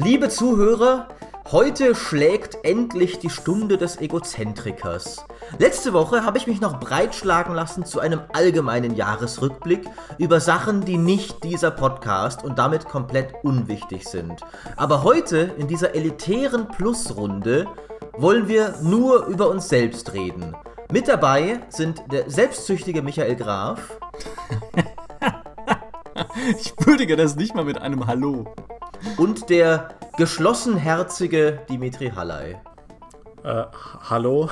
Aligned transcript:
Liebe 0.00 0.28
Zuhörer, 0.28 1.08
heute 1.50 1.96
schlägt 1.96 2.58
endlich 2.62 3.18
die 3.18 3.30
Stunde 3.30 3.76
des 3.78 4.00
Egozentrikers. 4.00 5.26
Letzte 5.58 5.92
Woche 5.92 6.24
habe 6.24 6.38
ich 6.38 6.46
mich 6.46 6.60
noch 6.60 6.78
breitschlagen 6.78 7.52
lassen 7.52 7.84
zu 7.84 7.98
einem 7.98 8.20
allgemeinen 8.32 8.94
Jahresrückblick 8.94 9.88
über 10.16 10.38
Sachen, 10.38 10.84
die 10.84 10.98
nicht 10.98 11.42
dieser 11.42 11.72
Podcast 11.72 12.44
und 12.44 12.60
damit 12.60 12.84
komplett 12.84 13.34
unwichtig 13.42 14.06
sind. 14.06 14.40
Aber 14.76 15.02
heute, 15.02 15.52
in 15.58 15.66
dieser 15.66 15.96
elitären 15.96 16.68
Plusrunde, 16.68 17.66
wollen 18.16 18.46
wir 18.46 18.76
nur 18.80 19.26
über 19.26 19.48
uns 19.48 19.68
selbst 19.68 20.12
reden. 20.12 20.54
Mit 20.92 21.08
dabei 21.08 21.60
sind 21.70 22.04
der 22.12 22.30
selbstsüchtige 22.30 23.02
Michael 23.02 23.34
Graf. 23.34 23.98
ich 26.60 26.72
würdige 26.86 27.16
das 27.16 27.34
nicht 27.34 27.56
mal 27.56 27.64
mit 27.64 27.78
einem 27.82 28.06
Hallo. 28.06 28.46
Und 29.16 29.50
der 29.50 29.90
geschlossenherzige 30.16 31.60
Dimitri 31.68 32.10
Halley. 32.14 32.56
Äh, 33.44 33.64
hallo? 34.08 34.50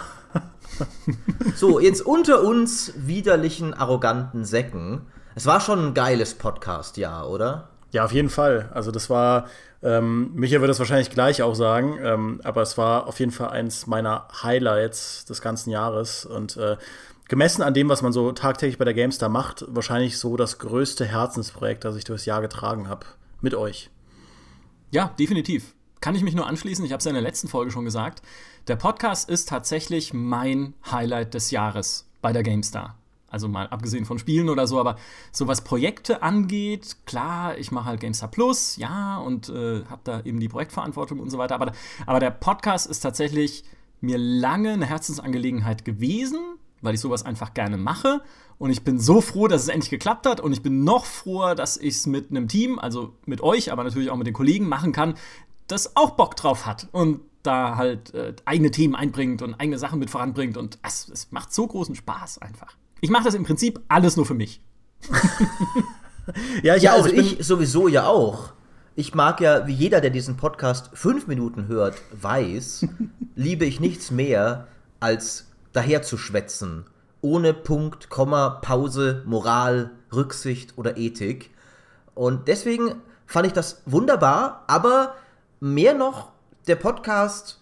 so, 1.57 1.81
jetzt 1.81 2.03
unter 2.03 2.43
uns 2.43 2.93
widerlichen, 2.97 3.75
arroganten 3.75 4.45
Säcken. 4.45 5.03
Es 5.35 5.47
war 5.47 5.61
schon 5.61 5.89
ein 5.89 5.95
geiles 5.95 6.35
Podcast-Jahr, 6.35 7.29
oder? 7.29 7.69
Ja, 7.93 8.05
auf 8.05 8.13
jeden 8.13 8.31
Fall. 8.31 8.71
Also 8.75 8.91
das 8.91 9.11
war, 9.11 9.47
ähm, 9.83 10.31
Micha 10.35 10.61
wird 10.61 10.71
das 10.71 10.79
wahrscheinlich 10.79 11.11
gleich 11.11 11.43
auch 11.43 11.55
sagen, 11.55 11.99
ähm, 12.03 12.41
aber 12.45 12.63
es 12.63 12.77
war 12.79 13.07
auf 13.07 13.21
jeden 13.21 13.33
Fall 13.33 13.51
eins 13.51 13.87
meiner 13.87 14.29
Highlights 14.43 15.25
des 15.25 15.41
ganzen 15.41 15.71
Jahres 15.71 16.27
und 16.27 16.57
äh, 16.57 16.77
gemessen 17.29 17.63
an 17.63 17.75
dem, 17.75 17.89
was 17.89 18.03
man 18.03 18.13
so 18.13 18.33
tagtäglich 18.33 18.79
bei 18.79 18.85
der 18.85 18.95
GameStar 18.95 19.29
macht, 19.29 19.65
wahrscheinlich 19.69 20.19
so 20.19 20.37
das 20.37 20.59
größte 20.59 21.05
Herzensprojekt, 21.05 21.85
das 21.85 21.97
ich 21.97 22.05
durchs 22.05 22.25
Jahr 22.25 22.41
getragen 22.41 22.89
habe. 22.89 23.07
Mit 23.41 23.55
euch. 23.55 23.91
Ja, 24.91 25.15
definitiv. 25.19 25.75
Kann 26.01 26.15
ich 26.15 26.23
mich 26.23 26.35
nur 26.35 26.47
anschließen. 26.47 26.85
Ich 26.85 26.93
habe 26.93 26.99
es 26.99 27.05
ja 27.05 27.11
in 27.11 27.15
der 27.17 27.23
letzten 27.23 27.49
Folge 27.49 27.71
schon 27.71 27.85
gesagt. 27.85 28.23
Der 28.69 28.77
Podcast 28.77 29.29
ist 29.29 29.49
tatsächlich 29.49 30.13
mein 30.13 30.75
Highlight 30.91 31.35
des 31.35 31.51
Jahres 31.51 32.09
bei 32.23 32.33
der 32.33 32.43
GameStar. 32.43 32.97
Also 33.29 33.49
mal 33.49 33.67
abgesehen 33.69 34.05
von 34.05 34.19
Spielen 34.19 34.49
oder 34.49 34.67
so, 34.67 34.79
aber 34.79 34.97
so 35.33 35.49
was 35.49 35.63
Projekte 35.63 36.23
angeht, 36.23 36.97
klar, 37.07 37.59
ich 37.59 37.73
mache 37.73 37.87
halt 37.87 38.01
GameStar 38.01 38.31
Plus, 38.31 38.77
ja, 38.77 39.19
und 39.19 39.49
äh, 39.49 39.85
habe 39.87 40.01
da 40.05 40.21
eben 40.23 40.39
die 40.39 40.49
Projektverantwortung 40.49 41.19
und 41.19 41.31
so 41.31 41.39
weiter. 41.39 41.57
Aber, 41.57 41.73
aber 42.07 42.21
der 42.21 42.31
Podcast 42.31 42.87
ist 42.87 43.01
tatsächlich 43.01 43.65
mir 44.01 44.19
lange 44.19 44.73
eine 44.73 44.87
Herzensangelegenheit 44.87 45.85
gewesen, 45.85 46.39
weil 46.83 46.95
ich 46.95 47.01
sowas 47.01 47.25
einfach 47.25 47.53
gerne 47.53 47.77
mache. 47.77 48.23
Und 48.59 48.71
ich 48.71 48.85
bin 48.85 48.99
so 48.99 49.21
froh, 49.21 49.49
dass 49.49 49.63
es 49.63 49.69
endlich 49.69 49.91
geklappt 49.91 50.27
hat. 50.27 50.41
Und 50.41 50.53
ich 50.53 50.63
bin 50.63 50.85
noch 50.85 51.05
froher, 51.05 51.55
dass 51.55 51.77
ich 51.77 51.97
es 51.97 52.07
mit 52.07 52.31
einem 52.31 52.49
Team, 52.49 52.79
also 52.79 53.15
mit 53.27 53.41
euch, 53.41 53.71
aber 53.71 53.85
natürlich 53.85 54.11
auch 54.11 54.17
mit 54.17 54.27
den 54.27 54.35
Kollegen 54.35 54.67
machen 54.67 54.93
kann, 54.93 55.15
das 55.67 55.97
auch 55.97 56.11
Bock 56.11 56.37
drauf 56.37 56.65
hat 56.65 56.89
und 56.93 57.21
da 57.43 57.77
halt 57.77 58.15
äh, 58.15 58.35
eigene 58.45 58.71
Themen 58.71 58.95
einbringt 58.95 59.43
und 59.43 59.55
eigene 59.55 59.79
Sachen 59.79 59.99
mit 59.99 60.11
voranbringt. 60.11 60.57
Und 60.57 60.79
es, 60.83 61.09
es 61.09 61.33
macht 61.33 61.53
so 61.53 61.67
großen 61.67 61.95
Spaß 61.95 62.39
einfach. 62.39 62.77
Ich 63.01 63.11
mache 63.11 63.25
das 63.25 63.35
im 63.35 63.45
Prinzip 63.45 63.81
alles 63.89 64.17
nur 64.17 64.27
für 64.27 64.35
mich. 64.35 64.61
ja, 66.63 66.77
ich 66.77 66.83
ja, 66.83 66.95
also 66.95 67.11
ich, 67.11 67.41
ich 67.41 67.47
sowieso 67.47 67.89
ja 67.89 68.07
auch. 68.07 68.53
Ich 68.95 69.15
mag 69.15 69.41
ja, 69.41 69.67
wie 69.67 69.75
jeder, 69.75 70.01
der 70.01 70.11
diesen 70.11 70.39
Podcast 70.39 70.91
fünf 70.95 71.27
Minuten 71.27 71.69
hört, 71.69 72.01
weiß, 72.13 72.87
liebe 73.35 73.67
ich 73.67 73.81
nichts 73.81 74.11
mehr, 74.11 74.69
als 74.99 75.49
daherzuschwätzen. 75.73 76.87
Ohne 77.27 77.55
Punkt, 77.55 78.09
Komma, 78.09 78.51
Pause, 78.51 79.25
Moral, 79.27 79.91
Rücksicht 80.15 80.79
oder 80.79 80.97
Ethik. 80.97 81.51
Und 82.15 82.47
deswegen 82.47 83.03
fand 83.27 83.49
ich 83.49 83.53
das 83.53 83.83
wunderbar, 83.85 84.63
aber 84.69 85.17
mehr 85.59 85.93
noch 85.93 86.31
der 86.69 86.77
Podcast, 86.77 87.61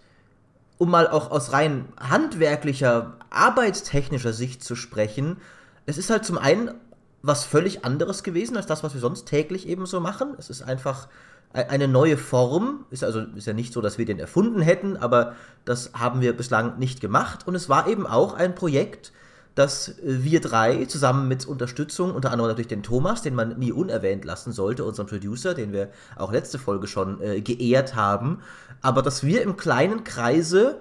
um 0.77 0.91
mal 0.91 1.09
auch 1.09 1.31
aus 1.31 1.55
rein 1.55 1.87
handwerklicher, 1.99 3.16
arbeitstechnischer 3.31 4.34
Sicht 4.34 4.62
zu 4.62 4.77
sprechen, 4.77 5.38
es 5.87 5.97
ist 5.97 6.11
halt 6.11 6.27
zum 6.27 6.37
einen 6.37 6.75
was 7.22 7.44
völlig 7.44 7.87
anderes 7.87 8.22
gewesen 8.22 8.59
als 8.59 8.67
das, 8.67 8.83
was 8.83 8.93
wir 8.93 9.00
sonst 9.00 9.25
täglich 9.25 9.67
eben 9.67 9.87
so 9.87 9.99
machen. 9.99 10.34
Es 10.37 10.50
ist 10.50 10.61
einfach 10.61 11.09
eine 11.55 11.88
neue 11.88 12.19
Form. 12.19 12.84
Ist 12.91 13.03
also 13.03 13.21
ist 13.21 13.47
ja 13.47 13.55
nicht 13.55 13.72
so, 13.72 13.81
dass 13.81 13.97
wir 13.97 14.05
den 14.05 14.19
erfunden 14.19 14.61
hätten, 14.61 14.99
aber 14.99 15.37
das 15.65 15.93
haben 15.94 16.21
wir 16.21 16.37
bislang 16.37 16.78
nicht 16.78 17.00
gemacht. 17.00 17.47
Und 17.49 17.55
es 17.55 17.71
war 17.71 17.88
eben 17.88 18.06
auch 18.06 18.34
ein 18.34 18.55
Projekt, 18.55 19.12
das 19.54 19.94
wir 20.03 20.41
drei 20.41 20.84
zusammen 20.87 21.28
mit 21.28 21.47
Unterstützung, 21.47 22.15
unter 22.15 22.32
anderem 22.32 22.48
natürlich 22.48 22.69
den 22.69 22.82
Thomas, 22.82 23.22
den 23.22 23.34
man 23.34 23.59
nie 23.59 23.72
unerwähnt 23.72 24.25
lassen 24.25 24.53
sollte, 24.53 24.84
unseren 24.84 25.06
Producer, 25.06 25.54
den 25.54 25.72
wir 25.72 25.91
auch 26.16 26.32
letzte 26.32 26.59
Folge 26.59 26.88
schon 26.88 27.20
äh, 27.20 27.41
geehrt 27.41 27.94
haben, 27.94 28.41
aber 28.82 29.03
dass 29.03 29.22
wir 29.22 29.43
im 29.43 29.56
kleinen 29.56 30.03
Kreise 30.03 30.81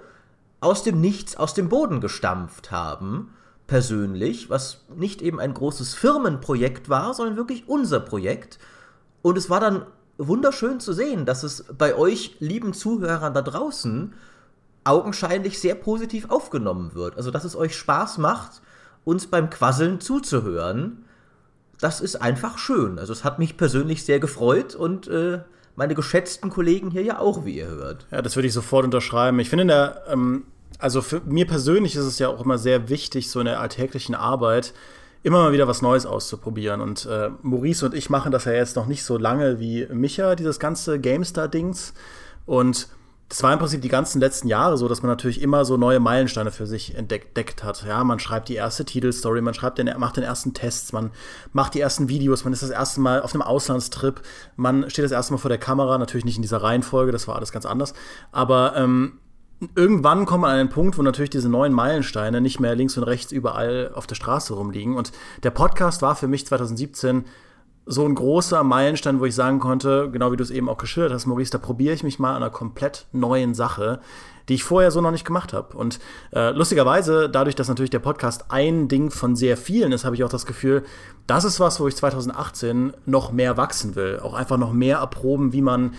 aus 0.59 0.83
dem 0.83 1.01
Nichts, 1.01 1.35
aus 1.35 1.53
dem 1.53 1.69
Boden 1.69 2.01
gestampft 2.01 2.72
haben, 2.72 3.33
persönlich, 3.67 4.50
was 4.50 4.81
nicht 4.95 5.22
eben 5.22 5.39
ein 5.39 5.53
großes 5.53 5.94
Firmenprojekt 5.94 6.89
war, 6.89 7.13
sondern 7.13 7.38
wirklich 7.38 7.67
unser 7.67 8.00
Projekt. 8.00 8.59
Und 9.22 9.38
es 9.38 9.50
war 9.50 9.59
dann 9.59 9.85
wunderschön 10.17 10.79
zu 10.79 10.94
sehen, 10.94 11.25
dass 11.25 11.44
es 11.44 11.66
bei 11.78 11.95
euch, 11.95 12.35
lieben 12.39 12.73
Zuhörern 12.73 13.33
da 13.33 13.41
draußen, 13.41 14.13
augenscheinlich 14.83 15.59
sehr 15.59 15.75
positiv 15.75 16.29
aufgenommen 16.29 16.94
wird. 16.94 17.17
Also, 17.17 17.31
dass 17.31 17.44
es 17.44 17.55
euch 17.55 17.75
Spaß 17.75 18.17
macht, 18.17 18.61
uns 19.05 19.27
beim 19.27 19.49
Quasseln 19.49 19.99
zuzuhören. 19.99 21.05
Das 21.79 22.01
ist 22.01 22.21
einfach 22.21 22.57
schön. 22.57 22.99
Also, 22.99 23.13
es 23.13 23.23
hat 23.23 23.39
mich 23.39 23.57
persönlich 23.57 24.05
sehr 24.05 24.19
gefreut 24.19 24.75
und 24.75 25.07
äh, 25.07 25.39
meine 25.75 25.95
geschätzten 25.95 26.49
Kollegen 26.49 26.91
hier 26.91 27.03
ja 27.03 27.19
auch, 27.19 27.45
wie 27.45 27.57
ihr 27.57 27.67
hört. 27.67 28.05
Ja, 28.11 28.21
das 28.21 28.35
würde 28.35 28.47
ich 28.47 28.53
sofort 28.53 28.85
unterschreiben. 28.85 29.39
Ich 29.39 29.49
finde, 29.49 29.63
in 29.63 29.67
der, 29.69 30.03
ähm, 30.07 30.44
also 30.79 31.01
für 31.01 31.21
mir 31.21 31.47
persönlich 31.47 31.95
ist 31.95 32.05
es 32.05 32.19
ja 32.19 32.29
auch 32.29 32.44
immer 32.44 32.57
sehr 32.57 32.89
wichtig, 32.89 33.29
so 33.29 33.39
in 33.39 33.45
der 33.45 33.59
alltäglichen 33.59 34.15
Arbeit, 34.15 34.73
immer 35.23 35.41
mal 35.41 35.53
wieder 35.53 35.67
was 35.67 35.81
Neues 35.81 36.05
auszuprobieren. 36.05 36.81
Und 36.81 37.05
äh, 37.05 37.29
Maurice 37.41 37.85
und 37.85 37.94
ich 37.94 38.09
machen 38.09 38.31
das 38.31 38.45
ja 38.45 38.51
jetzt 38.51 38.75
noch 38.75 38.85
nicht 38.85 39.03
so 39.03 39.17
lange 39.17 39.59
wie 39.59 39.88
Micha, 39.88 40.35
dieses 40.35 40.59
ganze 40.59 41.00
GameStar-Dings. 41.00 41.94
Und 42.45 42.89
das 43.33 43.41
war 43.41 43.51
im 43.51 43.57
Prinzip 43.57 43.81
die 43.81 43.89
ganzen 43.89 44.21
letzten 44.21 44.47
Jahre 44.47 44.77
so, 44.77 44.88
dass 44.88 45.01
man 45.01 45.09
natürlich 45.09 45.41
immer 45.41 45.66
so 45.66 45.75
neue 45.75 45.99
Meilensteine 45.99 46.51
für 46.51 46.67
sich 46.67 46.94
entdeckt 46.94 47.63
hat. 47.63 47.83
Ja, 47.83 48.03
man 48.03 48.19
schreibt 48.19 48.47
die 48.47 48.53
erste 48.53 48.85
Titelstory, 48.85 49.41
man 49.41 49.55
schreibt 49.55 49.79
den, 49.79 49.91
macht 49.97 50.17
den 50.17 50.23
ersten 50.23 50.53
Tests, 50.53 50.94
man 50.94 51.09
macht 51.51 51.73
die 51.73 51.79
ersten 51.79 52.09
Videos, 52.09 52.44
man 52.44 52.53
ist 52.53 52.61
das 52.61 52.69
erste 52.69 53.01
Mal 53.01 53.23
auf 53.23 53.33
einem 53.33 53.41
Auslandstrip, 53.41 54.21
man 54.55 54.88
steht 54.91 55.03
das 55.03 55.11
erste 55.11 55.33
Mal 55.33 55.39
vor 55.39 55.49
der 55.49 55.57
Kamera, 55.57 55.97
natürlich 55.97 56.25
nicht 56.25 56.35
in 56.35 56.44
dieser 56.44 56.61
Reihenfolge, 56.61 57.11
das 57.11 57.27
war 57.27 57.35
alles 57.35 57.51
ganz 57.51 57.66
anders. 57.66 57.95
Aber 58.31 58.75
ähm, 58.75 59.17
irgendwann 59.73 60.27
kommt 60.27 60.41
man 60.41 60.51
an 60.51 60.59
einen 60.59 60.69
Punkt, 60.69 61.00
wo 61.00 61.01
natürlich 61.01 61.31
diese 61.31 61.50
neuen 61.50 61.73
Meilensteine 61.73 62.39
nicht 62.39 62.59
mehr 62.59 62.75
links 62.75 62.97
und 63.00 63.03
rechts 63.03 63.31
überall 63.31 63.94
auf 63.95 64.05
der 64.05 64.13
Straße 64.13 64.53
rumliegen. 64.53 64.95
Und 64.95 65.11
der 65.41 65.50
Podcast 65.50 66.03
war 66.03 66.15
für 66.15 66.27
mich 66.27 66.45
2017 66.45 67.25
so 67.85 68.05
ein 68.05 68.16
großer 68.16 68.63
Meilenstein, 68.63 69.19
wo 69.19 69.25
ich 69.25 69.35
sagen 69.35 69.59
konnte, 69.59 70.09
genau 70.11 70.31
wie 70.31 70.38
du 70.38 70.44
es 70.44 70.51
eben 70.51 70.69
auch 70.69 70.77
geschildert 70.77 71.13
hast, 71.13 71.25
Maurice, 71.25 71.51
da 71.51 71.57
probiere 71.57 71.94
ich 71.94 72.03
mich 72.03 72.19
mal 72.19 72.31
an 72.31 72.38
einer 72.38 72.49
komplett 72.49 73.07
neuen 73.11 73.53
Sache, 73.53 73.99
die 74.49 74.55
ich 74.55 74.63
vorher 74.63 74.91
so 74.91 75.01
noch 75.01 75.11
nicht 75.11 75.25
gemacht 75.25 75.53
habe. 75.53 75.77
Und 75.77 75.99
äh, 76.33 76.51
lustigerweise, 76.51 77.29
dadurch, 77.29 77.55
dass 77.55 77.67
natürlich 77.67 77.89
der 77.89 77.99
Podcast 77.99 78.45
ein 78.49 78.88
Ding 78.88 79.09
von 79.09 79.35
sehr 79.35 79.57
vielen 79.57 79.91
ist, 79.91 80.05
habe 80.05 80.16
ich 80.16 80.23
auch 80.23 80.29
das 80.29 80.45
Gefühl, 80.45 80.83
das 81.27 81.44
ist 81.45 81.59
was, 81.59 81.79
wo 81.79 81.88
ich 81.88 81.95
2018 81.95 82.94
noch 83.05 83.31
mehr 83.31 83.57
wachsen 83.57 83.95
will. 83.95 84.19
Auch 84.21 84.33
einfach 84.33 84.57
noch 84.57 84.73
mehr 84.73 84.97
erproben, 84.97 85.53
wie 85.53 85.61
man 85.61 85.94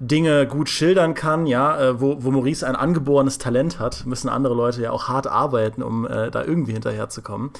Dinge 0.00 0.46
gut 0.46 0.68
schildern 0.68 1.14
kann, 1.14 1.46
ja, 1.46 1.80
äh, 1.80 2.00
wo, 2.00 2.22
wo 2.22 2.30
Maurice 2.30 2.64
ein 2.66 2.76
angeborenes 2.76 3.38
Talent 3.38 3.80
hat, 3.80 4.06
müssen 4.06 4.28
andere 4.28 4.54
Leute 4.54 4.80
ja 4.80 4.92
auch 4.92 5.08
hart 5.08 5.26
arbeiten, 5.26 5.82
um 5.82 6.06
äh, 6.06 6.30
da 6.30 6.44
irgendwie 6.44 6.72
hinterherzukommen. 6.72 7.50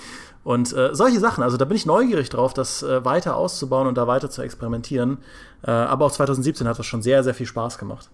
Und 0.48 0.72
äh, 0.72 0.94
solche 0.94 1.20
Sachen, 1.20 1.44
also 1.44 1.58
da 1.58 1.66
bin 1.66 1.76
ich 1.76 1.84
neugierig 1.84 2.30
drauf, 2.30 2.54
das 2.54 2.82
äh, 2.82 3.04
weiter 3.04 3.36
auszubauen 3.36 3.86
und 3.86 3.98
da 3.98 4.06
weiter 4.06 4.30
zu 4.30 4.40
experimentieren. 4.40 5.18
Äh, 5.62 5.70
aber 5.70 6.06
auch 6.06 6.10
2017 6.10 6.66
hat 6.66 6.78
das 6.78 6.86
schon 6.86 7.02
sehr, 7.02 7.22
sehr 7.22 7.34
viel 7.34 7.44
Spaß 7.44 7.76
gemacht. 7.76 8.08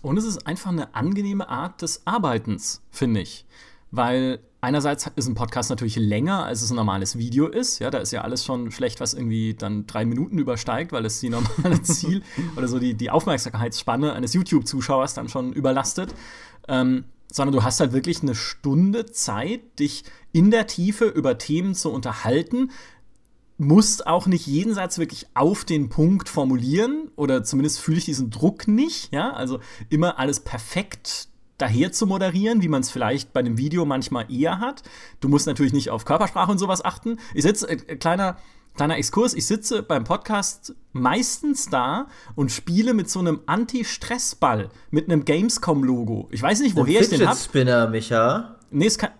Und 0.00 0.16
es 0.16 0.24
ist 0.24 0.46
einfach 0.46 0.70
eine 0.70 0.94
angenehme 0.94 1.48
Art 1.48 1.82
des 1.82 2.02
Arbeitens, 2.06 2.82
finde 2.92 3.20
ich. 3.20 3.46
Weil 3.90 4.38
einerseits 4.60 5.10
ist 5.16 5.26
ein 5.26 5.34
Podcast 5.34 5.68
natürlich 5.68 5.96
länger, 5.96 6.44
als 6.44 6.62
es 6.62 6.70
ein 6.70 6.76
normales 6.76 7.18
Video 7.18 7.48
ist. 7.48 7.80
Ja, 7.80 7.90
da 7.90 7.98
ist 7.98 8.12
ja 8.12 8.20
alles 8.20 8.44
schon 8.44 8.70
schlecht, 8.70 9.00
was 9.00 9.12
irgendwie 9.12 9.54
dann 9.54 9.88
drei 9.88 10.04
Minuten 10.04 10.38
übersteigt, 10.38 10.92
weil 10.92 11.04
es 11.04 11.18
die 11.18 11.30
normale 11.30 11.82
Ziel 11.82 12.22
oder 12.56 12.68
so 12.68 12.78
die, 12.78 12.94
die 12.94 13.10
Aufmerksamkeitsspanne 13.10 14.12
eines 14.12 14.34
YouTube-Zuschauers 14.34 15.14
dann 15.14 15.28
schon 15.28 15.52
überlastet. 15.52 16.14
Ähm, 16.68 17.06
sondern 17.32 17.54
du 17.54 17.64
hast 17.64 17.80
halt 17.80 17.92
wirklich 17.92 18.22
eine 18.22 18.34
Stunde 18.34 19.06
Zeit, 19.06 19.78
dich 19.78 20.04
in 20.36 20.50
der 20.50 20.66
Tiefe 20.66 21.06
über 21.06 21.38
Themen 21.38 21.74
zu 21.74 21.90
unterhalten, 21.90 22.70
musst 23.56 24.06
auch 24.06 24.26
nicht 24.26 24.46
jeden 24.46 24.74
Satz 24.74 24.98
wirklich 24.98 25.28
auf 25.32 25.64
den 25.64 25.88
Punkt 25.88 26.28
formulieren 26.28 27.10
oder 27.16 27.42
zumindest 27.42 27.80
fühle 27.80 27.96
ich 27.96 28.04
diesen 28.04 28.28
Druck 28.28 28.68
nicht, 28.68 29.14
ja, 29.14 29.32
also 29.32 29.60
immer 29.88 30.18
alles 30.18 30.40
perfekt 30.40 31.28
daher 31.56 31.90
zu 31.90 32.06
moderieren, 32.06 32.60
wie 32.60 32.68
man 32.68 32.82
es 32.82 32.90
vielleicht 32.90 33.32
bei 33.32 33.40
einem 33.40 33.56
Video 33.56 33.86
manchmal 33.86 34.30
eher 34.30 34.60
hat. 34.60 34.82
Du 35.20 35.30
musst 35.30 35.46
natürlich 35.46 35.72
nicht 35.72 35.88
auf 35.88 36.04
Körpersprache 36.04 36.52
und 36.52 36.58
sowas 36.58 36.84
achten. 36.84 37.18
Ich 37.32 37.44
sitze, 37.44 37.70
äh, 37.70 37.96
kleiner 37.96 38.36
kleiner 38.74 38.98
Exkurs, 38.98 39.32
ich 39.32 39.46
sitze 39.46 39.82
beim 39.82 40.04
Podcast 40.04 40.74
meistens 40.92 41.70
da 41.70 42.08
und 42.34 42.52
spiele 42.52 42.92
mit 42.92 43.08
so 43.08 43.20
einem 43.20 43.40
Anti-Stress-Ball, 43.46 44.68
mit 44.90 45.10
einem 45.10 45.24
Gamescom-Logo. 45.24 46.28
Ich 46.30 46.42
weiß 46.42 46.60
nicht, 46.60 46.76
woher 46.76 47.00
ich 47.00 47.08
den 47.08 47.26
habe. 47.26 47.38
Spinner, 47.38 47.88
Micha. 47.88 48.55
Nee, 48.70 48.86
ist 48.86 48.98
kein, 48.98 49.10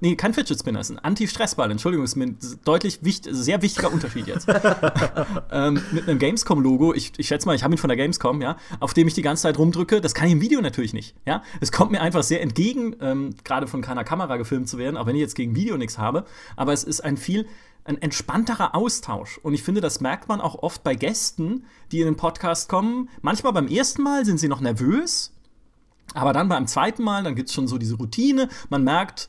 nee, 0.00 0.16
kein 0.16 0.34
Fidget 0.34 0.58
Spinner, 0.58 0.80
ist 0.80 0.90
ein 0.90 0.98
Anti-Stressball. 0.98 1.70
Entschuldigung, 1.70 2.04
ist 2.04 2.16
mir 2.16 2.26
ein 2.26 2.38
deutlich 2.64 2.98
wichtig, 3.02 3.32
sehr 3.34 3.62
wichtiger 3.62 3.92
Unterschied 3.92 4.26
jetzt. 4.26 4.48
ähm, 5.52 5.80
mit 5.92 6.08
einem 6.08 6.18
Gamescom-Logo, 6.18 6.92
ich, 6.92 7.12
ich 7.16 7.28
schätze 7.28 7.46
mal, 7.46 7.54
ich 7.54 7.62
habe 7.62 7.74
ihn 7.74 7.78
von 7.78 7.88
der 7.88 7.96
Gamescom, 7.96 8.42
ja, 8.42 8.56
auf 8.80 8.94
dem 8.94 9.06
ich 9.06 9.14
die 9.14 9.22
ganze 9.22 9.44
Zeit 9.44 9.58
rumdrücke. 9.58 10.00
Das 10.00 10.14
kann 10.14 10.26
ich 10.26 10.32
im 10.32 10.40
Video 10.40 10.60
natürlich 10.60 10.92
nicht, 10.92 11.14
ja. 11.24 11.42
Es 11.60 11.70
kommt 11.70 11.92
mir 11.92 12.00
einfach 12.00 12.22
sehr 12.22 12.42
entgegen, 12.42 12.96
ähm, 13.00 13.34
gerade 13.44 13.66
von 13.68 13.80
keiner 13.80 14.04
Kamera 14.04 14.36
gefilmt 14.36 14.68
zu 14.68 14.78
werden, 14.78 14.96
auch 14.96 15.06
wenn 15.06 15.14
ich 15.14 15.22
jetzt 15.22 15.36
gegen 15.36 15.54
Video 15.54 15.76
nichts 15.76 15.98
habe. 15.98 16.24
Aber 16.56 16.72
es 16.72 16.82
ist 16.82 17.00
ein 17.00 17.16
viel 17.16 17.46
ein 17.86 18.00
entspannterer 18.02 18.74
Austausch. 18.74 19.38
Und 19.38 19.54
ich 19.54 19.62
finde, 19.62 19.80
das 19.80 20.00
merkt 20.00 20.28
man 20.28 20.40
auch 20.40 20.56
oft 20.56 20.82
bei 20.82 20.94
Gästen, 20.94 21.64
die 21.92 22.00
in 22.00 22.06
den 22.06 22.16
Podcast 22.16 22.68
kommen. 22.68 23.08
Manchmal 23.22 23.52
beim 23.52 23.68
ersten 23.68 24.02
Mal 24.02 24.24
sind 24.24 24.38
sie 24.38 24.48
noch 24.48 24.60
nervös, 24.60 25.35
aber 26.16 26.32
dann 26.32 26.48
beim 26.48 26.66
zweiten 26.66 27.02
Mal, 27.02 27.22
dann 27.22 27.34
gibt 27.34 27.48
es 27.48 27.54
schon 27.54 27.68
so 27.68 27.78
diese 27.78 27.96
Routine. 27.96 28.48
Man 28.68 28.84
merkt 28.84 29.28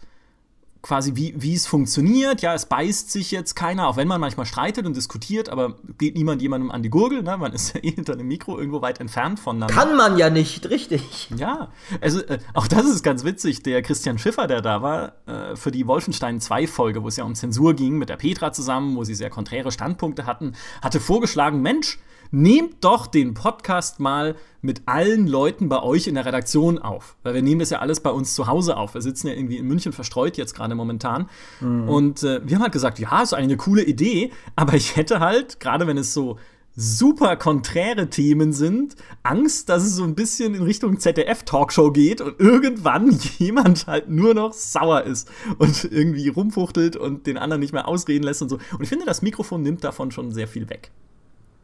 quasi, 0.81 1.15
wie, 1.15 1.33
wie 1.37 1.53
es 1.53 1.67
funktioniert. 1.67 2.41
Ja, 2.41 2.53
es 2.53 2.65
beißt 2.65 3.11
sich 3.11 3.31
jetzt 3.31 3.55
keiner, 3.55 3.87
auch 3.87 3.97
wenn 3.97 4.07
man 4.07 4.21
manchmal 4.21 4.45
streitet 4.45 4.85
und 4.85 4.95
diskutiert, 4.95 5.49
aber 5.49 5.75
geht 5.97 6.15
niemand 6.15 6.41
jemandem 6.41 6.71
an 6.71 6.81
die 6.81 6.89
Gurgel. 6.89 7.23
Ne? 7.23 7.37
Man 7.37 7.51
ist 7.51 7.75
ja 7.75 7.83
eh 7.83 7.91
hinter 7.91 8.13
einem 8.13 8.27
Mikro 8.27 8.57
irgendwo 8.57 8.81
weit 8.81 8.99
entfernt 8.99 9.39
voneinander. 9.39 9.73
Kann 9.73 9.97
man 9.97 10.17
ja 10.17 10.29
nicht, 10.29 10.69
richtig. 10.69 11.29
Ja, 11.35 11.69
also 11.99 12.21
äh, 12.21 12.39
auch 12.53 12.67
das 12.67 12.85
ist 12.85 13.03
ganz 13.03 13.23
witzig. 13.23 13.63
Der 13.63 13.81
Christian 13.81 14.17
Schiffer, 14.17 14.47
der 14.47 14.61
da 14.61 14.81
war, 14.81 15.13
äh, 15.25 15.55
für 15.55 15.71
die 15.71 15.87
Wolfenstein 15.87 16.39
2-Folge, 16.39 17.03
wo 17.03 17.09
es 17.09 17.17
ja 17.17 17.25
um 17.25 17.35
Zensur 17.35 17.73
ging, 17.73 17.97
mit 17.97 18.09
der 18.09 18.17
Petra 18.17 18.53
zusammen, 18.53 18.95
wo 18.95 19.03
sie 19.03 19.15
sehr 19.15 19.29
konträre 19.29 19.71
Standpunkte 19.71 20.25
hatten, 20.25 20.53
hatte 20.81 20.99
vorgeschlagen, 20.99 21.61
Mensch, 21.61 21.99
nehmt 22.31 22.83
doch 22.83 23.07
den 23.07 23.33
Podcast 23.33 23.99
mal 23.99 24.35
mit 24.61 24.81
allen 24.85 25.27
Leuten 25.27 25.69
bei 25.69 25.81
euch 25.81 26.07
in 26.07 26.15
der 26.15 26.25
Redaktion 26.25 26.79
auf. 26.79 27.15
Weil 27.23 27.33
wir 27.33 27.41
nehmen 27.41 27.59
das 27.59 27.69
ja 27.69 27.79
alles 27.79 27.99
bei 27.99 28.09
uns 28.09 28.35
zu 28.35 28.47
Hause 28.47 28.77
auf. 28.77 28.93
Wir 28.93 29.01
sitzen 29.01 29.27
ja 29.27 29.33
irgendwie 29.33 29.57
in 29.57 29.67
München 29.67 29.93
verstreut 29.93 30.37
jetzt 30.37 30.53
gerade 30.53 30.75
momentan. 30.75 31.29
Mhm. 31.61 31.89
Und 31.89 32.23
äh, 32.23 32.41
wir 32.43 32.55
haben 32.55 32.63
halt 32.63 32.73
gesagt, 32.73 32.99
ja, 32.99 33.21
ist 33.21 33.33
eine 33.33 33.57
coole 33.57 33.83
Idee, 33.83 34.31
aber 34.55 34.73
ich 34.73 34.95
hätte 34.95 35.19
halt, 35.19 35.59
gerade 35.59 35.87
wenn 35.87 35.97
es 35.97 36.13
so 36.13 36.37
super 36.79 37.37
konträre 37.37 38.07
Themen 38.07 38.53
sind, 38.53 38.95
Angst, 39.23 39.67
dass 39.67 39.83
es 39.83 39.95
so 39.95 40.03
ein 40.03 40.13
bisschen 40.13 40.53
in 40.53 40.61
Richtung 40.61 40.99
ZDF-Talkshow 40.99 41.91
geht 41.91 42.21
und 42.21 42.39
irgendwann 42.39 43.17
jemand 43.39 43.87
halt 43.87 44.09
nur 44.09 44.35
noch 44.35 44.53
sauer 44.53 45.01
ist 45.03 45.29
und 45.57 45.85
irgendwie 45.85 46.29
rumfuchtelt 46.29 46.95
und 46.95 47.25
den 47.25 47.37
anderen 47.37 47.61
nicht 47.61 47.73
mehr 47.73 47.87
ausreden 47.87 48.23
lässt 48.23 48.43
und 48.43 48.49
so. 48.49 48.57
Und 48.73 48.83
ich 48.83 48.89
finde, 48.89 49.05
das 49.05 49.23
Mikrofon 49.23 49.63
nimmt 49.63 49.83
davon 49.83 50.11
schon 50.11 50.31
sehr 50.31 50.47
viel 50.47 50.69
weg. 50.69 50.91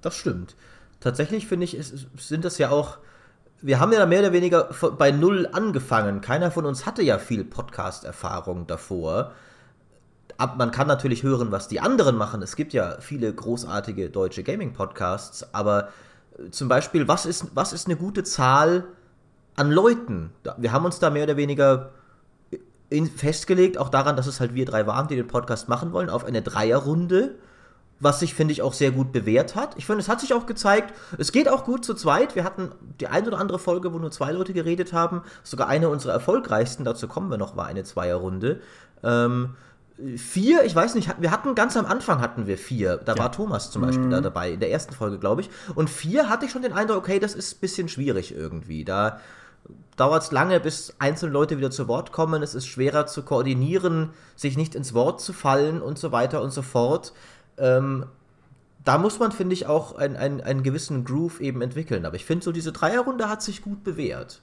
Das 0.04 0.16
stimmt. 0.16 0.56
Tatsächlich 1.00 1.48
finde 1.48 1.64
ich, 1.64 1.74
es, 1.74 2.08
sind 2.18 2.46
das 2.46 2.60
ja 2.60 2.70
auch. 2.70 2.98
Wir 3.62 3.80
haben 3.80 3.94
ja 3.94 4.06
mehr 4.06 4.20
oder 4.20 4.34
weniger 4.34 4.70
bei 4.98 5.12
Null 5.12 5.50
angefangen. 5.52 6.22
Keiner 6.22 6.52
von 6.52 6.66
uns 6.66 6.86
hatte 6.86 7.02
ja 7.02 7.18
viel 7.18 7.46
Podcast-Erfahrung 7.46 8.68
davor. 8.68 9.32
Ab, 10.38 10.58
man 10.58 10.72
kann 10.72 10.88
natürlich 10.88 11.24
hören, 11.24 11.52
was 11.52 11.70
die 11.70 11.80
anderen 11.80 12.18
machen. 12.18 12.42
Es 12.42 12.58
gibt 12.58 12.74
ja 12.74 12.98
viele 13.00 13.34
großartige 13.34 14.10
deutsche 14.10 14.44
Gaming-Podcasts, 14.44 15.54
aber 15.54 15.90
äh, 16.38 16.50
zum 16.52 16.68
Beispiel, 16.68 17.08
was 17.08 17.26
ist, 17.26 17.48
was 17.56 17.72
ist 17.72 17.88
eine 17.88 17.96
gute 17.96 18.24
Zahl 18.24 18.86
an 19.56 19.72
Leuten? 19.72 20.32
Wir 20.58 20.74
haben 20.74 20.84
uns 20.84 21.00
da 21.00 21.10
mehr 21.10 21.24
oder 21.24 21.38
weniger 21.38 21.92
in, 22.90 23.08
festgelegt, 23.08 23.78
auch 23.78 23.90
daran, 23.90 24.18
dass 24.18 24.28
es 24.28 24.42
halt 24.42 24.54
wir 24.54 24.66
drei 24.66 24.86
waren, 24.86 25.08
die 25.08 25.16
den 25.16 25.28
Podcast 25.28 25.70
machen 25.70 25.94
wollen, 25.94 26.10
auf 26.10 26.26
eine 26.26 26.42
Dreierrunde 26.42 27.36
was 28.04 28.20
sich, 28.20 28.34
finde 28.34 28.52
ich, 28.52 28.62
auch 28.62 28.74
sehr 28.74 28.92
gut 28.92 29.12
bewährt 29.12 29.56
hat. 29.56 29.76
Ich 29.78 29.86
finde, 29.86 30.02
es 30.02 30.10
hat 30.10 30.20
sich 30.20 30.34
auch 30.34 30.46
gezeigt, 30.46 30.94
es 31.18 31.32
geht 31.32 31.48
auch 31.48 31.64
gut 31.64 31.86
zu 31.86 31.94
zweit. 31.94 32.36
Wir 32.36 32.44
hatten 32.44 32.72
die 33.00 33.08
ein 33.08 33.26
oder 33.26 33.40
andere 33.40 33.60
Folge, 33.60 33.94
wo 33.94 33.98
nur 33.98 34.12
zwei 34.12 34.32
Leute 34.32 34.54
geredet 34.54 34.94
haben. 34.94 35.24
Sogar 35.44 35.68
eine 35.70 35.90
unserer 35.90 36.14
erfolgreichsten, 36.14 36.84
dazu 36.84 37.08
kommen 37.08 37.32
wir 37.32 37.38
noch, 37.38 37.56
war 37.56 37.66
eine 37.66 37.84
Zweierrunde. 37.84 38.60
Ähm, 39.04 39.56
vier, 40.18 40.64
ich 40.66 40.76
weiß 40.76 40.96
nicht, 40.96 41.10
wir 41.20 41.32
hatten 41.32 41.56
ganz 41.56 41.78
am 41.78 41.86
Anfang 41.86 42.20
hatten 42.20 42.46
wir 42.46 42.58
vier. 42.58 42.98
Da 42.98 43.14
ja. 43.14 43.20
war 43.20 43.32
Thomas 43.32 43.72
zum 43.72 43.84
Beispiel 43.84 44.06
mhm. 44.06 44.12
da 44.12 44.22
dabei, 44.22 44.52
in 44.52 44.60
der 44.60 44.72
ersten 44.72 44.94
Folge, 44.94 45.18
glaube 45.18 45.42
ich. 45.42 45.50
Und 45.76 45.90
vier 45.90 46.30
hatte 46.30 46.46
ich 46.46 46.52
schon 46.52 46.62
den 46.62 46.74
Eindruck, 46.74 46.98
okay, 46.98 47.20
das 47.20 47.34
ist 47.34 47.58
ein 47.58 47.62
bisschen 47.62 47.88
schwierig 47.88 48.36
irgendwie. 48.36 48.84
Da 48.84 49.20
dauert 49.96 50.24
es 50.24 50.32
lange, 50.32 50.60
bis 50.60 50.94
einzelne 51.00 51.32
Leute 51.32 51.58
wieder 51.58 51.72
zu 51.72 51.88
Wort 51.88 52.12
kommen. 52.12 52.44
Es 52.44 52.56
ist 52.56 52.68
schwerer 52.68 53.06
zu 53.06 53.24
koordinieren, 53.24 54.10
sich 54.36 54.58
nicht 54.58 54.76
ins 54.76 54.94
Wort 54.94 55.22
zu 55.22 55.32
fallen 55.32 55.82
und 55.82 55.98
so 55.98 56.12
weiter 56.12 56.42
und 56.42 56.52
so 56.52 56.62
fort 56.62 57.14
ähm, 57.58 58.06
da 58.84 58.98
muss 58.98 59.20
man, 59.20 59.32
finde 59.32 59.54
ich, 59.54 59.66
auch 59.66 59.96
ein, 59.96 60.18
ein, 60.18 60.42
einen 60.42 60.64
gewissen 60.64 61.06
Groove 61.06 61.40
eben 61.40 61.62
entwickeln. 61.62 62.06
Aber 62.06 62.16
ich 62.16 62.26
finde, 62.26 62.44
so 62.44 62.52
diese 62.52 62.72
Dreierrunde 62.72 63.30
hat 63.30 63.42
sich 63.42 63.62
gut 63.62 63.84
bewährt. 63.84 64.42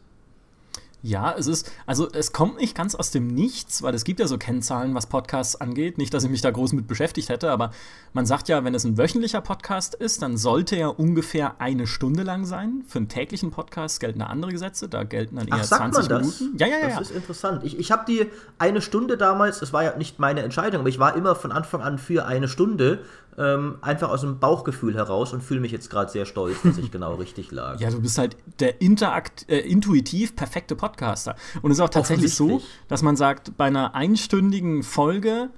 Ja, 1.02 1.34
es 1.36 1.46
ist, 1.46 1.72
also 1.86 2.08
es 2.12 2.32
kommt 2.32 2.58
nicht 2.58 2.76
ganz 2.76 2.94
aus 2.94 3.10
dem 3.10 3.26
Nichts, 3.26 3.82
weil 3.82 3.94
es 3.94 4.04
gibt 4.04 4.20
ja 4.20 4.26
so 4.26 4.36
Kennzahlen, 4.36 4.94
was 4.94 5.06
Podcasts 5.06 5.56
angeht. 5.56 5.96
Nicht, 5.96 6.12
dass 6.12 6.24
ich 6.24 6.30
mich 6.30 6.42
da 6.42 6.50
groß 6.50 6.74
mit 6.74 6.86
beschäftigt 6.86 7.30
hätte, 7.30 7.50
aber 7.50 7.70
man 8.12 8.26
sagt 8.26 8.48
ja, 8.48 8.64
wenn 8.64 8.74
es 8.74 8.84
ein 8.84 8.98
wöchentlicher 8.98 9.40
Podcast 9.40 9.94
ist, 9.94 10.20
dann 10.20 10.36
sollte 10.36 10.76
er 10.76 10.98
ungefähr 10.98 11.60
eine 11.60 11.86
Stunde 11.86 12.22
lang 12.22 12.44
sein. 12.44 12.84
Für 12.86 12.98
einen 12.98 13.08
täglichen 13.08 13.50
Podcast 13.50 14.00
gelten 14.00 14.18
da 14.18 14.26
andere 14.26 14.52
Gesetze, 14.52 14.88
da 14.88 15.04
gelten 15.04 15.36
dann 15.36 15.48
eher 15.48 15.54
Ach, 15.54 15.64
20 15.64 16.08
Minuten. 16.08 16.56
Ja, 16.58 16.66
ja, 16.66 16.78
ja. 16.78 16.98
Das 16.98 17.10
ist 17.10 17.16
interessant. 17.16 17.64
Ich, 17.64 17.78
ich 17.78 17.90
habe 17.90 18.04
die 18.06 18.26
eine 18.58 18.82
Stunde 18.82 19.16
damals, 19.16 19.62
es 19.62 19.72
war 19.72 19.84
ja 19.84 19.96
nicht 19.96 20.18
meine 20.18 20.42
Entscheidung, 20.42 20.80
aber 20.80 20.90
ich 20.90 20.98
war 20.98 21.16
immer 21.16 21.34
von 21.34 21.50
Anfang 21.50 21.80
an 21.80 21.98
für 21.98 22.26
eine 22.26 22.48
Stunde, 22.48 23.04
ähm, 23.40 23.78
einfach 23.80 24.10
aus 24.10 24.20
dem 24.20 24.38
Bauchgefühl 24.38 24.94
heraus 24.94 25.32
und 25.32 25.42
fühle 25.42 25.60
mich 25.60 25.72
jetzt 25.72 25.88
gerade 25.88 26.10
sehr 26.10 26.26
stolz, 26.26 26.60
dass 26.62 26.76
ich 26.76 26.90
genau 26.92 27.14
richtig 27.14 27.50
lag. 27.50 27.80
Ja, 27.80 27.90
du 27.90 28.00
bist 28.00 28.18
halt 28.18 28.36
der 28.60 28.82
interakt, 28.82 29.48
äh, 29.48 29.60
intuitiv 29.60 30.36
perfekte 30.36 30.76
Podcaster. 30.76 31.34
Und 31.62 31.70
es 31.70 31.78
ist 31.78 31.82
auch 31.82 31.88
tatsächlich 31.88 32.34
so, 32.34 32.60
dass 32.88 33.02
man 33.02 33.16
sagt, 33.16 33.56
bei 33.56 33.64
einer 33.64 33.94
einstündigen 33.94 34.82
Folge 34.82 35.48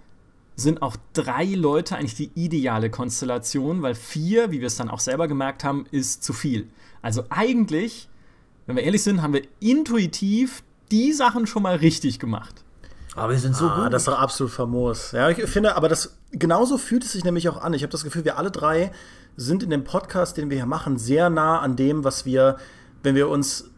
sind 0.55 0.81
auch 0.81 0.97
drei 1.13 1.45
Leute 1.45 1.97
eigentlich 1.97 2.15
die 2.15 2.31
ideale 2.35 2.89
Konstellation, 2.89 3.83
weil 3.83 3.97
vier, 3.97 4.53
wie 4.53 4.61
wir 4.61 4.69
es 4.69 4.77
dann 4.77 4.89
auch 4.89 5.01
selber 5.01 5.27
gemerkt 5.27 5.65
haben, 5.65 5.87
ist 5.91 6.23
zu 6.23 6.33
viel. 6.33 6.69
Also 7.01 7.25
eigentlich, 7.31 8.09
wenn 8.67 8.77
wir 8.77 8.85
ehrlich 8.85 9.03
sind, 9.03 9.23
haben 9.23 9.33
wir 9.33 9.43
intuitiv 9.59 10.63
die 10.93 11.13
Sachen 11.13 11.49
schon 11.49 11.65
mal 11.65 11.77
richtig 11.77 12.21
gemacht. 12.21 12.63
Aber 13.17 13.33
wir 13.33 13.39
sind 13.41 13.57
so 13.57 13.67
ah, 13.67 13.85
gut. 13.85 13.93
Das 13.93 14.03
ist 14.03 14.09
doch 14.09 14.19
absolut 14.19 14.53
famos. 14.53 15.13
Ja, 15.13 15.29
ich 15.31 15.39
finde, 15.45 15.75
aber 15.75 15.89
das 15.89 16.17
genauso 16.33 16.79
fühlt 16.79 17.05
es 17.05 17.13
sich 17.13 17.25
nämlich 17.25 17.49
auch 17.49 17.63
an. 17.63 17.75
Ich 17.75 17.83
habe 17.83 17.93
das 17.93 18.05
Gefühl, 18.05 18.25
wir 18.25 18.39
alle 18.39 18.51
drei 18.51 18.91
sind 19.37 19.63
in 19.63 19.71
dem 19.71 19.85
Podcast, 19.85 20.37
den 20.37 20.51
wir 20.51 20.57
hier 20.57 20.67
machen, 20.67 20.99
sehr 20.99 21.31
nah 21.31 21.61
an 21.61 21.77
dem, 21.77 22.05
was 22.05 22.27
wir, 22.27 22.57
wenn 23.03 23.15
wir 23.15 23.29
uns 23.29 23.71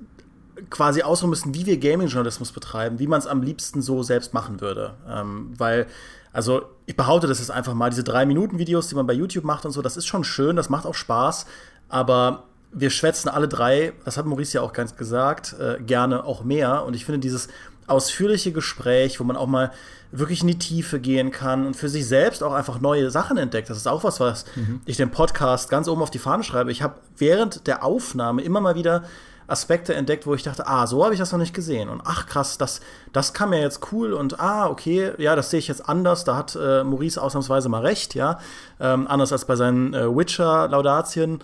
quasi 0.70 1.02
ausruhen 1.02 1.30
müssen, 1.30 1.54
wie 1.54 1.66
wir 1.66 1.78
Gaming-Journalismus 1.78 2.52
betreiben, 2.52 2.99
wie 2.99 3.06
man 3.06 3.18
es 3.18 3.26
am 3.26 3.42
liebsten 3.42 3.82
so 3.82 4.02
selbst 4.02 4.34
machen 4.34 4.61
würde. 4.61 4.94
Ähm, 5.08 5.52
weil, 5.58 5.87
also 6.32 6.62
ich 6.87 6.96
behaupte, 6.96 7.26
das 7.26 7.40
ist 7.40 7.50
einfach 7.50 7.75
mal 7.75 7.90
diese 7.90 8.04
drei 8.04 8.25
Minuten 8.26 8.58
Videos, 8.58 8.88
die 8.88 8.94
man 8.94 9.06
bei 9.06 9.12
YouTube 9.12 9.44
macht 9.44 9.64
und 9.64 9.73
so, 9.73 9.82
das 9.82 9.96
ist 9.96 10.06
schon 10.06 10.25
schön, 10.25 10.56
das 10.56 10.70
macht 10.70 10.87
auch 10.87 10.94
Spaß, 10.94 11.46
aber 11.88 12.44
wir 12.75 12.90
schwätzen 12.90 13.28
alle 13.28 13.46
drei, 13.46 13.92
das 14.04 14.16
hat 14.16 14.26
Maurice 14.26 14.54
ja 14.54 14.62
auch 14.62 14.73
ganz 14.73 14.96
gesagt, 14.96 15.54
äh, 15.61 15.80
gerne 15.80 16.25
auch 16.25 16.42
mehr. 16.42 16.84
Und 16.84 16.94
ich 16.94 17.04
finde 17.04 17.20
dieses 17.20 17.49
ausführliche 17.86 18.52
Gespräch, 18.52 19.20
wo 19.20 19.24
man 19.24 19.36
auch 19.36 19.46
mal 19.46 19.72
wirklich 20.12 20.42
in 20.42 20.48
die 20.48 20.58
Tiefe 20.58 21.00
gehen 21.00 21.30
kann 21.30 21.66
und 21.66 21.74
für 21.74 21.88
sich 21.88 22.06
selbst 22.06 22.42
auch 22.42 22.52
einfach 22.52 22.80
neue 22.80 23.10
Sachen 23.10 23.36
entdeckt. 23.36 23.68
Das 23.68 23.76
ist 23.76 23.88
auch 23.88 24.04
was, 24.04 24.20
was 24.20 24.44
mhm. 24.54 24.80
ich 24.86 24.96
den 24.96 25.10
Podcast 25.10 25.68
ganz 25.70 25.88
oben 25.88 26.02
auf 26.02 26.10
die 26.10 26.18
Fahne 26.18 26.44
schreibe. 26.44 26.70
Ich 26.70 26.82
habe 26.82 26.94
während 27.18 27.66
der 27.66 27.82
Aufnahme 27.82 28.42
immer 28.42 28.60
mal 28.60 28.76
wieder 28.76 29.02
Aspekte 29.46 29.94
entdeckt, 29.94 30.26
wo 30.26 30.34
ich 30.34 30.42
dachte, 30.42 30.66
ah, 30.66 30.86
so 30.86 31.04
habe 31.04 31.14
ich 31.14 31.20
das 31.20 31.32
noch 31.32 31.38
nicht 31.38 31.54
gesehen. 31.54 31.88
Und 31.88 32.02
ach 32.04 32.26
krass, 32.26 32.56
das, 32.56 32.80
das 33.12 33.34
kam 33.34 33.50
mir 33.50 33.60
jetzt 33.60 33.92
cool 33.92 34.12
und 34.12 34.40
ah, 34.40 34.68
okay, 34.68 35.12
ja, 35.18 35.36
das 35.36 35.50
sehe 35.50 35.58
ich 35.58 35.68
jetzt 35.68 35.86
anders. 35.86 36.24
Da 36.24 36.36
hat 36.36 36.56
äh, 36.56 36.82
Maurice 36.82 37.20
ausnahmsweise 37.20 37.68
mal 37.68 37.82
recht, 37.82 38.14
ja. 38.14 38.38
Ähm, 38.80 39.06
anders 39.06 39.32
als 39.32 39.44
bei 39.44 39.56
seinen 39.56 39.92
äh, 39.92 40.16
Witcher-Laudatien. 40.16 41.40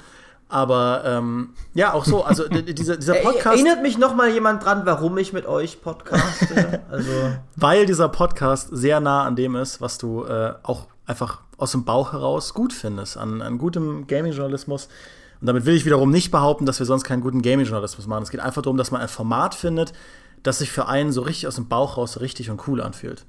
Aber 0.50 1.02
ähm, 1.06 1.50
ja, 1.74 1.92
auch 1.92 2.04
so, 2.04 2.24
also 2.24 2.48
dieser, 2.48 2.96
dieser 2.96 3.14
Podcast. 3.22 3.56
Erinnert 3.56 3.82
mich 3.82 3.98
noch 3.98 4.14
mal 4.16 4.30
jemand 4.30 4.64
dran, 4.64 4.82
warum 4.84 5.16
ich 5.16 5.32
mit 5.32 5.46
euch 5.46 5.80
podcaste? 5.80 6.82
also. 6.90 7.10
Weil 7.56 7.86
dieser 7.86 8.08
Podcast 8.08 8.68
sehr 8.72 8.98
nah 9.00 9.24
an 9.24 9.36
dem 9.36 9.54
ist, 9.54 9.80
was 9.80 9.96
du 9.96 10.24
äh, 10.24 10.54
auch 10.64 10.88
einfach 11.06 11.40
aus 11.56 11.72
dem 11.72 11.84
Bauch 11.84 12.12
heraus 12.12 12.52
gut 12.52 12.72
findest, 12.72 13.16
an, 13.16 13.42
an 13.42 13.58
gutem 13.58 14.06
Gaming-Journalismus. 14.08 14.88
Und 15.40 15.46
damit 15.46 15.66
will 15.66 15.74
ich 15.74 15.84
wiederum 15.84 16.10
nicht 16.10 16.30
behaupten, 16.30 16.66
dass 16.66 16.80
wir 16.80 16.86
sonst 16.86 17.04
keinen 17.04 17.22
guten 17.22 17.42
Gaming-Journalismus 17.42 18.06
machen. 18.08 18.24
Es 18.24 18.30
geht 18.30 18.40
einfach 18.40 18.62
darum, 18.62 18.76
dass 18.76 18.90
man 18.90 19.00
ein 19.00 19.08
Format 19.08 19.54
findet, 19.54 19.92
das 20.42 20.58
sich 20.58 20.72
für 20.72 20.88
einen 20.88 21.12
so 21.12 21.22
richtig 21.22 21.46
aus 21.46 21.54
dem 21.54 21.68
Bauch 21.68 21.96
raus 21.96 22.20
richtig 22.20 22.50
und 22.50 22.66
cool 22.66 22.80
anfühlt. 22.80 23.24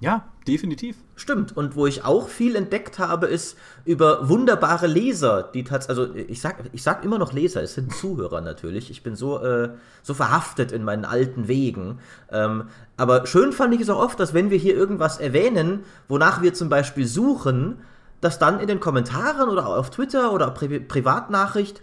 Ja, 0.00 0.24
definitiv. 0.48 0.96
Stimmt. 1.14 1.54
Und 1.54 1.76
wo 1.76 1.86
ich 1.86 2.04
auch 2.04 2.28
viel 2.28 2.56
entdeckt 2.56 2.98
habe, 2.98 3.26
ist 3.26 3.56
über 3.84 4.30
wunderbare 4.30 4.86
Leser, 4.86 5.42
die 5.42 5.62
tatsächlich, 5.62 5.98
also 5.98 6.14
ich 6.14 6.40
sag, 6.40 6.56
ich 6.72 6.82
sag 6.82 7.04
immer 7.04 7.18
noch 7.18 7.34
Leser, 7.34 7.62
es 7.62 7.74
sind 7.74 7.94
Zuhörer 7.94 8.40
natürlich. 8.40 8.90
Ich 8.90 9.02
bin 9.02 9.14
so, 9.14 9.42
äh, 9.44 9.70
so 10.02 10.14
verhaftet 10.14 10.72
in 10.72 10.84
meinen 10.84 11.04
alten 11.04 11.48
Wegen. 11.48 11.98
Ähm, 12.32 12.64
aber 12.96 13.26
schön 13.26 13.52
fand 13.52 13.74
ich 13.74 13.82
es 13.82 13.90
auch 13.90 14.02
oft, 14.02 14.18
dass 14.18 14.32
wenn 14.32 14.50
wir 14.50 14.56
hier 14.56 14.74
irgendwas 14.74 15.18
erwähnen, 15.18 15.80
wonach 16.08 16.40
wir 16.40 16.54
zum 16.54 16.70
Beispiel 16.70 17.06
suchen, 17.06 17.76
dass 18.22 18.38
dann 18.38 18.60
in 18.60 18.68
den 18.68 18.80
Kommentaren 18.80 19.48
oder 19.48 19.66
auf 19.66 19.90
Twitter 19.90 20.32
oder 20.32 20.50
Pri 20.50 20.80
Privatnachricht 20.80 21.80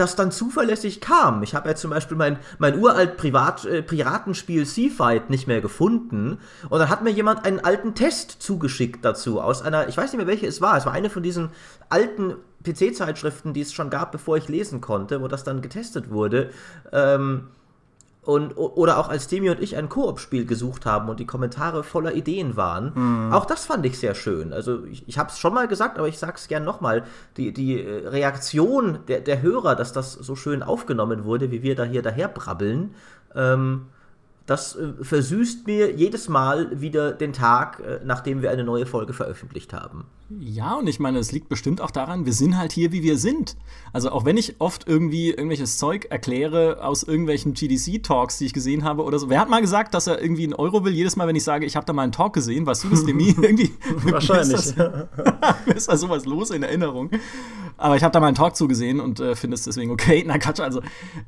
das 0.00 0.16
dann 0.16 0.32
zuverlässig 0.32 1.00
kam. 1.00 1.42
Ich 1.42 1.54
habe 1.54 1.68
ja 1.68 1.74
zum 1.74 1.90
Beispiel 1.90 2.16
mein, 2.16 2.38
mein 2.58 2.78
uralt 2.78 3.16
Privat, 3.16 3.64
äh, 3.64 3.82
Piratenspiel 3.82 4.64
Seafight 4.66 5.30
nicht 5.30 5.46
mehr 5.46 5.60
gefunden. 5.60 6.38
Und 6.68 6.78
dann 6.78 6.88
hat 6.88 7.02
mir 7.02 7.10
jemand 7.10 7.44
einen 7.44 7.60
alten 7.60 7.94
Test 7.94 8.42
zugeschickt 8.42 9.04
dazu 9.04 9.40
aus 9.40 9.62
einer, 9.62 9.88
ich 9.88 9.96
weiß 9.96 10.12
nicht 10.12 10.18
mehr 10.18 10.26
welche 10.26 10.46
es 10.46 10.60
war, 10.60 10.76
es 10.76 10.86
war 10.86 10.92
eine 10.92 11.10
von 11.10 11.22
diesen 11.22 11.50
alten 11.88 12.34
PC-Zeitschriften, 12.64 13.52
die 13.52 13.60
es 13.60 13.72
schon 13.72 13.90
gab, 13.90 14.12
bevor 14.12 14.36
ich 14.36 14.48
lesen 14.48 14.80
konnte, 14.80 15.22
wo 15.22 15.28
das 15.28 15.44
dann 15.44 15.62
getestet 15.62 16.10
wurde. 16.10 16.50
Ähm, 16.92 17.48
und, 18.22 18.52
oder 18.52 18.98
auch 18.98 19.08
als 19.08 19.28
Demi 19.28 19.48
und 19.48 19.60
ich 19.60 19.76
ein 19.76 19.88
Koop-Spiel 19.88 20.44
gesucht 20.44 20.84
haben 20.84 21.08
und 21.08 21.20
die 21.20 21.26
Kommentare 21.26 21.82
voller 21.82 22.14
Ideen 22.14 22.54
waren. 22.56 22.92
Mhm. 22.94 23.32
Auch 23.32 23.46
das 23.46 23.64
fand 23.64 23.86
ich 23.86 23.98
sehr 23.98 24.14
schön. 24.14 24.52
Also 24.52 24.84
ich, 24.84 25.08
ich 25.08 25.18
habe 25.18 25.30
es 25.30 25.38
schon 25.38 25.54
mal 25.54 25.68
gesagt, 25.68 25.98
aber 25.98 26.06
ich 26.06 26.18
sage 26.18 26.34
es 26.36 26.46
gern 26.46 26.64
nochmal. 26.64 27.04
Die, 27.38 27.52
die 27.52 27.82
äh, 27.82 28.08
Reaktion 28.08 28.98
der, 29.08 29.20
der 29.20 29.40
Hörer, 29.40 29.74
dass 29.74 29.92
das 29.92 30.12
so 30.12 30.36
schön 30.36 30.62
aufgenommen 30.62 31.24
wurde, 31.24 31.50
wie 31.50 31.62
wir 31.62 31.74
da 31.74 31.84
hier 31.84 32.02
daher 32.02 32.28
brabbeln, 32.28 32.94
ähm, 33.34 33.86
das 34.50 34.74
äh, 34.74 34.92
versüßt 35.00 35.68
mir 35.68 35.94
jedes 35.94 36.28
Mal 36.28 36.80
wieder 36.80 37.12
den 37.12 37.32
Tag, 37.32 37.78
äh, 37.78 38.00
nachdem 38.04 38.42
wir 38.42 38.50
eine 38.50 38.64
neue 38.64 38.84
Folge 38.84 39.12
veröffentlicht 39.12 39.72
haben. 39.72 40.06
Ja, 40.40 40.74
und 40.74 40.88
ich 40.88 40.98
meine, 40.98 41.18
es 41.18 41.30
liegt 41.30 41.48
bestimmt 41.48 41.80
auch 41.80 41.92
daran, 41.92 42.26
wir 42.26 42.32
sind 42.32 42.58
halt 42.58 42.72
hier, 42.72 42.90
wie 42.90 43.04
wir 43.04 43.16
sind. 43.16 43.56
Also 43.92 44.10
auch 44.10 44.24
wenn 44.24 44.36
ich 44.36 44.56
oft 44.60 44.88
irgendwie 44.88 45.30
irgendwelches 45.30 45.78
Zeug 45.78 46.06
erkläre 46.10 46.82
aus 46.82 47.04
irgendwelchen 47.04 47.54
GDC-Talks, 47.54 48.38
die 48.38 48.46
ich 48.46 48.52
gesehen 48.52 48.82
habe 48.82 49.04
oder 49.04 49.20
so. 49.20 49.30
Wer 49.30 49.38
hat 49.38 49.48
mal 49.48 49.60
gesagt, 49.60 49.94
dass 49.94 50.08
er 50.08 50.20
irgendwie 50.20 50.44
einen 50.44 50.54
Euro 50.54 50.84
will, 50.84 50.92
jedes 50.92 51.14
Mal, 51.14 51.28
wenn 51.28 51.36
ich 51.36 51.44
sage, 51.44 51.64
ich 51.64 51.76
habe 51.76 51.86
da 51.86 51.92
mal 51.92 52.02
einen 52.02 52.12
Talk 52.12 52.32
gesehen, 52.32 52.66
weißt 52.66 52.84
du 52.84 52.88
das, 52.88 53.04
Demi? 53.04 53.28
irgendwie 53.40 53.72
Wahrscheinlich. 54.02 54.54
ist 54.54 54.76
da, 54.76 55.08
ist 55.66 55.88
da 55.88 55.96
sowas 55.96 56.24
los 56.24 56.50
in 56.50 56.64
Erinnerung. 56.64 57.10
Aber 57.76 57.94
ich 57.94 58.02
habe 58.02 58.12
da 58.12 58.18
mal 58.18 58.26
einen 58.26 58.36
Talk 58.36 58.56
zugesehen 58.56 58.98
und 58.98 59.20
äh, 59.20 59.36
finde 59.36 59.54
es 59.54 59.62
deswegen 59.62 59.92
okay. 59.92 60.24
Na 60.26 60.38
Quatsch, 60.38 60.60
also 60.60 60.80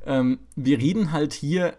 ähm, 0.06 0.40
wir 0.56 0.78
reden 0.78 1.12
halt 1.12 1.32
hier 1.32 1.74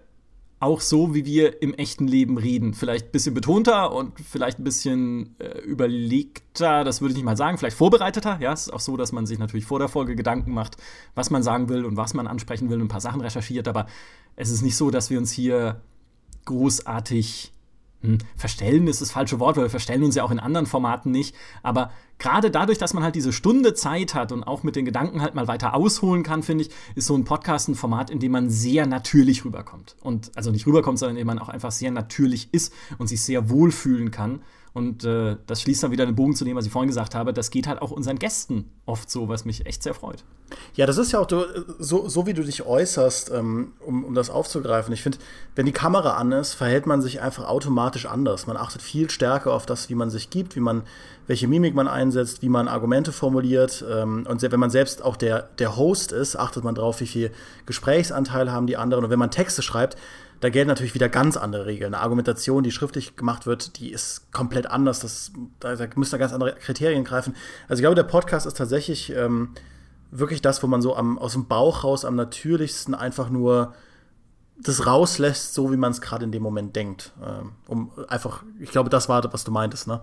auch 0.63 0.79
so, 0.79 1.13
wie 1.13 1.25
wir 1.25 1.61
im 1.61 1.73
echten 1.73 2.07
Leben 2.07 2.37
reden. 2.37 2.73
Vielleicht 2.73 3.07
ein 3.07 3.11
bisschen 3.11 3.33
betonter 3.33 3.93
und 3.93 4.19
vielleicht 4.19 4.59
ein 4.59 4.63
bisschen 4.63 5.35
äh, 5.39 5.59
überlegter, 5.59 6.83
das 6.83 7.01
würde 7.01 7.11
ich 7.11 7.17
nicht 7.17 7.25
mal 7.25 7.37
sagen, 7.37 7.57
vielleicht 7.57 7.77
vorbereiteter. 7.77 8.39
Ja, 8.41 8.53
es 8.53 8.63
ist 8.63 8.73
auch 8.73 8.79
so, 8.79 8.97
dass 8.97 9.11
man 9.11 9.25
sich 9.25 9.39
natürlich 9.39 9.65
vor 9.65 9.79
der 9.79 9.89
Folge 9.89 10.15
Gedanken 10.15 10.53
macht, 10.53 10.77
was 11.15 11.29
man 11.29 11.43
sagen 11.43 11.69
will 11.69 11.85
und 11.85 11.97
was 11.97 12.13
man 12.13 12.27
ansprechen 12.27 12.69
will 12.69 12.77
und 12.77 12.85
ein 12.85 12.89
paar 12.89 13.01
Sachen 13.01 13.21
recherchiert. 13.21 13.67
Aber 13.67 13.87
es 14.35 14.49
ist 14.49 14.61
nicht 14.61 14.77
so, 14.77 14.89
dass 14.89 15.09
wir 15.09 15.19
uns 15.19 15.31
hier 15.31 15.81
großartig 16.45 17.52
verstellen 18.35 18.87
ist 18.87 19.01
das 19.01 19.11
falsche 19.11 19.39
Wort, 19.39 19.55
weil 19.55 19.65
wir 19.65 19.69
verstellen 19.69 20.03
uns 20.03 20.15
ja 20.15 20.23
auch 20.23 20.31
in 20.31 20.39
anderen 20.39 20.65
Formaten 20.65 21.11
nicht. 21.11 21.35
Aber 21.61 21.91
gerade 22.19 22.51
dadurch, 22.51 22.77
dass 22.77 22.93
man 22.93 23.03
halt 23.03 23.15
diese 23.15 23.31
Stunde 23.31 23.73
Zeit 23.73 24.13
hat 24.13 24.31
und 24.31 24.43
auch 24.43 24.63
mit 24.63 24.75
den 24.75 24.85
Gedanken 24.85 25.21
halt 25.21 25.35
mal 25.35 25.47
weiter 25.47 25.73
ausholen 25.73 26.23
kann, 26.23 26.43
finde 26.43 26.65
ich, 26.65 26.71
ist 26.95 27.07
so 27.07 27.15
ein 27.15 27.23
Podcast 27.23 27.69
ein 27.69 27.75
Format, 27.75 28.09
in 28.09 28.19
dem 28.19 28.31
man 28.31 28.49
sehr 28.49 28.85
natürlich 28.85 29.45
rüberkommt. 29.45 29.95
Und 30.01 30.31
also 30.35 30.51
nicht 30.51 30.67
rüberkommt, 30.67 30.99
sondern 30.99 31.15
in 31.15 31.21
dem 31.21 31.27
man 31.27 31.39
auch 31.39 31.49
einfach 31.49 31.71
sehr 31.71 31.91
natürlich 31.91 32.53
ist 32.53 32.73
und 32.97 33.07
sich 33.07 33.21
sehr 33.23 33.49
wohlfühlen 33.49 34.11
kann. 34.11 34.41
Und 34.73 35.03
äh, 35.03 35.37
das 35.45 35.61
schließt 35.61 35.83
dann 35.83 35.91
wieder 35.91 36.05
den 36.05 36.15
Bogen 36.15 36.35
zu 36.35 36.45
dem, 36.45 36.57
was 36.57 36.65
ich 36.65 36.71
vorhin 36.71 36.87
gesagt 36.87 37.13
habe. 37.13 37.31
Das 37.31 37.51
geht 37.51 37.67
halt 37.67 37.81
auch 37.81 37.91
unseren 37.91 38.17
Gästen 38.17 38.71
oft 38.87 39.09
so, 39.09 39.29
was 39.29 39.45
mich 39.45 39.67
echt 39.67 39.83
sehr 39.83 39.93
freut. 39.93 40.23
Ja, 40.73 40.87
das 40.87 40.97
ist 40.97 41.11
ja 41.11 41.19
auch 41.19 41.27
so, 41.77 42.09
so 42.09 42.25
wie 42.25 42.33
du 42.33 42.43
dich 42.43 42.65
äußerst, 42.65 43.31
ähm, 43.31 43.73
um, 43.85 44.03
um 44.03 44.15
das 44.15 44.31
aufzugreifen. 44.31 44.91
Ich 44.93 45.03
finde, 45.03 45.19
wenn 45.55 45.67
die 45.67 45.71
Kamera 45.71 46.15
an 46.15 46.31
ist, 46.31 46.53
verhält 46.53 46.87
man 46.87 47.01
sich 47.03 47.21
einfach 47.21 47.47
automatisch 47.47 48.07
anders. 48.07 48.47
Man 48.47 48.57
achtet 48.57 48.81
viel 48.81 49.11
stärker 49.11 49.53
auf 49.53 49.67
das, 49.67 49.89
wie 49.89 49.95
man 49.95 50.09
sich 50.09 50.31
gibt, 50.31 50.55
wie 50.55 50.59
man, 50.59 50.83
welche 51.27 51.47
Mimik 51.47 51.73
man 51.73 51.87
einsetzt, 51.87 52.41
wie 52.41 52.49
man 52.49 52.67
Argumente 52.67 53.11
formuliert. 53.11 53.83
Ähm, 53.89 54.25
und 54.27 54.41
wenn 54.41 54.59
man 54.59 54.69
selbst 54.69 55.03
auch 55.03 55.15
der, 55.15 55.49
der 55.59 55.75
Host 55.77 56.11
ist, 56.11 56.35
achtet 56.35 56.63
man 56.63 56.75
darauf, 56.75 56.99
wie 56.99 57.07
viel 57.07 57.31
Gesprächsanteil 57.65 58.51
haben 58.51 58.67
die 58.67 58.77
anderen. 58.77 59.05
Und 59.05 59.09
wenn 59.09 59.19
man 59.19 59.31
Texte 59.31 59.61
schreibt, 59.61 59.97
da 60.41 60.49
gelten 60.49 60.67
natürlich 60.67 60.93
wieder 60.93 61.07
ganz 61.07 61.37
andere 61.37 61.65
Regeln. 61.65 61.93
Eine 61.93 62.03
Argumentation, 62.03 62.63
die 62.63 62.71
schriftlich 62.71 63.15
gemacht 63.15 63.45
wird, 63.45 63.79
die 63.79 63.91
ist 63.91 64.33
komplett 64.33 64.69
anders. 64.69 64.99
Das, 64.99 65.31
da, 65.61 65.75
da 65.75 65.87
müssen 65.95 66.11
da 66.11 66.17
ganz 66.17 66.33
andere 66.33 66.53
Kriterien 66.55 67.05
greifen. 67.05 67.33
Also 67.69 67.79
ich 67.79 67.83
glaube, 67.83 67.95
der 67.95 68.03
Podcast 68.03 68.45
ist 68.45 68.57
tatsächlich 68.57 69.13
ähm, 69.15 69.51
wirklich 70.11 70.41
das, 70.41 70.61
wo 70.61 70.67
man 70.67 70.81
so 70.81 70.97
am, 70.97 71.17
aus 71.17 71.31
dem 71.31 71.47
Bauch 71.47 71.85
raus 71.85 72.03
am 72.03 72.15
natürlichsten 72.15 72.93
einfach 72.93 73.29
nur 73.29 73.73
das 74.61 74.85
rauslässt, 74.85 75.53
so 75.53 75.71
wie 75.71 75.77
man 75.77 75.91
es 75.91 76.01
gerade 76.01 76.25
in 76.25 76.31
dem 76.31 76.43
Moment 76.43 76.75
denkt. 76.75 77.13
Ähm, 77.25 77.53
um 77.67 77.91
einfach, 78.09 78.43
ich 78.59 78.69
glaube, 78.69 78.89
das 78.89 79.07
war, 79.07 79.23
was 79.31 79.45
du 79.45 79.51
meintest, 79.51 79.87
ne? 79.87 80.01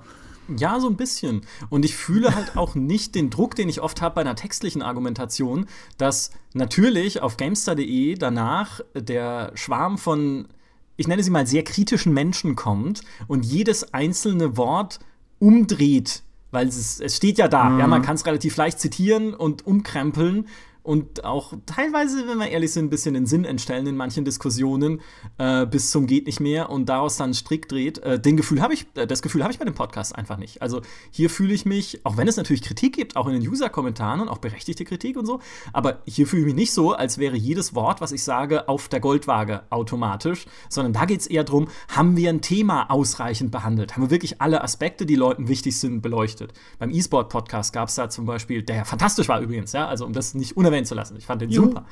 Ja, 0.57 0.81
so 0.81 0.89
ein 0.89 0.97
bisschen. 0.97 1.43
Und 1.69 1.85
ich 1.85 1.95
fühle 1.97 2.35
halt 2.35 2.57
auch 2.57 2.75
nicht 2.75 3.15
den 3.15 3.31
Druck, 3.31 3.55
den 3.55 3.69
ich 3.69 3.81
oft 3.81 4.03
habe 4.03 4.17
bei 4.17 4.21
einer 4.23 4.37
textlichen 4.37 4.83
Argumentation, 4.83 5.67
dass 5.99 6.31
natürlich 6.55 7.23
auf 7.23 7.37
Gamestar.de 7.37 8.15
danach 8.15 8.81
der 8.95 9.53
Schwarm 9.55 9.99
von, 9.99 10.49
ich 10.97 11.07
nenne 11.07 11.23
sie 11.23 11.31
mal, 11.31 11.47
sehr 11.47 11.65
kritischen 11.65 12.13
Menschen 12.13 12.57
kommt 12.57 13.03
und 13.29 13.45
jedes 13.45 13.95
einzelne 13.95 14.57
Wort 14.57 14.99
umdreht. 15.39 16.23
Weil 16.51 16.67
es, 16.67 17.01
es 17.01 17.17
steht 17.17 17.39
ja 17.39 17.47
da, 17.47 17.71
mhm. 17.71 17.79
ja, 17.79 17.87
man 17.87 18.03
kann 18.03 18.17
es 18.17 18.27
relativ 18.27 18.57
leicht 18.57 18.81
zitieren 18.81 19.35
und 19.35 19.67
umkrempeln 19.67 20.49
und 20.83 21.25
auch 21.25 21.53
teilweise, 21.67 22.27
wenn 22.27 22.39
wir 22.39 22.49
ehrlich 22.49 22.73
sind, 22.73 22.87
ein 22.87 22.91
bisschen 22.91 23.15
den 23.15 23.27
Sinn 23.27 23.45
entstellen 23.45 23.87
in 23.87 23.97
manchen 23.97 24.25
Diskussionen 24.25 25.01
äh, 25.39 25.67
bis 25.67 25.91
zum 25.91 26.07
geht 26.07 26.27
nicht 26.27 26.41
mehr 26.41 26.71
und 26.71 26.89
daraus 26.89 27.17
dann 27.17 27.35
Strick 27.35 27.69
dreht. 27.69 27.99
Äh, 27.99 28.19
den 28.19 28.37
Gefühl 28.37 28.63
habe 28.63 28.75
ich, 28.75 28.87
äh, 28.95 29.07
das 29.07 29.23
Gefühl 29.23 29.43
habe 29.43 29.53
ich 29.53 29.59
bei 29.59 29.65
dem 29.65 29.75
Podcast 29.75 30.17
einfach 30.17 30.39
nicht. 30.39 30.63
Also 30.63 30.81
hier 31.11 31.31
fühle 31.31 31.55
ich 31.55 31.67
mich, 31.67 32.01
auch 32.05 32.17
wenn 32.17 32.29
es 32.29 32.37
natürlich 32.37 32.63
Kritik 32.63 32.97
gibt, 32.97 33.17
auch 33.17 33.27
in 33.27 33.35
den 33.35 33.49
User-Kommentaren 33.49 34.21
und 34.21 34.29
auch 34.29 34.39
berechtigte 34.39 34.85
Kritik 34.85 35.17
und 35.17 35.27
so, 35.27 35.41
aber 35.73 36.01
hier 36.07 36.27
fühle 36.27 36.43
ich 36.43 36.47
mich 36.47 36.55
nicht 36.55 36.73
so, 36.73 36.93
als 36.93 37.19
wäre 37.19 37.37
jedes 37.37 37.75
Wort, 37.75 38.01
was 38.01 38.13
ich 38.13 38.25
sage, 38.25 38.69
auf 38.69 38.89
der 38.89 39.01
Goldwaage 39.01 39.63
automatisch, 39.71 40.47
sondern 40.69 40.93
da 40.93 41.05
geht 41.05 41.21
es 41.21 41.27
eher 41.27 41.45
darum, 41.45 41.69
haben 41.89 42.17
wir 42.17 42.31
ein 42.31 42.41
Thema 42.41 42.91
ausreichend 42.91 43.51
behandelt? 43.51 43.95
Haben 43.95 44.03
wir 44.03 44.11
wirklich 44.11 44.41
alle 44.41 44.63
Aspekte, 44.65 45.07
die 45.07 45.17
Leuten 45.17 45.49
wichtig 45.49 45.79
sind, 45.79 46.01
beleuchtet? 46.01 46.53
Beim 46.79 46.91
E-Sport-Podcast 46.91 47.73
gab 47.73 47.89
es 47.89 47.95
da 47.97 48.09
zum 48.09 48.27
Beispiel, 48.27 48.63
der 48.63 48.77
ja 48.77 48.85
fantastisch 48.85 49.29
war 49.29 49.41
übrigens, 49.41 49.73
ja, 49.73 49.87
also 49.87 50.07
um 50.07 50.13
das 50.13 50.35
nicht 50.35 50.57
unerwähnt 50.57 50.70
erwähnen 50.71 50.87
zu 50.87 50.95
lassen. 50.95 51.17
Ich 51.17 51.27
fand 51.27 51.43
den 51.43 51.51
Juhu. 51.51 51.67
super. 51.67 51.85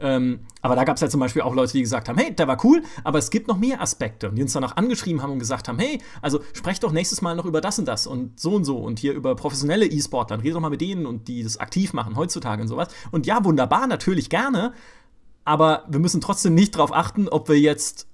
Ähm, 0.00 0.40
aber 0.62 0.76
da 0.76 0.84
gab 0.84 0.96
es 0.96 1.00
ja 1.00 1.08
zum 1.08 1.20
Beispiel 1.20 1.42
auch 1.42 1.54
Leute, 1.54 1.72
die 1.72 1.80
gesagt 1.80 2.08
haben, 2.08 2.18
hey, 2.18 2.34
der 2.34 2.48
war 2.48 2.62
cool, 2.64 2.82
aber 3.04 3.18
es 3.18 3.30
gibt 3.30 3.48
noch 3.48 3.58
mehr 3.58 3.80
Aspekte. 3.80 4.28
Und 4.28 4.36
die 4.36 4.42
uns 4.42 4.52
dann 4.52 4.64
auch 4.64 4.76
angeschrieben 4.76 5.22
haben 5.22 5.32
und 5.32 5.38
gesagt 5.38 5.68
haben, 5.68 5.78
hey, 5.78 6.00
also 6.22 6.40
sprecht 6.52 6.82
doch 6.84 6.92
nächstes 6.92 7.22
Mal 7.22 7.34
noch 7.34 7.44
über 7.44 7.60
das 7.60 7.78
und 7.78 7.86
das 7.86 8.06
und 8.06 8.38
so 8.38 8.54
und 8.54 8.64
so 8.64 8.78
und 8.78 8.98
hier 8.98 9.12
über 9.14 9.34
professionelle 9.34 9.86
E-Sportler. 9.86 10.38
Redet 10.38 10.54
doch 10.54 10.60
mal 10.60 10.70
mit 10.70 10.80
denen 10.80 11.06
und 11.06 11.28
die 11.28 11.42
das 11.42 11.58
aktiv 11.58 11.92
machen 11.92 12.16
heutzutage 12.16 12.62
und 12.62 12.68
sowas. 12.68 12.88
Und 13.10 13.26
ja, 13.26 13.44
wunderbar, 13.44 13.86
natürlich 13.86 14.30
gerne. 14.30 14.72
Aber 15.44 15.84
wir 15.88 15.98
müssen 15.98 16.20
trotzdem 16.20 16.54
nicht 16.54 16.74
darauf 16.74 16.92
achten, 16.92 17.28
ob 17.28 17.48
wir 17.48 17.58
jetzt 17.58 18.06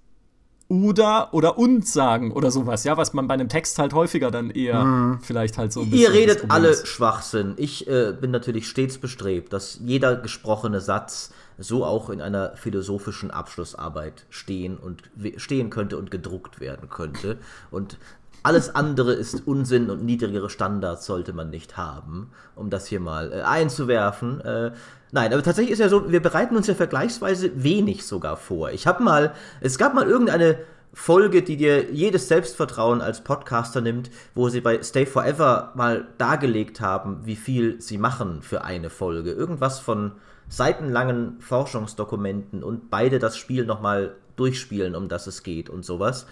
oder 0.69 1.29
oder 1.33 1.59
und 1.59 1.87
sagen 1.87 2.33
oder 2.33 2.51
sowas, 2.51 2.85
ja, 2.85 2.97
was 2.97 3.13
man 3.13 3.29
bei 3.29 3.35
einem 3.35 3.49
Text 3.49 3.79
halt 3.79 3.93
häufiger 3.93 4.31
dann 4.31 4.51
eher 4.51 4.85
mhm. 4.85 5.21
vielleicht 5.21 5.59
halt 5.59 5.73
so 5.73 5.81
ein 5.81 5.91
bisschen. 5.91 6.13
Ihr 6.13 6.19
redet 6.19 6.51
alle 6.51 6.75
Schwachsinn. 6.75 7.55
Ich 7.57 7.87
äh, 7.87 8.13
bin 8.19 8.31
natürlich 8.31 8.69
stets 8.69 8.99
bestrebt, 8.99 9.53
dass 9.53 9.79
jeder 9.85 10.17
gesprochene 10.17 10.81
Satz 10.81 11.33
so 11.59 11.85
auch 11.85 12.11
in 12.11 12.21
einer 12.21 12.57
philosophischen 12.57 13.31
Abschlussarbeit 13.31 14.25
stehen 14.31 14.77
und 14.77 15.03
stehen 15.37 15.71
könnte 15.71 15.99
und 15.99 16.11
gedruckt 16.11 16.61
werden 16.61 16.89
könnte. 16.89 17.39
Und 17.71 17.99
alles 18.45 18.75
andere 18.75 19.15
ist 19.15 19.47
Unsinn 19.47 19.89
und 19.89 20.05
niedrigere 20.05 20.51
Standards 20.51 21.07
sollte 21.07 21.33
man 21.33 21.49
nicht 21.49 21.79
haben, 21.79 22.31
um 22.55 22.69
das 22.69 22.87
hier 22.87 23.01
mal 23.01 23.33
äh, 23.33 23.41
einzuwerfen. 23.41 24.43
Äh, 24.43 24.73
nein, 25.13 25.33
aber 25.33 25.43
tatsächlich 25.43 25.73
ist 25.73 25.79
ja 25.79 25.89
so, 25.89 26.13
wir 26.13 26.21
bereiten 26.21 26.55
uns 26.55 26.67
ja 26.67 26.75
vergleichsweise 26.75 27.65
wenig 27.65 28.07
sogar 28.07 28.37
vor. 28.37 28.71
Ich 28.71 28.87
habe 28.87 29.03
mal, 29.03 29.33
es 29.63 29.79
gab 29.79 29.95
mal 29.95 30.07
irgendeine 30.07 30.59
Folge, 30.93 31.43
die 31.43 31.57
dir 31.57 31.91
jedes 31.91 32.29
Selbstvertrauen 32.29 33.01
als 33.01 33.25
Podcaster 33.25 33.81
nimmt, 33.81 34.11
wo 34.35 34.51
sie 34.51 34.61
bei 34.61 34.83
Stay 34.83 35.07
Forever 35.07 35.73
mal 35.75 36.07
dargelegt 36.19 36.83
haben, 36.83 37.23
wie 37.25 37.37
viel 37.37 37.81
sie 37.81 37.97
machen 37.97 38.43
für 38.43 38.63
eine 38.63 38.91
Folge. 38.91 39.33
Irgendwas 39.33 39.81
von 39.81 40.13
seitenlangen 40.51 41.41
Forschungsdokumenten 41.41 42.63
und 42.63 42.91
beide 42.91 43.19
das 43.19 43.39
Spiel 43.39 43.65
nochmal 43.65 44.17
durchspielen, 44.37 44.95
um 44.95 45.09
das 45.09 45.27
es 45.27 45.43
geht 45.43 45.71
und 45.71 45.87
sowas. 45.87 46.27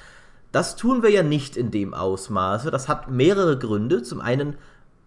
Das 0.53 0.77
tun 0.77 1.03
wir 1.03 1.11
ja 1.11 1.23
nicht 1.23 1.57
in 1.57 1.71
dem 1.71 1.95
Ausmaße. 1.95 2.71
Das 2.71 2.89
hat 2.89 3.11
mehrere 3.11 3.59
Gründe. 3.59 4.03
Zum 4.03 4.21
einen 4.21 4.55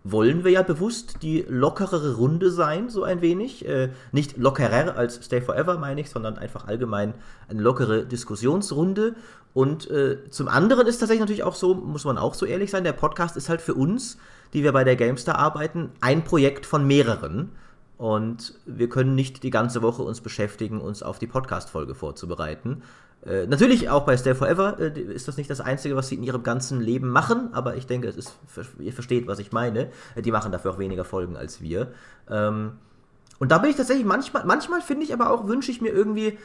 wollen 0.04 0.44
wir 0.44 0.52
ja 0.52 0.62
bewusst 0.62 1.24
die 1.24 1.46
lockerere 1.48 2.16
Runde 2.16 2.52
sein, 2.52 2.90
so 2.90 3.04
ein 3.04 3.22
wenig. 3.22 3.68
Äh, 3.68 3.90
nicht 4.12 4.38
lockerer 4.38 4.96
als 4.98 5.24
Stay 5.24 5.42
Forever, 5.42 5.78
meine 5.78 6.02
ich, 6.02 6.10
sondern 6.10 6.38
einfach 6.38 6.68
allgemein 6.68 7.14
eine 7.48 7.62
lockere 7.62 8.06
Diskussionsrunde. 8.06 9.16
Und 9.54 9.90
äh, 9.90 10.30
zum 10.30 10.48
anderen 10.48 10.86
ist 10.86 10.98
tatsächlich 10.98 11.22
natürlich 11.22 11.44
auch 11.44 11.56
so, 11.56 11.74
muss 11.74 12.06
man 12.06 12.18
auch 12.18 12.34
so 12.34 12.46
ehrlich 12.46 12.72
sein, 12.72 12.84
der 12.84 12.94
Podcast 12.94 13.38
ist 13.38 13.50
halt 13.50 13.62
für 13.62 13.74
uns, 13.74 14.18
die 14.54 14.64
wir 14.64 14.74
bei 14.74 14.84
der 14.84 14.96
Gamestar 14.96 15.38
arbeiten, 15.40 15.92
ein 16.02 16.24
Projekt 16.24 16.66
von 16.66 16.86
mehreren. 16.86 17.52
und 17.98 18.54
wir 18.66 18.90
können 18.90 19.16
nicht 19.16 19.44
die 19.44 19.52
ganze 19.52 19.82
Woche 19.82 20.04
uns 20.04 20.20
beschäftigen, 20.20 20.82
uns 20.82 21.02
auf 21.02 21.18
die 21.18 21.28
Podcast-Folge 21.28 21.96
vorzubereiten. 21.96 22.84
Äh, 23.25 23.48
natürlich 23.48 23.89
auch 23.89 24.05
bei 24.05 24.15
Stay 24.17 24.36
Forever 24.36 24.79
äh, 24.79 25.00
ist 25.00 25.27
das 25.27 25.38
nicht 25.38 25.50
das 25.50 25.62
Einzige, 25.62 25.96
was 25.96 26.10
sie 26.10 26.15
in 26.15 26.24
ihrem 26.24 26.44
ganzen 26.44 26.79
Leben 26.79 27.10
machen, 27.10 27.50
aber 27.53 27.75
ich 27.75 27.88
denke, 27.88 28.08
es 28.08 28.15
ist, 28.15 28.36
ihr 28.79 28.94
versteht, 28.94 29.27
was 29.27 29.39
ich 29.39 29.51
meine. 29.51 29.89
Äh, 30.15 30.22
die 30.22 30.32
machen 30.32 30.51
dafür 30.51 30.72
auch 30.72 30.79
weniger 30.79 31.05
Folgen 31.05 31.36
als 31.36 31.62
wir. 31.62 31.91
Ähm, 32.29 32.74
und 33.39 33.51
da 33.51 33.58
bin 33.58 33.72
ich 33.72 33.75
tatsächlich 33.75 34.05
manchmal, 34.05 34.46
manchmal 34.46 34.82
finde 34.82 35.03
ich 35.03 35.13
aber 35.13 35.32
auch, 35.32 35.48
wünsche 35.48 35.72
ich 35.72 35.82
mir 35.82 35.89
irgendwie 35.89 36.38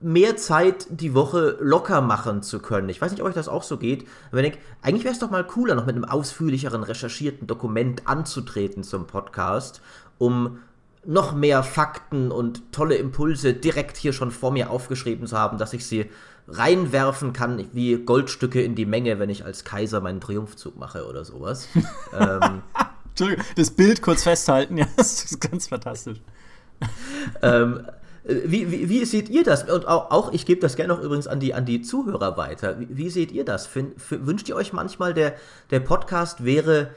mehr 0.00 0.36
Zeit 0.36 0.86
die 0.88 1.14
Woche 1.14 1.58
locker 1.60 2.00
machen 2.00 2.42
zu 2.42 2.60
können. 2.60 2.88
Ich 2.88 3.02
weiß 3.02 3.10
nicht, 3.10 3.20
ob 3.20 3.28
euch 3.28 3.34
das 3.34 3.48
auch 3.48 3.62
so 3.62 3.76
geht. 3.76 4.06
Aber 4.30 4.40
ich 4.40 4.50
denke, 4.50 4.58
eigentlich 4.80 5.04
wäre 5.04 5.12
es 5.12 5.18
doch 5.20 5.30
mal 5.30 5.46
cooler, 5.46 5.74
noch 5.74 5.84
mit 5.84 5.94
einem 5.94 6.06
ausführlicheren, 6.06 6.82
recherchierten 6.82 7.46
Dokument 7.46 8.08
anzutreten 8.08 8.82
zum 8.82 9.06
Podcast, 9.06 9.82
um 10.16 10.58
noch 11.04 11.34
mehr 11.34 11.62
Fakten 11.62 12.30
und 12.30 12.72
tolle 12.72 12.96
Impulse 12.96 13.54
direkt 13.54 13.96
hier 13.96 14.12
schon 14.12 14.30
vor 14.30 14.50
mir 14.50 14.70
aufgeschrieben 14.70 15.26
zu 15.26 15.36
haben, 15.36 15.58
dass 15.58 15.72
ich 15.72 15.86
sie 15.86 16.10
reinwerfen 16.48 17.32
kann, 17.32 17.64
wie 17.72 17.96
Goldstücke 17.96 18.60
in 18.60 18.74
die 18.74 18.86
Menge, 18.86 19.18
wenn 19.18 19.30
ich 19.30 19.44
als 19.44 19.64
Kaiser 19.64 20.00
meinen 20.00 20.20
Triumphzug 20.20 20.76
mache 20.76 21.06
oder 21.06 21.24
sowas. 21.24 21.68
ähm, 22.18 22.62
Entschuldigung, 23.10 23.44
das 23.56 23.70
Bild 23.70 24.02
kurz 24.02 24.24
festhalten, 24.24 24.76
ja, 24.76 24.86
das 24.96 25.24
ist 25.24 25.40
ganz 25.40 25.68
fantastisch. 25.68 26.20
ähm, 27.42 27.86
wie, 28.24 28.70
wie, 28.70 28.88
wie, 28.88 29.04
seht 29.04 29.28
ihr 29.28 29.44
das? 29.44 29.64
Und 29.64 29.86
auch, 29.86 30.10
auch 30.10 30.32
ich 30.32 30.44
gebe 30.44 30.60
das 30.60 30.76
gerne 30.76 30.92
noch 30.94 31.02
übrigens 31.02 31.26
an 31.26 31.40
die, 31.40 31.54
an 31.54 31.64
die 31.64 31.82
Zuhörer 31.82 32.36
weiter. 32.36 32.78
Wie, 32.78 32.88
wie 32.90 33.10
seht 33.10 33.32
ihr 33.32 33.44
das? 33.44 33.66
Fin, 33.66 33.92
wünscht 34.08 34.48
ihr 34.48 34.56
euch 34.56 34.72
manchmal, 34.72 35.14
der, 35.14 35.34
der 35.70 35.80
Podcast 35.80 36.44
wäre 36.44 36.90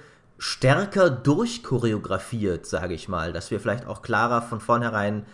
stärker 0.43 1.09
durchchoreografiert, 1.09 2.65
sage 2.65 2.93
ich 2.93 3.07
mal, 3.07 3.31
dass 3.31 3.49
wir 3.49 3.61
vielleicht 3.61 3.87
auch 3.87 4.01
klarer 4.01 4.41
von 4.41 4.59
vornherein 4.59 5.25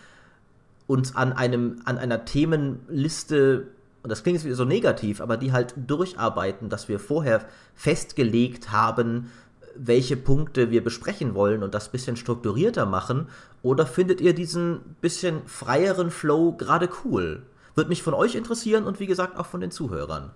uns 0.86 1.16
an 1.16 1.32
einem 1.32 1.82
an 1.84 1.98
einer 1.98 2.24
Themenliste 2.24 3.66
und 4.04 4.10
das 4.10 4.22
klingt 4.22 4.36
jetzt 4.36 4.44
wieder 4.44 4.54
so 4.54 4.64
negativ, 4.64 5.20
aber 5.20 5.36
die 5.36 5.50
halt 5.50 5.74
durcharbeiten, 5.76 6.68
dass 6.68 6.88
wir 6.88 7.00
vorher 7.00 7.44
festgelegt 7.74 8.70
haben, 8.70 9.32
welche 9.74 10.16
Punkte 10.16 10.70
wir 10.70 10.84
besprechen 10.84 11.34
wollen 11.34 11.64
und 11.64 11.74
das 11.74 11.88
bisschen 11.90 12.14
strukturierter 12.14 12.86
machen? 12.86 13.26
Oder 13.62 13.86
findet 13.86 14.20
ihr 14.20 14.32
diesen 14.32 14.78
bisschen 15.00 15.42
freieren 15.46 16.12
Flow 16.12 16.52
gerade 16.52 16.88
cool? 17.04 17.42
Würde 17.74 17.90
mich 17.90 18.04
von 18.04 18.14
euch 18.14 18.36
interessieren 18.36 18.84
und 18.84 19.00
wie 19.00 19.06
gesagt 19.08 19.36
auch 19.36 19.46
von 19.46 19.60
den 19.60 19.72
Zuhörern. 19.72 20.30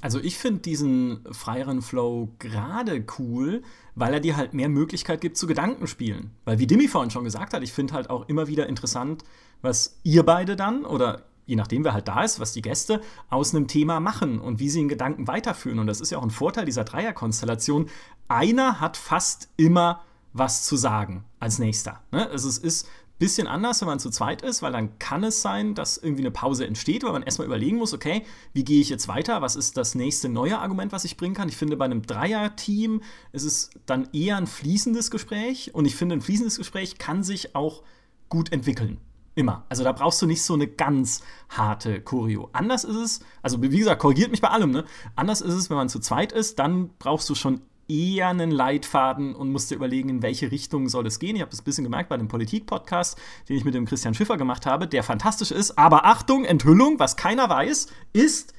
Also 0.00 0.20
ich 0.20 0.38
finde 0.38 0.60
diesen 0.60 1.24
freieren 1.32 1.82
Flow 1.82 2.32
gerade 2.38 3.04
cool, 3.18 3.62
weil 3.96 4.14
er 4.14 4.20
dir 4.20 4.36
halt 4.36 4.54
mehr 4.54 4.68
Möglichkeit 4.68 5.20
gibt 5.20 5.36
zu 5.36 5.46
Gedankenspielen. 5.46 6.30
Weil 6.44 6.60
wie 6.60 6.68
Dimi 6.68 6.86
vorhin 6.86 7.10
schon 7.10 7.24
gesagt 7.24 7.52
hat, 7.52 7.62
ich 7.62 7.72
finde 7.72 7.94
halt 7.94 8.08
auch 8.08 8.28
immer 8.28 8.46
wieder 8.46 8.68
interessant, 8.68 9.24
was 9.60 9.98
ihr 10.04 10.24
beide 10.24 10.54
dann 10.54 10.84
oder 10.84 11.24
je 11.46 11.56
nachdem 11.56 11.82
wer 11.82 11.94
halt 11.94 12.06
da 12.06 12.22
ist, 12.22 12.38
was 12.38 12.52
die 12.52 12.62
Gäste 12.62 13.00
aus 13.30 13.54
einem 13.54 13.66
Thema 13.66 13.98
machen 14.00 14.38
und 14.40 14.60
wie 14.60 14.68
sie 14.68 14.80
den 14.80 14.88
Gedanken 14.88 15.26
weiterführen. 15.26 15.78
Und 15.78 15.86
das 15.86 16.00
ist 16.00 16.10
ja 16.10 16.18
auch 16.18 16.22
ein 16.22 16.30
Vorteil 16.30 16.66
dieser 16.66 16.84
Dreierkonstellation. 16.84 17.88
Einer 18.28 18.80
hat 18.80 18.96
fast 18.96 19.48
immer 19.56 20.02
was 20.32 20.62
zu 20.64 20.76
sagen 20.76 21.24
als 21.40 21.58
nächster. 21.58 22.02
Ne? 22.12 22.28
Also 22.28 22.48
es 22.48 22.58
ist 22.58 22.88
Bisschen 23.18 23.48
anders, 23.48 23.80
wenn 23.80 23.88
man 23.88 23.98
zu 23.98 24.10
zweit 24.10 24.42
ist, 24.42 24.62
weil 24.62 24.70
dann 24.70 24.98
kann 25.00 25.24
es 25.24 25.42
sein, 25.42 25.74
dass 25.74 25.96
irgendwie 25.96 26.22
eine 26.22 26.30
Pause 26.30 26.66
entsteht, 26.66 27.02
weil 27.02 27.12
man 27.12 27.24
erstmal 27.24 27.46
überlegen 27.46 27.76
muss, 27.76 27.92
okay, 27.92 28.24
wie 28.52 28.62
gehe 28.62 28.80
ich 28.80 28.88
jetzt 28.90 29.08
weiter? 29.08 29.42
Was 29.42 29.56
ist 29.56 29.76
das 29.76 29.96
nächste 29.96 30.28
neue 30.28 30.58
Argument, 30.58 30.92
was 30.92 31.04
ich 31.04 31.16
bringen 31.16 31.34
kann? 31.34 31.48
Ich 31.48 31.56
finde, 31.56 31.76
bei 31.76 31.84
einem 31.84 32.02
Dreier-Team 32.02 33.02
ist 33.32 33.44
es 33.44 33.70
dann 33.86 34.08
eher 34.12 34.36
ein 34.36 34.46
fließendes 34.46 35.10
Gespräch 35.10 35.74
und 35.74 35.84
ich 35.84 35.96
finde, 35.96 36.14
ein 36.16 36.20
fließendes 36.20 36.58
Gespräch 36.58 36.98
kann 36.98 37.24
sich 37.24 37.56
auch 37.56 37.82
gut 38.28 38.52
entwickeln. 38.52 38.98
Immer. 39.34 39.64
Also 39.68 39.84
da 39.84 39.92
brauchst 39.92 40.20
du 40.20 40.26
nicht 40.26 40.42
so 40.42 40.54
eine 40.54 40.66
ganz 40.66 41.22
harte 41.48 42.00
Choreo. 42.00 42.50
Anders 42.52 42.82
ist 42.82 42.96
es, 42.96 43.20
also 43.40 43.62
wie 43.62 43.68
gesagt, 43.68 44.00
korrigiert 44.00 44.32
mich 44.32 44.40
bei 44.40 44.48
allem, 44.48 44.72
ne? 44.72 44.84
Anders 45.14 45.40
ist 45.40 45.54
es, 45.54 45.70
wenn 45.70 45.76
man 45.76 45.88
zu 45.88 46.00
zweit 46.00 46.32
ist, 46.32 46.58
dann 46.58 46.90
brauchst 46.98 47.30
du 47.30 47.36
schon 47.36 47.60
eher 47.88 48.28
einen 48.28 48.50
Leitfaden 48.50 49.34
und 49.34 49.50
musste 49.50 49.74
überlegen, 49.74 50.08
in 50.08 50.22
welche 50.22 50.50
Richtung 50.50 50.88
soll 50.88 51.06
es 51.06 51.18
gehen. 51.18 51.36
Ich 51.36 51.42
habe 51.42 51.50
das 51.50 51.60
ein 51.60 51.64
bisschen 51.64 51.84
gemerkt 51.84 52.10
bei 52.10 52.16
dem 52.16 52.28
Politik-Podcast, 52.28 53.18
den 53.48 53.56
ich 53.56 53.64
mit 53.64 53.74
dem 53.74 53.86
Christian 53.86 54.14
Schiffer 54.14 54.36
gemacht 54.36 54.66
habe, 54.66 54.86
der 54.86 55.02
fantastisch 55.02 55.50
ist. 55.50 55.78
Aber 55.78 56.04
Achtung, 56.04 56.44
Enthüllung, 56.44 56.98
was 56.98 57.16
keiner 57.16 57.48
weiß, 57.48 57.88
ist, 58.12 58.52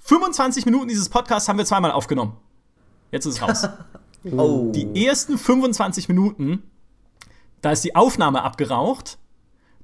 25 0.00 0.66
Minuten 0.66 0.88
dieses 0.88 1.08
Podcasts 1.08 1.48
haben 1.48 1.56
wir 1.56 1.64
zweimal 1.64 1.92
aufgenommen. 1.92 2.36
Jetzt 3.10 3.26
ist 3.26 3.36
es 3.36 3.42
raus. 3.42 3.68
oh. 4.32 4.72
Die 4.74 5.06
ersten 5.06 5.38
25 5.38 6.08
Minuten, 6.08 6.62
da 7.62 7.70
ist 7.70 7.84
die 7.84 7.94
Aufnahme 7.94 8.42
abgeraucht. 8.42 9.18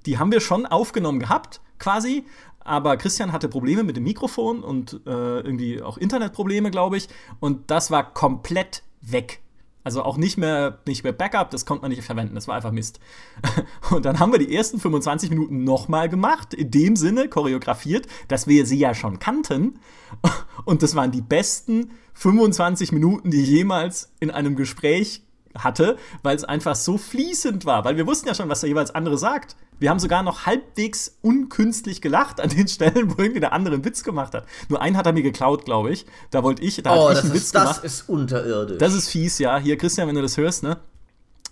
Die 0.05 0.19
haben 0.19 0.33
wir 0.33 0.41
schon 0.41 0.67
aufgenommen 0.67 1.21
gehabt, 1.21 1.61
quasi 1.79 2.25
aber 2.61 2.97
Christian 2.97 3.33
hatte 3.33 3.49
Probleme 3.49 3.83
mit 3.83 3.97
dem 3.97 4.05
Mikrofon 4.05 4.63
und 4.63 5.01
äh, 5.07 5.41
irgendwie 5.41 5.83
auch 5.83 5.99
Internetprobleme, 5.99 6.71
glaube 6.71 6.97
ich. 6.97 7.09
Und 7.41 7.71
das 7.71 7.91
war 7.91 8.13
komplett 8.13 8.83
weg. 9.01 9.41
Also 9.83 10.03
auch 10.03 10.19
nicht 10.19 10.37
mehr, 10.37 10.79
nicht 10.87 11.05
mehr 11.05 11.13
Backup, 11.13 11.51
das 11.51 11.65
konnte 11.65 11.83
man 11.83 11.91
nicht 11.91 12.03
verwenden, 12.03 12.35
das 12.35 12.47
war 12.47 12.55
einfach 12.55 12.71
Mist. 12.71 13.01
Und 13.91 14.05
dann 14.05 14.19
haben 14.19 14.31
wir 14.31 14.39
die 14.39 14.55
ersten 14.55 14.79
25 14.79 15.31
Minuten 15.31 15.65
nochmal 15.65 16.11
gemacht, 16.11 16.53
in 16.53 16.71
dem 16.71 16.97
Sinne 16.97 17.29
choreografiert, 17.29 18.07
dass 18.29 18.47
wir 18.47 18.67
sie 18.67 18.79
ja 18.79 18.95
schon 18.95 19.19
kannten. 19.19 19.81
Und 20.67 20.83
das 20.83 20.95
waren 20.97 21.13
die 21.13 21.23
besten 21.23 21.93
25 22.13 22.93
Minuten, 22.93 23.31
die 23.31 23.43
jemals 23.43 24.13
in 24.21 24.31
einem 24.31 24.55
Gespräch 24.55 25.23
hatte, 25.59 25.97
weil 26.23 26.37
es 26.37 26.45
einfach 26.45 26.77
so 26.77 26.99
fließend 26.99 27.65
war, 27.65 27.85
weil 27.85 27.97
wir 27.97 28.07
wussten 28.07 28.29
ja 28.29 28.35
schon, 28.35 28.49
was 28.49 28.61
der 28.61 28.69
jeweils 28.69 28.95
andere 28.95 29.19
sagt. 29.19 29.57
Wir 29.79 29.91
haben 29.91 29.99
sogar 29.99 30.23
noch 30.23 30.47
halbwegs 30.47 31.17
unkünstlich 31.23 32.03
gelacht 32.03 32.41
an 32.41 32.51
den 32.51 32.69
Stellen, 32.69 33.11
wo 33.11 33.23
irgendwie 33.23 33.41
der 33.41 33.53
andere 33.53 33.75
einen 33.75 33.85
Witz 33.85 34.05
gemacht 34.05 34.35
hat. 34.35 34.45
Nur 34.69 34.81
einen 34.83 34.97
hat 34.97 35.07
er 35.07 35.13
mir 35.13 35.23
geklaut, 35.23 35.65
glaube 35.65 35.91
ich. 35.91 36.07
Da 36.31 36.43
wollte 36.43 36.63
ich, 36.63 36.83
da 36.83 36.95
oh, 36.95 37.11
ich 37.11 37.19
einen 37.19 37.29
ist, 37.29 37.35
Witz 37.35 37.53
gemacht. 37.53 37.81
Das 37.83 37.85
ist 37.85 38.09
unterirdisch. 38.09 38.79
Das 38.79 38.93
ist 38.93 39.09
fies, 39.09 39.39
ja. 39.39 39.59
Hier, 39.59 39.79
Christian, 39.79 40.07
wenn 40.07 40.15
du 40.15 40.23
das 40.23 40.37
hörst, 40.37 40.63
ne? 40.63 40.79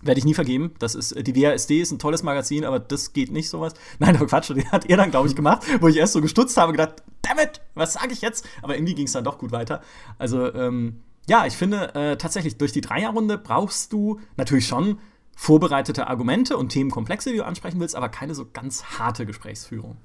Werde 0.03 0.19
ich 0.19 0.25
nie 0.25 0.35
vergeben. 0.35 0.75
Das 0.79 0.95
ist, 0.95 1.15
die 1.27 1.35
WASD 1.35 1.81
ist 1.81 1.91
ein 1.91 1.99
tolles 1.99 2.23
Magazin, 2.23 2.65
aber 2.65 2.79
das 2.79 3.15
geht 3.15 3.33
nicht 3.33 3.49
sowas. 3.49 3.73
Nein, 3.99 4.15
aber 4.15 4.27
Quatsch, 4.27 4.51
den 4.51 4.71
hat 4.71 4.89
er 4.89 4.99
dann, 4.99 5.11
glaube 5.11 5.27
ich, 5.27 5.35
gemacht, 5.35 5.63
wo 5.81 5.89
ich 5.89 5.97
erst 5.97 6.13
so 6.13 6.21
gestutzt 6.21 6.57
habe 6.57 6.71
und 6.71 6.77
gedacht, 6.77 7.03
dammit, 7.23 7.63
was 7.75 7.95
sage 7.95 8.13
ich 8.13 8.21
jetzt? 8.21 8.47
Aber 8.63 8.77
irgendwie 8.77 8.95
ging 8.95 9.07
es 9.07 9.13
dann 9.13 9.25
doch 9.25 9.39
gut 9.39 9.51
weiter. 9.51 9.83
Also, 10.19 10.55
ähm, 10.55 11.01
ja, 11.29 11.47
ich 11.47 11.57
finde 11.57 11.95
äh, 11.95 12.17
tatsächlich, 12.17 12.57
durch 12.57 12.73
die 12.73 12.81
Dreierrunde 12.81 13.39
brauchst 13.39 13.93
du 13.93 14.21
natürlich 14.37 14.67
schon 14.67 14.99
vorbereitete 15.37 16.09
Argumente 16.09 16.57
und 16.57 16.71
Themenkomplexe, 16.71 17.31
die 17.31 17.37
du 17.37 17.45
ansprechen 17.45 17.79
willst, 17.79 17.95
aber 17.95 18.09
keine 18.09 18.35
so 18.35 18.47
ganz 18.53 18.85
harte 18.99 19.27
Gesprächsführung. 19.27 19.97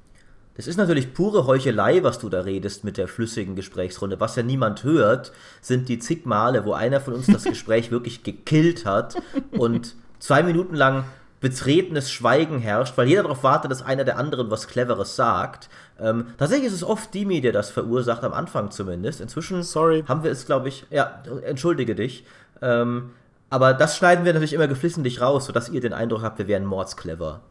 Das 0.55 0.67
ist 0.67 0.77
natürlich 0.77 1.15
pure 1.15 1.47
Heuchelei, 1.47 2.03
was 2.03 2.19
du 2.19 2.29
da 2.29 2.41
redest 2.41 2.83
mit 2.83 2.97
der 2.97 3.07
flüssigen 3.07 3.55
Gesprächsrunde. 3.55 4.19
Was 4.19 4.36
ja 4.36 4.43
niemand 4.43 4.83
hört, 4.83 5.31
sind 5.62 5.89
die 5.89 5.97
zig 5.97 6.25
Male, 6.25 6.65
wo 6.65 6.73
einer 6.73 7.01
von 7.01 7.15
uns 7.15 7.25
das 7.25 7.43
Gespräch 7.45 7.89
wirklich 7.89 8.21
gekillt 8.21 8.86
hat 8.86 9.15
und 9.51 9.95
zwei 10.19 10.43
Minuten 10.43 10.75
lang 10.75 11.05
betretenes 11.43 12.10
Schweigen 12.10 12.58
herrscht, 12.60 12.97
weil 12.97 13.10
jeder 13.10 13.23
darauf 13.23 13.43
wartet, 13.43 13.69
dass 13.69 13.82
einer 13.82 14.06
der 14.06 14.17
anderen 14.17 14.49
was 14.49 14.69
Cleveres 14.69 15.17
sagt. 15.17 15.69
Ähm, 15.99 16.27
tatsächlich 16.38 16.67
ist 16.67 16.73
es 16.73 16.86
oft 16.86 17.13
Dimi, 17.13 17.41
der 17.41 17.51
das 17.51 17.69
verursacht, 17.69 18.23
am 18.23 18.32
Anfang 18.32 18.71
zumindest. 18.71 19.19
Inzwischen 19.19 19.62
Sorry. 19.62 20.06
haben 20.08 20.23
wir 20.23 20.32
es, 20.32 20.45
glaube 20.45 20.69
ich, 20.69 20.86
ja, 20.89 21.21
entschuldige 21.45 21.95
dich. 21.95 22.25
Ähm, 22.62 23.12
aber 23.49 23.73
das 23.73 23.97
schneiden 23.97 24.23
wir 24.23 24.32
natürlich 24.32 24.53
immer 24.53 24.69
geflissentlich 24.69 25.19
raus, 25.19 25.45
sodass 25.45 25.67
ihr 25.67 25.82
den 25.82 25.91
Eindruck 25.91 26.21
habt, 26.21 26.39
wir 26.39 26.47
wären 26.47 26.63
mordsclever. 26.63 27.41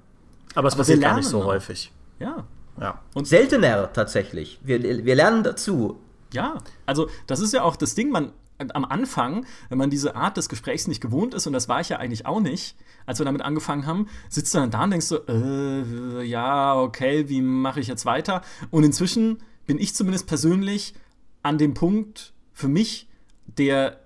Aber 0.55 0.69
es 0.69 0.75
passiert 0.75 1.03
gar 1.03 1.15
nicht 1.15 1.29
so 1.29 1.45
häufig. 1.45 1.93
Ja. 2.19 2.45
ja. 2.81 2.99
Und 3.13 3.29
seltener 3.29 3.93
tatsächlich. 3.93 4.59
Wir, 4.65 4.83
wir 4.83 5.15
lernen 5.15 5.43
dazu. 5.43 6.01
Ja, 6.33 6.57
also 6.87 7.11
das 7.27 7.41
ist 7.41 7.53
ja 7.53 7.63
auch 7.63 7.77
das 7.77 7.95
Ding, 7.95 8.11
man 8.11 8.33
am 8.71 8.85
Anfang, 8.85 9.47
wenn 9.69 9.79
man 9.79 9.91
diese 9.91 10.15
Art 10.17 10.37
des 10.37 10.49
Gesprächs 10.49 10.87
nicht 10.87 11.01
gewohnt 11.01 11.35
ist, 11.35 11.47
und 11.47 11.53
das 11.53 11.69
war 11.69 11.81
ich 11.81 11.89
ja 11.89 11.99
eigentlich 11.99 12.27
auch 12.27 12.41
nicht, 12.41 12.77
als 13.07 13.19
wir 13.19 13.25
damit 13.25 13.43
angefangen 13.43 13.87
haben, 13.87 14.09
sitzt 14.29 14.55
du 14.55 14.59
dann 14.59 14.71
da 14.71 14.85
und 14.85 14.91
denkst 14.91 15.07
so, 15.07 15.27
äh, 15.27 16.23
ja, 16.25 16.75
okay, 16.77 17.29
wie 17.29 17.43
mache 17.43 17.81
ich 17.81 17.89
jetzt 17.89 18.07
weiter? 18.07 18.43
Und 18.71 18.85
inzwischen 18.85 19.39
bin 19.67 19.79
ich 19.79 19.95
zumindest 19.95 20.27
persönlich 20.27 20.95
an 21.43 21.59
dem 21.59 21.75
Punkt 21.75 22.33
für 22.53 22.69
mich 22.69 23.09
der 23.47 24.01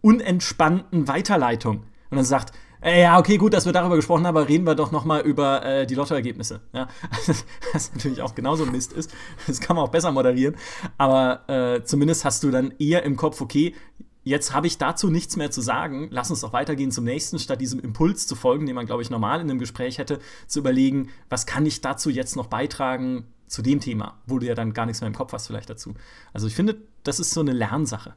unentspannten 0.00 1.08
Weiterleitung. 1.08 1.84
Und 2.10 2.16
dann 2.16 2.24
sagt, 2.24 2.52
äh, 2.82 3.02
ja, 3.02 3.18
okay, 3.18 3.36
gut, 3.36 3.54
dass 3.54 3.64
wir 3.64 3.72
darüber 3.72 3.96
gesprochen 3.96 4.26
haben, 4.26 4.36
aber 4.36 4.48
reden 4.48 4.64
wir 4.64 4.74
doch 4.74 4.90
noch 4.90 5.04
mal 5.04 5.20
über 5.20 5.64
äh, 5.64 5.86
die 5.86 5.94
Lottoergebnisse. 5.94 6.60
Ja? 6.72 6.88
Was 7.72 7.92
natürlich 7.92 8.22
auch 8.22 8.34
genauso 8.34 8.66
Mist 8.66 8.92
ist. 8.92 9.12
Das 9.46 9.60
kann 9.60 9.76
man 9.76 9.84
auch 9.84 9.90
besser 9.90 10.12
moderieren. 10.12 10.56
Aber 10.98 11.48
äh, 11.48 11.84
zumindest 11.84 12.24
hast 12.24 12.42
du 12.42 12.50
dann 12.50 12.72
eher 12.78 13.04
im 13.04 13.16
Kopf, 13.16 13.40
okay, 13.40 13.74
jetzt 14.24 14.52
habe 14.52 14.66
ich 14.66 14.78
dazu 14.78 15.10
nichts 15.10 15.36
mehr 15.36 15.50
zu 15.50 15.60
sagen. 15.60 16.08
Lass 16.10 16.30
uns 16.30 16.40
doch 16.40 16.52
weitergehen 16.52 16.90
zum 16.90 17.04
nächsten, 17.04 17.38
statt 17.38 17.60
diesem 17.60 17.80
Impuls 17.80 18.26
zu 18.26 18.34
folgen, 18.34 18.66
den 18.66 18.74
man, 18.74 18.86
glaube 18.86 19.02
ich, 19.02 19.10
normal 19.10 19.40
in 19.40 19.50
einem 19.50 19.58
Gespräch 19.58 19.98
hätte, 19.98 20.18
zu 20.46 20.60
überlegen, 20.60 21.10
was 21.28 21.46
kann 21.46 21.66
ich 21.66 21.80
dazu 21.80 22.10
jetzt 22.10 22.36
noch 22.36 22.46
beitragen 22.46 23.26
zu 23.46 23.62
dem 23.62 23.80
Thema, 23.80 24.18
wo 24.26 24.38
du 24.38 24.46
ja 24.46 24.54
dann 24.54 24.72
gar 24.72 24.86
nichts 24.86 25.00
mehr 25.00 25.08
im 25.08 25.14
Kopf 25.14 25.32
hast 25.32 25.46
vielleicht 25.46 25.70
dazu. 25.70 25.94
Also 26.32 26.46
ich 26.46 26.54
finde, 26.54 26.76
das 27.04 27.20
ist 27.20 27.32
so 27.32 27.40
eine 27.40 27.52
Lernsache. 27.52 28.14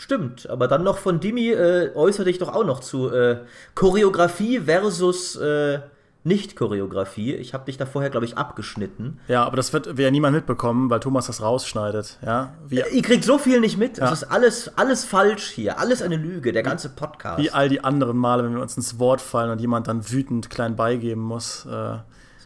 Stimmt, 0.00 0.48
aber 0.48 0.66
dann 0.66 0.82
noch 0.82 0.96
von 0.96 1.20
Dimi 1.20 1.50
äh, 1.50 1.94
äußere 1.94 2.24
dich 2.24 2.38
doch 2.38 2.48
auch 2.54 2.64
noch 2.64 2.80
zu 2.80 3.10
äh, 3.10 3.40
Choreografie 3.74 4.60
versus 4.60 5.36
äh, 5.36 5.80
nicht-Choreografie. 6.24 7.34
Ich 7.34 7.52
habe 7.52 7.66
dich 7.66 7.76
da 7.76 7.84
vorher, 7.84 8.08
glaube 8.08 8.24
ich, 8.24 8.38
abgeschnitten. 8.38 9.20
Ja, 9.28 9.44
aber 9.44 9.58
das 9.58 9.74
wird 9.74 9.98
ja 9.98 10.10
niemand 10.10 10.34
mitbekommen, 10.34 10.88
weil 10.88 11.00
Thomas 11.00 11.26
das 11.26 11.42
rausschneidet. 11.42 12.16
Ja? 12.24 12.54
Wie, 12.66 12.76
Ihr 12.76 13.02
kriegt 13.02 13.24
so 13.24 13.36
viel 13.36 13.60
nicht 13.60 13.76
mit. 13.76 13.92
Es 13.92 13.98
ja. 13.98 14.10
ist 14.10 14.24
alles, 14.24 14.78
alles 14.78 15.04
falsch 15.04 15.50
hier. 15.50 15.78
Alles 15.78 16.00
eine 16.00 16.16
Lüge, 16.16 16.52
der 16.52 16.62
ganze 16.62 16.88
Podcast. 16.88 17.38
Wie 17.38 17.50
all 17.50 17.68
die 17.68 17.84
anderen 17.84 18.16
Male, 18.16 18.42
wenn 18.42 18.54
wir 18.54 18.62
uns 18.62 18.78
ins 18.78 18.98
Wort 18.98 19.20
fallen 19.20 19.50
und 19.50 19.60
jemand 19.60 19.86
dann 19.86 20.10
wütend 20.10 20.48
klein 20.48 20.76
beigeben 20.76 21.20
muss. 21.20 21.66
Äh 21.66 21.98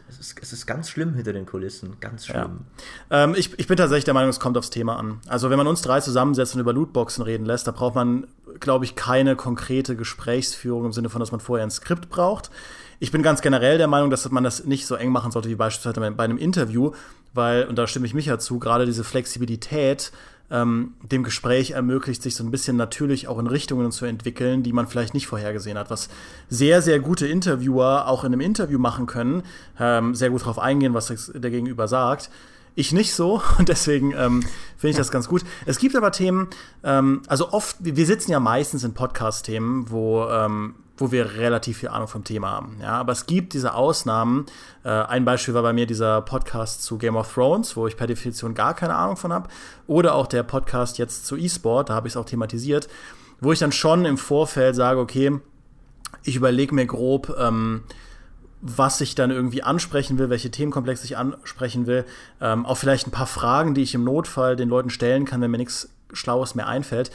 es 0.07 0.19
ist, 0.19 0.35
es 0.41 0.53
ist, 0.53 0.65
ganz 0.65 0.89
schlimm 0.89 1.13
hinter 1.15 1.33
den 1.33 1.45
Kulissen, 1.45 1.97
ganz 1.99 2.27
schlimm. 2.27 2.61
Ja. 3.09 3.23
Ähm, 3.23 3.35
ich, 3.35 3.57
ich, 3.57 3.67
bin 3.67 3.77
tatsächlich 3.77 4.05
der 4.05 4.13
Meinung, 4.13 4.29
es 4.29 4.39
kommt 4.39 4.57
aufs 4.57 4.69
Thema 4.69 4.97
an. 4.97 5.19
Also 5.27 5.49
wenn 5.49 5.57
man 5.57 5.67
uns 5.67 5.81
drei 5.81 5.99
zusammensetzt 5.99 6.53
und 6.55 6.61
über 6.61 6.73
Lootboxen 6.73 7.23
reden 7.23 7.45
lässt, 7.45 7.67
da 7.67 7.71
braucht 7.71 7.95
man, 7.95 8.27
glaube 8.59 8.85
ich, 8.85 8.95
keine 8.95 9.35
konkrete 9.35 9.95
Gesprächsführung 9.95 10.85
im 10.85 10.93
Sinne 10.93 11.09
von, 11.09 11.19
dass 11.19 11.31
man 11.31 11.39
vorher 11.39 11.65
ein 11.65 11.71
Skript 11.71 12.09
braucht. 12.09 12.51
Ich 12.99 13.11
bin 13.11 13.23
ganz 13.23 13.41
generell 13.41 13.77
der 13.77 13.87
Meinung, 13.87 14.09
dass 14.09 14.29
man 14.29 14.43
das 14.43 14.65
nicht 14.65 14.85
so 14.87 14.95
eng 14.95 15.11
machen 15.11 15.31
sollte 15.31 15.49
wie 15.49 15.55
beispielsweise 15.55 16.11
bei 16.11 16.23
einem 16.23 16.37
Interview, 16.37 16.91
weil, 17.33 17.65
und 17.65 17.75
da 17.75 17.87
stimme 17.87 18.05
ich 18.05 18.13
mich 18.13 18.27
ja 18.27 18.39
zu, 18.39 18.59
gerade 18.59 18.85
diese 18.85 19.03
Flexibilität 19.03 20.11
ähm, 20.51 20.93
dem 21.01 21.23
Gespräch 21.23 21.71
ermöglicht, 21.71 22.21
sich 22.21 22.35
so 22.35 22.43
ein 22.43 22.51
bisschen 22.51 22.77
natürlich 22.77 23.27
auch 23.27 23.39
in 23.39 23.47
Richtungen 23.47 23.91
zu 23.91 24.05
entwickeln, 24.05 24.63
die 24.63 24.73
man 24.73 24.87
vielleicht 24.87 25.13
nicht 25.13 25.27
vorhergesehen 25.27 25.77
hat. 25.77 25.89
Was 25.89 26.09
sehr, 26.49 26.81
sehr 26.81 26.99
gute 26.99 27.27
Interviewer 27.27 28.07
auch 28.07 28.23
in 28.23 28.33
einem 28.33 28.41
Interview 28.41 28.79
machen 28.79 29.05
können, 29.05 29.43
ähm, 29.79 30.13
sehr 30.13 30.29
gut 30.29 30.41
darauf 30.41 30.59
eingehen, 30.59 30.93
was 30.93 31.07
der 31.33 31.51
Gegenüber 31.51 31.87
sagt. 31.87 32.29
Ich 32.75 32.91
nicht 32.91 33.13
so 33.13 33.41
und 33.57 33.69
deswegen 33.69 34.11
ähm, 34.11 34.41
finde 34.77 34.91
ich 34.91 34.97
das 34.97 35.11
ganz 35.11 35.27
gut. 35.27 35.43
Es 35.65 35.79
gibt 35.79 35.95
aber 35.95 36.11
Themen, 36.11 36.49
ähm, 36.83 37.21
also 37.27 37.51
oft, 37.51 37.77
wir 37.79 38.05
sitzen 38.05 38.31
ja 38.31 38.39
meistens 38.39 38.83
in 38.83 38.93
Podcast-Themen, 38.93 39.89
wo 39.89 40.25
ähm, 40.29 40.75
wo 40.97 41.11
wir 41.11 41.35
relativ 41.35 41.79
viel 41.79 41.89
Ahnung 41.89 42.07
vom 42.07 42.23
Thema 42.23 42.51
haben. 42.51 42.77
Ja, 42.81 42.93
aber 42.93 43.11
es 43.11 43.25
gibt 43.25 43.53
diese 43.53 43.73
Ausnahmen. 43.73 44.45
Äh, 44.83 44.89
ein 44.89 45.25
Beispiel 45.25 45.53
war 45.53 45.61
bei 45.61 45.73
mir 45.73 45.85
dieser 45.85 46.21
Podcast 46.21 46.83
zu 46.83 46.97
Game 46.97 47.17
of 47.17 47.33
Thrones, 47.33 47.75
wo 47.75 47.87
ich 47.87 47.97
per 47.97 48.07
Definition 48.07 48.53
gar 48.53 48.73
keine 48.73 48.95
Ahnung 48.95 49.17
von 49.17 49.33
habe. 49.33 49.49
Oder 49.87 50.15
auch 50.15 50.27
der 50.27 50.43
Podcast 50.43 50.97
jetzt 50.97 51.25
zu 51.25 51.35
E-Sport, 51.35 51.89
da 51.89 51.95
habe 51.95 52.07
ich 52.07 52.13
es 52.13 52.17
auch 52.17 52.25
thematisiert, 52.25 52.87
wo 53.41 53.51
ich 53.51 53.59
dann 53.59 53.73
schon 53.73 54.05
im 54.05 54.17
Vorfeld 54.17 54.75
sage, 54.75 54.99
okay, 54.99 55.37
ich 56.23 56.35
überlege 56.35 56.73
mir 56.73 56.85
grob, 56.85 57.35
ähm, 57.37 57.83
was 58.61 59.01
ich 59.01 59.15
dann 59.15 59.31
irgendwie 59.31 59.63
ansprechen 59.63 60.17
will, 60.17 60.29
welche 60.29 60.49
Themenkomplex 60.49 61.03
ich 61.03 61.17
ansprechen 61.17 61.87
will. 61.87 62.05
Ähm, 62.41 62.65
auch 62.65 62.77
vielleicht 62.77 63.05
ein 63.05 63.11
paar 63.11 63.27
Fragen, 63.27 63.75
die 63.75 63.83
ich 63.83 63.93
im 63.93 64.03
Notfall 64.03 64.55
den 64.55 64.69
Leuten 64.69 64.89
stellen 64.89 65.25
kann, 65.25 65.41
wenn 65.41 65.51
mir 65.51 65.57
nichts 65.57 65.89
Schlaues 66.13 66.55
mehr 66.55 66.67
einfällt. 66.67 67.11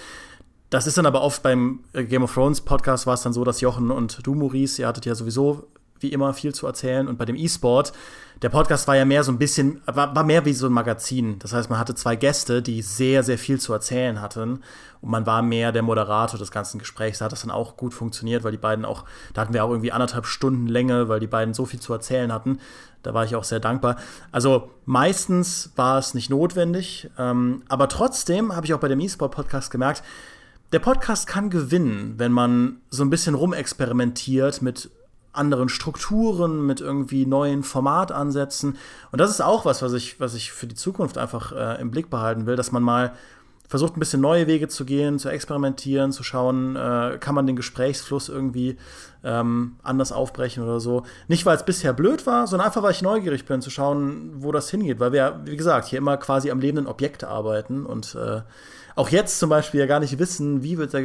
Das 0.71 0.87
ist 0.87 0.97
dann 0.97 1.07
aber 1.07 1.23
oft 1.23 1.43
beim 1.43 1.81
äh, 1.93 2.05
Game 2.05 2.23
of 2.23 2.33
Thrones 2.33 2.61
Podcast 2.61 3.07
war 3.07 3.15
es 3.15 3.23
dann 3.23 3.33
so, 3.33 3.43
dass 3.45 3.61
Jochen 3.61 3.91
und 3.91 4.25
du, 4.25 4.35
Maurice, 4.35 4.81
ihr 4.81 4.89
hattet 4.89 5.05
ja 5.05 5.17
sowieso 5.17 5.67
wie 5.99 6.13
immer 6.13 6.33
viel 6.33 6.55
zu 6.55 6.67
erzählen. 6.67 7.09
Und 7.09 7.19
bei 7.19 7.25
dem 7.25 7.37
E-Sport, 7.37 7.93
der 8.41 8.49
Podcast 8.49 8.89
war 8.89 8.97
ja 8.97 9.05
mehr 9.05 9.23
so 9.23 9.33
ein 9.33 9.39
bisschen, 9.39 9.83
war, 9.85 10.15
war, 10.15 10.25
mehr 10.25 10.45
wie 10.45 10.53
so 10.55 10.67
ein 10.67 10.73
Magazin. 10.73 11.39
Das 11.41 11.53
heißt, 11.53 11.69
man 11.69 11.79
hatte 11.79 11.95
zwei 11.95 12.17
Gäste, 12.17 12.63
die 12.63 12.83
sehr, 12.83 13.23
sehr 13.23 13.37
viel 13.37 13.61
zu 13.61 13.73
erzählen 13.73 14.21
hatten. 14.21 14.63
Und 15.03 15.11
man 15.11 15.27
war 15.27 15.43
mehr 15.43 15.73
der 15.73 15.83
Moderator 15.83 16.39
des 16.39 16.51
ganzen 16.51 16.79
Gesprächs. 16.79 17.19
Da 17.19 17.27
hat 17.27 17.33
das 17.33 17.43
dann 17.43 17.51
auch 17.51 17.77
gut 17.77 17.93
funktioniert, 17.93 18.45
weil 18.45 18.53
die 18.53 18.59
beiden 18.59 18.85
auch, 18.85 19.05
da 19.35 19.43
hatten 19.43 19.53
wir 19.53 19.65
auch 19.65 19.71
irgendwie 19.71 19.93
anderthalb 19.93 20.25
Stunden 20.25 20.69
Länge, 20.69 21.09
weil 21.09 21.21
die 21.21 21.27
beiden 21.27 21.53
so 21.53 21.67
viel 21.67 21.81
zu 21.81 21.93
erzählen 21.93 22.33
hatten. 22.33 22.61
Da 23.03 23.13
war 23.13 23.25
ich 23.25 23.35
auch 23.35 23.45
sehr 23.45 23.61
dankbar. 23.61 23.97
Also 24.33 24.71
meistens 24.87 25.73
war 25.77 25.99
es 25.99 26.15
nicht 26.15 26.31
notwendig. 26.31 27.11
Ähm, 27.19 27.63
aber 27.69 27.89
trotzdem 27.89 28.55
habe 28.57 28.67
ich 28.67 28.73
auch 28.73 28.81
bei 28.81 28.89
dem 28.89 29.01
E-Sport-Podcast 29.01 29.71
gemerkt, 29.71 30.03
der 30.73 30.79
Podcast 30.79 31.27
kann 31.27 31.51
gewinnen, 31.51 32.15
wenn 32.17 32.33
man 32.33 32.81
so 32.91 33.03
ein 33.03 33.11
bisschen 33.11 33.35
rumexperimentiert 33.35 34.63
mit 34.63 34.91
anderen 35.33 35.69
Strukturen, 35.69 36.67
mit 36.67 36.81
irgendwie 36.81 37.27
neuen 37.27 37.63
Formatansätzen. 37.63 38.77
Und 39.13 39.21
das 39.21 39.31
ist 39.31 39.41
auch 39.41 39.65
was, 39.65 39.83
was 39.83 39.93
ich, 39.93 40.19
was 40.21 40.35
ich 40.35 40.53
für 40.53 40.67
die 40.67 40.75
Zukunft 40.75 41.19
einfach 41.19 41.53
äh, 41.53 41.81
im 41.81 41.91
Blick 41.91 42.11
behalten 42.11 42.47
will, 42.47 42.57
dass 42.57 42.73
man 42.73 42.83
mal 42.83 43.15
versucht, 43.71 43.97
ein 43.97 44.01
bisschen 44.01 44.21
neue 44.21 44.49
Wege 44.49 44.67
zu 44.67 44.85
gehen, 44.85 45.21
zu 45.21 45.29
experimentieren, 45.29 46.11
zu 46.11 46.25
schauen, 46.25 46.75
äh, 46.75 47.19
kann 47.21 47.37
man 47.37 47.47
den 47.47 47.55
Gesprächsfluss 47.55 48.29
irgendwie 48.29 48.77
ähm, 49.23 49.77
anders 49.85 50.11
aufbrechen 50.11 50.65
oder 50.65 50.81
so. 50.81 51.05
Nicht, 51.29 51.47
weil 51.47 51.57
es 51.57 51.65
bisher 51.65 51.93
blöd 51.93 52.27
war, 52.27 52.49
sondern 52.49 52.67
einfach, 52.67 52.83
weil 52.83 52.91
ich 52.91 53.01
neugierig 53.01 53.45
bin, 53.45 53.63
zu 53.63 53.71
schauen, 53.71 54.33
wo 54.43 54.51
das 54.51 54.69
hingeht. 54.71 54.99
Weil 54.99 55.13
wir, 55.13 55.41
wie 55.45 55.57
gesagt, 55.57 55.87
hier 55.87 55.99
immer 55.99 56.17
quasi 56.17 56.51
am 56.51 56.59
lebenden 56.59 56.89
Objekt 56.89 57.23
arbeiten 57.23 57.87
und 57.87 58.17
äh, 58.17 58.41
auch 58.97 59.09
jetzt 59.09 59.39
zum 59.39 59.51
Beispiel 59.51 59.79
ja 59.79 59.87
gar 59.87 60.01
nicht 60.01 60.19
wissen, 60.19 60.65
wie 60.65 60.77
wird 60.77 60.93
der 60.93 61.03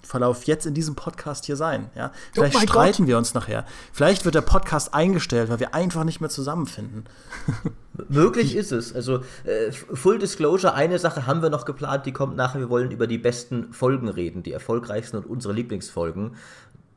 Gesprächsverlauf 0.00 0.44
jetzt 0.44 0.66
in 0.66 0.74
diesem 0.74 0.94
Podcast 0.94 1.44
hier 1.46 1.56
sein. 1.56 1.90
Ja? 1.94 2.12
Vielleicht 2.32 2.56
oh 2.56 2.60
streiten 2.60 3.04
Gott. 3.04 3.08
wir 3.08 3.18
uns 3.18 3.34
nachher. 3.34 3.64
Vielleicht 3.92 4.24
wird 4.24 4.34
der 4.34 4.40
Podcast 4.40 4.94
eingestellt, 4.94 5.50
weil 5.50 5.60
wir 5.60 5.74
einfach 5.74 6.04
nicht 6.04 6.20
mehr 6.20 6.30
zusammenfinden. 6.30 7.04
Möglich 8.08 8.56
ist 8.56 8.72
es. 8.72 8.94
Also, 8.94 9.20
äh, 9.44 9.72
Full 9.72 10.18
Disclosure, 10.18 10.74
eine 10.74 10.98
Sache 10.98 11.26
haben 11.26 11.42
wir 11.42 11.50
noch 11.50 11.64
geplant, 11.64 12.06
die 12.06 12.12
kommt 12.12 12.36
nachher. 12.36 12.60
Wir 12.60 12.70
wollen 12.70 12.90
über 12.90 13.06
die 13.06 13.18
besten 13.18 13.72
Folgen 13.72 14.08
reden, 14.08 14.42
die 14.42 14.52
erfolgreichsten 14.52 15.16
und 15.16 15.26
unsere 15.26 15.54
Lieblingsfolgen. 15.54 16.36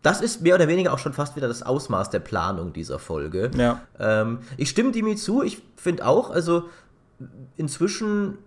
Das 0.02 0.22
ist 0.22 0.42
mehr 0.42 0.56
oder 0.56 0.68
weniger 0.68 0.94
auch 0.94 1.00
schon 1.00 1.14
fast 1.14 1.36
wieder 1.36 1.48
das 1.48 1.64
Ausmaß 1.64 2.10
der 2.10 2.20
Planung 2.20 2.74
dieser 2.74 3.00
Folge. 3.00 3.52
Ja. 3.56 3.82
Ähm, 4.00 4.40
ich 4.58 4.70
stimme 4.70 4.92
dem 4.92 5.16
zu. 5.18 5.44
Ich 5.44 5.62
finde 5.78 6.06
auch, 6.06 6.30
also 6.30 6.64
inzwischen 7.56 8.38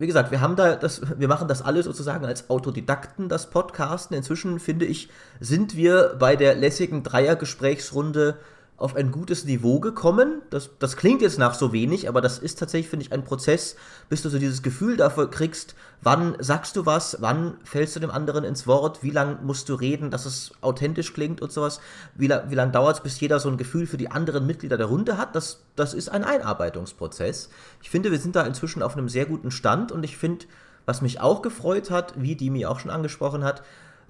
wie 0.00 0.06
gesagt, 0.06 0.30
wir 0.30 0.40
haben 0.40 0.56
da 0.56 0.76
das, 0.76 1.02
wir 1.18 1.28
machen 1.28 1.46
das 1.46 1.60
alle 1.60 1.82
sozusagen 1.82 2.24
als 2.24 2.48
Autodidakten, 2.48 3.28
das 3.28 3.50
Podcasten. 3.50 4.16
Inzwischen 4.16 4.58
finde 4.58 4.86
ich, 4.86 5.10
sind 5.40 5.76
wir 5.76 6.16
bei 6.18 6.36
der 6.36 6.54
lässigen 6.54 7.02
Dreiergesprächsrunde 7.02 8.38
auf 8.80 8.96
ein 8.96 9.12
gutes 9.12 9.44
Niveau 9.44 9.78
gekommen. 9.78 10.40
Das, 10.48 10.70
das 10.78 10.96
klingt 10.96 11.20
jetzt 11.20 11.38
nach 11.38 11.52
so 11.52 11.72
wenig, 11.72 12.08
aber 12.08 12.22
das 12.22 12.38
ist 12.38 12.58
tatsächlich, 12.58 12.88
finde 12.88 13.04
ich, 13.04 13.12
ein 13.12 13.24
Prozess, 13.24 13.76
bis 14.08 14.22
du 14.22 14.30
so 14.30 14.38
dieses 14.38 14.62
Gefühl 14.62 14.96
dafür 14.96 15.30
kriegst, 15.30 15.74
wann 16.00 16.34
sagst 16.38 16.76
du 16.76 16.86
was, 16.86 17.18
wann 17.20 17.58
fällst 17.62 17.94
du 17.94 18.00
dem 18.00 18.10
anderen 18.10 18.42
ins 18.42 18.66
Wort, 18.66 19.02
wie 19.02 19.10
lange 19.10 19.38
musst 19.42 19.68
du 19.68 19.74
reden, 19.74 20.10
dass 20.10 20.24
es 20.24 20.52
authentisch 20.62 21.12
klingt 21.12 21.42
und 21.42 21.52
sowas, 21.52 21.80
wie, 22.14 22.30
wie 22.30 22.54
lange 22.54 22.72
dauert 22.72 22.96
es, 22.96 23.02
bis 23.02 23.20
jeder 23.20 23.38
so 23.38 23.50
ein 23.50 23.58
Gefühl 23.58 23.86
für 23.86 23.98
die 23.98 24.10
anderen 24.10 24.46
Mitglieder 24.46 24.78
der 24.78 24.86
Runde 24.86 25.18
hat. 25.18 25.36
Das, 25.36 25.60
das 25.76 25.92
ist 25.92 26.08
ein 26.08 26.24
Einarbeitungsprozess. 26.24 27.50
Ich 27.82 27.90
finde, 27.90 28.10
wir 28.10 28.18
sind 28.18 28.34
da 28.34 28.42
inzwischen 28.42 28.82
auf 28.82 28.96
einem 28.96 29.10
sehr 29.10 29.26
guten 29.26 29.50
Stand 29.50 29.92
und 29.92 30.04
ich 30.04 30.16
finde, 30.16 30.46
was 30.86 31.02
mich 31.02 31.20
auch 31.20 31.42
gefreut 31.42 31.90
hat, 31.90 32.14
wie 32.16 32.34
Dimi 32.34 32.64
auch 32.64 32.80
schon 32.80 32.90
angesprochen 32.90 33.44
hat, 33.44 33.62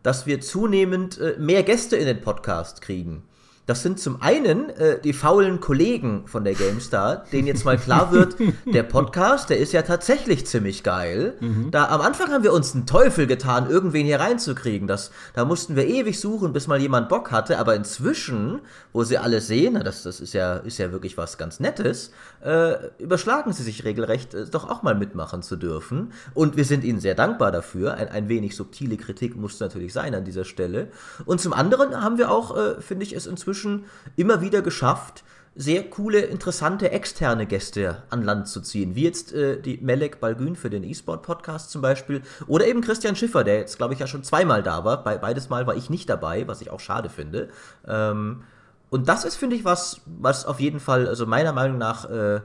dass 0.04 0.26
wir 0.26 0.40
zunehmend 0.40 1.18
äh, 1.18 1.34
mehr 1.40 1.64
Gäste 1.64 1.96
in 1.96 2.06
den 2.06 2.20
Podcast 2.20 2.80
kriegen. 2.82 3.24
Das 3.66 3.82
sind 3.82 4.00
zum 4.00 4.20
einen 4.20 4.68
äh, 4.70 5.00
die 5.00 5.12
faulen 5.12 5.60
Kollegen 5.60 6.26
von 6.26 6.42
der 6.42 6.54
GameStar, 6.54 7.24
denen 7.30 7.46
jetzt 7.46 7.64
mal 7.64 7.78
klar 7.78 8.10
wird, 8.10 8.34
der 8.66 8.82
Podcast, 8.82 9.48
der 9.48 9.58
ist 9.58 9.72
ja 9.72 9.82
tatsächlich 9.82 10.44
ziemlich 10.46 10.82
geil. 10.82 11.34
Mhm. 11.38 11.70
Da 11.70 11.86
am 11.88 12.00
Anfang 12.00 12.32
haben 12.32 12.42
wir 12.42 12.52
uns 12.52 12.74
einen 12.74 12.86
Teufel 12.86 13.28
getan, 13.28 13.70
irgendwen 13.70 14.06
hier 14.06 14.18
reinzukriegen. 14.18 14.88
Das, 14.88 15.12
da 15.34 15.44
mussten 15.44 15.76
wir 15.76 15.86
ewig 15.86 16.18
suchen, 16.18 16.52
bis 16.52 16.66
mal 16.66 16.80
jemand 16.80 17.08
Bock 17.08 17.30
hatte. 17.30 17.58
Aber 17.58 17.76
inzwischen, 17.76 18.60
wo 18.92 19.04
sie 19.04 19.18
alle 19.18 19.40
sehen, 19.40 19.80
das, 19.84 20.02
das 20.02 20.18
ist 20.20 20.32
ja, 20.32 20.56
ist 20.56 20.78
ja 20.78 20.90
wirklich 20.90 21.16
was 21.16 21.38
ganz 21.38 21.60
Nettes, 21.60 22.10
äh, 22.44 22.74
überschlagen 22.98 23.52
sie 23.52 23.62
sich 23.62 23.84
regelrecht, 23.84 24.34
äh, 24.34 24.46
doch 24.46 24.68
auch 24.68 24.82
mal 24.82 24.96
mitmachen 24.96 25.42
zu 25.42 25.54
dürfen. 25.54 26.12
Und 26.34 26.56
wir 26.56 26.64
sind 26.64 26.82
ihnen 26.82 26.98
sehr 26.98 27.14
dankbar 27.14 27.52
dafür. 27.52 27.94
Ein, 27.94 28.08
ein 28.08 28.28
wenig 28.28 28.56
subtile 28.56 28.96
Kritik 28.96 29.36
muss 29.36 29.60
natürlich 29.60 29.92
sein 29.92 30.14
an 30.16 30.24
dieser 30.24 30.44
Stelle. 30.44 30.88
Und 31.24 31.40
zum 31.40 31.52
anderen 31.52 32.02
haben 32.02 32.18
wir 32.18 32.32
auch, 32.32 32.56
äh, 32.56 32.80
finde 32.80 33.04
ich, 33.04 33.14
es 33.14 33.28
inzwischen 33.28 33.59
inzwischen 33.60 33.84
immer 34.16 34.40
wieder 34.40 34.62
geschafft, 34.62 35.24
sehr 35.56 35.82
coole, 35.90 36.20
interessante 36.20 36.90
externe 36.90 37.44
Gäste 37.44 38.02
an 38.08 38.22
Land 38.22 38.48
zu 38.48 38.60
ziehen, 38.60 38.94
wie 38.94 39.02
jetzt 39.02 39.32
äh, 39.32 39.60
die 39.60 39.78
Melek 39.78 40.20
Balgün 40.20 40.56
für 40.56 40.70
den 40.70 40.84
E-Sport-Podcast 40.84 41.70
zum 41.70 41.82
Beispiel 41.82 42.22
oder 42.46 42.66
eben 42.66 42.80
Christian 42.80 43.16
Schiffer, 43.16 43.44
der 43.44 43.58
jetzt, 43.58 43.76
glaube 43.76 43.94
ich, 43.94 44.00
ja 44.00 44.06
schon 44.06 44.22
zweimal 44.22 44.62
da 44.62 44.84
war. 44.84 45.02
Bei, 45.02 45.18
beides 45.18 45.48
Mal 45.48 45.66
war 45.66 45.74
ich 45.74 45.90
nicht 45.90 46.08
dabei, 46.08 46.46
was 46.46 46.60
ich 46.60 46.70
auch 46.70 46.80
schade 46.80 47.10
finde. 47.10 47.48
Ähm, 47.86 48.44
und 48.90 49.08
das 49.08 49.24
ist, 49.24 49.36
finde 49.36 49.56
ich, 49.56 49.64
was, 49.64 50.00
was 50.06 50.46
auf 50.46 50.60
jeden 50.60 50.80
Fall, 50.80 51.08
also 51.08 51.26
meiner 51.26 51.52
Meinung 51.52 51.78
nach, 51.78 52.08
äh, 52.08 52.40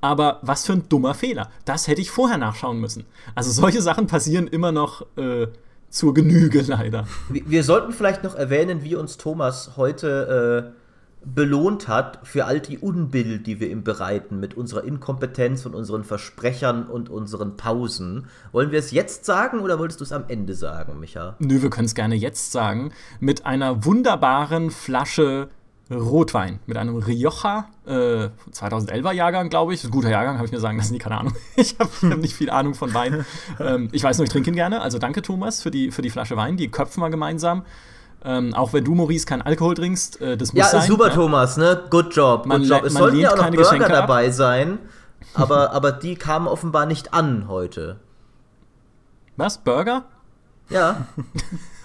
Aber 0.00 0.38
was 0.40 0.64
für 0.64 0.72
ein 0.72 0.88
dummer 0.88 1.12
Fehler. 1.12 1.50
Das 1.66 1.86
hätte 1.86 2.00
ich 2.00 2.10
vorher 2.10 2.38
nachschauen 2.38 2.80
müssen. 2.80 3.04
Also 3.34 3.50
solche 3.50 3.82
Sachen 3.82 4.06
passieren 4.06 4.46
immer 4.46 4.72
noch 4.72 5.04
äh, 5.18 5.48
zur 5.90 6.14
Genüge 6.14 6.62
leider. 6.66 7.06
Wir, 7.28 7.42
wir, 7.44 7.62
sollten 7.62 7.92
vielleicht 7.92 8.24
noch 8.24 8.36
erwähnen, 8.36 8.82
wie 8.82 8.94
uns 8.94 9.18
Thomas 9.18 9.72
heute 9.76 10.72
äh, 10.74 10.81
belohnt 11.24 11.88
hat 11.88 12.20
für 12.24 12.46
all 12.46 12.60
die 12.60 12.78
Unbill, 12.78 13.38
die 13.38 13.60
wir 13.60 13.70
ihm 13.70 13.84
bereiten, 13.84 14.40
mit 14.40 14.54
unserer 14.56 14.84
Inkompetenz 14.84 15.66
und 15.66 15.74
unseren 15.74 16.04
Versprechern 16.04 16.86
und 16.86 17.08
unseren 17.08 17.56
Pausen. 17.56 18.26
Wollen 18.52 18.70
wir 18.70 18.78
es 18.78 18.90
jetzt 18.90 19.24
sagen 19.24 19.60
oder 19.60 19.78
wolltest 19.78 20.00
du 20.00 20.04
es 20.04 20.12
am 20.12 20.24
Ende 20.28 20.54
sagen, 20.54 20.98
Micha? 21.00 21.36
Nö, 21.38 21.62
wir 21.62 21.70
können 21.70 21.86
es 21.86 21.94
gerne 21.94 22.14
jetzt 22.14 22.52
sagen. 22.52 22.92
Mit 23.20 23.46
einer 23.46 23.84
wunderbaren 23.84 24.70
Flasche 24.70 25.48
Rotwein. 25.90 26.60
Mit 26.66 26.76
einem 26.76 26.96
Rioja, 26.96 27.68
äh, 27.86 28.28
2011er 28.52 29.12
Jahrgang, 29.12 29.48
glaube 29.48 29.74
ich. 29.74 29.84
Ein 29.84 29.90
guter 29.90 30.10
Jahrgang, 30.10 30.36
habe 30.36 30.46
ich 30.46 30.52
mir 30.52 30.60
sagen 30.60 30.78
lassen, 30.78 30.98
keine 30.98 31.18
Ahnung. 31.18 31.34
ich 31.56 31.76
habe 31.78 31.90
hab 32.10 32.18
nicht 32.18 32.34
viel 32.34 32.50
Ahnung 32.50 32.74
von 32.74 32.94
Wein. 32.94 33.24
ähm, 33.60 33.88
ich 33.92 34.02
weiß 34.02 34.18
nur, 34.18 34.24
ich 34.24 34.30
trinke 34.30 34.50
ihn 34.50 34.56
gerne. 34.56 34.80
Also 34.80 34.98
danke, 34.98 35.22
Thomas, 35.22 35.62
für 35.62 35.70
die, 35.70 35.90
für 35.90 36.02
die 36.02 36.10
Flasche 36.10 36.36
Wein. 36.36 36.56
Die 36.56 36.68
köpfen 36.68 37.02
wir 37.02 37.10
gemeinsam. 37.10 37.64
Ähm, 38.24 38.54
auch 38.54 38.72
wenn 38.72 38.84
du, 38.84 38.94
Maurice, 38.94 39.26
keinen 39.26 39.42
Alkohol 39.42 39.74
trinkst, 39.74 40.20
äh, 40.20 40.36
das 40.36 40.52
muss 40.52 40.58
ja, 40.58 40.68
sein. 40.68 40.80
Ja, 40.82 40.86
super, 40.86 41.10
Thomas, 41.10 41.56
ne? 41.56 41.82
Good 41.90 42.14
job, 42.14 42.48
good 42.48 42.62
job. 42.64 42.84
Es 42.84 42.94
sollten 42.94 43.18
ja 43.18 43.32
auch 43.32 43.36
noch 43.36 43.46
Burger 43.46 43.56
Geschenke 43.56 43.88
dabei 43.88 44.28
ab. 44.28 44.32
sein, 44.32 44.78
aber, 45.34 45.72
aber 45.72 45.92
die 45.92 46.14
kamen 46.14 46.46
offenbar 46.46 46.86
nicht 46.86 47.14
an 47.14 47.48
heute. 47.48 47.98
Was? 49.36 49.58
Burger? 49.58 50.04
Ja. 50.68 51.06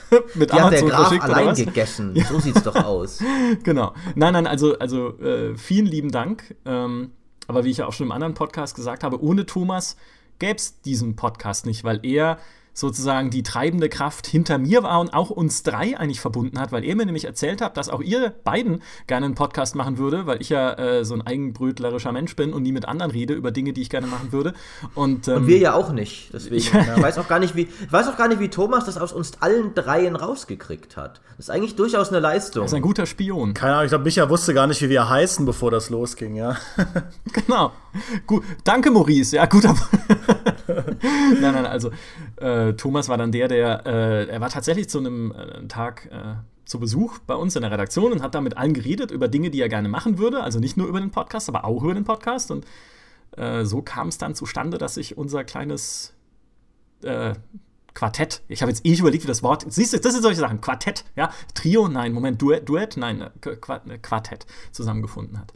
mit 0.35 0.51
die 0.51 0.53
Amazon 0.53 0.93
hat 0.93 1.11
der 1.11 1.19
Graf 1.19 1.23
allein 1.23 1.55
gegessen. 1.55 2.15
Ja. 2.15 2.25
So 2.25 2.39
sieht's 2.39 2.63
doch 2.63 2.75
aus. 2.75 3.19
genau. 3.63 3.93
Nein, 4.15 4.33
nein, 4.33 4.47
also, 4.47 4.77
also 4.79 5.17
äh, 5.19 5.55
vielen 5.57 5.85
lieben 5.85 6.11
Dank. 6.11 6.55
Ähm, 6.65 7.11
aber 7.47 7.63
wie 7.63 7.71
ich 7.71 7.77
ja 7.77 7.87
auch 7.87 7.93
schon 7.93 8.07
im 8.07 8.11
anderen 8.11 8.33
Podcast 8.33 8.75
gesagt 8.75 9.03
habe, 9.03 9.21
ohne 9.21 9.45
Thomas 9.45 9.97
gäbe 10.39 10.57
es 10.57 10.81
diesen 10.81 11.15
Podcast 11.15 11.65
nicht, 11.65 11.83
weil 11.83 11.99
er 12.03 12.37
sozusagen 12.77 13.31
die 13.31 13.41
treibende 13.41 13.89
Kraft 13.89 14.27
hinter 14.27 14.59
mir 14.59 14.83
war 14.83 14.99
und 14.99 15.11
auch 15.11 15.31
uns 15.31 15.63
drei 15.63 15.97
eigentlich 15.97 16.21
verbunden 16.21 16.59
hat, 16.59 16.71
weil 16.71 16.83
er 16.83 16.95
mir 16.95 17.07
nämlich 17.07 17.25
erzählt 17.25 17.59
hat, 17.59 17.75
dass 17.75 17.89
auch 17.89 18.01
ihr 18.01 18.35
beiden 18.43 18.83
gerne 19.07 19.25
einen 19.25 19.33
Podcast 19.33 19.75
machen 19.75 19.97
würde, 19.97 20.27
weil 20.27 20.39
ich 20.41 20.49
ja 20.49 20.73
äh, 20.73 21.03
so 21.03 21.15
ein 21.15 21.23
eigenbrötlerischer 21.23 22.11
Mensch 22.11 22.35
bin 22.35 22.53
und 22.53 22.61
nie 22.61 22.71
mit 22.71 22.87
anderen 22.87 23.09
rede 23.09 23.33
über 23.33 23.49
Dinge, 23.49 23.73
die 23.73 23.81
ich 23.81 23.89
gerne 23.89 24.05
machen 24.05 24.31
würde. 24.31 24.53
Und, 24.93 25.27
ähm, 25.27 25.37
und 25.37 25.47
wir 25.47 25.57
ja 25.57 25.73
auch 25.73 25.91
nicht. 25.91 26.29
Deswegen 26.31 26.55
ich 26.55 26.71
weiß 27.01 27.17
auch 27.17 27.27
gar 27.27 27.39
nicht, 27.39 27.55
wie, 27.55 27.67
weiß 27.89 28.09
auch 28.09 28.17
gar 28.17 28.27
nicht, 28.27 28.39
wie 28.39 28.49
Thomas 28.49 28.85
das 28.85 28.99
aus 28.99 29.11
uns 29.11 29.41
allen 29.41 29.73
dreien 29.73 30.15
rausgekriegt 30.15 30.97
hat. 30.97 31.19
Das 31.37 31.47
ist 31.47 31.49
eigentlich 31.49 31.75
durchaus 31.75 32.09
eine 32.09 32.19
Leistung. 32.19 32.61
Das 32.61 32.71
ist 32.71 32.75
ein 32.75 32.83
guter 32.83 33.07
Spion. 33.07 33.55
Keine 33.55 33.73
Ahnung, 33.73 33.85
ich 33.85 33.89
glaube, 33.89 34.03
Micha 34.03 34.29
wusste 34.29 34.53
gar 34.53 34.67
nicht, 34.67 34.83
wie 34.83 34.89
wir 34.89 35.09
heißen, 35.09 35.47
bevor 35.47 35.71
das 35.71 35.89
losging, 35.89 36.35
ja. 36.35 36.57
genau. 37.33 37.71
Gut. 38.27 38.43
Danke, 38.63 38.91
Maurice. 38.91 39.35
Ja, 39.35 39.47
guter. 39.47 39.75
nein, 40.67 41.53
nein, 41.53 41.65
also 41.65 41.91
äh, 42.37 42.66
Thomas 42.73 43.09
war 43.09 43.17
dann 43.17 43.31
der, 43.31 43.47
der, 43.47 43.85
äh, 43.85 44.27
er 44.27 44.41
war 44.41 44.49
tatsächlich 44.49 44.89
zu 44.89 44.99
einem 44.99 45.31
äh, 45.31 45.67
Tag 45.67 46.09
äh, 46.11 46.35
zu 46.65 46.79
Besuch 46.79 47.19
bei 47.19 47.35
uns 47.35 47.55
in 47.55 47.61
der 47.61 47.71
Redaktion 47.71 48.11
und 48.11 48.21
hat 48.21 48.35
da 48.35 48.41
mit 48.41 48.57
allen 48.57 48.73
geredet 48.73 49.11
über 49.11 49.27
Dinge, 49.27 49.49
die 49.49 49.61
er 49.61 49.69
gerne 49.69 49.89
machen 49.89 50.17
würde. 50.17 50.43
Also 50.43 50.59
nicht 50.59 50.77
nur 50.77 50.87
über 50.87 50.99
den 50.99 51.11
Podcast, 51.11 51.49
aber 51.49 51.65
auch 51.65 51.83
über 51.83 51.93
den 51.93 52.03
Podcast. 52.03 52.51
Und 52.51 52.65
äh, 53.37 53.63
so 53.63 53.81
kam 53.81 54.09
es 54.09 54.17
dann 54.17 54.35
zustande, 54.35 54.77
dass 54.77 54.97
ich 54.97 55.17
unser 55.17 55.43
kleines 55.43 56.13
äh, 57.03 57.33
Quartett. 57.93 58.43
Ich 58.47 58.61
habe 58.61 58.71
jetzt 58.71 58.85
eh 58.85 58.93
überlegt, 58.95 59.23
wie 59.23 59.27
das 59.27 59.41
Wort. 59.43 59.65
Siehst 59.67 59.93
du, 59.93 59.99
das 59.99 60.13
sind 60.13 60.21
solche 60.21 60.39
Sachen. 60.39 60.61
Quartett, 60.61 61.03
ja. 61.15 61.31
Trio, 61.55 61.87
nein, 61.87 62.13
Moment, 62.13 62.41
Duett, 62.41 62.69
Duett 62.69 62.95
nein, 62.97 63.29
Quartett 64.01 64.45
zusammengefunden 64.71 65.39
hat. 65.39 65.53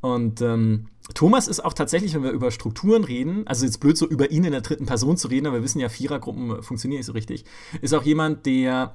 Und 0.00 0.40
ähm, 0.40 0.86
Thomas 1.14 1.48
ist 1.48 1.60
auch 1.60 1.72
tatsächlich, 1.72 2.14
wenn 2.14 2.22
wir 2.22 2.30
über 2.30 2.50
Strukturen 2.50 3.04
reden, 3.04 3.46
also 3.46 3.64
jetzt 3.64 3.78
blöd 3.78 3.96
so 3.96 4.06
über 4.06 4.30
ihn 4.30 4.44
in 4.44 4.52
der 4.52 4.60
dritten 4.60 4.86
Person 4.86 5.16
zu 5.16 5.28
reden, 5.28 5.46
aber 5.46 5.56
wir 5.56 5.62
wissen 5.64 5.80
ja, 5.80 5.88
Vierergruppen 5.88 6.62
funktionieren 6.62 6.98
nicht 7.00 7.06
so 7.06 7.12
richtig, 7.12 7.44
ist 7.82 7.94
auch 7.94 8.02
jemand, 8.02 8.46
der 8.46 8.94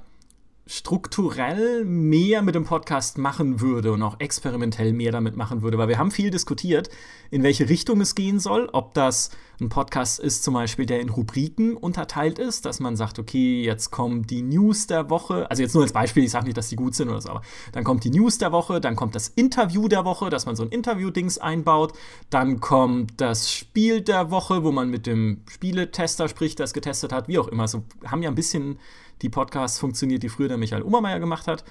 strukturell 0.68 1.86
mehr 1.86 2.42
mit 2.42 2.56
dem 2.56 2.64
Podcast 2.64 3.20
machen 3.20 3.62
würde 3.62 3.92
und 3.92 4.02
auch 4.02 4.20
experimentell 4.20 4.94
mehr 4.94 5.12
damit 5.12 5.36
machen 5.36 5.62
würde, 5.62 5.78
weil 5.78 5.90
wir 5.90 6.00
haben 6.00 6.10
viel 6.10 6.32
diskutiert, 6.32 6.90
in 7.30 7.44
welche 7.44 7.70
Richtung 7.70 8.02
es 8.02 8.16
gehen 8.16 8.40
soll, 8.40 8.68
ob 8.74 8.96
das 8.96 9.30
ein 9.62 9.70
Podcast 9.70 10.20
ist 10.20 10.44
zum 10.44 10.56
Beispiel, 10.56 10.88
der 10.88 11.02
in 11.02 11.10
Rubriken 11.10 11.78
unterteilt 11.78 12.40
ist, 12.40 12.66
dass 12.66 12.80
man 12.80 12.96
sagt, 12.96 13.20
okay, 13.20 13.64
jetzt 13.64 13.92
kommen 13.92 14.26
die 14.26 14.42
News 14.42 14.88
der 14.88 15.12
Woche, 15.12 15.50
also 15.52 15.62
jetzt 15.62 15.76
nur 15.76 15.84
als 15.84 15.94
Beispiel, 15.94 16.24
ich 16.24 16.32
sage 16.32 16.46
nicht, 16.46 16.58
dass 16.58 16.70
die 16.70 16.76
gut 16.76 16.96
sind 16.96 17.10
oder 17.10 17.22
so, 17.22 17.30
aber 17.30 17.42
dann 17.72 17.84
kommt 17.84 18.04
die 18.04 18.10
News 18.10 18.40
der 18.40 18.52
Woche, 18.52 18.82
dann 18.82 18.96
kommt 18.96 19.14
das 19.14 19.28
Interview 19.30 19.88
der 19.88 20.04
Woche, 20.04 20.32
dass 20.32 20.48
man 20.48 20.56
so 20.56 20.64
ein 20.64 20.70
Interview-Dings 20.70 21.38
einbaut, 21.38 21.94
dann 22.32 22.60
kommt 22.60 23.22
das 23.22 23.52
Spiel 23.52 24.02
der 24.02 24.32
Woche, 24.32 24.64
wo 24.64 24.72
man 24.72 24.90
mit 24.90 25.06
dem 25.06 25.42
Spieletester 25.48 26.28
spricht, 26.28 26.60
das 26.60 26.74
getestet 26.74 27.14
hat, 27.14 27.28
wie 27.28 27.38
auch 27.38 27.48
immer, 27.48 27.68
so 27.68 27.84
haben 28.04 28.24
ja 28.24 28.30
ein 28.30 28.36
bisschen 28.36 28.80
die 29.22 29.30
Podcasts 29.30 29.80
funktioniert, 29.80 30.24
die 30.24 30.30
früher 30.30 30.48
der 30.48 30.58
Michael 30.58 30.84
Obermeier 30.84 31.20
gemacht 31.20 31.48
hat. 31.48 31.64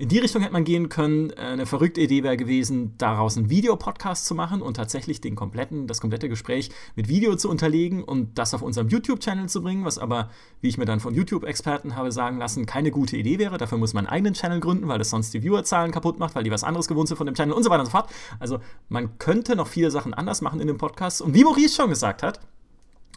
In 0.00 0.08
die 0.08 0.18
Richtung 0.18 0.40
hätte 0.40 0.54
man 0.54 0.64
gehen 0.64 0.88
können. 0.88 1.28
Äh, 1.28 1.40
eine 1.40 1.66
verrückte 1.66 2.00
Idee 2.00 2.22
wäre 2.22 2.38
gewesen, 2.38 2.94
daraus 2.96 3.36
einen 3.36 3.50
Videopodcast 3.50 4.24
zu 4.24 4.34
machen 4.34 4.62
und 4.62 4.78
tatsächlich 4.78 5.20
den 5.20 5.34
kompletten, 5.34 5.86
das 5.86 6.00
komplette 6.00 6.30
Gespräch 6.30 6.70
mit 6.96 7.08
Video 7.08 7.36
zu 7.36 7.50
unterlegen 7.50 8.02
und 8.02 8.38
das 8.38 8.54
auf 8.54 8.62
unserem 8.62 8.88
YouTube-Channel 8.88 9.50
zu 9.50 9.60
bringen, 9.60 9.84
was 9.84 9.98
aber, 9.98 10.30
wie 10.62 10.68
ich 10.68 10.78
mir 10.78 10.86
dann 10.86 11.00
von 11.00 11.12
YouTube-Experten 11.12 11.96
habe 11.96 12.12
sagen 12.12 12.38
lassen, 12.38 12.64
keine 12.64 12.90
gute 12.90 13.18
Idee 13.18 13.38
wäre. 13.38 13.58
Dafür 13.58 13.76
muss 13.76 13.92
man 13.92 14.06
einen 14.06 14.14
eigenen 14.14 14.32
Channel 14.32 14.60
gründen, 14.60 14.88
weil 14.88 14.96
das 14.96 15.10
sonst 15.10 15.34
die 15.34 15.42
Viewerzahlen 15.42 15.92
kaputt 15.92 16.18
macht, 16.18 16.34
weil 16.34 16.44
die 16.44 16.50
was 16.50 16.64
anderes 16.64 16.88
gewohnt 16.88 17.08
sind 17.08 17.18
von 17.18 17.26
dem 17.26 17.34
Channel 17.34 17.54
und 17.54 17.62
so 17.62 17.68
weiter 17.68 17.80
und 17.80 17.86
so 17.86 17.92
fort. 17.92 18.08
Also 18.38 18.58
man 18.88 19.18
könnte 19.18 19.54
noch 19.54 19.66
viele 19.66 19.90
Sachen 19.90 20.14
anders 20.14 20.40
machen 20.40 20.60
in 20.60 20.66
dem 20.66 20.78
Podcast. 20.78 21.20
Und 21.20 21.34
wie 21.34 21.44
Maurice 21.44 21.74
schon 21.74 21.90
gesagt 21.90 22.22
hat, 22.22 22.40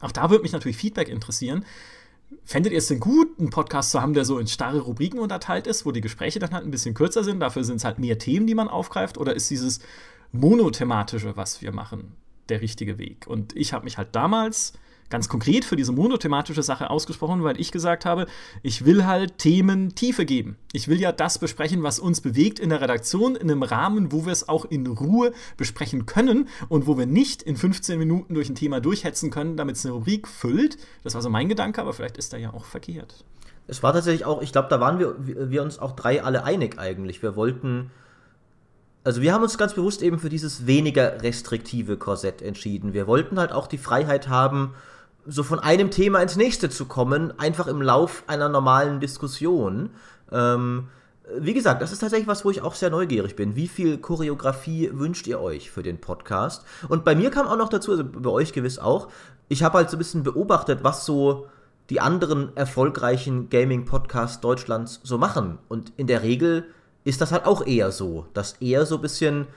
auch 0.02 0.12
da 0.12 0.30
würde 0.30 0.44
mich 0.44 0.52
natürlich 0.52 0.76
Feedback 0.76 1.08
interessieren. 1.08 1.64
Fändet 2.46 2.74
ihr 2.74 2.80
es 2.80 2.88
denn 2.88 3.00
gut, 3.00 3.40
einen 3.40 3.50
Podcast 3.50 3.92
zu 3.92 4.02
haben, 4.02 4.14
der 4.14 4.26
so 4.26 4.38
in 4.38 4.48
starre 4.48 4.80
Rubriken 4.80 5.20
unterteilt 5.20 5.66
ist, 5.66 5.86
wo 5.86 5.92
die 5.92 6.02
Gespräche 6.02 6.40
dann 6.40 6.52
halt 6.52 6.66
ein 6.66 6.72
bisschen 6.72 6.94
kürzer 6.94 7.24
sind? 7.24 7.40
Dafür 7.40 7.64
sind 7.64 7.78
es 7.78 7.86
halt 7.86 8.00
mehr 8.00 8.18
Themen, 8.18 8.48
die 8.48 8.56
man 8.56 8.68
aufgreift? 8.68 9.18
Oder 9.18 9.34
ist 9.34 9.50
dieses 9.50 9.80
monothematische, 10.32 11.38
was 11.38 11.62
wir 11.62 11.72
machen, 11.72 12.16
der 12.50 12.62
richtige 12.62 12.98
Weg? 12.98 13.28
Und 13.28 13.56
ich 13.56 13.72
habe 13.72 13.86
mich 13.86 13.98
halt 13.98 14.10
damals 14.14 14.74
ganz 15.14 15.30
konkret 15.30 15.64
für 15.64 15.76
diese 15.76 15.92
monothematische 15.92 16.64
Sache 16.64 16.90
ausgesprochen, 16.90 17.44
weil 17.44 17.62
ich 17.62 17.72
gesagt 17.72 18.04
habe, 18.04 18.26
ich 18.64 18.84
will 18.84 19.06
halt 19.06 19.38
Themen 19.38 19.94
Tiefe 19.94 20.26
geben. 20.26 20.58
Ich 20.72 20.88
will 20.88 21.00
ja 21.00 21.12
das 21.12 21.38
besprechen, 21.38 21.84
was 21.84 22.00
uns 22.00 22.20
bewegt 22.20 22.60
in 22.60 22.70
der 22.70 22.82
Redaktion, 22.82 23.36
in 23.36 23.52
einem 23.52 23.62
Rahmen, 23.62 24.12
wo 24.12 24.26
wir 24.26 24.34
es 24.34 24.50
auch 24.50 24.66
in 24.66 24.88
Ruhe 24.88 25.32
besprechen 25.56 26.08
können 26.08 26.50
und 26.68 26.88
wo 26.88 26.98
wir 26.98 27.06
nicht 27.06 27.44
in 27.44 27.58
15 27.58 28.00
Minuten 28.00 28.34
durch 28.34 28.50
ein 28.50 28.56
Thema 28.56 28.82
durchhetzen 28.82 29.30
können, 29.30 29.56
damit 29.56 29.76
es 29.76 29.86
eine 29.86 29.94
Rubrik 29.94 30.28
füllt. 30.28 30.78
Das 31.04 31.14
war 31.14 31.22
so 31.22 31.30
mein 31.30 31.48
Gedanke, 31.48 31.80
aber 31.80 31.94
vielleicht 31.94 32.18
ist 32.18 32.34
er 32.34 32.40
ja 32.40 32.52
auch 32.52 32.66
verkehrt. 32.66 33.24
Es 33.68 33.84
war 33.84 33.94
tatsächlich 33.94 34.26
auch, 34.26 34.42
ich 34.42 34.52
glaube, 34.52 34.68
da 34.70 34.80
waren 34.80 34.98
wir, 34.98 35.16
wir 35.20 35.62
uns 35.62 35.78
auch 35.78 35.92
drei 35.92 36.24
alle 36.24 36.44
einig 36.44 36.80
eigentlich. 36.80 37.22
Wir 37.22 37.36
wollten 37.36 37.92
also 39.06 39.22
wir 39.22 39.34
haben 39.34 39.44
uns 39.44 39.58
ganz 39.58 39.74
bewusst 39.74 40.02
eben 40.02 40.18
für 40.18 40.30
dieses 40.30 40.66
weniger 40.66 41.22
restriktive 41.22 41.98
Korsett 41.98 42.42
entschieden. 42.42 42.94
Wir 42.94 43.06
wollten 43.06 43.38
halt 43.38 43.52
auch 43.52 43.68
die 43.68 43.78
Freiheit 43.78 44.30
haben, 44.30 44.76
so 45.26 45.44
von 45.44 45.60
einem 45.60 45.92
Thema 45.92 46.22
ins 46.22 46.36
nächste 46.36 46.70
zu 46.70 46.86
kommen, 46.86 47.38
einfach 47.40 47.68
im 47.68 47.82
Lauf 47.82 48.24
einer 48.28 48.50
normalen 48.50 49.00
Diskussion. 49.00 49.92
Ähm, 50.32 50.88
wie 51.40 51.54
gesagt, 51.54 51.82
das 51.82 51.92
ist 51.92 52.00
tatsächlich 52.00 52.28
was, 52.28 52.44
wo 52.44 52.52
ich 52.52 52.62
auch 52.62 52.76
sehr 52.76 52.90
neugierig 52.90 53.36
bin. 53.36 53.56
Wie 53.56 53.68
viel 53.68 53.98
Choreografie 53.98 54.90
wünscht 54.94 55.26
ihr 55.28 55.40
euch 55.40 55.72
für 55.72 55.84
den 55.84 56.00
Podcast? 56.02 56.66
Und 56.90 57.06
bei 57.06 57.16
mir 57.16 57.32
kam 57.32 57.48
auch 57.48 57.58
noch 57.58 57.70
dazu, 57.70 57.92
also 57.92 58.04
bei 58.04 58.30
euch 58.30 58.52
gewiss 58.52 58.78
auch, 58.78 59.08
ich 59.48 59.64
habe 59.64 59.78
halt 59.78 59.90
so 59.90 59.96
ein 59.96 60.00
bisschen 60.00 60.24
beobachtet, 60.24 60.84
was 60.84 61.06
so 61.06 61.48
die 61.90 62.00
anderen 62.00 62.56
erfolgreichen 62.56 63.50
Gaming-Podcasts 63.50 64.42
Deutschlands 64.42 65.00
so 65.04 65.18
machen. 65.18 65.60
Und 65.70 65.94
in 65.98 66.08
der 66.08 66.24
Regel 66.24 66.66
ist 67.04 67.22
das 67.22 67.32
halt 67.32 67.46
auch 67.46 67.66
eher 67.66 67.92
so, 67.92 68.26
dass 68.34 68.54
eher 68.54 68.86
so 68.86 68.96
ein 68.96 69.02
bisschen 69.02 69.48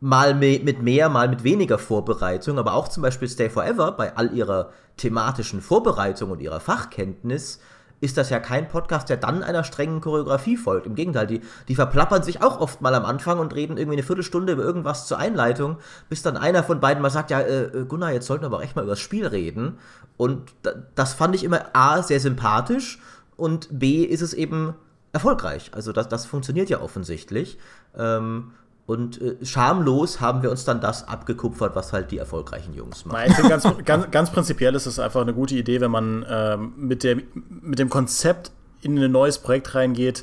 mal 0.00 0.34
mit 0.34 0.82
mehr, 0.82 1.08
mal 1.08 1.28
mit 1.28 1.42
weniger 1.44 1.78
Vorbereitung, 1.78 2.58
aber 2.58 2.74
auch 2.74 2.88
zum 2.88 3.02
Beispiel 3.02 3.28
Stay 3.28 3.48
Forever 3.48 3.92
bei 3.92 4.16
all 4.16 4.32
ihrer 4.32 4.70
thematischen 4.96 5.60
Vorbereitung 5.60 6.30
und 6.30 6.40
ihrer 6.40 6.60
Fachkenntnis 6.60 7.60
ist 8.00 8.18
das 8.18 8.28
ja 8.28 8.38
kein 8.38 8.68
Podcast, 8.68 9.08
der 9.08 9.16
dann 9.16 9.42
einer 9.42 9.64
strengen 9.64 10.02
Choreografie 10.02 10.56
folgt. 10.56 10.86
Im 10.86 10.94
Gegenteil, 10.94 11.26
die, 11.26 11.40
die 11.68 11.74
verplappern 11.74 12.22
sich 12.22 12.42
auch 12.42 12.60
oft 12.60 12.82
mal 12.82 12.94
am 12.94 13.06
Anfang 13.06 13.38
und 13.38 13.54
reden 13.54 13.78
irgendwie 13.78 13.96
eine 13.96 14.02
Viertelstunde 14.02 14.52
über 14.52 14.62
irgendwas 14.62 15.06
zur 15.06 15.18
Einleitung, 15.18 15.78
bis 16.10 16.22
dann 16.22 16.36
einer 16.36 16.62
von 16.62 16.78
beiden 16.80 17.02
mal 17.02 17.10
sagt, 17.10 17.30
ja, 17.30 17.40
äh, 17.40 17.86
Gunnar, 17.88 18.12
jetzt 18.12 18.26
sollten 18.26 18.42
wir 18.42 18.48
aber 18.48 18.62
echt 18.62 18.76
mal 18.76 18.82
über 18.82 18.92
das 18.92 19.00
Spiel 19.00 19.26
reden. 19.26 19.78
Und 20.18 20.52
das 20.94 21.14
fand 21.14 21.34
ich 21.34 21.44
immer 21.44 21.70
A, 21.72 22.02
sehr 22.02 22.20
sympathisch 22.20 23.00
und 23.36 23.68
B, 23.78 24.02
ist 24.02 24.22
es 24.22 24.34
eben 24.34 24.74
erfolgreich. 25.12 25.70
Also 25.72 25.92
das, 25.92 26.08
das 26.08 26.26
funktioniert 26.26 26.68
ja 26.68 26.80
offensichtlich. 26.82 27.58
Ähm, 27.96 28.52
Und 28.86 29.20
äh, 29.20 29.44
schamlos 29.44 30.20
haben 30.20 30.42
wir 30.42 30.50
uns 30.50 30.64
dann 30.64 30.80
das 30.80 31.08
abgekupfert, 31.08 31.74
was 31.74 31.92
halt 31.92 32.12
die 32.12 32.18
erfolgreichen 32.18 32.72
Jungs 32.74 33.04
machen. 33.04 33.30
Ich 33.30 33.48
ganz, 33.48 33.66
ganz, 33.84 34.10
ganz 34.12 34.30
prinzipiell 34.30 34.74
ist 34.76 34.86
es 34.86 35.00
einfach 35.00 35.22
eine 35.22 35.34
gute 35.34 35.56
Idee, 35.56 35.80
wenn 35.80 35.90
man 35.90 36.24
ähm, 36.28 36.72
mit, 36.76 37.02
der, 37.02 37.16
mit 37.34 37.80
dem 37.80 37.90
Konzept 37.90 38.52
in 38.82 38.96
ein 38.96 39.10
neues 39.10 39.38
Projekt 39.38 39.74
reingeht, 39.74 40.22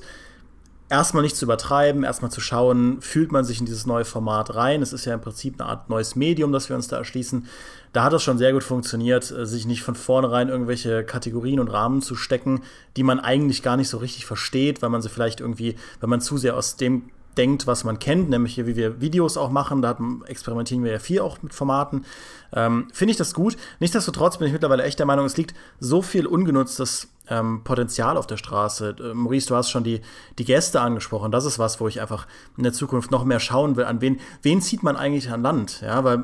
erstmal 0.90 1.24
nicht 1.24 1.36
zu 1.36 1.46
übertreiben, 1.46 2.04
erstmal 2.04 2.32
zu 2.32 2.40
schauen, 2.40 3.02
fühlt 3.02 3.32
man 3.32 3.44
sich 3.44 3.60
in 3.60 3.66
dieses 3.66 3.86
neue 3.86 4.06
Format 4.06 4.56
rein. 4.56 4.82
Es 4.82 4.94
ist 4.94 5.06
ja 5.06 5.14
im 5.14 5.22
Prinzip 5.22 5.60
eine 5.60 5.68
Art 5.68 5.90
neues 5.90 6.16
Medium, 6.16 6.52
das 6.52 6.70
wir 6.70 6.76
uns 6.76 6.88
da 6.88 6.98
erschließen. 6.98 7.48
Da 7.94 8.04
hat 8.04 8.14
es 8.14 8.24
schon 8.24 8.38
sehr 8.38 8.54
gut 8.54 8.64
funktioniert, 8.64 9.30
äh, 9.32 9.46
sich 9.46 9.66
nicht 9.66 9.84
von 9.84 9.96
vornherein 9.96 10.50
irgendwelche 10.50 11.04
Kategorien 11.04 11.60
und 11.60 11.68
Rahmen 11.68 12.02
zu 12.02 12.16
stecken, 12.16 12.62
die 12.96 13.04
man 13.04 13.20
eigentlich 13.20 13.64
gar 13.64 13.76
nicht 13.76 13.90
so 13.90 13.98
richtig 13.98 14.26
versteht, 14.26 14.82
weil 14.82 14.90
man 14.90 15.02
sie 15.02 15.10
vielleicht 15.10 15.42
irgendwie, 15.42 15.76
wenn 16.00 16.10
man 16.10 16.22
zu 16.22 16.38
sehr 16.38 16.56
aus 16.56 16.76
dem 16.76 17.10
denkt, 17.38 17.68
was 17.68 17.84
man 17.84 18.00
kennt, 18.00 18.30
nämlich 18.30 18.58
wie 18.58 18.76
wir 18.76 19.02
Videos 19.02 19.38
auch 19.38 19.50
machen, 19.50 19.82
da 19.82 19.98
experimentieren 20.26 20.84
wir 20.84 20.92
ja 20.92 21.00
viel 21.00 21.22
auch 21.22 21.42
mit 21.42 21.54
Formaten, 21.54 22.06
ähm, 22.54 22.88
finde 22.94 23.12
ich 23.12 23.18
das 23.18 23.34
gut. 23.34 23.58
Nichtsdestotrotz 23.80 24.38
bin 24.38 24.48
ich 24.48 24.54
mittlerweile 24.54 24.84
echt 24.84 25.00
der 25.00 25.06
Meinung, 25.06 25.26
es 25.26 25.38
liegt 25.38 25.56
so 25.80 26.02
viel 26.02 26.28
ungenutztes 26.28 27.10
ähm, 27.30 27.64
Potenzial 27.64 28.18
auf 28.18 28.28
der 28.28 28.38
Straße. 28.38 28.96
Äh, 29.00 29.14
Maurice, 29.14 29.48
du 29.48 29.56
hast 29.56 29.70
schon 29.70 29.84
die, 29.84 30.02
die 30.38 30.46
Gäste 30.46 30.82
angesprochen. 30.82 31.32
Das 31.32 31.46
ist 31.46 31.58
was, 31.58 31.80
wo 31.80 31.88
ich 31.88 32.02
einfach 32.02 32.28
in 32.58 32.64
der 32.64 32.74
Zukunft 32.74 33.12
noch 33.12 33.24
mehr 33.24 33.40
schauen 33.40 33.76
will, 33.76 33.86
an 33.86 34.02
wen, 34.02 34.20
wen 34.42 34.62
zieht 34.62 34.84
man 34.84 34.98
eigentlich 34.98 35.32
an 35.32 35.42
Land. 35.42 35.82
Ja, 35.82 36.04
weil 36.04 36.20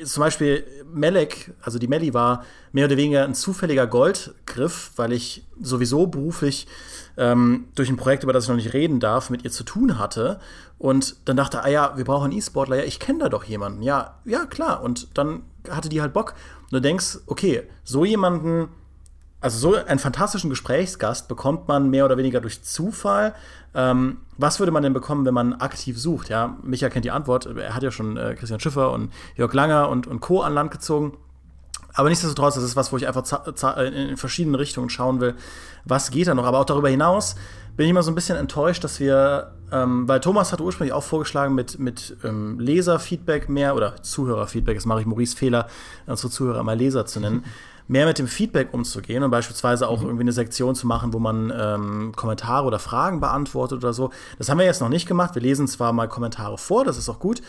äh, 0.00 0.04
zum 0.04 0.22
Beispiel 0.22 0.64
Melek, 0.92 1.52
also 1.62 1.78
die 1.78 1.88
Melli 1.88 2.14
war 2.14 2.44
mehr 2.72 2.86
oder 2.86 2.96
weniger 2.96 3.24
ein 3.24 3.34
zufälliger 3.34 3.86
Goldgriff, 3.86 4.92
weil 4.96 5.12
ich 5.12 5.44
sowieso 5.60 6.06
beruflich 6.06 6.66
ähm, 7.20 7.66
durch 7.74 7.90
ein 7.90 7.98
Projekt, 7.98 8.24
über 8.24 8.32
das 8.32 8.44
ich 8.44 8.48
noch 8.48 8.56
nicht 8.56 8.72
reden 8.72 8.98
darf, 8.98 9.28
mit 9.28 9.44
ihr 9.44 9.50
zu 9.50 9.62
tun 9.62 9.98
hatte. 9.98 10.40
Und 10.78 11.16
dann 11.26 11.36
dachte, 11.36 11.62
ah 11.62 11.68
ja, 11.68 11.92
wir 11.96 12.04
brauchen 12.04 12.30
einen 12.30 12.38
E-Sportler. 12.38 12.76
Ja, 12.76 12.84
ich 12.84 12.98
kenne 12.98 13.18
da 13.18 13.28
doch 13.28 13.44
jemanden. 13.44 13.82
Ja, 13.82 14.14
ja, 14.24 14.46
klar. 14.46 14.82
Und 14.82 15.18
dann 15.18 15.42
hatte 15.68 15.90
die 15.90 16.00
halt 16.00 16.14
Bock. 16.14 16.34
Und 16.62 16.72
du 16.72 16.80
denkst, 16.80 17.18
okay, 17.26 17.64
so 17.84 18.06
jemanden, 18.06 18.68
also 19.42 19.58
so 19.58 19.76
einen 19.76 19.98
fantastischen 19.98 20.48
Gesprächsgast 20.48 21.28
bekommt 21.28 21.68
man 21.68 21.90
mehr 21.90 22.06
oder 22.06 22.16
weniger 22.16 22.40
durch 22.40 22.62
Zufall. 22.62 23.34
Ähm, 23.74 24.22
was 24.38 24.58
würde 24.58 24.72
man 24.72 24.82
denn 24.82 24.94
bekommen, 24.94 25.26
wenn 25.26 25.34
man 25.34 25.52
aktiv 25.52 26.00
sucht? 26.00 26.30
Ja, 26.30 26.56
Micha 26.62 26.88
kennt 26.88 27.04
die 27.04 27.10
Antwort. 27.10 27.44
Er 27.44 27.74
hat 27.74 27.82
ja 27.82 27.90
schon 27.90 28.16
äh, 28.16 28.34
Christian 28.34 28.60
Schiffer 28.60 28.92
und 28.92 29.12
Jörg 29.36 29.52
Langer 29.52 29.90
und, 29.90 30.06
und 30.06 30.20
Co. 30.20 30.40
an 30.40 30.54
Land 30.54 30.70
gezogen. 30.70 31.18
Aber 31.94 32.08
nichtsdestotrotz, 32.08 32.54
das 32.54 32.64
ist 32.64 32.76
was, 32.76 32.92
wo 32.92 32.96
ich 32.96 33.06
einfach 33.06 33.24
in 33.78 34.16
verschiedenen 34.16 34.54
Richtungen 34.54 34.90
schauen 34.90 35.20
will, 35.20 35.34
was 35.84 36.10
geht 36.10 36.28
da 36.28 36.34
noch. 36.34 36.44
Aber 36.44 36.60
auch 36.60 36.64
darüber 36.64 36.88
hinaus 36.88 37.34
bin 37.76 37.86
ich 37.86 37.90
immer 37.90 38.02
so 38.02 38.10
ein 38.10 38.14
bisschen 38.14 38.36
enttäuscht, 38.36 38.84
dass 38.84 39.00
wir, 39.00 39.52
ähm, 39.72 40.06
weil 40.06 40.20
Thomas 40.20 40.52
hat 40.52 40.60
ursprünglich 40.60 40.92
auch 40.92 41.02
vorgeschlagen, 41.02 41.54
mit, 41.54 41.78
mit 41.78 42.16
ähm, 42.24 42.60
Leserfeedback 42.60 43.48
mehr 43.48 43.74
oder 43.74 44.02
Zuhörerfeedback, 44.02 44.76
das 44.76 44.86
mache 44.86 45.00
ich 45.00 45.06
Maurice 45.06 45.36
Fehler, 45.36 45.66
unsere 46.06 46.30
Zuhörer 46.30 46.62
mal 46.62 46.76
Leser 46.76 47.06
zu 47.06 47.20
nennen, 47.20 47.44
mehr 47.88 48.06
mit 48.06 48.18
dem 48.18 48.28
Feedback 48.28 48.72
umzugehen 48.72 49.22
und 49.22 49.30
beispielsweise 49.30 49.88
auch 49.88 50.00
mhm. 50.00 50.06
irgendwie 50.06 50.22
eine 50.24 50.32
Sektion 50.32 50.74
zu 50.74 50.86
machen, 50.86 51.12
wo 51.12 51.18
man 51.18 51.52
ähm, 51.56 52.12
Kommentare 52.14 52.66
oder 52.66 52.78
Fragen 52.78 53.18
beantwortet 53.18 53.78
oder 53.78 53.92
so. 53.92 54.10
Das 54.38 54.48
haben 54.48 54.58
wir 54.58 54.64
jetzt 54.64 54.80
noch 54.80 54.88
nicht 54.88 55.08
gemacht. 55.08 55.34
Wir 55.34 55.42
lesen 55.42 55.66
zwar 55.66 55.92
mal 55.92 56.06
Kommentare 56.06 56.56
vor, 56.56 56.84
das 56.84 56.98
ist 56.98 57.08
auch 57.08 57.18
gut. 57.18 57.42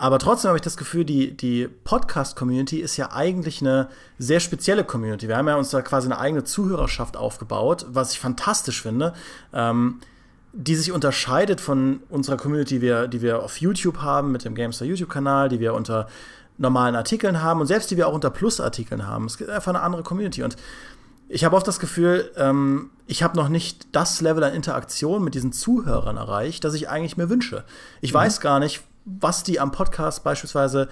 Aber 0.00 0.18
trotzdem 0.18 0.48
habe 0.48 0.56
ich 0.56 0.62
das 0.62 0.78
Gefühl, 0.78 1.04
die, 1.04 1.36
die 1.36 1.68
Podcast-Community 1.68 2.78
ist 2.78 2.96
ja 2.96 3.12
eigentlich 3.12 3.60
eine 3.60 3.90
sehr 4.18 4.40
spezielle 4.40 4.82
Community. 4.82 5.28
Wir 5.28 5.36
haben 5.36 5.46
ja 5.46 5.56
uns 5.56 5.68
da 5.68 5.82
quasi 5.82 6.06
eine 6.06 6.18
eigene 6.18 6.42
Zuhörerschaft 6.42 7.18
aufgebaut, 7.18 7.84
was 7.90 8.14
ich 8.14 8.18
fantastisch 8.18 8.80
finde, 8.80 9.12
ähm, 9.52 10.00
die 10.54 10.74
sich 10.74 10.90
unterscheidet 10.90 11.60
von 11.60 12.00
unserer 12.08 12.38
Community, 12.38 12.76
die 12.76 12.80
wir, 12.80 13.08
die 13.08 13.20
wir 13.20 13.42
auf 13.42 13.58
YouTube 13.58 13.98
haben, 13.98 14.32
mit 14.32 14.46
dem 14.46 14.54
Gamester 14.54 14.86
YouTube-Kanal, 14.86 15.50
die 15.50 15.60
wir 15.60 15.74
unter 15.74 16.08
normalen 16.56 16.96
Artikeln 16.96 17.42
haben 17.42 17.60
und 17.60 17.66
selbst 17.66 17.90
die 17.90 17.98
wir 17.98 18.08
auch 18.08 18.14
unter 18.14 18.30
Plus-Artikeln 18.30 19.06
haben. 19.06 19.26
Es 19.26 19.36
gibt 19.36 19.50
einfach 19.50 19.74
eine 19.74 19.82
andere 19.82 20.02
Community. 20.02 20.42
Und 20.42 20.56
ich 21.28 21.44
habe 21.44 21.54
oft 21.54 21.68
das 21.68 21.78
Gefühl, 21.78 22.32
ähm, 22.38 22.88
ich 23.06 23.22
habe 23.22 23.36
noch 23.36 23.50
nicht 23.50 23.94
das 23.94 24.22
Level 24.22 24.44
an 24.44 24.54
Interaktion 24.54 25.22
mit 25.22 25.34
diesen 25.34 25.52
Zuhörern 25.52 26.16
erreicht, 26.16 26.64
das 26.64 26.72
ich 26.72 26.88
eigentlich 26.88 27.18
mir 27.18 27.28
wünsche. 27.28 27.64
Ich 28.00 28.14
mhm. 28.14 28.16
weiß 28.16 28.40
gar 28.40 28.60
nicht, 28.60 28.82
was 29.04 29.42
die 29.42 29.60
am 29.60 29.72
Podcast 29.72 30.24
beispielsweise 30.24 30.88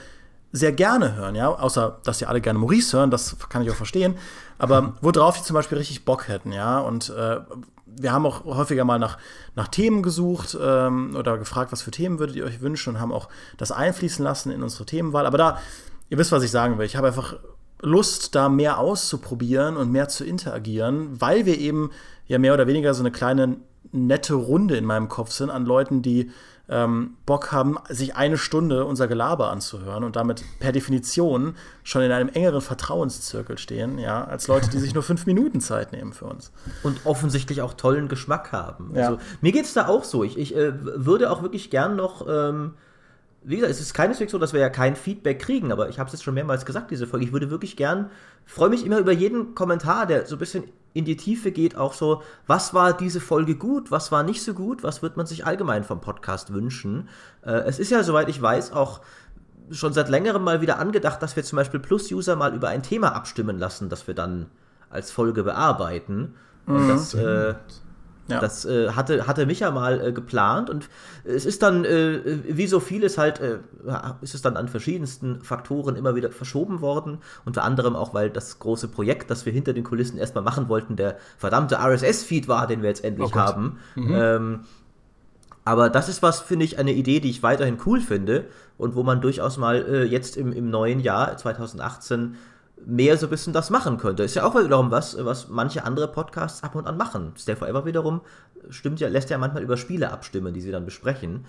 sehr 0.51 0.73
gerne 0.73 1.15
hören, 1.15 1.35
ja, 1.35 1.49
außer 1.49 1.99
dass 2.05 2.19
die 2.19 2.27
alle 2.27 2.41
gerne 2.41 2.59
Maurice 2.59 2.97
hören, 2.97 3.11
das 3.11 3.37
kann 3.49 3.63
ich 3.63 3.71
auch 3.71 3.77
verstehen, 3.77 4.15
aber 4.59 4.95
worauf 5.03 5.37
die 5.37 5.45
zum 5.45 5.55
Beispiel 5.55 5.79
richtig 5.79 6.05
Bock 6.05 6.29
hätten, 6.29 6.53
ja, 6.53 6.79
und 6.81 7.11
äh, 7.11 7.41
wir 7.85 8.13
haben 8.13 8.25
auch 8.25 8.45
häufiger 8.45 8.85
mal 8.85 8.99
nach, 8.99 9.19
nach 9.57 9.69
Themen 9.69 10.03
gesucht 10.03 10.57
ähm, 10.61 11.15
oder 11.17 11.37
gefragt, 11.37 11.73
was 11.73 11.83
für 11.83 11.91
Themen 11.91 12.19
würdet 12.19 12.37
ihr 12.37 12.45
euch 12.45 12.61
wünschen 12.61 12.95
und 12.95 13.01
haben 13.01 13.13
auch 13.13 13.29
das 13.57 13.73
einfließen 13.73 14.25
lassen 14.25 14.51
in 14.51 14.63
unsere 14.63 14.87
Themenwahl, 14.87 15.27
aber 15.27 15.39
da, 15.39 15.59
ihr 16.09 16.17
wisst, 16.17 16.33
was 16.33 16.43
ich 16.43 16.51
sagen 16.51 16.79
will, 16.79 16.87
ich 16.87 16.97
habe 16.97 17.09
einfach 17.09 17.37
Lust, 17.81 18.35
da 18.35 18.49
mehr 18.49 18.79
auszuprobieren 18.79 19.77
und 19.77 19.93
mehr 19.93 20.09
zu 20.09 20.25
interagieren, 20.25 21.21
weil 21.21 21.47
wir 21.47 21.59
eben 21.59 21.91
ja 22.27 22.39
mehr 22.39 22.55
oder 22.55 22.67
weniger 22.67 22.93
so 22.95 23.03
eine 23.03 23.13
kleine 23.13 23.59
nette 23.93 24.35
Runde 24.35 24.77
in 24.77 24.85
meinem 24.85 25.09
Kopf 25.09 25.31
sind 25.31 25.51
an 25.51 25.65
Leuten, 25.65 26.03
die 26.03 26.31
ähm, 26.69 27.17
Bock 27.25 27.53
haben, 27.53 27.79
sich 27.89 28.17
eine 28.17 28.37
Stunde 28.37 28.85
unser 28.85 29.09
Gelaber 29.09 29.51
anzuhören 29.51 30.05
und 30.05 30.17
damit 30.17 30.45
per 30.61 30.73
Definition 30.73 31.55
schon 31.83 32.03
in 32.03 32.13
einem 32.13 32.29
engeren 32.29 32.61
Vertrauenszirkel 32.61 33.59
stehen, 33.59 33.99
ja, 33.99 34.25
als 34.25 34.49
Leute, 34.49 34.69
die 34.71 34.79
sich 34.79 34.95
nur 34.95 35.03
fünf 35.03 35.27
Minuten 35.27 35.61
Zeit 35.61 35.93
nehmen 35.93 36.13
für 36.13 36.27
uns. 36.27 36.53
Und 36.83 37.05
offensichtlich 37.05 37.63
auch 37.63 37.75
tollen 37.75 38.09
Geschmack 38.09 38.53
haben. 38.53 38.93
Ja. 38.95 39.09
Also, 39.09 39.19
mir 39.41 39.53
geht 39.53 39.65
es 39.65 39.73
da 39.73 39.89
auch 39.89 40.05
so. 40.05 40.25
Ich, 40.25 40.39
ich 40.39 40.55
äh, 40.55 40.73
würde 40.83 41.31
auch 41.31 41.43
wirklich 41.43 41.71
gern 41.71 41.97
noch. 41.97 42.27
Ähm 42.29 42.75
wie 43.49 43.57
gesagt, 43.57 43.71
es 43.71 43.81
ist 43.81 43.95
keineswegs 43.95 44.33
so, 44.33 44.39
dass 44.39 44.53
wir 44.53 44.61
ja 44.61 44.69
kein 44.69 44.95
Feedback 44.95 45.39
kriegen, 45.39 45.73
aber 45.73 45.89
ich 45.89 45.99
habe 45.99 46.09
es 46.09 46.13
jetzt 46.13 46.23
schon 46.23 46.35
mehrmals 46.35 46.67
gesagt, 46.67 46.91
diese 46.91 47.07
Folge. 47.07 47.25
Ich 47.25 47.33
würde 47.33 47.49
wirklich 47.49 47.79
gern, 47.79 48.11
freue 48.45 48.69
mich 48.69 48.85
immer 48.85 48.99
über 48.99 49.13
jeden 49.13 49.55
Kommentar, 49.55 50.05
der 50.05 50.27
so 50.27 50.37
ein 50.37 50.39
bisschen 50.39 50.65
in 50.93 51.07
die 51.07 51.17
Tiefe 51.17 51.51
geht, 51.51 51.75
auch 51.75 51.95
so, 51.95 52.23
was 52.47 52.75
war 52.75 52.95
diese 52.95 53.21
Folge 53.21 53.55
gut, 53.55 53.91
was 53.91 54.13
war 54.13 54.23
nicht 54.23 54.43
so 54.43 54.53
gut, 54.53 54.83
was 54.83 55.01
wird 55.01 55.17
man 55.17 55.25
sich 55.25 55.47
allgemein 55.47 55.83
vom 55.83 56.03
Podcast 56.03 56.53
wünschen. 56.53 57.09
Äh, 57.43 57.53
es 57.67 57.79
ist 57.79 57.91
ja, 57.91 58.03
soweit 58.03 58.29
ich 58.29 58.41
weiß, 58.41 58.73
auch 58.73 59.01
schon 59.71 59.95
seit 59.95 60.11
längerem 60.11 60.45
mal 60.45 60.61
wieder 60.61 60.79
angedacht, 60.79 61.23
dass 61.23 61.35
wir 61.35 61.43
zum 61.43 61.57
Beispiel 61.57 61.81
Plus-User 61.81 62.37
mal 62.37 62.55
über 62.55 62.69
ein 62.69 62.83
Thema 62.83 63.15
abstimmen 63.15 63.59
lassen, 63.59 63.89
das 63.89 64.07
wir 64.07 64.15
dann 64.15 64.47
als 64.91 65.11
Folge 65.11 65.43
bearbeiten. 65.43 66.35
Und 66.67 66.85
mhm. 66.85 66.89
das 66.89 67.15
äh, 67.15 67.55
ja. 68.29 68.41
Das 68.41 68.65
äh, 68.67 68.91
hatte, 68.91 69.27
hatte 69.27 69.47
Micha 69.47 69.71
mal 69.71 70.09
äh, 70.09 70.13
geplant 70.13 70.69
und 70.69 70.89
es 71.25 71.47
ist 71.47 71.63
dann, 71.63 71.85
äh, 71.85 72.21
wie 72.47 72.67
so 72.67 72.79
vieles 72.79 73.17
halt, 73.17 73.41
äh, 73.41 73.59
ist 74.21 74.35
es 74.35 74.43
dann 74.43 74.57
an 74.57 74.69
verschiedensten 74.69 75.43
Faktoren 75.43 75.97
immer 75.97 76.15
wieder 76.15 76.31
verschoben 76.31 76.83
worden. 76.83 77.19
Unter 77.47 77.65
anderem 77.65 77.97
auch, 77.97 78.13
weil 78.13 78.29
das 78.29 78.59
große 78.59 78.89
Projekt, 78.89 79.31
das 79.31 79.47
wir 79.47 79.53
hinter 79.53 79.73
den 79.73 79.83
Kulissen 79.83 80.19
erstmal 80.19 80.45
machen 80.45 80.69
wollten, 80.69 80.97
der 80.97 81.17
verdammte 81.39 81.79
RSS-Feed 81.79 82.49
war, 82.49 82.67
den 82.67 82.83
wir 82.83 82.91
jetzt 82.91 83.03
endlich 83.03 83.35
oh 83.35 83.39
haben. 83.39 83.79
Mhm. 83.95 84.15
Ähm, 84.15 84.61
aber 85.65 85.91
das 85.91 86.09
ist 86.09 86.23
was, 86.23 86.41
finde 86.41 86.65
ich, 86.65 86.79
eine 86.79 86.93
Idee, 86.93 87.21
die 87.21 87.31
ich 87.31 87.43
weiterhin 87.43 87.79
cool 87.87 88.01
finde 88.01 88.47
und 88.77 88.95
wo 88.95 89.03
man 89.03 89.21
durchaus 89.21 89.59
mal 89.59 89.85
äh, 89.87 90.05
jetzt 90.05 90.37
im, 90.37 90.53
im 90.53 90.71
neuen 90.71 91.01
Jahr 91.01 91.37
2018 91.37 92.37
mehr 92.87 93.17
so 93.17 93.27
ein 93.27 93.31
bisschen 93.31 93.53
das 93.53 93.71
machen 93.71 93.99
könnte. 93.99 94.23
Ist 94.23 94.35
ja 94.35 94.45
auch 94.45 94.55
wiederum 94.55 94.91
was, 94.91 95.17
was 95.25 95.49
manche 95.49 95.85
andere 95.85 96.09
Podcasts 96.09 96.63
ab 96.63 96.75
und 96.75 96.87
an 96.87 96.97
machen. 96.97 97.33
Stay 97.37 97.57
Forever 97.57 97.85
wiederum 97.85 98.21
stimmt 98.71 99.01
ja, 99.01 99.09
lässt 99.09 99.31
ja 99.31 99.39
manchmal 99.39 99.63
über 99.63 99.77
Spiele 99.77 100.11
abstimmen, 100.11 100.55
die 100.55 100.61
sie 100.61 100.71
dann 100.71 100.85
besprechen. 100.85 101.47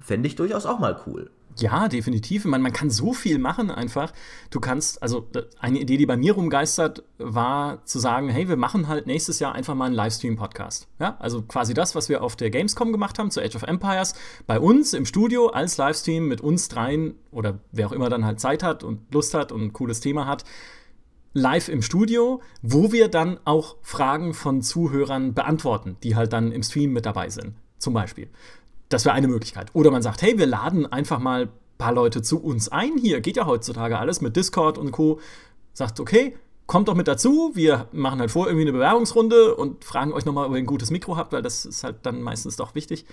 Fände 0.00 0.26
ich 0.26 0.36
durchaus 0.36 0.66
auch 0.66 0.78
mal 0.78 0.98
cool. 1.06 1.30
Ja, 1.58 1.88
definitiv. 1.88 2.44
Man, 2.44 2.62
man 2.62 2.72
kann 2.72 2.90
so 2.90 3.12
viel 3.12 3.38
machen 3.38 3.70
einfach. 3.70 4.12
Du 4.50 4.60
kannst, 4.60 5.02
also 5.02 5.28
eine 5.58 5.78
Idee, 5.78 5.96
die 5.96 6.06
bei 6.06 6.16
mir 6.16 6.34
rumgeistert, 6.34 7.02
war 7.18 7.84
zu 7.84 7.98
sagen, 7.98 8.28
hey, 8.28 8.48
wir 8.48 8.56
machen 8.56 8.88
halt 8.88 9.06
nächstes 9.06 9.40
Jahr 9.40 9.54
einfach 9.54 9.74
mal 9.74 9.86
einen 9.86 9.94
Livestream-Podcast. 9.94 10.88
Ja, 10.98 11.16
also 11.18 11.42
quasi 11.42 11.74
das, 11.74 11.94
was 11.94 12.08
wir 12.08 12.22
auf 12.22 12.36
der 12.36 12.50
Gamescom 12.50 12.92
gemacht 12.92 13.18
haben, 13.18 13.30
zu 13.30 13.42
Age 13.42 13.56
of 13.56 13.62
Empires, 13.64 14.14
bei 14.46 14.58
uns 14.58 14.94
im 14.94 15.04
Studio 15.04 15.48
als 15.48 15.76
Livestream 15.76 16.28
mit 16.28 16.40
uns 16.40 16.68
dreien 16.68 17.14
oder 17.30 17.58
wer 17.72 17.88
auch 17.88 17.92
immer 17.92 18.08
dann 18.08 18.24
halt 18.24 18.40
Zeit 18.40 18.62
hat 18.62 18.82
und 18.82 19.12
Lust 19.12 19.34
hat 19.34 19.52
und 19.52 19.62
ein 19.62 19.72
cooles 19.72 20.00
Thema 20.00 20.26
hat, 20.26 20.44
live 21.32 21.68
im 21.68 21.82
Studio, 21.82 22.40
wo 22.62 22.92
wir 22.92 23.08
dann 23.08 23.38
auch 23.44 23.76
Fragen 23.82 24.34
von 24.34 24.62
Zuhörern 24.62 25.34
beantworten, 25.34 25.96
die 26.02 26.16
halt 26.16 26.32
dann 26.32 26.52
im 26.52 26.62
Stream 26.62 26.92
mit 26.92 27.06
dabei 27.06 27.28
sind, 27.28 27.54
zum 27.78 27.94
Beispiel. 27.94 28.28
Das 28.90 29.06
wäre 29.06 29.14
eine 29.14 29.28
Möglichkeit. 29.28 29.68
Oder 29.72 29.90
man 29.90 30.02
sagt, 30.02 30.20
hey, 30.20 30.36
wir 30.36 30.46
laden 30.46 30.84
einfach 30.84 31.18
mal 31.18 31.42
ein 31.44 31.48
paar 31.78 31.94
Leute 31.94 32.20
zu 32.20 32.42
uns 32.42 32.68
ein. 32.68 32.98
Hier 32.98 33.22
geht 33.22 33.36
ja 33.36 33.46
heutzutage 33.46 33.98
alles 33.98 34.20
mit 34.20 34.36
Discord 34.36 34.76
und 34.76 34.90
Co. 34.90 35.20
Sagt, 35.72 36.00
okay, 36.00 36.36
kommt 36.66 36.88
doch 36.88 36.94
mit 36.94 37.08
dazu. 37.08 37.52
Wir 37.54 37.88
machen 37.92 38.20
halt 38.20 38.30
vor 38.30 38.46
irgendwie 38.46 38.62
eine 38.62 38.72
Bewerbungsrunde 38.72 39.54
und 39.54 39.84
fragen 39.84 40.12
euch 40.12 40.24
nochmal, 40.24 40.46
ob 40.46 40.52
ihr 40.52 40.58
ein 40.58 40.66
gutes 40.66 40.90
Mikro 40.90 41.16
habt, 41.16 41.32
weil 41.32 41.40
das 41.40 41.64
ist 41.64 41.84
halt 41.84 41.96
dann 42.02 42.20
meistens 42.20 42.56
doch 42.56 42.74
wichtig. 42.74 43.06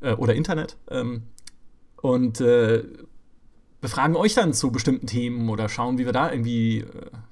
Äh, 0.00 0.14
oder 0.14 0.34
Internet. 0.34 0.76
Ähm, 0.90 1.24
und 2.00 2.40
äh, 2.40 2.84
befragen 3.80 4.16
euch 4.16 4.34
dann 4.34 4.52
zu 4.52 4.70
bestimmten 4.70 5.06
Themen 5.06 5.48
oder 5.48 5.68
schauen, 5.68 5.98
wie 5.98 6.06
wir 6.06 6.12
da 6.12 6.30
irgendwie 6.32 6.80
äh, 6.80 6.86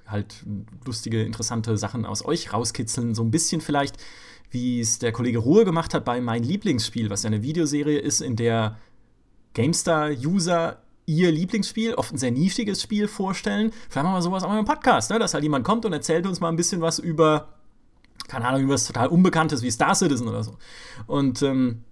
halt 0.06 0.44
lustige, 0.84 1.22
interessante 1.22 1.76
Sachen 1.76 2.04
aus 2.04 2.24
euch 2.24 2.52
rauskitzeln. 2.52 3.14
So 3.14 3.22
ein 3.22 3.30
bisschen 3.30 3.60
vielleicht 3.60 3.96
wie 4.50 4.80
es 4.80 4.98
der 4.98 5.12
Kollege 5.12 5.38
Ruhe 5.38 5.64
gemacht 5.64 5.94
hat 5.94 6.04
bei 6.04 6.20
Mein 6.20 6.42
Lieblingsspiel, 6.42 7.10
was 7.10 7.22
ja 7.22 7.28
eine 7.28 7.42
Videoserie 7.42 7.98
ist, 7.98 8.20
in 8.20 8.36
der 8.36 8.78
GameStar-User 9.54 10.78
ihr 11.06 11.30
Lieblingsspiel, 11.30 11.94
oft 11.94 12.12
ein 12.12 12.18
sehr 12.18 12.32
nischiges 12.32 12.82
Spiel 12.82 13.08
vorstellen. 13.08 13.72
Vielleicht 13.88 14.04
machen 14.04 14.16
wir 14.16 14.22
sowas 14.22 14.42
auch 14.42 14.48
mal 14.48 14.58
im 14.58 14.64
Podcast, 14.64 15.10
ne? 15.10 15.18
dass 15.18 15.34
halt 15.34 15.44
jemand 15.44 15.64
kommt 15.64 15.84
und 15.84 15.92
erzählt 15.92 16.26
uns 16.26 16.40
mal 16.40 16.48
ein 16.48 16.56
bisschen 16.56 16.80
was 16.80 16.98
über, 16.98 17.48
keine 18.28 18.46
Ahnung, 18.46 18.62
über 18.62 18.74
was 18.74 18.86
total 18.86 19.08
Unbekanntes 19.08 19.62
wie 19.62 19.70
Star 19.70 19.94
Citizen 19.94 20.28
oder 20.28 20.42
so. 20.42 20.56
Und 21.06 21.42
ähm, 21.42 21.84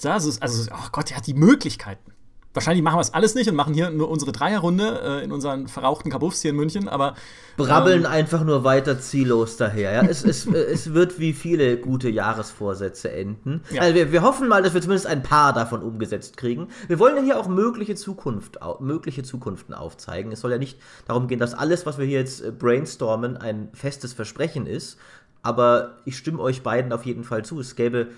das 0.00 0.24
ist, 0.24 0.42
also, 0.42 0.70
oh 0.72 0.88
Gott, 0.92 1.10
er 1.10 1.18
hat 1.18 1.26
die 1.26 1.34
Möglichkeiten. 1.34 2.12
Wahrscheinlich 2.54 2.82
machen 2.82 2.96
wir 2.96 3.02
es 3.02 3.12
alles 3.12 3.34
nicht 3.34 3.48
und 3.48 3.56
machen 3.56 3.74
hier 3.74 3.90
nur 3.90 4.08
unsere 4.08 4.32
Dreierrunde 4.32 5.00
äh, 5.04 5.24
in 5.24 5.32
unseren 5.32 5.68
verrauchten 5.68 6.10
Kabuffs 6.10 6.40
hier 6.40 6.50
in 6.50 6.56
München, 6.56 6.88
aber. 6.88 7.14
Brabbeln 7.58 8.00
ähm, 8.00 8.06
einfach 8.06 8.42
nur 8.42 8.64
weiter 8.64 8.98
ziellos 8.98 9.58
daher. 9.58 9.92
Ja? 9.92 10.02
es, 10.02 10.24
es, 10.24 10.46
es 10.46 10.94
wird 10.94 11.18
wie 11.18 11.34
viele 11.34 11.76
gute 11.76 12.08
Jahresvorsätze 12.08 13.12
enden. 13.12 13.62
Ja. 13.70 13.82
Also 13.82 13.94
wir, 13.94 14.12
wir, 14.12 14.22
hoffen 14.22 14.48
mal, 14.48 14.62
dass 14.62 14.72
wir 14.72 14.80
zumindest 14.80 15.06
ein 15.06 15.22
paar 15.22 15.52
davon 15.52 15.82
umgesetzt 15.82 16.36
kriegen. 16.38 16.68
Wir 16.86 16.98
wollen 16.98 17.16
ja 17.16 17.22
hier 17.22 17.38
auch 17.38 17.48
mögliche, 17.48 17.96
Zukunft, 17.96 18.58
mögliche 18.80 19.22
Zukunften 19.22 19.74
aufzeigen. 19.74 20.32
Es 20.32 20.40
soll 20.40 20.50
ja 20.50 20.58
nicht 20.58 20.78
darum 21.06 21.28
gehen, 21.28 21.38
dass 21.38 21.52
alles, 21.52 21.84
was 21.84 21.98
wir 21.98 22.06
hier 22.06 22.18
jetzt 22.18 22.40
äh, 22.40 22.50
brainstormen, 22.50 23.36
ein 23.36 23.68
festes 23.74 24.14
Versprechen 24.14 24.66
ist. 24.66 24.98
Aber 25.42 25.96
ich 26.04 26.16
stimme 26.16 26.40
euch 26.40 26.62
beiden 26.62 26.92
auf 26.92 27.04
jeden 27.06 27.24
Fall 27.24 27.44
zu. 27.44 27.60
Es 27.60 27.76
gäbe 27.76 28.08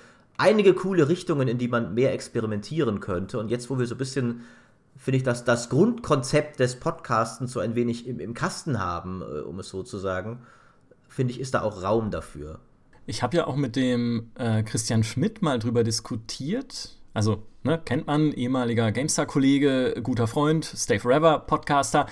einige 0.41 0.75
coole 0.75 1.09
Richtungen, 1.09 1.49
in 1.49 1.59
die 1.59 1.69
man 1.69 1.95
mehr 1.95 2.13
experimentieren 2.13 3.01
könnte. 3.01 3.39
Und 3.39 3.51
jetzt, 3.51 3.69
wo 3.71 3.79
wir 3.79 3.87
so 3.87 3.95
ein 3.95 3.99
bisschen, 3.99 4.41
finde 4.97 5.19
ich, 5.19 5.23
dass 5.23 5.45
das 5.45 5.69
Grundkonzept 5.69 6.59
des 6.59 6.81
Podcastens 6.81 7.53
so 7.53 7.61
ein 7.61 7.75
wenig 7.75 8.07
im, 8.07 8.19
im 8.19 8.35
Kasten 8.35 8.81
haben, 8.81 9.23
äh, 9.23 9.41
um 9.41 9.59
es 9.61 9.69
so 9.69 9.83
zu 9.83 9.99
sagen, 9.99 10.41
finde 11.09 11.35
ich, 11.35 11.41
ist 11.41 11.55
da 11.55 11.63
auch 11.63 11.83
Raum 11.83 12.11
dafür. 12.11 12.59
Ich 13.07 13.23
habe 13.23 13.37
ja 13.37 13.47
auch 13.47 13.57
mit 13.57 13.77
dem 13.77 14.31
äh, 14.35 14.63
Christian 14.63 15.05
Schmidt 15.05 15.43
mal 15.43 15.59
drüber 15.59 15.85
diskutiert. 15.85 16.97
Also, 17.13 17.43
ne, 17.63 17.81
kennt 17.85 18.07
man, 18.07 18.33
ehemaliger 18.33 18.93
GameStar-Kollege, 18.93 20.01
guter 20.03 20.27
Freund, 20.27 20.65
Stay 20.65 20.99
Forever 20.99 21.41
Podcaster, 21.41 22.07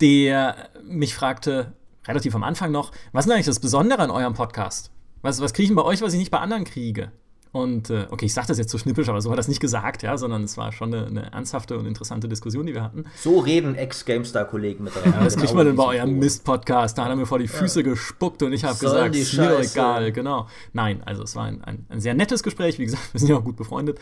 der 0.00 0.70
mich 0.82 1.14
fragte, 1.14 1.74
relativ 2.08 2.34
am 2.34 2.42
Anfang 2.42 2.72
noch, 2.72 2.92
was 3.12 3.26
ist 3.26 3.32
eigentlich 3.32 3.46
das 3.46 3.60
Besondere 3.60 4.00
an 4.02 4.10
eurem 4.10 4.34
Podcast? 4.34 4.93
Was, 5.24 5.40
was 5.40 5.54
kriege 5.54 5.70
ich 5.70 5.74
bei 5.74 5.82
euch, 5.82 6.02
was 6.02 6.12
ich 6.12 6.18
nicht 6.18 6.30
bei 6.30 6.38
anderen 6.38 6.64
kriege? 6.64 7.10
Und 7.50 7.88
äh, 7.88 8.06
okay, 8.10 8.26
ich 8.26 8.34
sage 8.34 8.48
das 8.48 8.58
jetzt 8.58 8.70
so 8.70 8.76
schnippisch, 8.76 9.08
aber 9.08 9.22
so 9.22 9.30
hat 9.30 9.38
das 9.38 9.48
nicht 9.48 9.60
gesagt, 9.60 10.02
ja, 10.02 10.18
sondern 10.18 10.44
es 10.44 10.58
war 10.58 10.70
schon 10.70 10.92
eine, 10.92 11.06
eine 11.06 11.32
ernsthafte 11.32 11.78
und 11.78 11.86
interessante 11.86 12.28
Diskussion, 12.28 12.66
die 12.66 12.74
wir 12.74 12.82
hatten. 12.82 13.04
So 13.16 13.38
reden 13.38 13.74
Ex-GameStar-Kollegen 13.74 14.84
miteinander. 14.84 15.20
Ja, 15.20 15.24
was 15.24 15.36
kriegt 15.36 15.54
man 15.54 15.64
denn 15.64 15.76
bei 15.76 15.84
eurem 15.84 16.18
Mist-Podcast? 16.18 16.98
Da 16.98 17.04
hat 17.04 17.10
er 17.10 17.16
mir 17.16 17.24
vor 17.24 17.38
die 17.38 17.48
Füße 17.48 17.80
ja. 17.80 17.88
gespuckt 17.88 18.42
und 18.42 18.52
ich 18.52 18.64
habe 18.64 18.78
gesagt, 18.78 19.16
ist 19.16 19.32
mir 19.38 19.60
egal, 19.60 20.12
genau. 20.12 20.46
Nein, 20.74 21.02
also 21.06 21.22
es 21.22 21.34
war 21.36 21.44
ein, 21.44 21.64
ein, 21.64 21.86
ein 21.88 22.00
sehr 22.02 22.12
nettes 22.12 22.42
Gespräch, 22.42 22.78
wie 22.78 22.84
gesagt, 22.84 23.08
wir 23.14 23.18
sind 23.18 23.30
ja 23.30 23.36
auch 23.36 23.44
gut 23.44 23.56
befreundet. 23.56 23.98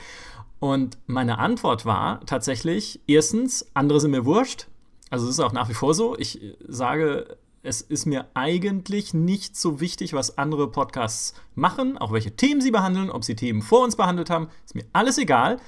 Und 0.59 0.99
meine 1.07 1.39
Antwort 1.39 1.87
war 1.87 2.27
tatsächlich, 2.27 3.01
erstens, 3.07 3.71
andere 3.75 4.01
sind 4.01 4.11
mir 4.11 4.25
wurscht. 4.25 4.67
Also 5.09 5.27
es 5.27 5.33
ist 5.33 5.41
auch 5.41 5.53
nach 5.53 5.69
wie 5.69 5.75
vor 5.75 5.95
so. 5.95 6.19
Ich 6.19 6.41
sage 6.67 7.37
es 7.63 7.81
ist 7.81 8.07
mir 8.07 8.27
eigentlich 8.35 9.15
nicht 9.15 9.57
so 9.57 9.81
wichtig, 9.81 10.13
was 10.15 10.37
andere 10.37 10.71
Podcasts 10.71 11.35
machen, 11.55 11.97
auch 11.97 12.13
welche 12.13 12.35
Themen 12.35 12.61
sie 12.61 12.73
behandeln, 12.73 13.11
ob 13.11 13.25
sie 13.25 13.37
Themen 13.37 13.63
vor 13.63 13.85
uns 13.85 13.95
behandelt 13.95 14.31
haben, 14.31 14.49
ist 14.65 14.75
mir 14.75 14.85
alles 14.93 15.19
egal. 15.19 15.61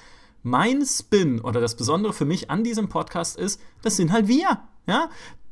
Mein 0.43 0.85
Spin 0.85 1.41
oder 1.41 1.61
das 1.61 1.77
Besondere 1.77 2.13
für 2.13 2.25
mich 2.25 2.51
an 2.51 2.65
diesem 2.65 2.89
Podcast 2.89 3.39
ist, 3.39 3.61
das 3.83 3.97
sind 3.97 4.13
halt 4.13 4.27
wir. 4.27 4.61
Ja? 4.87 5.09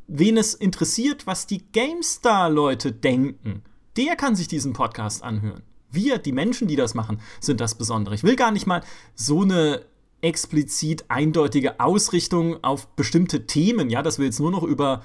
Wen 0.09 0.37
es 0.37 0.55
interessiert, 0.55 1.27
was 1.27 1.47
die 1.47 1.65
GameStar-Leute 1.73 2.93
denken, 2.93 3.63
der 3.97 4.17
kann 4.17 4.35
sich 4.35 4.49
diesen 4.49 4.73
Podcast 4.73 5.23
anhören. 5.23 5.63
Wir, 5.91 6.19
die 6.19 6.33
Menschen, 6.33 6.67
die 6.67 6.77
das 6.77 6.95
machen, 6.95 7.21
sind 7.41 7.61
das 7.61 7.77
Besondere. 7.77 8.15
Ich 8.15 8.25
will 8.25 8.37
gar 8.37 8.51
nicht 8.51 8.67
mal 8.67 8.83
so 9.15 9.43
eine 9.43 9.85
explizit 10.23 11.05
eindeutige 11.09 11.79
Ausrichtung 11.81 12.63
auf 12.65 12.89
bestimmte 12.89 13.47
Themen, 13.47 13.91
ja, 13.91 14.03
dass 14.03 14.19
wir 14.19 14.27
jetzt 14.27 14.41
nur 14.41 14.51
noch 14.51 14.63
über 14.63 15.03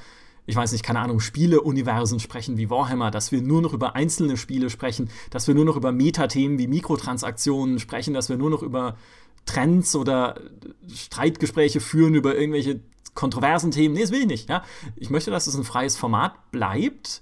ich 0.48 0.56
weiß 0.56 0.72
nicht, 0.72 0.84
keine 0.84 1.02
Ahnung, 1.02 1.20
Spieleuniversen 1.20 2.22
sprechen 2.22 2.58
wie 2.58 2.70
Warhammer, 2.70 3.12
dass 3.12 3.34
wir 3.34 3.42
nur 3.42 3.62
noch 3.62 3.74
über 3.74 3.96
einzelne 3.96 4.38
Spiele 4.38 4.70
sprechen, 4.70 5.10
dass 5.30 5.48
wir 5.48 5.54
nur 5.54 5.66
noch 5.66 5.76
über 5.76 5.92
Metathemen 5.92 6.58
wie 6.58 6.68
Mikrotransaktionen 6.68 7.80
sprechen, 7.80 8.14
dass 8.14 8.30
wir 8.30 8.38
nur 8.38 8.50
noch 8.50 8.64
über 8.64 8.98
Trends 9.46 9.96
oder 9.96 10.40
Streitgespräche 10.88 11.82
führen 11.82 12.16
über 12.16 12.36
irgendwelche 12.36 12.80
kontroversen 13.14 13.72
Themen. 13.72 13.96
Nee, 13.96 14.02
das 14.02 14.12
will 14.12 14.22
ich 14.22 14.28
nicht. 14.28 14.50
Ja? 14.50 14.64
Ich 14.96 15.10
möchte, 15.10 15.32
dass 15.32 15.48
es 15.48 15.56
ein 15.56 15.66
freies 15.66 15.98
Format 15.98 16.52
bleibt 16.52 17.22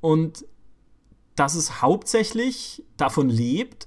und 0.00 0.44
dass 1.34 1.56
es 1.56 1.82
hauptsächlich 1.82 2.84
davon 2.96 3.28
lebt, 3.28 3.86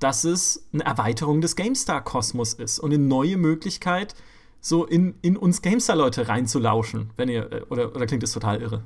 dass 0.00 0.24
es 0.24 0.66
eine 0.72 0.84
Erweiterung 0.84 1.40
des 1.40 1.54
GameStar-Kosmos 1.54 2.54
ist 2.54 2.80
und 2.80 2.92
eine 2.92 3.02
neue 3.02 3.36
Möglichkeit, 3.36 4.16
so 4.64 4.86
in, 4.86 5.14
in 5.20 5.36
uns 5.36 5.60
Gamestar-Leute 5.60 6.26
reinzulauschen, 6.26 7.10
wenn 7.16 7.28
ihr, 7.28 7.52
äh, 7.52 7.60
oder, 7.68 7.94
oder 7.94 8.06
klingt 8.06 8.22
das 8.22 8.32
total 8.32 8.62
irre? 8.62 8.80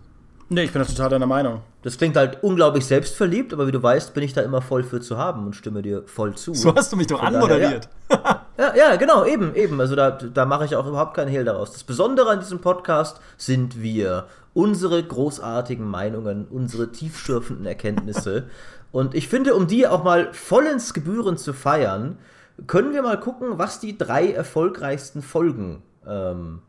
Nee, 0.49 0.65
ich 0.65 0.73
bin 0.73 0.83
da 0.83 0.89
total 0.89 1.11
deiner 1.11 1.27
Meinung. 1.27 1.61
Das 1.83 1.99
klingt 1.99 2.17
halt 2.17 2.43
unglaublich 2.43 2.85
selbstverliebt, 2.85 3.53
aber 3.53 3.69
wie 3.69 3.73
du 3.73 3.81
weißt, 3.81 4.13
bin 4.13 4.25
ich 4.25 4.33
da 4.33 4.41
immer 4.41 4.61
voll 4.61 4.83
für 4.83 5.01
zu 5.01 5.19
haben 5.19 5.47
und 5.47 5.55
stimme 5.55 5.83
dir 5.83 6.03
voll 6.07 6.35
zu. 6.35 6.53
So 6.55 6.75
hast 6.75 6.91
du 6.91 6.97
mich 6.97 7.07
doch 7.07 7.21
Von 7.21 7.29
anmoderiert. 7.29 7.89
Daher, 8.09 8.47
ja. 8.59 8.75
ja. 8.75 8.91
ja, 8.91 8.97
genau, 8.97 9.25
eben, 9.25 9.55
eben. 9.55 9.81
Also 9.81 9.95
da, 9.95 10.11
da 10.11 10.47
mache 10.47 10.65
ich 10.65 10.75
auch 10.75 10.87
überhaupt 10.87 11.15
keinen 11.15 11.29
Hehl 11.29 11.45
daraus. 11.45 11.73
Das 11.73 11.85
Besondere 11.85 12.31
an 12.31 12.41
diesem 12.41 12.61
Podcast 12.61 13.21
sind 13.37 13.81
wir. 13.81 14.27
Unsere 14.55 15.01
großartigen 15.01 15.87
Meinungen, 15.87 16.49
unsere 16.51 16.91
tiefschürfenden 16.91 17.67
Erkenntnisse. 17.67 18.49
und 18.91 19.15
ich 19.15 19.29
finde, 19.29 19.55
um 19.55 19.69
die 19.69 19.87
auch 19.87 20.03
mal 20.03 20.33
vollends 20.33 20.93
Gebühren 20.93 21.37
zu 21.37 21.53
feiern, 21.53 22.19
können 22.67 22.93
wir 22.93 23.03
mal 23.03 23.21
gucken, 23.21 23.59
was 23.59 23.81
die 23.81 23.97
drei 23.97 24.33
erfolgreichsten 24.33 25.23
Folgen 25.23 25.83
ähm, 26.07 26.61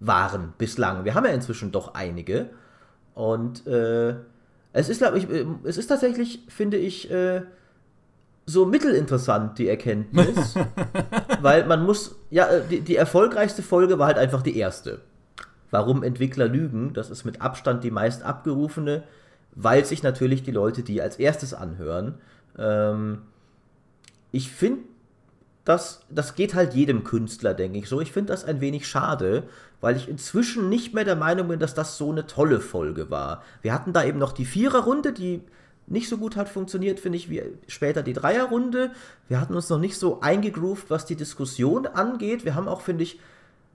waren 0.00 0.54
bislang. 0.58 1.04
Wir 1.04 1.14
haben 1.14 1.24
ja 1.24 1.32
inzwischen 1.32 1.72
doch 1.72 1.94
einige. 1.94 2.50
Und 3.14 3.66
äh, 3.66 4.14
es 4.72 4.88
ist, 4.88 4.98
glaube 4.98 5.18
ich, 5.18 5.30
äh, 5.30 5.44
es 5.64 5.76
ist 5.76 5.88
tatsächlich, 5.88 6.40
finde 6.48 6.78
ich, 6.78 7.10
äh, 7.10 7.42
so 8.46 8.66
mittelinteressant, 8.66 9.58
die 9.58 9.68
Erkenntnis. 9.68 10.54
weil 11.42 11.66
man 11.66 11.84
muss, 11.84 12.16
ja, 12.30 12.46
äh, 12.46 12.62
die, 12.68 12.80
die 12.80 12.96
erfolgreichste 12.96 13.62
Folge 13.62 13.98
war 13.98 14.06
halt 14.06 14.18
einfach 14.18 14.42
die 14.42 14.56
erste. 14.56 15.00
Warum 15.70 16.02
Entwickler 16.02 16.48
lügen, 16.48 16.92
das 16.92 17.10
ist 17.10 17.24
mit 17.24 17.40
Abstand 17.40 17.84
die 17.84 17.90
meist 17.90 18.22
abgerufene, 18.22 19.04
weil 19.54 19.84
sich 19.84 20.02
natürlich 20.02 20.42
die 20.42 20.50
Leute 20.50 20.82
die 20.82 21.00
als 21.00 21.16
erstes 21.16 21.54
anhören. 21.54 22.18
Ähm, 22.58 23.22
ich 24.32 24.50
finde 24.50 24.82
das, 25.64 26.00
das 26.10 26.34
geht 26.34 26.54
halt 26.54 26.74
jedem 26.74 27.04
Künstler, 27.04 27.54
denke 27.54 27.78
ich 27.78 27.88
so. 27.88 28.00
Ich 28.00 28.12
finde 28.12 28.32
das 28.32 28.44
ein 28.44 28.60
wenig 28.60 28.86
schade, 28.86 29.44
weil 29.80 29.96
ich 29.96 30.08
inzwischen 30.08 30.68
nicht 30.68 30.92
mehr 30.92 31.04
der 31.04 31.16
Meinung 31.16 31.48
bin, 31.48 31.60
dass 31.60 31.74
das 31.74 31.96
so 31.96 32.10
eine 32.10 32.26
tolle 32.26 32.60
Folge 32.60 33.10
war. 33.10 33.42
Wir 33.62 33.72
hatten 33.72 33.92
da 33.92 34.04
eben 34.04 34.18
noch 34.18 34.32
die 34.32 34.44
Viererrunde, 34.44 35.12
die 35.12 35.42
nicht 35.86 36.08
so 36.08 36.16
gut 36.16 36.36
hat 36.36 36.48
funktioniert, 36.48 37.00
finde 37.00 37.18
ich, 37.18 37.28
wie 37.30 37.42
später 37.68 38.02
die 38.02 38.12
Dreierrunde. 38.12 38.90
Wir 39.28 39.40
hatten 39.40 39.54
uns 39.54 39.68
noch 39.68 39.78
nicht 39.78 39.98
so 39.98 40.20
eingegroovt, 40.20 40.90
was 40.90 41.06
die 41.06 41.16
Diskussion 41.16 41.86
angeht. 41.86 42.44
Wir 42.44 42.54
haben 42.54 42.68
auch, 42.68 42.80
finde 42.80 43.04
ich, 43.04 43.20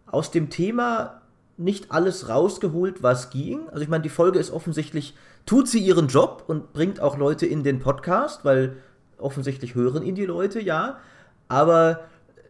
aus 0.07 0.31
dem 0.31 0.49
Thema 0.49 1.21
nicht 1.57 1.91
alles 1.91 2.29
rausgeholt, 2.29 3.01
was 3.01 3.29
ging. 3.29 3.67
Also 3.69 3.81
ich 3.81 3.89
meine, 3.89 4.03
die 4.03 4.09
Folge 4.09 4.39
ist 4.39 4.51
offensichtlich, 4.51 5.15
tut 5.45 5.67
sie 5.67 5.79
ihren 5.79 6.07
Job 6.07 6.43
und 6.47 6.73
bringt 6.73 6.99
auch 6.99 7.17
Leute 7.17 7.45
in 7.45 7.63
den 7.63 7.79
Podcast, 7.79 8.45
weil 8.45 8.77
offensichtlich 9.17 9.75
hören 9.75 10.03
ihn 10.03 10.15
die 10.15 10.25
Leute, 10.25 10.59
ja 10.61 10.97
aber 11.47 12.01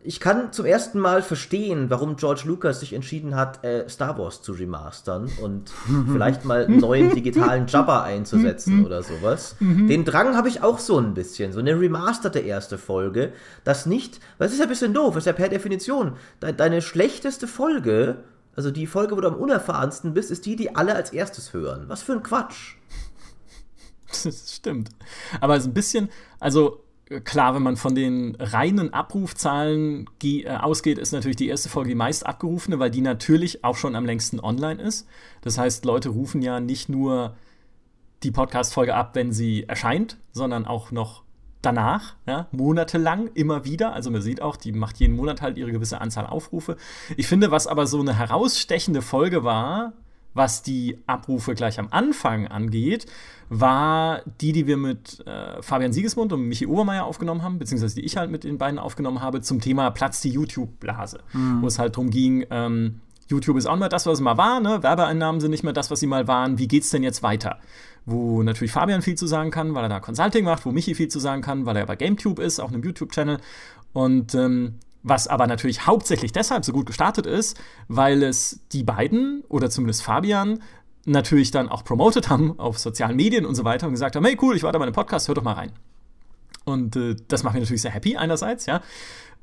ich 0.08 0.22
kann 0.22 0.54
zum 0.54 0.66
ersten 0.66 1.00
Mal 1.00 1.22
verstehen, 1.22 1.90
warum 1.90 2.16
George 2.16 2.44
Lucas 2.46 2.80
sich 2.80 2.94
entschieden 2.94 3.36
hat, 3.36 3.66
äh, 3.66 3.90
Star 3.90 4.18
Wars 4.18 4.42
zu 4.42 4.54
remastern 4.54 5.30
und 5.42 5.70
vielleicht 6.12 6.46
mal 6.46 6.64
einen 6.64 6.80
neuen 6.80 7.14
digitalen 7.14 7.68
Jabba 7.68 8.04
einzusetzen 8.04 8.86
oder 8.86 9.04
sowas. 9.04 9.58
Den 9.60 10.06
Drang 10.06 10.38
habe 10.38 10.48
ich 10.48 10.64
auch 10.64 10.80
so 10.80 10.98
ein 10.98 11.14
bisschen. 11.14 11.52
So 11.52 11.60
eine 11.60 11.78
remasterte 11.78 12.40
erste 12.40 12.78
Folge, 12.78 13.34
das 13.66 13.86
nicht, 13.86 14.22
das 14.40 14.54
ist 14.54 14.60
ja 14.60 14.64
ein 14.64 14.70
bisschen 14.70 14.94
doof, 14.94 15.16
das 15.16 15.24
ist 15.24 15.28
ja 15.28 15.34
per 15.34 15.50
Definition. 15.50 16.14
De 16.42 16.54
deine 16.54 16.82
schlechteste 16.82 17.46
Folge, 17.46 18.24
also 18.56 18.72
die 18.72 18.88
Folge, 18.88 19.18
wo 19.18 19.20
du 19.20 19.28
am 19.28 19.36
unerfahrensten 19.36 20.14
bist, 20.14 20.32
ist 20.32 20.46
die, 20.46 20.56
die 20.56 20.74
alle 20.74 20.96
als 20.96 21.12
erstes 21.12 21.52
hören. 21.52 21.86
Was 21.88 22.02
für 22.02 22.14
ein 22.14 22.24
Quatsch. 22.24 22.76
Das 24.24 24.56
stimmt. 24.56 24.90
Aber 25.42 25.58
es 25.58 25.64
ist 25.64 25.68
ein 25.68 25.74
bisschen, 25.74 26.10
also 26.40 26.82
klar, 27.24 27.56
wenn 27.56 27.64
man 27.64 27.78
von 27.78 27.96
den 27.96 28.36
reinen 28.40 28.94
Abrufzahlen 28.94 30.10
äh, 30.24 30.50
ausgeht, 30.50 30.98
ist 30.98 31.12
natürlich 31.12 31.38
die 31.38 31.48
erste 31.48 31.70
Folge 31.70 31.90
die 31.90 31.96
meist 31.96 32.26
abgerufene, 32.26 32.80
weil 32.80 32.92
die 32.92 33.02
natürlich 33.02 33.64
auch 33.64 33.76
schon 33.76 33.96
am 33.96 34.06
längsten 34.06 34.40
online 34.40 34.82
ist. 34.82 35.08
Das 35.42 35.58
heißt, 35.58 35.86
Leute 35.86 36.10
rufen 36.10 36.42
ja 36.42 36.60
nicht 36.60 36.90
nur 36.90 37.36
die 38.24 38.32
Podcast-Folge 38.32 38.96
ab, 38.96 39.12
wenn 39.14 39.32
sie 39.32 39.64
erscheint, 39.64 40.18
sondern 40.32 40.66
auch 40.66 40.92
noch 40.92 41.24
danach, 41.62 42.16
ja, 42.26 42.48
monatelang 42.52 43.30
immer 43.34 43.66
wieder. 43.66 43.94
Also 43.94 44.12
man 44.12 44.22
sieht 44.22 44.42
auch, 44.42 44.56
die 44.56 44.72
macht 44.72 44.98
jeden 44.98 45.16
Monat 45.16 45.42
halt 45.42 45.58
ihre 45.58 45.72
gewisse 45.72 46.02
Anzahl 46.02 46.26
Aufrufe. 46.26 46.78
Ich 47.16 47.28
finde, 47.28 47.52
was 47.52 47.68
aber 47.68 47.88
so 47.88 48.00
eine 48.00 48.18
herausstechende 48.18 49.02
Folge 49.02 49.44
war, 49.44 49.94
was 50.34 50.62
die 50.62 50.98
Abrufe 51.08 51.56
gleich 51.56 51.80
am 51.80 51.88
Anfang 51.92 52.48
angeht, 52.48 53.06
war 53.50 54.22
die, 54.42 54.52
die 54.52 54.68
wir 54.68 54.78
mit 54.78 55.26
äh, 55.26 55.62
Fabian 55.62 55.94
Siegesmund 55.94 56.34
und 56.34 56.42
Michi 56.42 56.68
Obermeier 56.68 57.06
aufgenommen 57.06 57.42
haben, 57.42 57.60
beziehungsweise 57.60 57.96
die 57.96 58.06
ich 58.06 58.18
halt 58.18 58.30
mit 58.30 58.44
den 58.44 58.58
beiden 58.58 58.80
aufgenommen 58.80 59.22
habe, 59.22 59.42
zum 59.42 59.62
Thema 59.62 59.90
Platz 59.92 60.22
die 60.22 60.30
YouTube-Blase, 60.30 61.20
mhm. 61.34 61.62
wo 61.62 61.68
es 61.68 61.80
halt 61.80 61.96
darum 61.96 62.10
ging, 62.10 62.46
ähm, 62.50 63.02
YouTube 63.30 63.58
ist 63.58 63.66
auch 63.66 63.74
nicht 63.74 63.82
mehr 63.82 63.90
das, 63.90 64.06
was 64.06 64.20
es 64.20 64.22
mal 64.22 64.38
war, 64.38 64.60
ne? 64.60 64.82
Werbeeinnahmen 64.84 65.42
sind 65.42 65.52
nicht 65.52 65.64
mehr 65.64 65.74
das, 65.74 65.92
was 65.92 66.00
sie 66.00 66.08
mal 66.08 66.28
waren. 66.28 66.60
Wie 66.60 66.68
geht's 66.68 66.90
denn 66.92 67.04
jetzt 67.04 67.24
weiter? 67.24 67.60
Wo 68.06 68.42
natürlich 68.42 68.72
Fabian 68.72 69.02
viel 69.02 69.16
zu 69.16 69.28
sagen 69.28 69.52
kann, 69.52 69.76
weil 69.76 69.84
er 69.84 69.90
da 69.90 70.00
Consulting 70.00 70.46
macht, 70.46 70.66
wo 70.66 70.72
Michi 70.72 70.96
viel 70.96 71.10
zu 71.10 71.20
sagen 71.20 71.42
kann, 71.42 71.66
weil 71.66 71.76
er 71.76 71.86
bei 71.86 71.96
GameTube 71.96 72.40
ist, 72.40 72.60
auch 72.60 72.70
einem 72.70 72.84
YouTube-Channel. 72.84 73.38
Und 73.92 74.34
ähm, 74.36 74.76
was 75.10 75.28
aber 75.28 75.48
natürlich 75.48 75.86
hauptsächlich 75.86 76.32
deshalb 76.32 76.66
so 76.66 76.74
gut 76.74 76.86
gestartet 76.86 77.26
ist, 77.26 77.60
weil 77.88 78.24
es 78.24 78.62
die 78.72 78.84
beiden 78.84 79.44
oder 79.50 79.70
zumindest 79.70 80.04
Fabian 80.04 80.62
natürlich 81.06 81.52
dann 81.52 81.70
auch 81.70 81.84
promotet 81.84 82.30
haben 82.30 82.60
auf 82.60 82.78
sozialen 82.78 83.16
Medien 83.16 83.46
und 83.46 83.56
so 83.56 83.64
weiter 83.64 83.88
und 83.88 83.94
gesagt 83.94 84.16
haben, 84.16 84.26
hey 84.26 84.38
cool, 84.42 84.56
ich 84.56 84.64
war 84.64 84.72
da 84.72 84.80
bei 84.80 84.86
einem 84.86 84.94
Podcast, 84.94 85.28
hör 85.28 85.36
doch 85.36 85.44
mal 85.44 85.54
rein. 85.54 85.72
Und 86.66 86.96
äh, 86.98 87.16
das 87.28 87.44
macht 87.44 87.54
mich 87.54 87.62
natürlich 87.62 87.82
sehr 87.82 87.92
happy 87.92 88.18
einerseits, 88.18 88.66
ja. 88.66 88.82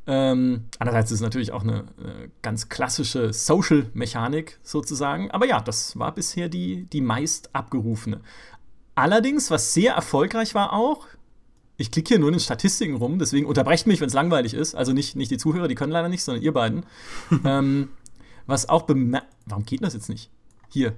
Ähm, 0.06 0.64
andererseits 0.78 1.10
ist 1.10 1.20
es 1.20 1.22
natürlich 1.22 1.52
auch 1.52 1.62
eine, 1.62 1.86
eine 1.98 2.30
ganz 2.42 2.68
klassische 2.68 3.32
Social-Mechanik 3.32 4.58
sozusagen. 4.62 5.30
Aber 5.30 5.46
ja, 5.46 5.60
das 5.60 5.98
war 5.98 6.14
bisher 6.14 6.50
die, 6.50 6.84
die 6.84 7.00
meist 7.00 7.54
abgerufene. 7.54 8.20
Allerdings, 8.94 9.50
was 9.50 9.72
sehr 9.72 9.94
erfolgreich 9.94 10.54
war 10.54 10.74
auch, 10.74 11.06
ich 11.76 11.90
klicke 11.90 12.08
hier 12.08 12.18
nur 12.18 12.28
in 12.28 12.34
den 12.34 12.40
Statistiken 12.40 12.96
rum, 12.96 13.18
deswegen 13.18 13.46
unterbrecht 13.46 13.86
mich, 13.86 14.00
wenn 14.00 14.08
es 14.08 14.14
langweilig 14.14 14.54
ist. 14.54 14.74
Also 14.74 14.92
nicht, 14.92 15.16
nicht 15.16 15.30
die 15.30 15.38
Zuhörer, 15.38 15.68
die 15.68 15.74
können 15.74 15.92
leider 15.92 16.08
nicht, 16.08 16.22
sondern 16.22 16.42
ihr 16.42 16.52
beiden. 16.52 16.86
ähm, 17.44 17.88
was 18.46 18.68
auch 18.68 18.82
bemerkt. 18.82 19.28
Warum 19.46 19.64
geht 19.64 19.82
das 19.82 19.94
jetzt 19.94 20.08
nicht? 20.08 20.30
Hier. 20.68 20.94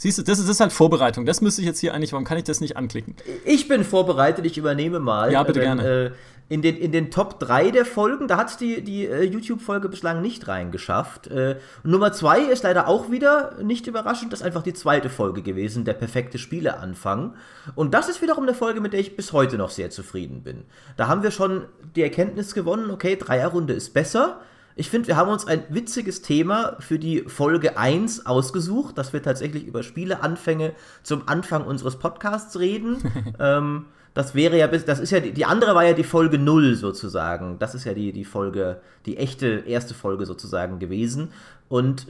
Siehst 0.00 0.16
du, 0.16 0.22
das 0.22 0.38
ist, 0.38 0.46
das 0.46 0.54
ist 0.54 0.60
halt 0.60 0.72
Vorbereitung. 0.72 1.26
Das 1.26 1.40
müsste 1.40 1.60
ich 1.60 1.66
jetzt 1.66 1.80
hier 1.80 1.92
eigentlich, 1.92 2.12
warum 2.12 2.24
kann 2.24 2.38
ich 2.38 2.44
das 2.44 2.60
nicht 2.60 2.76
anklicken? 2.76 3.16
Ich 3.44 3.66
bin 3.66 3.82
vorbereitet, 3.82 4.46
ich 4.46 4.56
übernehme 4.56 5.00
mal. 5.00 5.32
Ja, 5.32 5.42
bitte 5.42 5.58
wenn, 5.58 5.78
gerne. 5.78 6.06
Äh, 6.06 6.10
in 6.48 6.62
den, 6.62 6.76
in 6.76 6.92
den 6.92 7.10
Top 7.10 7.40
3 7.40 7.72
der 7.72 7.84
Folgen, 7.84 8.28
da 8.28 8.36
hat 8.36 8.48
es 8.48 8.56
die, 8.56 8.82
die 8.82 9.06
äh, 9.06 9.24
YouTube-Folge 9.24 9.88
bislang 9.88 10.22
nicht 10.22 10.46
reingeschafft. 10.46 11.26
Äh, 11.26 11.56
Nummer 11.82 12.12
2 12.12 12.42
ist 12.42 12.62
leider 12.62 12.86
auch 12.86 13.10
wieder 13.10 13.56
nicht 13.60 13.88
überraschend, 13.88 14.32
das 14.32 14.40
ist 14.40 14.46
einfach 14.46 14.62
die 14.62 14.72
zweite 14.72 15.10
Folge 15.10 15.42
gewesen, 15.42 15.84
der 15.84 15.94
perfekte 15.94 16.38
Spieleanfang. 16.38 17.34
Und 17.74 17.92
das 17.92 18.08
ist 18.08 18.22
wiederum 18.22 18.44
eine 18.44 18.54
Folge, 18.54 18.80
mit 18.80 18.92
der 18.92 19.00
ich 19.00 19.16
bis 19.16 19.32
heute 19.32 19.58
noch 19.58 19.70
sehr 19.70 19.90
zufrieden 19.90 20.42
bin. 20.44 20.62
Da 20.96 21.08
haben 21.08 21.24
wir 21.24 21.32
schon 21.32 21.66
die 21.96 22.02
Erkenntnis 22.02 22.54
gewonnen, 22.54 22.90
okay, 22.92 23.16
Dreierrunde 23.16 23.74
ist 23.74 23.92
besser. 23.92 24.40
Ich 24.78 24.90
finde, 24.90 25.08
wir 25.08 25.16
haben 25.16 25.28
uns 25.28 25.44
ein 25.44 25.64
witziges 25.70 26.22
Thema 26.22 26.76
für 26.78 27.00
die 27.00 27.22
Folge 27.22 27.76
1 27.76 28.26
ausgesucht, 28.26 28.96
dass 28.96 29.12
wir 29.12 29.20
tatsächlich 29.20 29.66
über 29.66 29.82
Spieleanfänge 29.82 30.72
zum 31.02 31.26
Anfang 31.26 31.64
unseres 31.64 31.96
Podcasts 31.96 32.60
reden. 32.60 32.98
ähm, 33.40 33.86
das 34.14 34.36
wäre 34.36 34.56
ja 34.56 34.68
bis, 34.68 34.84
das 34.84 35.00
ist 35.00 35.10
ja, 35.10 35.18
die, 35.18 35.32
die 35.32 35.44
andere 35.44 35.74
war 35.74 35.84
ja 35.84 35.94
die 35.94 36.04
Folge 36.04 36.38
0 36.38 36.76
sozusagen. 36.76 37.58
Das 37.58 37.74
ist 37.74 37.86
ja 37.86 37.92
die, 37.92 38.12
die 38.12 38.24
Folge, 38.24 38.80
die 39.04 39.16
echte 39.16 39.64
erste 39.66 39.94
Folge 39.94 40.26
sozusagen 40.26 40.78
gewesen. 40.78 41.32
Und 41.68 42.06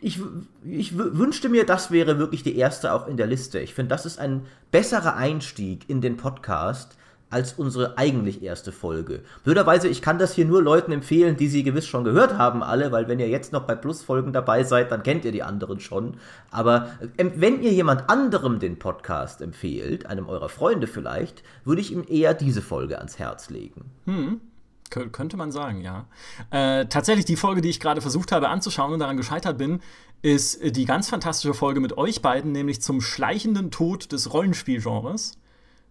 ich, 0.00 0.18
ich 0.64 0.96
wünschte 0.96 1.50
mir, 1.50 1.66
das 1.66 1.90
wäre 1.90 2.18
wirklich 2.18 2.42
die 2.42 2.56
erste 2.56 2.94
auch 2.94 3.08
in 3.08 3.18
der 3.18 3.26
Liste. 3.26 3.60
Ich 3.60 3.74
finde, 3.74 3.90
das 3.90 4.06
ist 4.06 4.18
ein 4.18 4.46
besserer 4.70 5.16
Einstieg 5.16 5.84
in 5.90 6.00
den 6.00 6.16
Podcast, 6.16 6.96
als 7.30 7.54
unsere 7.54 7.98
eigentlich 7.98 8.42
erste 8.42 8.70
Folge. 8.70 9.20
Blöderweise, 9.44 9.88
ich 9.88 10.00
kann 10.00 10.18
das 10.18 10.34
hier 10.34 10.44
nur 10.44 10.62
Leuten 10.62 10.92
empfehlen, 10.92 11.36
die 11.36 11.48
sie 11.48 11.64
gewiss 11.64 11.86
schon 11.86 12.04
gehört 12.04 12.38
haben, 12.38 12.62
alle, 12.62 12.92
weil 12.92 13.08
wenn 13.08 13.18
ihr 13.18 13.28
jetzt 13.28 13.52
noch 13.52 13.64
bei 13.64 13.74
Plusfolgen 13.74 14.32
dabei 14.32 14.62
seid, 14.62 14.92
dann 14.92 15.02
kennt 15.02 15.24
ihr 15.24 15.32
die 15.32 15.42
anderen 15.42 15.80
schon. 15.80 16.14
Aber 16.50 16.90
äh, 17.16 17.26
wenn 17.34 17.62
ihr 17.62 17.72
jemand 17.72 18.08
anderem 18.08 18.60
den 18.60 18.78
Podcast 18.78 19.40
empfehlt, 19.40 20.06
einem 20.06 20.28
eurer 20.28 20.48
Freunde 20.48 20.86
vielleicht, 20.86 21.42
würde 21.64 21.80
ich 21.80 21.92
ihm 21.92 22.04
eher 22.08 22.32
diese 22.32 22.62
Folge 22.62 22.98
ans 22.98 23.18
Herz 23.18 23.50
legen. 23.50 23.90
Hm. 24.04 24.40
Könnte 24.88 25.36
man 25.36 25.50
sagen, 25.50 25.80
ja. 25.80 26.06
Äh, 26.50 26.86
tatsächlich 26.86 27.24
die 27.24 27.34
Folge, 27.34 27.60
die 27.60 27.70
ich 27.70 27.80
gerade 27.80 28.00
versucht 28.00 28.30
habe 28.30 28.48
anzuschauen 28.48 28.92
und 28.92 29.00
daran 29.00 29.16
gescheitert 29.16 29.58
bin, 29.58 29.80
ist 30.22 30.76
die 30.76 30.84
ganz 30.84 31.08
fantastische 31.08 31.54
Folge 31.54 31.80
mit 31.80 31.98
euch 31.98 32.22
beiden, 32.22 32.52
nämlich 32.52 32.80
zum 32.80 33.00
schleichenden 33.00 33.72
Tod 33.72 34.12
des 34.12 34.32
Rollenspielgenres. 34.32 35.38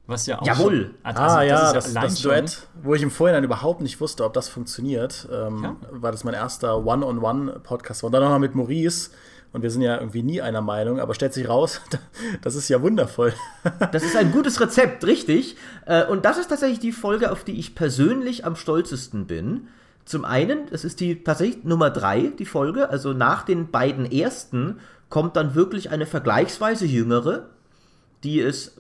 Was 0.08 0.28
ja 0.28 0.39
auch 0.39 0.45
Jawohl. 0.45 0.84
Schon, 0.84 0.95
also 1.03 1.22
ah, 1.22 1.41
ja, 1.43 1.74
das, 1.74 1.93
ja 1.93 2.01
das 2.01 2.22
Duett, 2.22 2.68
wo 2.84 2.93
ich 2.93 3.01
im 3.01 3.10
Vorhinein 3.10 3.43
überhaupt 3.43 3.82
nicht 3.82 3.99
wusste, 3.99 4.24
ob 4.24 4.34
das 4.34 4.49
funktioniert, 4.49 5.28
ähm, 5.32 5.64
ja. 5.64 5.76
weil 5.91 6.12
das 6.12 6.24
mein 6.24 6.36
erster 6.36 6.86
One-on-One-Podcast 6.86 8.03
war. 8.03 8.08
Und 8.08 8.14
dann 8.14 8.22
nochmal 8.22 8.39
mit 8.39 8.53
Maurice. 8.53 9.10
Und 9.51 9.62
wir 9.62 9.72
sind 9.72 9.84
ja 9.84 9.97
irgendwie 9.97 10.22
nie 10.22 10.41
einer 10.41 10.62
Meinung, 10.62 10.99
aber 10.99 11.14
stellt 11.14 11.34
sich 11.34 11.47
raus, 11.47 11.82
das 12.41 12.56
ist 12.56 12.68
ja 12.70 12.82
wundervoll. 12.82 13.34
Das 13.91 14.03
ist 14.03 14.16
ein 14.16 14.32
gutes 14.32 14.60
Rezept, 14.60 15.06
richtig. 15.06 15.56
Äh, 15.86 16.06
und 16.06 16.26
das 16.26 16.38
ist 16.38 16.49
tatsächlich 16.49 16.80
die 16.80 16.91
Folge, 16.91 17.32
auf 17.32 17.43
die 17.43 17.58
ich 17.58 17.74
persönlich 17.74 18.45
am 18.45 18.56
stolzesten 18.56 19.28
bin. 19.28 19.70
Zum 20.03 20.24
einen, 20.24 20.70
das 20.70 20.86
ist 20.86 20.99
die 20.99 21.24
tatsächlich 21.24 21.64
Nummer 21.64 21.89
drei, 21.89 22.32
die 22.38 22.45
Folge. 22.45 22.89
Also 22.89 23.14
nach 23.14 23.43
den 23.43 23.72
beiden 23.72 24.12
ersten 24.12 24.80
kommt 25.10 25.36
dann 25.36 25.56
wirklich 25.56 25.89
eine 25.89 26.06
vergleichsweise 26.06 26.86
jüngere, 26.86 27.49
die 28.24 28.41
es 28.41 28.76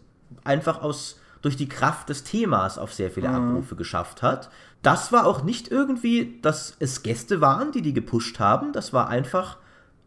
einfach 0.45 0.81
aus 0.81 1.17
durch 1.45 1.57
die 1.57 1.69
Kraft 1.69 2.09
des 2.09 2.23
Themas 2.23 2.79
auf 2.79 2.91
sehr 2.91 3.11
viele 3.11 3.29
mhm. 3.29 3.35
Abrufe 3.35 3.75
geschafft 3.75 4.23
hat. 4.23 4.49
Das 4.81 5.11
war 5.11 5.27
auch 5.27 5.43
nicht 5.43 5.67
irgendwie, 5.67 6.39
dass 6.41 6.75
es 6.79 7.03
Gäste 7.03 7.39
waren, 7.39 7.71
die 7.71 7.83
die 7.83 7.93
gepusht 7.93 8.39
haben. 8.39 8.73
Das 8.73 8.93
war 8.93 9.09
einfach, 9.09 9.57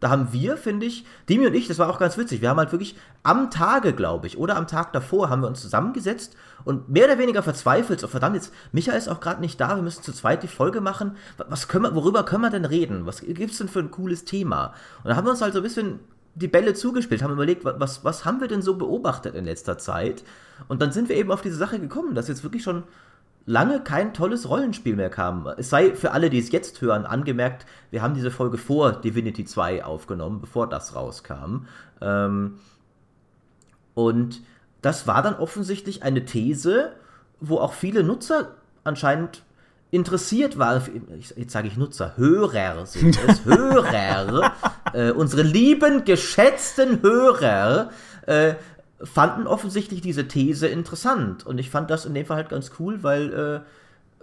da 0.01 0.11
haben 0.11 0.33
wir, 0.33 0.57
finde 0.57 0.87
ich, 0.87 1.05
Demi 1.29 1.47
und 1.47 1.55
ich, 1.55 1.69
das 1.69 1.79
war 1.79 1.91
auch 1.91 2.01
ganz 2.01 2.19
witzig. 2.19 2.41
Wir 2.41 2.51
haben 2.51 2.59
halt 2.59 2.73
wirklich 2.73 2.97
am 3.23 3.53
Tage, 3.53 3.93
glaube 3.93 4.27
ich, 4.27 4.37
oder 4.37 4.57
am 4.57 4.67
Tag 4.67 4.93
davor 4.93 5.31
haben 5.31 5.43
wir 5.43 5.47
uns 5.47 5.61
zusammengesetzt 5.61 6.35
und 6.65 6.89
mehr 6.89 7.05
oder 7.05 7.19
weniger 7.19 7.45
verzweifelt. 7.45 8.01
So, 8.01 8.09
verdammt, 8.09 8.35
jetzt, 8.35 8.53
Michael 8.73 8.99
ist 8.99 9.09
auch 9.09 9.21
gerade 9.21 9.41
nicht 9.41 9.61
da, 9.61 9.77
wir 9.77 9.83
müssen 9.85 10.03
zu 10.03 10.13
zweit 10.13 10.43
die 10.43 10.49
Folge 10.49 10.81
machen. 10.81 11.17
Was 11.49 11.69
können 11.69 11.85
wir, 11.85 11.95
worüber 11.95 12.25
können 12.25 12.43
wir 12.43 12.51
denn 12.51 12.65
reden? 12.65 13.07
Was 13.07 13.21
gibt 13.21 13.53
es 13.53 13.59
denn 13.59 13.69
für 13.69 13.79
ein 13.79 13.93
cooles 13.93 14.25
Thema? 14.25 14.75
Und 15.05 15.11
da 15.11 15.15
haben 15.15 15.25
wir 15.25 15.31
uns 15.31 15.41
halt 15.41 15.53
so 15.53 15.61
ein 15.61 15.65
bisschen 15.65 16.01
die 16.39 16.49
Bälle 16.49 16.75
zugespielt, 16.75 17.23
haben 17.23 17.33
überlegt, 17.33 17.65
was, 17.65 18.05
was 18.05 18.25
haben 18.25 18.41
wir 18.41 18.49
denn 18.49 18.63
so 18.63 18.77
beobachtet 18.77 19.35
in 19.35 19.45
letzter 19.45 19.79
Zeit? 19.79 20.25
Und 20.69 20.81
dann 20.81 20.93
sind 20.93 21.09
wir 21.09 21.17
eben 21.17 21.33
auf 21.33 21.43
diese 21.43 21.57
Sache 21.57 21.79
gekommen, 21.79 22.15
dass 22.15 22.29
jetzt 22.29 22.45
wirklich 22.45 22.63
schon 22.63 22.85
lange 23.47 23.81
kein 23.81 24.13
tolles 24.13 24.49
Rollenspiel 24.49 24.95
mehr 24.95 25.11
kam. 25.11 25.47
Es 25.57 25.71
sei 25.71 25.95
für 25.95 26.13
alle, 26.13 26.31
die 26.31 26.39
es 26.39 26.53
jetzt 26.53 26.81
hören, 26.81 27.07
angemerkt, 27.07 27.67
wir 27.91 28.03
haben 28.03 28.15
diese 28.15 28.31
Folge 28.31 28.59
vor 28.59 28.93
Divinity 28.93 29.45
2 29.45 29.85
aufgenommen, 29.85 30.41
bevor 30.41 30.69
das 30.69 30.95
rauskam. 30.95 31.67
Ähm, 32.01 32.59
und 33.95 34.43
das 34.83 35.07
war 35.07 35.23
dann 35.23 35.35
offensichtlich 35.35 36.03
eine 36.03 36.25
These, 36.25 36.93
wo 37.41 37.59
auch 37.59 37.73
viele 37.73 38.03
Nutzer 38.05 38.55
anscheinend 38.85 39.43
interessiert 39.91 40.59
war, 40.59 40.83
jetzt 41.37 41.53
sage 41.53 41.69
ich 41.69 41.77
Nutzer, 41.77 42.17
Hörer 42.17 42.85
sind 42.87 43.19
es, 43.27 43.45
Hörer, 43.45 44.53
äh, 44.93 45.11
unsere 45.11 45.43
lieben, 45.43 46.05
geschätzten 46.05 47.01
Hörer, 47.03 47.91
äh, 48.27 48.55
fanden 49.03 49.47
offensichtlich 49.47 50.01
diese 50.01 50.29
These 50.29 50.67
interessant. 50.67 51.47
Und 51.47 51.59
ich 51.59 51.71
fand 51.71 51.91
das 51.91 52.05
in 52.05 52.15
dem 52.15 52.27
Fall 52.27 52.39
halt 52.39 52.49
ganz 52.51 52.73
cool, 52.79 53.03
weil, 53.03 53.33
äh, 53.33 53.61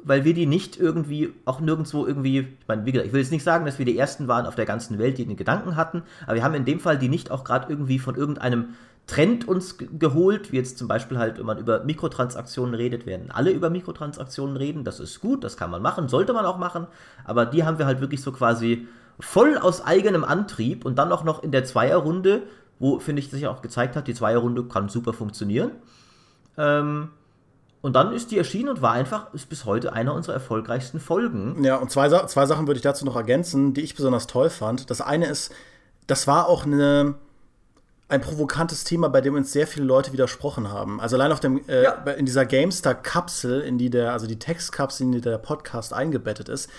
weil 0.04 0.24
wir 0.24 0.34
die 0.34 0.46
nicht 0.46 0.78
irgendwie, 0.78 1.34
auch 1.46 1.60
nirgendwo 1.60 2.06
irgendwie, 2.06 2.40
ich 2.40 2.68
meine, 2.68 2.86
wie 2.86 2.92
gesagt, 2.92 3.08
ich 3.08 3.14
will 3.14 3.22
jetzt 3.22 3.32
nicht 3.32 3.44
sagen, 3.44 3.66
dass 3.66 3.80
wir 3.80 3.86
die 3.86 3.98
Ersten 3.98 4.28
waren 4.28 4.46
auf 4.46 4.56
der 4.56 4.66
ganzen 4.66 5.00
Welt, 5.00 5.18
die 5.18 5.26
den 5.26 5.38
Gedanken 5.38 5.76
hatten, 5.76 6.04
aber 6.26 6.36
wir 6.36 6.44
haben 6.44 6.54
in 6.54 6.66
dem 6.66 6.80
Fall 6.80 7.00
die 7.00 7.10
nicht 7.10 7.32
auch 7.32 7.44
gerade 7.44 7.72
irgendwie 7.72 7.98
von 7.98 8.16
irgendeinem 8.16 8.76
Trend 9.08 9.48
uns 9.48 9.78
geholt, 9.78 10.52
wie 10.52 10.58
jetzt 10.58 10.78
zum 10.80 10.88
Beispiel 10.88 11.20
halt, 11.20 11.38
wenn 11.38 11.46
man 11.46 11.60
über 11.60 11.84
Mikrotransaktionen 11.84 12.74
redet, 12.74 13.06
werden 13.06 13.30
alle 13.30 13.52
über 13.52 13.70
Mikrotransaktionen 13.70 14.58
reden. 14.58 14.84
Das 14.84 15.00
ist 15.00 15.22
gut, 15.22 15.44
das 15.44 15.58
kann 15.58 15.70
man 15.70 15.82
machen, 15.82 16.10
sollte 16.10 16.34
man 16.34 16.46
auch 16.46 16.58
machen. 16.58 16.88
Aber 17.24 17.46
die 17.46 17.64
haben 17.64 17.78
wir 17.78 17.86
halt 17.86 18.02
wirklich 18.02 18.22
so 18.24 18.32
quasi 18.32 18.88
voll 19.20 19.58
aus 19.58 19.86
eigenem 19.86 20.24
Antrieb 20.24 20.86
und 20.86 20.98
dann 20.98 21.12
auch 21.12 21.24
noch 21.24 21.44
in 21.44 21.52
der 21.52 21.66
Zweierrunde, 21.66 22.44
wo, 22.80 23.00
finde 23.00 23.22
ich, 23.22 23.30
sich 23.30 23.46
auch 23.48 23.62
gezeigt 23.62 23.96
hat, 23.96 24.08
die 24.08 24.16
Zweierrunde 24.16 24.64
kann 24.64 24.90
super 24.90 25.14
funktionieren. 25.14 25.72
Ähm, 26.58 27.10
und 27.82 27.96
dann 27.96 28.12
ist 28.12 28.32
die 28.32 28.40
erschienen 28.40 28.70
und 28.70 28.82
war 28.82 28.94
einfach, 28.94 29.32
ist 29.36 29.48
bis 29.48 29.66
heute 29.66 29.94
einer 29.94 30.16
unserer 30.16 30.34
erfolgreichsten 30.34 31.00
Folgen. 31.00 31.64
Ja, 31.64 31.76
und 31.76 31.92
zwei, 31.92 32.10
zwei 32.26 32.48
Sachen 32.48 32.66
würde 32.66 32.80
ich 32.80 32.84
dazu 32.84 33.06
noch 33.06 33.16
ergänzen, 33.16 33.76
die 33.76 33.82
ich 33.82 33.96
besonders 33.96 34.26
toll 34.26 34.50
fand. 34.50 34.90
Das 34.90 35.02
eine 35.02 35.28
ist, 35.28 35.54
das 36.08 36.26
war 36.26 36.50
auch 36.50 36.66
eine 36.66 37.14
ein 38.08 38.22
provokantes 38.22 38.84
Thema, 38.84 39.10
bei 39.10 39.22
dem 39.22 39.36
uns 39.36 39.52
sehr 39.52 39.66
viele 39.66 39.86
Leute 39.86 40.14
widersprochen 40.14 40.70
haben. 40.72 41.02
Also 41.02 41.16
allein 41.16 41.32
auf 41.32 41.40
dem 41.40 41.68
äh, 41.68 41.84
ja. 41.84 41.94
in 42.12 42.26
dieser 42.26 42.46
GameStar-Kapsel, 42.46 43.62
in 43.62 43.78
die 43.78 43.90
der, 43.90 44.14
also 44.14 44.28
die 44.28 44.38
Textkapsel, 44.38 45.08
in 45.08 45.12
die 45.14 45.22
der 45.22 45.40
Podcast 45.40 45.92
eingebettet 45.94 46.48
ist, 46.48 46.70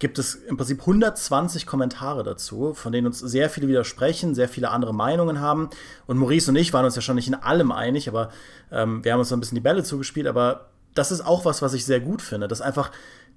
gibt 0.00 0.18
es 0.18 0.34
im 0.34 0.56
Prinzip 0.56 0.80
120 0.80 1.64
Kommentare 1.64 2.24
dazu, 2.24 2.74
von 2.74 2.90
denen 2.90 3.06
uns 3.06 3.20
sehr 3.20 3.48
viele 3.48 3.68
widersprechen, 3.68 4.34
sehr 4.34 4.48
viele 4.48 4.70
andere 4.70 4.92
Meinungen 4.92 5.40
haben. 5.40 5.70
Und 6.08 6.18
Maurice 6.18 6.50
und 6.50 6.56
ich 6.56 6.72
waren 6.72 6.84
uns 6.84 6.96
ja 6.96 7.02
schon 7.02 7.14
nicht 7.14 7.28
in 7.28 7.36
allem 7.36 7.70
einig, 7.70 8.08
aber 8.08 8.30
ähm, 8.72 9.04
wir 9.04 9.12
haben 9.12 9.20
uns 9.20 9.28
so 9.28 9.36
ein 9.36 9.40
bisschen 9.40 9.54
die 9.54 9.60
Bälle 9.60 9.84
zugespielt. 9.84 10.26
Aber 10.26 10.70
das 10.94 11.12
ist 11.12 11.24
auch 11.24 11.44
was, 11.44 11.62
was 11.62 11.74
ich 11.74 11.84
sehr 11.84 12.00
gut 12.00 12.20
finde, 12.20 12.48
dass 12.48 12.60
einfach 12.60 12.90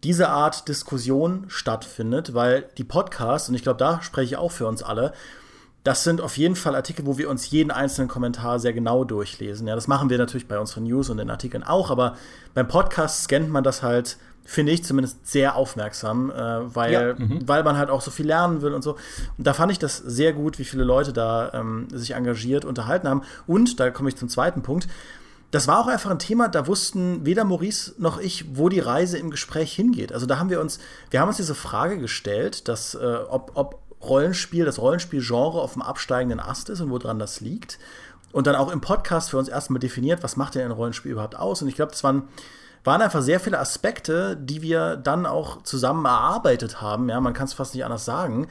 diese 0.04 0.30
Art 0.30 0.68
Diskussion 0.68 1.46
stattfindet, 1.50 2.34
weil 2.34 2.68
die 2.80 2.84
Podcasts, 2.84 3.48
und 3.48 3.54
ich 3.54 3.62
glaube, 3.62 3.78
da 3.78 4.02
spreche 4.02 4.34
ich 4.34 4.38
auch 4.38 4.52
für 4.52 4.66
uns 4.66 4.82
alle, 4.82 5.14
das 5.86 6.04
sind 6.04 6.20
auf 6.20 6.36
jeden 6.38 6.56
Fall 6.56 6.76
Artikel, 6.76 7.06
wo 7.06 7.20
wir 7.20 7.30
uns 7.30 7.52
jeden 7.52 7.70
einzelnen 7.70 8.08
Kommentar 8.08 8.60
sehr 8.60 8.74
genau 8.74 9.04
durchlesen. 9.04 9.68
Ja, 9.68 9.76
das 9.76 9.88
machen 9.88 10.10
wir 10.10 10.18
natürlich 10.18 10.48
bei 10.48 10.58
unseren 10.58 10.86
News 10.86 11.12
und 11.12 11.18
den 11.18 11.30
Artikeln 11.30 11.64
auch, 11.64 11.92
aber 11.92 12.16
beim 12.56 12.68
Podcast 12.68 13.26
scannt 13.26 13.52
man 13.52 13.64
das 13.64 13.84
halt, 13.84 14.18
finde 14.44 14.72
ich 14.72 14.84
zumindest 14.84 15.28
sehr 15.28 15.56
aufmerksam, 15.56 16.32
äh, 16.32 16.76
weil, 16.76 16.92
ja. 16.92 17.14
mhm. 17.14 17.48
weil 17.48 17.64
man 17.64 17.78
halt 17.78 17.92
auch 17.92 18.02
so 18.02 18.10
viel 18.10 18.26
lernen 18.26 18.64
will 18.64 18.74
und 18.74 18.82
so. 18.82 18.94
Und 19.38 19.46
da 19.46 19.54
fand 19.54 19.72
ich 19.72 19.78
das 19.78 19.98
sehr 19.98 20.34
gut, 20.34 20.58
wie 20.58 20.66
viele 20.66 20.84
Leute 20.84 21.14
da 21.14 21.54
ähm, 21.54 21.88
sich 21.92 22.16
engagiert 22.16 22.66
unterhalten 22.66 23.08
haben. 23.08 23.22
Und 23.46 23.80
da 23.80 23.92
komme 23.92 24.10
ich 24.10 24.16
zum 24.16 24.28
zweiten 24.28 24.64
Punkt. 24.64 24.88
Das 25.52 25.68
war 25.68 25.80
auch 25.80 25.88
einfach 25.88 26.10
ein 26.10 26.20
Thema, 26.20 26.48
da 26.48 26.66
wussten 26.66 27.28
weder 27.28 27.44
Maurice 27.44 27.94
noch 28.00 28.20
ich, 28.20 28.58
wo 28.58 28.70
die 28.70 28.80
Reise 28.80 29.20
im 29.20 29.30
Gespräch 29.30 29.72
hingeht. 29.74 30.14
Also 30.14 30.26
da 30.26 30.40
haben 30.40 30.50
wir 30.50 30.60
uns, 30.60 30.80
wir 31.12 31.22
haben 31.22 31.28
uns 31.28 31.38
diese 31.38 31.54
Frage 31.54 32.00
gestellt, 32.00 32.68
dass, 32.68 32.96
äh, 32.96 33.18
ob, 33.30 33.52
ob 33.54 33.85
Rollenspiel, 34.08 34.66
das 34.66 34.80
Rollenspielgenre 34.80 35.62
auf 35.62 35.74
dem 35.74 35.82
absteigenden 35.82 36.39
Ast 36.39 36.70
ist 36.70 36.82
und 36.82 36.89
woran 36.89 37.20
das 37.20 37.41
liegt. 37.41 37.80
Und 38.32 38.47
dann 38.47 38.56
auch 38.56 38.72
im 38.72 38.82
Podcast 38.82 39.30
für 39.30 39.38
uns 39.38 39.47
erstmal 39.47 39.80
definiert, 39.80 40.22
was 40.22 40.36
macht 40.36 40.56
denn 40.56 40.64
ein 40.64 40.72
Rollenspiel 40.72 41.14
überhaupt 41.14 41.38
aus? 41.38 41.62
Und 41.62 41.70
ich 41.70 41.76
glaube, 41.76 41.91
das 41.91 42.03
waren, 42.03 42.24
waren 42.84 43.01
einfach 43.01 43.22
sehr 43.22 43.39
viele 43.39 43.60
Aspekte, 43.60 44.36
die 44.36 44.62
wir 44.62 44.97
dann 44.97 45.26
auch 45.26 45.64
zusammen 45.64 46.06
erarbeitet 46.06 46.82
haben. 46.82 47.08
Ja, 47.08 47.22
man 47.22 47.34
kann 47.34 47.45
es 47.45 47.53
fast 47.53 47.74
nicht 47.74 47.86
anders 47.86 48.03
sagen. 48.03 48.47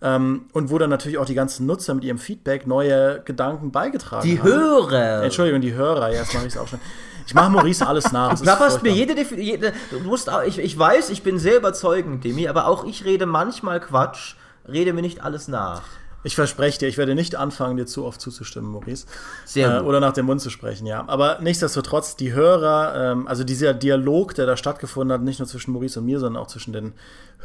Ähm, 0.00 0.46
und 0.52 0.70
wo 0.70 0.78
dann 0.78 0.90
natürlich 0.90 1.18
auch 1.18 1.24
die 1.24 1.34
ganzen 1.34 1.66
Nutzer 1.66 1.94
mit 1.94 2.04
ihrem 2.04 2.18
Feedback 2.18 2.66
neue 2.66 3.20
Gedanken 3.24 3.72
beigetragen 3.72 4.28
die 4.28 4.38
haben. 4.38 4.46
Die 4.46 4.52
Hörer! 4.52 5.22
Entschuldigung, 5.24 5.60
die 5.60 5.74
Hörer, 5.74 6.12
jetzt 6.12 6.34
mache 6.34 6.46
ich 6.46 6.54
es 6.54 6.58
auch 6.58 6.68
schon. 6.68 6.80
Ich 7.26 7.34
mache 7.34 7.50
Maurice 7.50 7.86
alles 7.86 8.10
nach. 8.10 8.38
Du 8.38 8.42
plapperst 8.42 8.82
mir 8.84 8.92
jede, 8.92 9.20
jede 9.34 9.72
du 9.90 10.00
musst 10.00 10.30
auch, 10.30 10.42
ich, 10.42 10.58
ich 10.58 10.78
weiß, 10.78 11.10
ich 11.10 11.22
bin 11.22 11.38
sehr 11.38 11.58
überzeugend, 11.58 12.24
Demi, 12.24 12.48
aber 12.48 12.66
auch 12.66 12.84
ich 12.84 13.04
rede 13.04 13.26
manchmal 13.26 13.80
Quatsch 13.80 14.34
rede 14.68 14.92
mir 14.92 15.02
nicht 15.02 15.22
alles 15.22 15.48
nach. 15.48 15.82
Ich 16.24 16.34
verspreche 16.34 16.80
dir, 16.80 16.88
ich 16.88 16.98
werde 16.98 17.14
nicht 17.14 17.36
anfangen, 17.36 17.76
dir 17.76 17.86
zu 17.86 18.04
oft 18.04 18.20
zuzustimmen, 18.20 18.70
Maurice. 18.70 19.06
Sehr 19.44 19.78
äh, 19.78 19.80
oder 19.80 20.00
nach 20.00 20.12
dem 20.12 20.26
Mund 20.26 20.40
zu 20.40 20.50
sprechen, 20.50 20.84
ja. 20.84 21.04
Aber 21.06 21.38
nichtsdestotrotz, 21.40 22.16
die 22.16 22.32
Hörer, 22.32 23.12
ähm, 23.12 23.28
also 23.28 23.44
dieser 23.44 23.72
Dialog, 23.72 24.34
der 24.34 24.46
da 24.46 24.56
stattgefunden 24.56 25.12
hat, 25.12 25.22
nicht 25.22 25.38
nur 25.38 25.46
zwischen 25.46 25.72
Maurice 25.72 26.00
und 26.00 26.06
mir, 26.06 26.18
sondern 26.18 26.42
auch 26.42 26.48
zwischen 26.48 26.72
den 26.72 26.92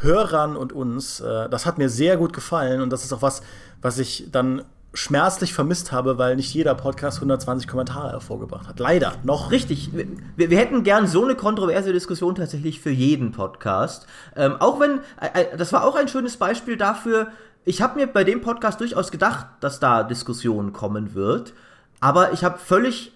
Hörern 0.01 0.57
und 0.57 0.74
uns, 0.74 1.19
äh, 1.19 1.49
das 1.49 1.67
hat 1.67 1.78
mir 1.78 1.88
sehr 1.88 2.17
gut 2.17 2.34
gefallen 2.34 2.82
und 2.82 2.89
das 2.89 3.03
ist 3.03 3.13
auch 3.13 3.21
was, 3.21 3.41
was 3.82 3.99
ich 3.99 4.30
dann 4.32 4.63
schmerzlich 4.94 5.54
vermisst 5.54 5.91
habe, 5.91 6.18
weil 6.18 6.36
nicht 6.36 6.54
jeder 6.54 6.76
Podcast 6.76 7.18
120 7.18 7.68
Kommentare 7.68 8.12
hervorgebracht 8.12 8.68
hat. 8.68 8.80
Leider, 8.80 9.14
noch. 9.24 9.52
Richtig. 9.52 9.89
Wir, 9.94 10.50
wir 10.50 10.58
hätten 10.58 10.84
gern 10.84 11.08
so 11.08 11.24
eine 11.24 11.36
kontroverse 11.36 11.91
Diskussion 11.91 12.36
tatsächlich 12.36 12.80
für 12.80 12.91
jeden 12.91 13.32
Podcast. 13.32 14.06
Ähm, 14.36 14.56
auch 14.60 14.80
wenn, 14.80 15.00
äh, 15.20 15.41
äh 15.54 15.58
das 15.58 15.74
war 15.74 15.84
auch 15.84 15.96
ein 15.96 16.08
schönes 16.08 16.38
Beispiel 16.38 16.78
dafür, 16.78 17.32
ich 17.66 17.82
habe 17.82 18.00
mir 18.00 18.08
bei 18.08 18.24
dem 18.24 18.41
Podcast 18.41 18.82
durchaus 18.82 19.10
gedacht, 19.10 19.48
dass 19.62 19.80
da 19.80 20.04
Diskussion 20.04 20.74
kommen 20.74 21.16
wird, 21.16 21.54
aber 22.00 22.34
ich 22.34 22.44
habe 22.44 22.60
völlig 22.60 23.14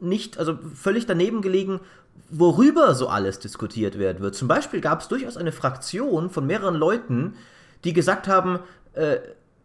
nicht, 0.00 0.38
also 0.38 0.58
völlig 0.74 1.06
daneben 1.06 1.42
gelegen, 1.42 1.80
worüber 2.30 2.94
so 2.94 3.08
alles 3.08 3.38
diskutiert 3.38 3.98
werden 3.98 4.22
wird. 4.22 4.34
Zum 4.34 4.48
Beispiel 4.48 4.80
gab 4.80 5.02
es 5.02 5.08
durchaus 5.08 5.36
eine 5.36 5.52
Fraktion 5.52 6.30
von 6.30 6.46
mehreren 6.46 6.74
Leuten, 6.74 7.34
die 7.84 7.92
gesagt 7.92 8.26
haben, 8.26 8.58
äh, 8.94 9.18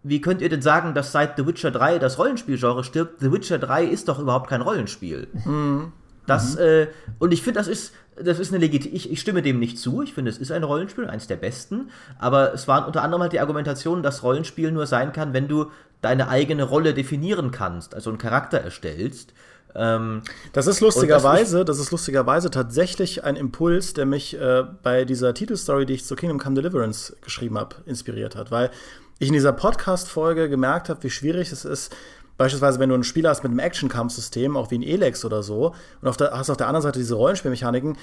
wie 0.04 0.22
könnt 0.22 0.41
ihr 0.41 0.50
denn 0.50 0.62
sagen, 0.62 0.93
dass 0.93 1.12
seit 1.12 1.38
The 1.38 1.45
Witcher 1.45 1.72
3 1.72 2.00
das 2.00 2.18
Rollenspielgenre 2.18 2.84
stirbt? 2.84 3.20
The 3.20 3.32
Witcher 3.32 3.60
3 3.60 3.86
ist 3.86 4.08
doch 4.08 4.20
überhaupt 4.20 4.50
kein 4.50 4.62
Rollenspiel. 4.62 5.28
Mhm. 5.45 5.91
Das, 6.26 6.56
mhm. 6.56 6.62
äh, 6.62 6.88
und 7.20 7.34
ich 7.34 7.41
finde, 7.41 7.60
das 7.60 7.68
ist, 7.68 7.93
das 8.22 8.39
ist 8.39 8.52
eine 8.52 8.60
legitime, 8.60 8.93
ich, 8.93 9.12
ich, 9.12 9.20
stimme 9.20 9.41
dem 9.41 9.60
nicht 9.60 9.80
zu. 9.80 10.02
Ich 10.02 10.14
finde, 10.14 10.30
es 10.30 10.38
ist 10.38 10.52
ein 10.52 10.64
Rollenspiel, 10.64 11.08
eins 11.08 11.28
der 11.28 11.38
besten. 11.38 11.89
Aber 12.20 12.54
es 12.54 12.68
war 12.68 12.86
unter 12.86 13.02
anderem 13.02 13.22
halt 13.22 13.34
die 13.34 13.39
Argumentation, 13.39 14.04
dass 14.04 14.24
Rollenspiel 14.24 14.72
nur 14.72 14.88
sein 14.88 15.14
kann, 15.14 15.34
wenn 15.34 15.48
du 15.48 15.72
deine 16.02 16.30
eigene 16.30 16.64
Rolle 16.64 16.93
definieren 16.93 17.52
kannst, 17.52 17.95
also 17.95 18.10
einen 18.10 18.20
Charakter 18.20 18.60
erstellst. 18.60 19.34
Ähm, 19.76 20.22
das 20.54 20.68
ist 20.68 20.82
lustigerweise, 20.82 21.66
das, 21.66 21.78
das, 21.78 21.86
ist 21.86 21.91
lustigerweise 21.91 22.50
tatsächlich 22.50 23.24
ein 23.24 23.36
Impuls, 23.36 23.93
der 23.93 24.06
mich 24.06 24.39
äh, 24.39 24.64
bei 24.84 25.06
dieser 25.06 25.34
Titelstory, 25.34 25.86
die 25.86 25.93
ich 25.93 26.06
zu 26.06 26.16
Kingdom 26.16 26.39
Come 26.39 26.56
Deliverance 26.56 27.16
geschrieben 27.22 27.58
habe, 27.58 27.78
inspiriert 27.86 28.36
hat. 28.36 28.52
Weil 28.52 28.72
ich 29.20 29.28
in 29.28 29.34
dieser 29.34 29.53
Podcast-Folge 29.53 30.49
gemerkt 30.49 30.89
habe, 30.89 31.03
wie 31.03 31.09
schwierig 31.09 31.51
es 31.51 31.65
ist, 31.65 31.95
beispielsweise, 32.38 32.80
wenn 32.80 32.89
du 32.89 32.95
ein 32.95 33.03
Spiel 33.03 33.28
hast 33.28 33.43
mit 33.43 33.51
einem 33.51 33.59
Action-Kampfsystem, 33.59 34.55
auch 34.55 34.72
wie 34.72 34.78
ein 34.78 34.84
Elex 34.84 35.26
oder 35.26 35.41
so, 35.43 35.74
und 36.01 36.07
auf 36.07 36.18
der, 36.18 36.32
hast 36.32 36.49
auf 36.49 36.57
der 36.57 36.68
anderen 36.68 36.84
Seite 36.84 36.99
diese 36.99 37.15
Rollenspielmechaniken, 37.15 37.97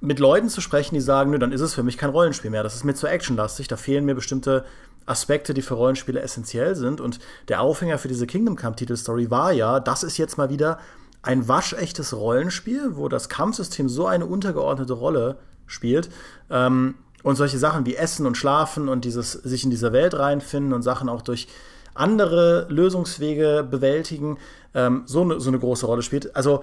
mit 0.00 0.18
Leuten 0.18 0.48
zu 0.48 0.60
sprechen, 0.60 0.94
die 0.94 1.00
sagen, 1.00 1.30
nö, 1.30 1.38
dann 1.38 1.52
ist 1.52 1.60
es 1.60 1.74
für 1.74 1.82
mich 1.82 1.98
kein 1.98 2.10
Rollenspiel 2.10 2.50
mehr. 2.50 2.62
Das 2.62 2.74
ist 2.74 2.84
mir 2.84 2.94
zu 2.94 3.06
actionlastig, 3.06 3.66
da 3.68 3.76
fehlen 3.76 4.04
mir 4.04 4.14
bestimmte 4.14 4.64
Aspekte, 5.06 5.54
die 5.54 5.62
für 5.62 5.74
Rollenspiele 5.74 6.20
essentiell 6.20 6.74
sind. 6.74 7.00
Und 7.00 7.18
der 7.48 7.60
Aufhänger 7.60 7.98
für 7.98 8.08
diese 8.08 8.26
Kingdom 8.26 8.56
Come-Titelstory 8.56 9.30
war 9.30 9.52
ja, 9.52 9.80
das 9.80 10.02
ist 10.02 10.18
jetzt 10.18 10.36
mal 10.36 10.50
wieder 10.50 10.78
ein 11.22 11.48
waschechtes 11.48 12.14
Rollenspiel, 12.14 12.96
wo 12.96 13.08
das 13.08 13.28
Kampfsystem 13.28 13.88
so 13.88 14.06
eine 14.06 14.26
untergeordnete 14.26 14.92
Rolle 14.92 15.38
spielt. 15.66 16.10
Ähm, 16.50 16.94
und 17.26 17.34
solche 17.34 17.58
Sachen 17.58 17.86
wie 17.86 17.96
Essen 17.96 18.24
und 18.24 18.36
Schlafen 18.36 18.88
und 18.88 19.04
dieses 19.04 19.32
sich 19.32 19.64
in 19.64 19.70
dieser 19.70 19.92
Welt 19.92 20.14
reinfinden 20.14 20.72
und 20.72 20.82
Sachen 20.82 21.08
auch 21.08 21.22
durch 21.22 21.48
andere 21.92 22.68
Lösungswege 22.68 23.66
bewältigen, 23.68 24.38
ähm, 24.74 25.02
so, 25.06 25.24
ne, 25.24 25.40
so 25.40 25.50
eine 25.50 25.58
große 25.58 25.86
Rolle 25.86 26.02
spielt. 26.02 26.36
Also 26.36 26.62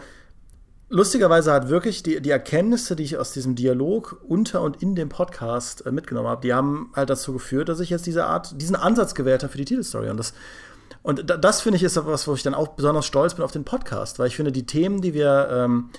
lustigerweise 0.88 1.52
hat 1.52 1.68
wirklich 1.68 2.02
die, 2.02 2.22
die 2.22 2.30
Erkenntnisse, 2.30 2.96
die 2.96 3.04
ich 3.04 3.18
aus 3.18 3.34
diesem 3.34 3.56
Dialog 3.56 4.22
unter 4.26 4.62
und 4.62 4.82
in 4.82 4.96
dem 4.96 5.10
Podcast 5.10 5.86
äh, 5.86 5.92
mitgenommen 5.92 6.30
habe, 6.30 6.40
die 6.40 6.54
haben 6.54 6.94
halt 6.96 7.10
dazu 7.10 7.34
geführt, 7.34 7.68
dass 7.68 7.82
ich 7.82 7.90
jetzt 7.90 8.06
diese 8.06 8.26
Art, 8.26 8.62
diesen 8.62 8.78
Ansatz 8.78 9.16
gewählt 9.16 9.44
habe 9.44 9.52
für 9.52 9.58
die 9.58 9.66
Titelstory. 9.66 10.10
Und 10.10 10.16
das, 10.16 10.34
und 11.02 11.26
das 11.44 11.60
finde 11.60 11.76
ich 11.76 11.84
ist 11.84 11.98
etwas, 11.98 12.26
wo 12.26 12.36
ich 12.36 12.44
dann 12.44 12.54
auch 12.54 12.70
besonders 12.70 13.06
stolz 13.06 13.34
bin 13.34 13.44
auf 13.44 13.52
den 13.52 13.66
Podcast, 13.66 14.18
weil 14.18 14.28
ich 14.28 14.38
finde, 14.38 14.54
die 14.54 14.66
Themen, 14.66 15.02
die 15.02 15.14
wir 15.14 15.50
ähm, 15.52 15.90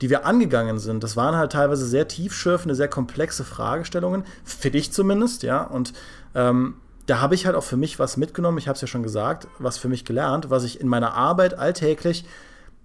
die 0.00 0.10
wir 0.10 0.24
angegangen 0.26 0.78
sind, 0.78 1.04
das 1.04 1.16
waren 1.16 1.36
halt 1.36 1.52
teilweise 1.52 1.86
sehr 1.86 2.08
tiefschürfende, 2.08 2.74
sehr 2.74 2.88
komplexe 2.88 3.44
Fragestellungen, 3.44 4.24
für 4.44 4.70
dich 4.70 4.92
zumindest, 4.92 5.42
ja. 5.42 5.62
Und 5.62 5.92
ähm, 6.34 6.76
da 7.06 7.20
habe 7.20 7.34
ich 7.34 7.46
halt 7.46 7.56
auch 7.56 7.64
für 7.64 7.76
mich 7.76 7.98
was 7.98 8.16
mitgenommen, 8.16 8.58
ich 8.58 8.68
habe 8.68 8.76
es 8.76 8.80
ja 8.80 8.88
schon 8.88 9.02
gesagt, 9.02 9.48
was 9.58 9.78
für 9.78 9.88
mich 9.88 10.04
gelernt, 10.04 10.50
was 10.50 10.64
ich 10.64 10.80
in 10.80 10.88
meiner 10.88 11.14
Arbeit 11.14 11.58
alltäglich 11.58 12.24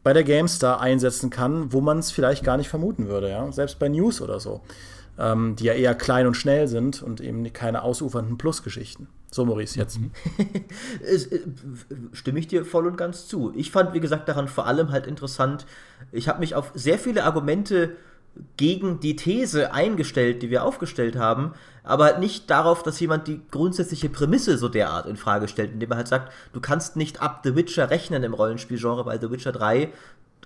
bei 0.03 0.13
der 0.13 0.24
GameStar 0.24 0.82
einsetzen 0.82 1.30
kann, 1.30 1.74
wo 1.74 1.82
man 1.82 1.99
es 1.99 2.11
vielleicht 2.11 2.43
gar 2.43 2.57
nicht 2.57 2.70
vermuten 2.70 3.07
würde, 3.07 3.30
ja. 3.30 3.51
Selbst 3.51 3.80
bei 3.80 3.89
News 3.89 4.22
oder 4.22 4.39
so 4.39 4.61
ähm, 5.18 5.55
die 5.55 5.66
ja 5.66 5.74
eher 5.74 5.95
klein 5.95 6.28
und 6.28 6.36
schnell 6.36 6.68
sind 6.68 7.01
und 7.01 7.22
eben 7.22 7.51
keine 7.53 7.84
ausufernden 7.84 8.38
Plusgeschichten. 8.38 9.07
So, 9.32 9.45
Maurice, 9.45 9.78
jetzt. 9.78 9.99
Mhm. 9.99 10.11
Äh, 11.01 11.20
stimme 12.13 12.39
ich 12.39 12.47
dir 12.47 12.66
voll 12.66 12.88
und 12.88 12.97
ganz 12.97 13.28
zu. 13.28 13.51
Ich 13.55 13.70
fand, 13.70 13.93
wie 13.93 13.99
gesagt, 13.99 14.28
daran 14.30 14.47
vor 14.47 14.66
allem 14.66 14.91
halt 14.91 15.07
interessant, 15.07 15.66
ich 16.11 16.28
habe 16.28 16.39
mich 16.39 16.55
auf 16.55 16.72
sehr 16.74 16.97
viele 16.97 17.24
Argumente 17.24 17.95
gegen 18.57 18.99
die 18.99 19.16
These 19.16 19.74
eingestellt, 19.74 20.41
die 20.41 20.49
wir 20.49 20.63
aufgestellt 20.63 21.16
haben, 21.16 21.53
aber 21.84 22.18
nicht 22.18 22.49
darauf, 22.49 22.84
dass 22.84 22.99
jemand 22.99 23.28
die 23.28 23.41
grundsätzliche 23.51 24.09
Prämisse 24.09 24.57
so 24.57 24.70
derart 24.70 25.05
in 25.05 25.18
Frage 25.18 25.47
stellt, 25.47 25.72
indem 25.72 25.91
er 25.91 25.97
halt 25.97 26.07
sagt, 26.07 26.32
du 26.53 26.59
kannst 26.59 26.95
nicht 26.95 27.22
ab 27.22 27.41
The 27.43 27.55
Witcher 27.55 27.89
rechnen 27.89 28.24
im 28.24 28.34
Rollenspielgenre, 28.34 29.05
weil 29.05 29.22
The 29.22 29.32
Witcher 29.32 29.51
3 29.51 29.91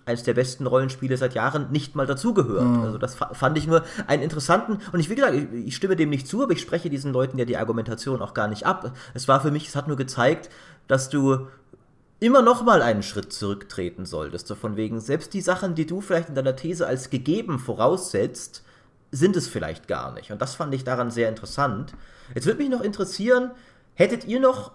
eines 0.09 0.23
der 0.23 0.33
besten 0.33 0.67
Rollenspiele 0.67 1.15
seit 1.15 1.35
Jahren 1.35 1.71
nicht 1.71 1.95
mal 1.95 2.05
dazugehört. 2.05 2.65
Mhm. 2.65 2.81
Also 2.81 2.97
das 2.97 3.15
fand 3.15 3.57
ich 3.57 3.67
nur 3.67 3.83
einen 4.07 4.23
interessanten, 4.23 4.79
und 4.91 4.99
ich, 4.99 5.09
wie 5.09 5.15
gesagt, 5.15 5.35
ich, 5.35 5.67
ich, 5.67 5.75
stimme 5.75 5.95
dem 5.95 6.09
nicht 6.09 6.27
zu, 6.27 6.43
aber 6.43 6.53
ich 6.53 6.61
spreche 6.61 6.89
diesen 6.89 7.13
Leuten 7.13 7.37
ja 7.37 7.45
die 7.45 7.57
Argumentation 7.57 8.21
auch 8.21 8.33
gar 8.33 8.47
nicht 8.47 8.65
ab. 8.65 8.91
Es 9.13 9.27
war 9.27 9.39
für 9.39 9.51
mich, 9.51 9.67
es 9.67 9.75
hat 9.75 9.87
nur 9.87 9.97
gezeigt, 9.97 10.49
dass 10.87 11.09
du 11.09 11.47
immer 12.19 12.41
noch 12.41 12.63
mal 12.63 12.81
einen 12.81 13.03
Schritt 13.03 13.31
zurücktreten 13.31 14.05
solltest. 14.05 14.47
So 14.47 14.55
von 14.55 14.75
wegen, 14.75 14.99
selbst 14.99 15.33
die 15.33 15.41
Sachen, 15.41 15.75
die 15.75 15.85
du 15.85 16.01
vielleicht 16.01 16.29
in 16.29 16.35
deiner 16.35 16.55
These 16.55 16.85
als 16.85 17.09
gegeben 17.09 17.59
voraussetzt, 17.59 18.63
sind 19.11 19.35
es 19.35 19.47
vielleicht 19.47 19.87
gar 19.87 20.13
nicht. 20.13 20.31
Und 20.31 20.41
das 20.41 20.55
fand 20.55 20.73
ich 20.73 20.83
daran 20.83 21.11
sehr 21.11 21.29
interessant. 21.29 21.93
Jetzt 22.35 22.45
würde 22.45 22.59
mich 22.59 22.69
noch 22.69 22.81
interessieren, 22.81 23.51
hättet 23.93 24.25
ihr 24.25 24.39
noch 24.39 24.71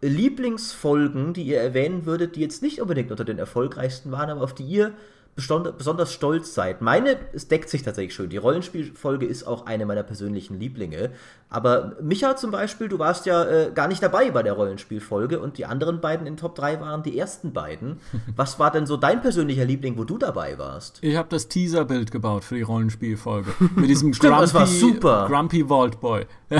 Lieblingsfolgen, 0.00 1.32
die 1.32 1.44
ihr 1.44 1.60
erwähnen 1.60 2.06
würdet, 2.06 2.36
die 2.36 2.40
jetzt 2.40 2.62
nicht 2.62 2.80
unbedingt 2.80 3.10
unter 3.10 3.24
den 3.24 3.38
erfolgreichsten 3.38 4.12
waren, 4.12 4.30
aber 4.30 4.42
auf 4.42 4.54
die 4.54 4.64
ihr 4.64 4.92
besonders 5.36 6.12
stolz 6.14 6.54
seid. 6.54 6.80
Meine, 6.80 7.18
es 7.34 7.46
deckt 7.46 7.68
sich 7.68 7.82
tatsächlich 7.82 8.14
schön. 8.14 8.30
Die 8.30 8.38
Rollenspielfolge 8.38 9.26
ist 9.26 9.46
auch 9.46 9.66
eine 9.66 9.84
meiner 9.84 10.02
persönlichen 10.02 10.58
Lieblinge. 10.58 11.10
Aber 11.50 11.96
Micha 12.00 12.36
zum 12.36 12.50
Beispiel, 12.50 12.88
du 12.88 12.98
warst 12.98 13.26
ja 13.26 13.44
äh, 13.44 13.70
gar 13.72 13.86
nicht 13.86 14.02
dabei 14.02 14.30
bei 14.30 14.42
der 14.42 14.54
Rollenspielfolge 14.54 15.38
und 15.38 15.58
die 15.58 15.66
anderen 15.66 16.00
beiden 16.00 16.26
in 16.26 16.38
Top 16.38 16.54
3 16.54 16.80
waren 16.80 17.02
die 17.02 17.18
ersten 17.18 17.52
beiden. 17.52 18.00
Was 18.36 18.58
war 18.58 18.70
denn 18.70 18.86
so 18.86 18.96
dein 18.96 19.20
persönlicher 19.20 19.66
Liebling, 19.66 19.98
wo 19.98 20.04
du 20.04 20.16
dabei 20.16 20.58
warst? 20.58 20.98
Ich 21.02 21.16
habe 21.16 21.28
das 21.28 21.48
Teaserbild 21.48 22.10
gebaut 22.10 22.42
für 22.42 22.54
die 22.54 22.62
Rollenspielfolge. 22.62 23.52
Mit 23.76 23.90
diesem 23.90 24.14
Stimmt, 24.14 24.32
Grumpy, 24.32 24.42
das 24.42 24.54
war 24.54 24.66
super. 24.66 25.26
Grumpy 25.28 25.64
Vault 25.66 26.00
Boy. 26.00 26.26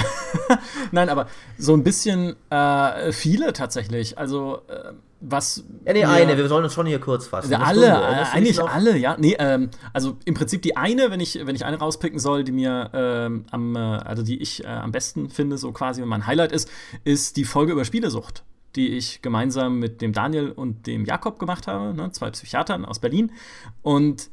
Nein, 0.92 1.08
aber 1.08 1.28
so 1.56 1.72
ein 1.72 1.82
bisschen 1.82 2.36
äh, 2.50 3.10
viele 3.12 3.54
tatsächlich. 3.54 4.18
Also 4.18 4.60
äh, 4.68 4.92
was. 5.28 5.64
Ja, 5.84 5.92
nee, 5.92 6.04
eine, 6.04 6.36
wir 6.36 6.48
sollen 6.48 6.64
uns 6.64 6.74
schon 6.74 6.86
hier 6.86 7.00
kurz 7.00 7.26
fassen. 7.26 7.50
Ja, 7.50 7.60
alle, 7.60 7.86
Stunde, 7.86 8.32
eigentlich 8.32 8.60
alle, 8.60 8.96
ja. 8.96 9.16
Nee, 9.18 9.36
ähm, 9.38 9.70
also 9.92 10.16
im 10.24 10.34
Prinzip 10.34 10.62
die 10.62 10.76
eine, 10.76 11.10
wenn 11.10 11.20
ich, 11.20 11.38
wenn 11.44 11.54
ich 11.54 11.64
eine 11.64 11.78
rauspicken 11.78 12.18
soll, 12.18 12.44
die 12.44 12.52
mir 12.52 12.90
ähm, 12.92 13.44
am, 13.50 13.76
äh, 13.76 13.78
also 13.78 14.22
die 14.22 14.40
ich 14.40 14.64
äh, 14.64 14.68
am 14.68 14.92
besten 14.92 15.30
finde, 15.30 15.58
so 15.58 15.72
quasi, 15.72 16.00
wenn 16.00 16.08
mein 16.08 16.26
Highlight 16.26 16.52
ist, 16.52 16.70
ist 17.04 17.36
die 17.36 17.44
Folge 17.44 17.72
über 17.72 17.84
Spielesucht 17.84 18.44
die 18.74 18.88
ich 18.88 19.22
gemeinsam 19.22 19.78
mit 19.78 20.02
dem 20.02 20.12
Daniel 20.12 20.50
und 20.50 20.86
dem 20.86 21.06
Jakob 21.06 21.38
gemacht 21.38 21.66
habe, 21.66 21.94
ne, 21.94 22.12
zwei 22.12 22.30
Psychiatern 22.30 22.84
aus 22.84 22.98
Berlin. 22.98 23.32
Und 23.80 24.28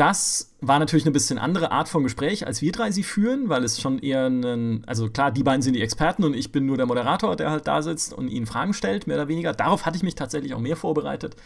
das 0.00 0.54
war 0.62 0.78
natürlich 0.78 1.04
eine 1.04 1.12
bisschen 1.12 1.38
andere 1.38 1.72
Art 1.72 1.90
von 1.90 2.02
Gespräch, 2.02 2.46
als 2.46 2.62
wir 2.62 2.72
drei 2.72 2.90
sie 2.90 3.02
führen, 3.02 3.50
weil 3.50 3.64
es 3.64 3.78
schon 3.78 3.98
eher 3.98 4.28
ein, 4.28 4.82
also 4.86 5.10
klar, 5.10 5.30
die 5.30 5.42
beiden 5.42 5.60
sind 5.60 5.74
die 5.74 5.82
Experten 5.82 6.24
und 6.24 6.34
ich 6.34 6.52
bin 6.52 6.64
nur 6.64 6.78
der 6.78 6.86
Moderator, 6.86 7.36
der 7.36 7.50
halt 7.50 7.66
da 7.66 7.82
sitzt 7.82 8.14
und 8.14 8.28
ihnen 8.28 8.46
Fragen 8.46 8.72
stellt, 8.72 9.06
mehr 9.06 9.18
oder 9.18 9.28
weniger. 9.28 9.52
Darauf 9.52 9.84
hatte 9.84 9.98
ich 9.98 10.02
mich 10.02 10.14
tatsächlich 10.14 10.54
auch 10.54 10.58
mehr 10.58 10.76
vorbereitet 10.76 11.36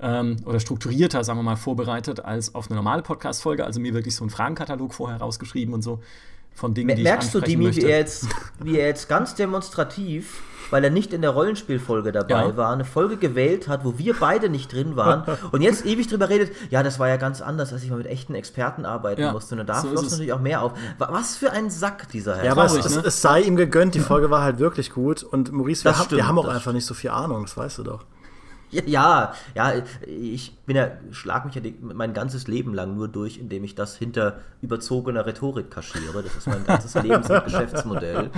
ähm, 0.00 0.36
oder 0.44 0.60
strukturierter, 0.60 1.24
sagen 1.24 1.38
wir 1.38 1.44
mal, 1.44 1.56
vorbereitet 1.56 2.20
als 2.20 2.54
auf 2.54 2.68
eine 2.68 2.76
normale 2.76 3.00
Podcast-Folge. 3.00 3.64
Also 3.64 3.80
mir 3.80 3.94
wirklich 3.94 4.14
so 4.14 4.24
einen 4.24 4.30
Fragenkatalog 4.30 4.92
vorher 4.92 5.18
rausgeschrieben 5.18 5.72
und 5.72 5.80
so 5.80 6.00
von 6.52 6.74
Dingen, 6.74 6.88
Mer 6.88 6.96
die 6.96 7.02
ich 7.02 7.08
Merkst 7.08 7.34
du, 7.34 7.40
Dimi, 7.40 7.64
möchte. 7.64 7.86
wie 7.86 7.86
er, 7.86 7.98
jetzt, 7.98 8.28
wie 8.62 8.76
er 8.76 8.86
jetzt 8.86 9.08
ganz 9.08 9.34
demonstrativ, 9.34 10.42
weil 10.70 10.82
er 10.84 10.90
nicht 10.90 11.12
in 11.12 11.22
der 11.22 11.30
Rollenspielfolge 11.30 12.12
dabei 12.12 12.46
Ja. 12.48 12.56
war, 12.56 12.72
eine 12.72 12.84
Folge 12.84 13.16
gewählt 13.16 13.68
hat, 13.68 13.84
wo 13.84 13.98
wir 13.98 14.14
beide 14.18 14.48
nicht 14.48 14.72
drin 14.72 14.96
waren 14.96 15.24
und 15.52 15.60
jetzt 15.62 15.84
ewig 15.86 16.08
drüber 16.08 16.28
redet, 16.28 16.52
ja, 16.70 16.82
das 16.82 16.98
war 16.98 17.08
ja 17.08 17.16
ganz 17.16 17.40
anders, 17.42 17.72
als 17.72 17.82
ich 17.82 17.90
mal 17.90 17.96
mit 17.98 18.06
echten 18.06 18.34
Experten 18.34 18.84
arbeiten 18.86 19.20
Ja, 19.20 19.32
musste. 19.32 19.54
Und 19.58 19.66
da 19.68 19.80
so 19.80 19.88
floss 19.88 20.10
natürlich 20.10 20.32
auch 20.32 20.40
mehr 20.40 20.62
auf. 20.62 20.72
Wa- 20.98 21.08
Was 21.10 21.36
für 21.36 21.50
ein 21.52 21.70
Sack, 21.70 22.08
dieser 22.10 22.36
Herr. 22.36 22.44
Ja, 22.46 22.52
aber 22.52 22.64
es, 22.66 22.94
ne? 22.96 23.02
es 23.06 23.20
sei 23.22 23.40
ihm 23.42 23.56
gegönnt, 23.56 23.94
die 23.94 24.00
Folge 24.00 24.30
war 24.30 24.42
halt 24.42 24.58
wirklich 24.58 24.90
gut. 24.90 25.22
Und 25.22 25.52
Maurice, 25.52 25.84
wir, 25.84 25.90
Das 25.92 26.00
haben- 26.00 26.10
wir 26.10 26.16
stimmt, 26.18 26.28
haben 26.28 26.38
auch 26.38 26.48
einfach 26.48 26.72
nicht 26.72 26.86
so 26.86 26.94
viel 26.94 27.10
Ahnung, 27.10 27.42
das 27.44 27.56
weißt 27.56 27.78
du 27.78 27.82
doch. 27.84 28.04
Ja, 28.86 29.34
ja, 29.54 29.72
ich 30.06 30.56
bin 30.66 30.76
ja, 30.76 30.90
schlag 31.10 31.44
mich 31.44 31.54
ja 31.54 31.62
mein 31.80 32.12
ganzes 32.12 32.46
Leben 32.48 32.74
lang 32.74 32.96
nur 32.96 33.08
durch, 33.08 33.38
indem 33.38 33.64
ich 33.64 33.74
das 33.74 33.96
hinter 33.96 34.38
überzogener 34.60 35.26
Rhetorik 35.26 35.70
kaschiere. 35.70 36.22
Das 36.22 36.34
ist 36.36 36.46
mein 36.46 36.64
ganzes 36.64 36.94
Lebens- 37.02 37.30
und 37.30 37.44
Geschäftsmodell. 37.44 38.30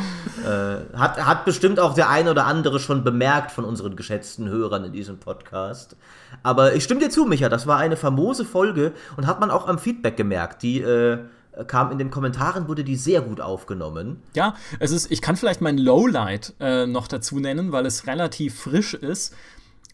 Äh, 0.45 0.97
hat, 0.97 1.25
hat 1.25 1.45
bestimmt 1.45 1.81
auch 1.81 1.95
der 1.95 2.09
ein 2.11 2.29
oder 2.29 2.47
andere 2.47 2.79
schon 2.79 3.05
bemerkt 3.05 3.51
von 3.51 3.65
unseren 3.65 3.97
geschätzten 3.97 4.49
Hörern 4.49 4.85
in 4.85 4.93
diesem 4.93 5.19
Podcast. 5.19 5.97
Aber 6.43 6.75
ich 6.75 6.85
stimme 6.85 7.01
dir 7.01 7.11
zu, 7.11 7.25
Micha, 7.25 7.49
das 7.49 7.67
war 7.67 7.79
eine 7.79 7.97
famose 7.97 8.45
Folge 8.45 8.93
und 9.17 9.27
hat 9.27 9.41
man 9.41 9.51
auch 9.51 9.69
am 9.69 9.79
Feedback 9.79 10.17
gemerkt. 10.17 10.63
Die 10.63 10.81
äh, 10.81 11.19
kam 11.67 11.91
in 11.91 11.99
den 11.99 12.11
Kommentaren, 12.11 12.69
wurde 12.69 12.85
die 12.85 12.97
sehr 12.97 13.23
gut 13.23 13.41
aufgenommen. 13.41 14.23
Ja, 14.35 14.55
es 14.79 14.91
ist, 14.91 15.11
ich 15.11 15.23
kann 15.23 15.37
vielleicht 15.37 15.61
mein 15.61 15.79
Lowlight 15.79 16.55
äh, 16.61 16.87
noch 16.87 17.09
dazu 17.09 17.41
nennen, 17.41 17.73
weil 17.73 17.87
es 17.87 18.07
relativ 18.07 18.61
frisch 18.61 18.95
ist. 18.95 19.35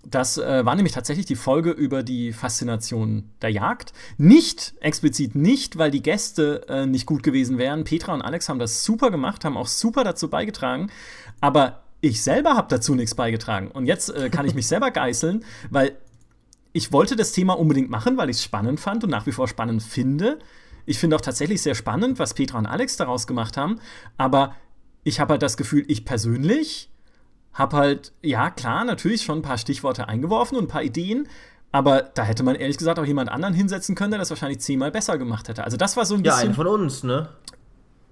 Das 0.05 0.37
äh, 0.37 0.65
war 0.65 0.75
nämlich 0.75 0.93
tatsächlich 0.93 1.27
die 1.27 1.37
Folge 1.37 1.71
über 1.71 2.03
die 2.03 2.33
Faszination 2.33 3.31
der 3.41 3.51
Jagd. 3.51 3.93
Nicht, 4.19 4.75
explizit 4.81 5.35
nicht, 5.35 5.79
weil 5.79 5.91
die 5.91 6.03
Gäste 6.03 6.67
äh, 6.69 6.87
nicht 6.87 7.07
gut 7.07 7.23
gewesen 7.23 7.57
wären. 7.57 7.85
Petra 7.85 8.13
und 8.13 8.23
Alex 8.23 8.49
haben 8.49 8.59
das 8.59 8.83
super 8.83 9.11
gemacht, 9.11 9.45
haben 9.45 9.57
auch 9.57 9.69
super 9.69 10.03
dazu 10.03 10.29
beigetragen. 10.29 10.91
Aber 11.41 11.83
ich 12.01 12.23
selber 12.23 12.57
habe 12.57 12.67
dazu 12.69 12.95
nichts 12.97 13.15
beigetragen. 13.15 13.71
Und 13.71 13.87
jetzt 13.87 14.11
äh, 14.11 14.29
kann 14.29 14.47
ich 14.47 14.55
mich 14.55 14.67
selber 14.67 14.91
geißeln, 14.91 15.45
weil 15.71 15.97
ich 16.73 16.93
wollte 16.93 17.15
das 17.15 17.33
Thema 17.33 17.53
unbedingt 17.55 17.91
machen, 17.91 18.17
weil 18.17 18.29
ich 18.29 18.39
es 18.39 18.45
spannend 18.45 18.81
fand 18.81 19.05
und 19.05 19.11
nach 19.11 19.27
wie 19.27 19.33
vor 19.33 19.47
spannend 19.47 19.83
finde. 19.83 20.41
Ich 20.85 20.99
finde 20.99 21.15
auch 21.17 21.21
tatsächlich 21.21 21.63
sehr 21.63 21.77
spannend, 21.77 22.19
was 22.19 22.35
Petra 22.35 22.59
und 22.59 22.67
Alex 22.67 22.97
daraus 22.97 23.27
gemacht 23.29 23.57
haben. 23.57 23.79
Aber 24.19 24.57
ich 25.05 25.21
habe 25.21 25.33
halt 25.33 25.43
das 25.43 25.57
Gefühl, 25.57 25.85
ich 25.87 26.05
persönlich 26.05 26.91
habe 27.55 27.77
halt, 27.77 28.13
ja 28.23 28.51
klar, 28.51 28.85
natürlich 28.85 29.23
schon 29.23 29.39
ein 29.39 29.43
paar 29.43 29.59
Stichworte 29.59 30.09
eingeworfen 30.09 30.57
und 30.57 30.65
ein 30.65 30.69
paar 30.69 30.83
Ideen. 30.83 31.29
Aber 31.71 32.03
da 32.03 32.23
hätte 32.25 32.43
man 32.43 32.55
ehrlich 32.55 32.77
gesagt 32.77 32.99
auch 32.99 33.05
jemand 33.07 33.31
anderen 33.31 33.55
hinsetzen 33.55 33.95
können, 33.95 34.11
der 34.11 34.19
das 34.21 34.31
wahrscheinlich 34.31 34.61
zehnmal 34.61 34.91
besser 34.91 35.17
gemacht 35.19 35.49
hätte. 35.49 35.65
Also 35.65 35.77
das 35.77 35.97
war 35.97 36.05
so 36.05 36.15
ein 36.15 36.25
Ja, 36.25 36.33
bisschen. 36.33 36.49
eine 36.49 36.55
von 36.55 36.67
uns, 36.67 37.03
ne? 37.03 37.31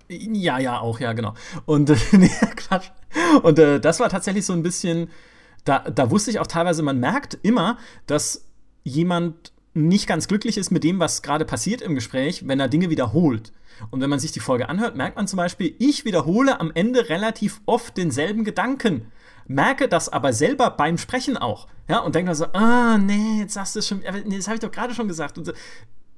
Ja, 0.08 0.58
ja, 0.58 0.80
auch, 0.80 0.98
ja, 0.98 1.12
genau. 1.12 1.34
Und, 1.66 1.90
äh, 1.90 1.96
nee, 2.12 2.30
Quatsch. 2.56 2.90
Und 3.42 3.58
äh, 3.58 3.78
das 3.80 4.00
war 4.00 4.08
tatsächlich 4.08 4.44
so 4.46 4.52
ein 4.52 4.62
bisschen, 4.62 5.08
da, 5.64 5.78
da 5.80 6.10
wusste 6.10 6.30
ich 6.30 6.38
auch 6.40 6.46
teilweise, 6.46 6.82
man 6.82 6.98
merkt 6.98 7.38
immer, 7.42 7.78
dass 8.06 8.46
jemand 8.82 9.52
nicht 9.74 10.06
ganz 10.08 10.26
glücklich 10.26 10.56
ist 10.56 10.70
mit 10.70 10.82
dem, 10.82 10.98
was 10.98 11.22
gerade 11.22 11.44
passiert 11.44 11.80
im 11.80 11.94
Gespräch, 11.94 12.48
wenn 12.48 12.58
er 12.58 12.68
Dinge 12.68 12.90
wiederholt. 12.90 13.52
Und 13.90 14.00
wenn 14.00 14.10
man 14.10 14.18
sich 14.18 14.32
die 14.32 14.40
Folge 14.40 14.68
anhört, 14.68 14.96
merkt 14.96 15.16
man 15.16 15.28
zum 15.28 15.36
Beispiel, 15.36 15.74
ich 15.78 16.04
wiederhole 16.04 16.60
am 16.60 16.72
Ende 16.74 17.08
relativ 17.08 17.60
oft 17.66 17.96
denselben 17.96 18.44
Gedanken. 18.44 19.12
Merke 19.50 19.88
das 19.88 20.08
aber 20.08 20.32
selber 20.32 20.70
beim 20.70 20.96
Sprechen 20.96 21.36
auch. 21.36 21.66
Ja, 21.88 21.98
und 21.98 22.14
denke 22.14 22.28
dann 22.28 22.36
so, 22.36 22.46
ah, 22.52 22.98
nee, 22.98 23.40
jetzt 23.40 23.54
sagst 23.54 23.74
du 23.74 23.80
es 23.80 23.88
schon, 23.88 24.00
aber 24.06 24.18
nee, 24.20 24.36
das 24.36 24.46
habe 24.46 24.54
ich 24.54 24.60
doch 24.60 24.70
gerade 24.70 24.94
schon 24.94 25.08
gesagt. 25.08 25.38
Und 25.38 25.44
so, 25.44 25.52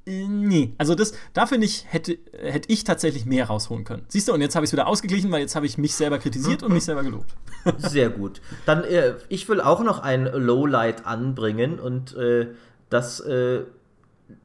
äh, 0.07 0.27
Nee, 0.29 0.75
also 0.77 0.95
das, 0.95 1.15
da 1.33 1.47
finde 1.47 1.67
hätte, 1.67 2.19
hätte 2.33 2.71
ich 2.71 2.85
tatsächlich 2.85 3.25
mehr 3.25 3.47
rausholen 3.47 3.85
können. 3.85 4.05
Siehst 4.09 4.29
du, 4.29 4.35
und 4.35 4.43
jetzt 4.43 4.55
habe 4.55 4.65
ich 4.65 4.69
es 4.69 4.73
wieder 4.73 4.87
ausgeglichen, 4.87 5.31
weil 5.31 5.41
jetzt 5.41 5.57
habe 5.57 5.65
ich 5.65 5.79
mich 5.79 5.95
selber 5.95 6.19
kritisiert 6.19 6.63
und 6.63 6.75
mich 6.75 6.85
selber 6.85 7.05
gelobt. 7.05 7.35
Sehr 7.79 8.11
gut. 8.11 8.43
Dann, 8.67 8.85
äh, 8.85 9.15
ich 9.31 9.49
will 9.49 9.63
auch 9.63 9.83
noch 9.83 10.01
ein 10.01 10.27
Lowlight 10.27 11.07
anbringen 11.07 11.79
und 11.81 12.15
äh, 12.17 12.49
das 12.91 13.21
äh, 13.21 13.63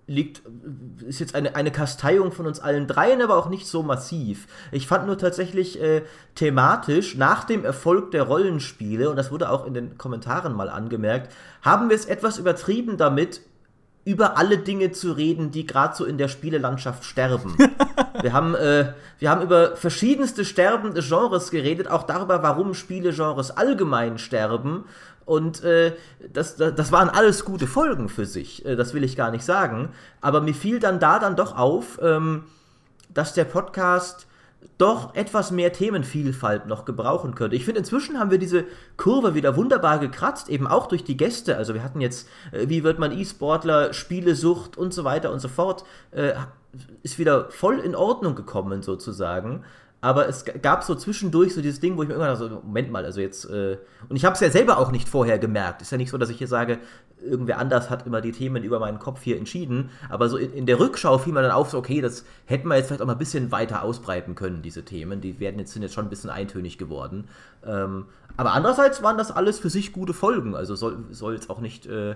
liegt, 0.08 0.41
ist 1.05 1.20
jetzt 1.20 1.36
eine, 1.36 1.55
eine 1.55 1.72
Kasteiung 1.72 2.32
von 2.32 2.47
uns 2.47 2.62
allen 2.62 2.88
dreien, 2.88 3.22
aber 3.22 3.38
auch 3.38 3.49
nicht 3.49 3.68
so 3.68 3.84
massiv. 3.84 4.47
Ich 4.72 4.88
fand 4.88 5.05
nur 5.05 5.18
tatsächlich 5.18 5.82
äh, 5.82 6.03
thematisch, 6.36 7.16
nach 7.16 7.43
dem 7.43 7.66
Erfolg 7.66 8.12
der 8.12 8.24
Rollenspiele, 8.24 9.10
und 9.10 9.18
das 9.18 9.32
wurde 9.32 9.49
auch 9.51 9.66
in 9.66 9.74
den 9.74 9.97
Kommentaren 9.97 10.53
mal 10.53 10.70
angemerkt, 10.70 11.34
haben 11.62 11.89
wir 11.89 11.95
es 11.95 12.05
etwas 12.05 12.38
übertrieben 12.38 12.97
damit, 12.97 13.41
über 14.05 14.38
alle 14.38 14.58
Dinge 14.58 14.93
zu 14.93 15.12
reden, 15.12 15.51
die 15.51 15.66
gerade 15.66 15.93
so 15.93 16.05
in 16.05 16.18
der 16.18 16.30
Spielelandschaft 16.30 17.03
sterben. 17.03 17.58
wir, 18.22 18.32
haben, 18.32 18.55
äh, 18.55 18.93
wir 19.20 19.30
haben 19.30 19.41
über 19.41 19.76
verschiedenste 19.76 20.45
sterbende 20.45 21.01
Genres 21.01 21.51
geredet, 21.51 21.89
auch 21.89 22.03
darüber, 22.03 22.41
warum 22.41 22.74
Spielegenres 22.74 23.51
allgemein 23.51 24.18
sterben. 24.18 24.86
Und 25.28 25.61
äh, 25.65 25.91
das, 26.32 26.55
das, 26.55 26.73
das 26.73 26.91
waren 26.93 27.09
alles 27.09 27.43
gute 27.43 27.67
Folgen 27.67 28.07
für 28.07 28.25
sich, 28.25 28.65
äh, 28.65 28.78
das 28.78 28.93
will 28.93 29.03
ich 29.03 29.17
gar 29.17 29.30
nicht 29.30 29.43
sagen. 29.43 29.89
Aber 30.21 30.39
mir 30.39 30.53
fiel 30.53 30.80
dann 30.80 31.01
da 31.01 31.19
dann 31.19 31.36
doch 31.36 31.55
auf, 31.57 31.99
ähm, 32.01 32.45
dass 33.13 33.34
der 33.34 33.43
Podcast 33.43 34.25
doch 34.78 35.15
etwas 35.15 35.51
mehr 35.51 35.73
Themenvielfalt 35.73 36.65
noch 36.67 36.86
gebrauchen 36.86 37.36
könnte. 37.36 37.57
Ich 37.57 37.65
finde, 37.65 37.80
inzwischen 37.80 38.17
haben 38.17 38.32
wir 38.32 38.38
diese 38.38 38.63
Kurve 38.95 39.36
wieder 39.36 39.57
wunderbar 39.57 39.99
gekratzt, 39.99 40.47
eben 40.47 40.65
auch 40.65 40.88
durch 40.88 41.03
die 41.03 41.17
Gäste. 41.17 41.57
Also 41.57 41.73
wir 41.73 41.84
hatten 41.84 41.99
jetzt, 41.99 42.30
äh, 42.53 42.69
wie 42.69 42.86
wird 42.86 42.97
man 42.97 43.11
E-Sportler, 43.11 43.91
Spielesucht 43.91 44.78
und 44.78 44.93
so 44.93 45.03
weiter 45.03 45.34
und 45.34 45.41
so 45.41 45.49
fort, 45.49 45.84
äh, 46.11 46.36
ist 47.03 47.19
wieder 47.19 47.49
voll 47.51 47.80
in 47.80 47.95
Ordnung 47.95 48.36
gekommen 48.36 48.82
sozusagen. 48.82 49.65
Aber 50.00 50.30
es 50.30 50.45
gab 50.62 50.84
so 50.84 50.93
zwischendurch 50.93 51.56
so 51.56 51.62
dieses 51.62 51.80
Ding, 51.80 51.98
wo 51.98 52.04
ich 52.04 52.08
mir 52.08 52.16
irgendwann 52.16 52.38
so, 52.38 52.50
Moment 52.64 52.91
mal, 52.91 53.04
also 53.04 53.20
jetzt, 53.20 53.45
äh, 53.45 53.78
und 54.08 54.16
ich 54.16 54.26
habe 54.26 54.36
es 54.36 54.39
ja 54.41 54.52
selber 54.52 54.78
auch 54.78 54.91
nicht 54.91 55.10
vorher 55.10 55.39
gemerkt. 55.39 55.82
Ist 55.82 55.91
ja 55.91 55.98
nicht 55.98 56.12
so, 56.12 56.20
dass 56.20 56.30
ich 56.30 56.38
hier 56.38 56.48
sage, 56.48 56.78
irgendwer 57.20 57.58
anders 57.58 57.89
hat 57.89 58.06
immer 58.06 58.22
die 58.22 58.32
Themen 58.32 58.64
über 58.64 58.80
meinen 58.80 59.00
Kopf 59.00 59.24
hier 59.24 59.38
entschieden. 59.38 59.89
Aber 60.10 60.30
so 60.30 60.38
in, 60.38 60.54
in 60.54 60.66
der 60.68 60.80
Rückschau 60.80 61.18
fiel 61.18 61.34
mir 61.34 61.41
dann 61.41 61.52
auf, 61.52 61.72
so, 61.72 61.80
okay, 61.80 62.00
das 62.00 62.26
hätten 62.45 62.68
wir 62.68 62.76
jetzt 62.76 62.88
vielleicht 62.88 63.02
auch 63.02 63.08
mal 63.08 63.14
ein 63.14 63.18
bisschen 63.18 63.52
weiter 63.52 63.84
ausbreiten 63.84 64.36
können, 64.36 64.62
diese 64.62 64.86
Themen. 64.86 65.20
Die 65.20 65.39
werden 65.39 65.58
jetzt, 65.58 65.74
sind 65.74 65.82
jetzt 65.82 65.95
schon 65.95 66.06
ein 66.06 66.10
bisschen 66.12 66.30
eintönig 66.30 66.78
geworden. 66.78 67.28
Ähm, 67.66 68.06
aber 68.38 68.54
andererseits 68.54 69.02
waren 69.02 69.18
das 69.18 69.32
alles 69.32 69.58
für 69.58 69.72
sich 69.72 69.93
gute 69.93 70.14
Folgen. 70.14 70.56
Also 70.56 70.76
soll, 70.76 71.06
soll 71.10 71.34
jetzt 71.34 71.50
auch 71.50 71.60
nicht 71.60 71.88
äh, 71.88 72.16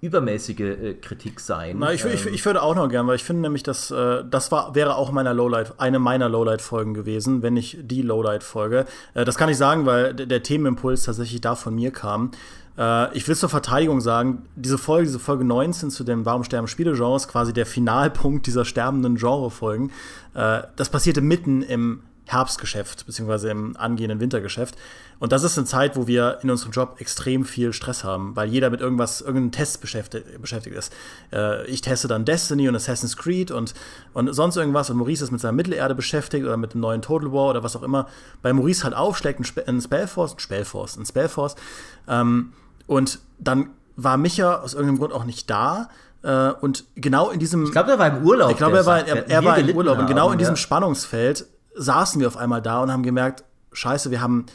übermäßige 0.00 0.60
äh, 0.60 0.94
Kritik 0.94 1.40
sein. 1.40 1.76
Na, 1.78 1.92
ich, 1.92 2.04
ich, 2.04 2.26
Ähm, 2.26 2.34
ich 2.34 2.44
würde 2.44 2.62
auch 2.62 2.74
noch 2.74 2.88
gern, 2.88 3.06
weil 3.06 3.16
ich 3.16 3.24
finde 3.24 3.42
nämlich, 3.42 3.62
dass 3.62 3.90
äh, 3.90 4.24
das 4.28 4.50
war, 4.50 4.74
wäre 4.74 4.96
auch 4.96 5.12
meiner 5.12 5.34
Lowlight, 5.34 5.74
eine 5.78 5.98
meiner 5.98 6.28
Lowlight-Folgen 6.28 6.94
gewesen, 6.94 7.42
wenn 7.42 7.54
nicht 7.54 7.78
die 7.82 8.02
Lowlight-Folge. 8.02 8.86
Äh, 9.14 9.24
das 9.24 9.36
kann 9.36 9.48
ich 9.48 9.56
sagen, 9.56 9.86
weil 9.86 10.14
der, 10.14 10.42
Themenimpuls 10.42 11.04
tatsächlich 11.04 11.42
da 11.42 11.54
von 11.54 11.74
mir 11.74 11.90
kam. 11.90 12.30
Äh, 12.78 13.14
ich 13.14 13.28
will 13.28 13.36
zur 13.36 13.50
Verteidigung 13.50 14.00
sagen, 14.00 14.46
diese 14.56 14.78
Folge, 14.78 15.06
diese 15.06 15.18
Folge 15.18 15.44
19 15.44 15.90
zu 15.90 16.02
dem 16.02 16.24
Warum 16.24 16.44
sterben 16.44 16.66
Spielegenres, 16.66 17.28
quasi 17.28 17.52
der 17.52 17.66
Finalpunkt 17.66 18.46
dieser 18.46 18.64
sterbenden 18.64 19.16
Genre-Folgen, 19.16 19.92
äh, 20.34 20.62
das 20.76 20.88
passierte 20.88 21.20
mitten 21.20 21.62
im 21.62 22.02
Herbstgeschäft, 22.32 23.06
beziehungsweise 23.06 23.50
im 23.50 23.76
angehenden 23.76 24.20
Wintergeschäft. 24.20 24.76
Und 25.18 25.32
das 25.32 25.42
ist 25.42 25.58
eine 25.58 25.66
Zeit, 25.66 25.96
wo 25.96 26.06
wir 26.06 26.38
in 26.42 26.50
unserem 26.50 26.72
Job 26.72 26.96
extrem 26.98 27.44
viel 27.44 27.72
Stress 27.72 28.04
haben, 28.04 28.34
weil 28.36 28.48
jeder 28.48 28.70
mit 28.70 28.80
irgendwas, 28.80 29.20
irgendeinem 29.20 29.52
Test 29.52 29.80
beschäftigt, 29.80 30.40
beschäftigt 30.40 30.76
ist. 30.76 30.92
Äh, 31.32 31.66
ich 31.66 31.82
teste 31.82 32.08
dann 32.08 32.24
Destiny 32.24 32.68
und 32.68 32.76
Assassin's 32.76 33.16
Creed 33.16 33.50
und, 33.50 33.74
und 34.14 34.32
sonst 34.32 34.56
irgendwas 34.56 34.88
und 34.90 34.96
Maurice 34.96 35.24
ist 35.24 35.30
mit 35.30 35.40
seiner 35.40 35.52
Mittelerde 35.52 35.94
beschäftigt 35.94 36.44
oder 36.44 36.56
mit 36.56 36.74
dem 36.74 36.80
neuen 36.80 37.02
Total 37.02 37.32
War 37.32 37.50
oder 37.50 37.62
was 37.62 37.76
auch 37.76 37.82
immer. 37.82 38.06
Bei 38.42 38.52
Maurice 38.52 38.84
halt 38.84 38.94
aufschlägt 38.94 39.40
ein, 39.40 39.44
Spe 39.44 39.66
ein 39.66 39.80
Spellforce, 39.80 40.34
ein 40.34 40.38
Spellforce, 40.38 40.96
ein 40.96 41.06
Spellforce. 41.06 41.56
Ähm, 42.08 42.52
und 42.86 43.18
dann 43.38 43.70
war 43.96 44.16
Micha 44.16 44.56
aus 44.56 44.74
irgendeinem 44.74 44.98
Grund 44.98 45.12
auch 45.12 45.24
nicht 45.24 45.50
da. 45.50 45.90
Äh, 46.22 46.50
und 46.60 46.84
genau 46.96 47.30
in 47.30 47.38
diesem. 47.38 47.64
ich 47.64 47.72
glaube, 47.72 47.90
er 47.92 47.98
war 47.98 48.08
im 48.08 48.24
Urlaub. 48.24 48.50
Ich 48.50 48.56
glaube, 48.56 48.78
er 48.78 48.86
war, 48.86 49.06
er, 49.06 49.28
er 49.28 49.44
war 49.44 49.58
im 49.58 49.76
Urlaub. 49.76 49.98
Und 49.98 50.06
genau 50.06 50.26
haben, 50.26 50.32
in 50.32 50.38
diesem 50.38 50.54
ja. 50.54 50.60
Spannungsfeld 50.60 51.46
saßen 51.80 52.20
wir 52.20 52.28
auf 52.28 52.36
einmal 52.36 52.60
da 52.60 52.82
und 52.82 52.92
haben 52.92 53.02
gemerkt, 53.02 53.44
scheiße, 53.72 54.10
wir 54.10 54.20
haben 54.20 54.46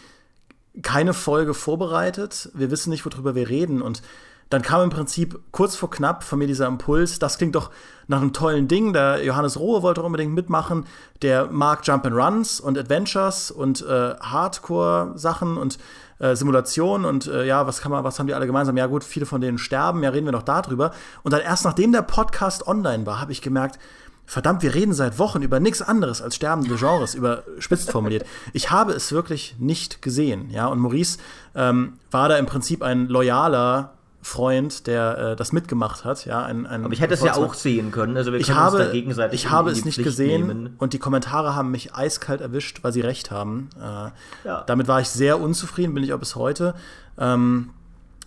keine 0.81 1.13
Folge 1.13 1.53
vorbereitet, 1.53 2.49
wir 2.53 2.69
wissen 2.69 2.91
nicht, 2.91 3.05
worüber 3.05 3.33
wir 3.33 3.49
reden. 3.49 3.81
Und 3.81 4.01
dann 4.49 4.61
kam 4.61 4.83
im 4.83 4.89
Prinzip 4.91 5.39
kurz 5.51 5.75
vor 5.75 5.89
knapp 5.89 6.23
von 6.23 6.37
mir 6.37 6.47
dieser 6.47 6.67
Impuls, 6.67 7.17
das 7.17 7.37
klingt 7.37 7.55
doch 7.55 7.71
nach 8.07 8.21
einem 8.21 8.31
tollen 8.31 8.67
Ding. 8.67 8.93
Der 8.93 9.23
Johannes 9.23 9.59
Rohe 9.59 9.81
wollte 9.81 10.01
doch 10.01 10.05
unbedingt 10.05 10.35
mitmachen. 10.35 10.85
Der 11.23 11.47
mag 11.47 11.85
Jump 11.87 12.05
and 12.05 12.15
Runs 12.15 12.59
und 12.59 12.77
Adventures 12.77 13.49
und 13.49 13.81
äh, 13.81 14.13
Hardcore-Sachen 14.19 15.57
und 15.57 15.79
äh, 16.19 16.35
Simulation 16.35 17.05
und 17.05 17.25
äh, 17.25 17.45
ja, 17.45 17.65
was 17.65 17.81
kann 17.81 17.91
man, 17.91 18.03
was 18.03 18.19
haben 18.19 18.27
die 18.27 18.35
alle 18.35 18.45
gemeinsam? 18.45 18.77
Ja, 18.77 18.85
gut, 18.85 19.03
viele 19.03 19.25
von 19.25 19.41
denen 19.41 19.57
sterben, 19.57 20.03
ja, 20.03 20.11
reden 20.11 20.25
wir 20.25 20.31
noch 20.31 20.43
darüber. 20.43 20.91
Und 21.23 21.33
dann 21.33 21.41
erst 21.41 21.65
nachdem 21.65 21.91
der 21.91 22.03
Podcast 22.03 22.67
online 22.67 23.05
war, 23.05 23.19
habe 23.19 23.31
ich 23.31 23.41
gemerkt, 23.41 23.79
verdammt, 24.25 24.63
wir 24.63 24.73
reden 24.73 24.93
seit 24.93 25.19
Wochen 25.19 25.41
über 25.41 25.59
nichts 25.59 25.81
anderes 25.81 26.21
als 26.21 26.35
sterbende 26.35 26.75
Genres, 26.75 27.15
überspitzt 27.15 27.91
formuliert. 27.91 28.25
Ich 28.53 28.71
habe 28.71 28.93
es 28.93 29.11
wirklich 29.11 29.55
nicht 29.59 30.01
gesehen, 30.01 30.49
ja. 30.49 30.67
Und 30.67 30.79
Maurice 30.79 31.19
ähm, 31.55 31.93
war 32.11 32.29
da 32.29 32.37
im 32.37 32.45
Prinzip 32.45 32.81
ein 32.81 33.07
loyaler 33.07 33.93
Freund, 34.21 34.87
der 34.87 35.17
äh, 35.17 35.35
das 35.35 35.51
mitgemacht 35.51 36.03
hat. 36.03 36.25
Ja, 36.25 36.43
ein, 36.43 36.65
ein 36.65 36.83
Aber 36.83 36.93
ich 36.93 36.99
hätte 36.99 37.13
es 37.13 37.21
ja 37.21 37.35
auch 37.35 37.53
sehen 37.53 37.91
können. 37.91 38.17
Also 38.17 38.31
wir 38.31 38.39
ich 38.39 38.49
habe, 38.49 38.77
uns 38.77 38.85
da 38.87 38.91
gegenseitig 38.91 39.43
ich 39.43 39.51
habe 39.51 39.69
es 39.69 39.85
nicht 39.85 39.95
Pflicht 39.95 40.07
gesehen 40.07 40.47
nehmen. 40.47 40.75
und 40.79 40.93
die 40.93 40.99
Kommentare 40.99 41.55
haben 41.55 41.69
mich 41.69 41.93
eiskalt 41.93 42.41
erwischt, 42.41 42.79
weil 42.81 42.91
sie 42.91 43.01
recht 43.01 43.29
haben. 43.29 43.69
Äh, 43.79 44.47
Ja. 44.47 44.63
Damit 44.65 44.87
war 44.87 44.99
ich 44.99 45.09
sehr 45.09 45.39
unzufrieden, 45.39 45.93
bin 45.93 46.03
ich 46.03 46.11
auch 46.11 46.19
bis 46.19 46.35
heute. 46.35 46.73
Ähm, 47.19 47.69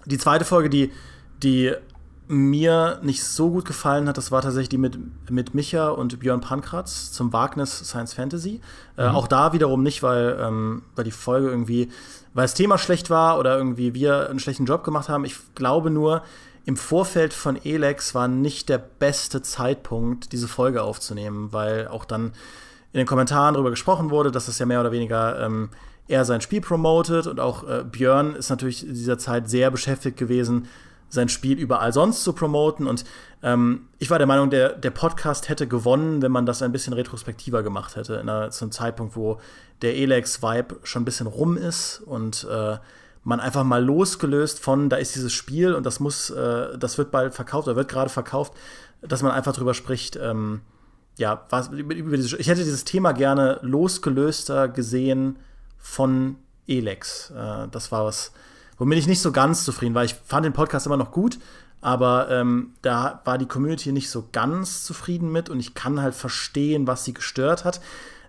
die 0.07 0.19
zweite 0.19 0.45
Folge, 0.45 0.71
die, 0.71 0.93
die 1.43 1.75
mir 2.29 3.01
nicht 3.03 3.25
so 3.25 3.51
gut 3.51 3.65
gefallen 3.65 4.07
hat, 4.07 4.19
das 4.19 4.31
war 4.31 4.43
tatsächlich 4.43 4.69
die 4.69 4.79
mit, 4.79 4.99
mit 5.31 5.55
Micha 5.55 5.89
und 5.89 6.21
Björn 6.21 6.41
Pankratz 6.41 7.11
zum 7.11 7.33
Wagnis 7.33 7.79
Science 7.79 8.13
Fantasy. 8.13 8.61
Äh, 8.97 9.07
auch 9.07 9.27
da 9.27 9.55
wiederum 9.55 9.83
nicht, 9.83 10.03
weil, 10.03 10.39
ähm, 10.41 10.83
weil 10.95 11.05
die 11.05 11.11
Folge 11.11 11.49
irgendwie, 11.49 11.89
weil 12.35 12.45
das 12.45 12.55
Thema 12.55 12.77
schlecht 12.77 13.09
war 13.09 13.39
oder 13.39 13.57
irgendwie 13.57 13.95
wir 13.95 14.29
einen 14.29 14.41
schlechten 14.41 14.67
Job 14.67 14.85
gemacht 14.85 15.09
haben. 15.09 15.25
Ich 15.25 15.37
glaube 15.55 15.91
nur, 15.91 16.23
im 16.67 16.77
Vorfeld 16.77 17.33
von 17.33 17.57
Elex 17.65 18.15
war 18.15 18.29
nicht 18.29 18.69
der 18.69 18.77
beste 18.77 19.41
Zeitpunkt, 19.41 20.33
diese 20.33 20.49
Folge 20.49 20.83
aufzunehmen, 20.83 21.51
weil 21.51 21.89
auch 21.89 22.05
dann 22.05 22.33
in 22.93 22.99
den 22.99 23.07
Kommentaren 23.07 23.55
darüber 23.55 23.71
gesprochen 23.71 24.11
wurde, 24.11 24.31
dass 24.31 24.47
das 24.47 24.59
ja 24.59 24.67
mehr 24.67 24.81
oder 24.81 24.93
weniger 24.93 25.41
ähm, 25.41 25.71
er 26.09 26.27
sein 26.27 26.43
Spiel 26.43 26.61
promotet 26.61 27.27
und 27.27 27.41
auch 27.41 27.67
äh, 27.67 27.85
Björn 27.91 28.35
ist 28.35 28.51
natürlich 28.51 28.87
in 28.87 28.93
dieser 28.93 29.17
Zeit 29.19 29.49
sehr 29.49 29.71
beschäftigt 29.71 30.19
gewesen, 30.19 30.69
sein 31.09 31.29
Spiel 31.29 31.59
überall 31.59 31.93
sonst 31.93 32.25
zu 32.25 32.33
promoten. 32.33 32.87
Und 32.87 33.05
ähm, 33.43 33.89
ich 33.99 34.11
war 34.11 34.19
der 34.19 34.27
Meinung, 34.27 34.51
der, 34.51 34.75
der 34.75 34.91
Podcast 34.91 35.49
hätte 35.49 35.67
gewonnen, 35.67 36.23
wenn 36.23 36.33
man 36.33 36.47
das 36.47 36.63
ein 36.63 36.73
bisschen 36.73 36.93
retrospektiver 36.93 37.63
gemacht 37.63 37.97
hätte, 37.97 38.15
in 38.15 38.29
einer, 38.29 38.51
zu 38.51 38.65
einem 38.65 38.73
Zeitpunkt, 38.73 39.17
wo 39.17 39.41
der 39.83 39.97
Elex-Vibe 39.97 40.81
schon 40.83 41.03
ein 41.03 41.05
bisschen 41.05 41.27
rum 41.27 41.57
ist 41.57 42.01
und 42.05 42.47
äh, 42.51 42.79
man 43.25 43.41
einfach 43.41 43.65
mal 43.65 43.85
losgelöst 43.85 44.59
von, 44.59 44.89
da 44.89 44.97
ist 44.97 45.15
dieses 45.15 45.33
Spiel 45.33 45.75
und 45.75 45.85
das 45.85 46.01
muss, 46.01 46.31
äh, 46.31 46.79
das 46.79 46.99
wird 46.99 47.11
bald 47.11 47.35
verkauft 47.35 47.69
oder 47.69 47.77
wird 47.77 47.89
gerade 47.89 48.11
verkauft, 48.11 48.55
dass 49.03 49.23
man 49.23 49.33
einfach 49.33 49.53
drüber 49.53 49.75
spricht, 49.75 50.17
ähm, 50.17 50.63
ja, 51.19 51.45
was, 51.51 51.71
ich 51.73 52.49
hätte 52.49 52.65
dieses 52.65 52.85
Thema 52.85 53.13
gerne 53.13 53.59
losgelöster 53.63 54.69
gesehen 54.69 55.39
von 55.77 56.37
Elex. 56.67 57.31
Äh, 57.31 57.69
das 57.71 57.91
war 57.91 58.05
was, 58.05 58.33
womit 58.79 58.99
ich 58.99 59.07
nicht 59.07 59.21
so 59.21 59.33
ganz 59.33 59.65
zufrieden 59.65 59.95
war. 59.95 60.05
Ich 60.05 60.15
fand 60.15 60.45
den 60.45 60.53
Podcast 60.53 60.87
immer 60.87 60.97
noch 60.97 61.11
gut, 61.11 61.39
aber 61.81 62.31
ähm, 62.31 62.75
da 62.83 63.21
war 63.25 63.39
die 63.39 63.47
Community 63.47 63.93
nicht 63.93 64.11
so 64.11 64.29
ganz 64.33 64.85
zufrieden 64.85 65.31
mit 65.31 65.49
und 65.51 65.61
ich 65.61 65.75
kann 65.75 66.01
halt 66.01 66.15
verstehen, 66.15 66.87
was 66.87 67.05
sie 67.05 67.15
gestört 67.15 67.65
hat. 67.65 67.81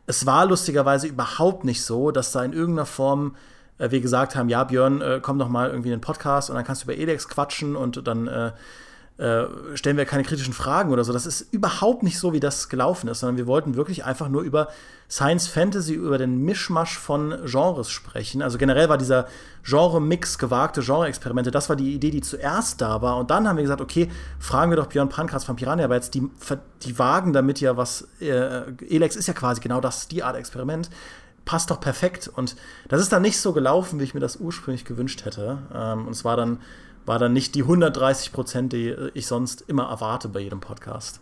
Es 0.05 0.25
war 0.25 0.45
lustigerweise 0.45 1.07
überhaupt 1.07 1.63
nicht 1.63 1.83
so, 1.83 2.11
dass 2.11 2.31
da 2.31 2.43
in 2.43 2.53
irgendeiner 2.53 2.85
Form 2.85 3.35
äh, 3.77 3.91
wir 3.91 4.01
gesagt 4.01 4.35
haben, 4.35 4.49
ja, 4.49 4.63
Björn, 4.63 5.01
äh, 5.01 5.19
komm 5.21 5.39
doch 5.39 5.49
mal 5.49 5.69
irgendwie 5.69 5.89
in 5.89 5.95
den 5.97 6.01
Podcast 6.01 6.49
und 6.49 6.55
dann 6.55 6.65
kannst 6.65 6.83
du 6.83 6.85
über 6.85 6.97
Elex 6.97 7.27
quatschen 7.27 7.75
und 7.75 8.07
dann 8.07 8.27
äh, 8.27 8.51
äh, 9.20 9.76
stellen 9.76 9.97
wir 9.97 10.05
keine 10.05 10.24
kritischen 10.24 10.53
Fragen 10.53 10.91
oder 10.91 11.03
so. 11.03 11.11
Das 11.11 11.26
ist 11.26 11.53
überhaupt 11.53 12.03
nicht 12.03 12.17
so, 12.17 12.32
wie 12.32 12.39
das 12.39 12.70
gelaufen 12.70 13.09
ist, 13.09 13.20
sondern 13.20 13.36
wir 13.36 13.47
wollten 13.47 13.76
wirklich 13.76 14.05
einfach 14.05 14.30
nur 14.30 14.43
über 14.43 14.70
Science 15.09 15.47
Fantasy, 15.47 15.93
über 15.93 16.17
den 16.17 16.43
Mischmasch 16.45 16.97
von 16.97 17.38
Genres 17.45 17.89
sprechen. 17.89 18.41
Also 18.41 18.57
generell 18.57 18.88
war 18.88 18.97
dieser 18.97 19.28
Genre-Mix, 19.63 20.38
gewagte 20.38 20.82
Genre-Experimente, 20.82 21.51
das 21.51 21.67
war 21.67 21.76
die 21.76 21.93
Idee, 21.93 22.11
die 22.11 22.22
zuerst 22.22 22.80
da 22.80 23.01
war. 23.01 23.17
Und 23.17 23.30
dann 23.30 23.45
haben 23.45 23.57
wir 23.57 23.63
gesagt, 23.63 23.82
okay, 23.82 24.09
fragen 24.39 24.72
wir 24.72 24.78
doch 24.78 24.88
Björn 24.88 25.09
Pankratz 25.09 25.43
von 25.43 25.57
Piranha, 25.57 25.84
aber 25.84 25.95
jetzt 25.95 26.13
die, 26.13 26.30
die 26.84 26.97
wagen 26.97 27.34
damit 27.34 27.59
ja 27.59 27.76
was, 27.76 28.07
äh, 28.22 28.61
Elex 28.89 29.17
ist 29.17 29.28
ja 29.28 29.34
quasi 29.34 29.59
genau 29.59 29.82
das, 29.82 30.07
die 30.07 30.24
Art 30.24 30.38
Experiment 30.38 30.89
passt 31.43 31.72
doch 31.72 31.80
perfekt. 31.82 32.30
Und 32.34 32.55
das 32.88 33.01
ist 33.01 33.11
dann 33.11 33.24
nicht 33.24 33.39
so 33.39 33.53
gelaufen, 33.53 33.99
wie 33.99 34.03
ich 34.03 34.13
mir 34.13 34.20
das 34.20 34.38
ursprünglich 34.38 34.86
gewünscht 34.86 35.26
hätte. 35.26 35.57
Ähm, 35.74 36.05
und 36.05 36.11
es 36.11 36.24
war 36.24 36.38
dann, 36.38 36.59
war 37.05 37.19
dann 37.19 37.33
nicht 37.33 37.55
die 37.55 37.63
130 37.63 38.31
Prozent, 38.31 38.73
die 38.73 38.95
ich 39.13 39.27
sonst 39.27 39.61
immer 39.67 39.89
erwarte 39.89 40.27
bei 40.29 40.39
jedem 40.41 40.59
Podcast. 40.59 41.19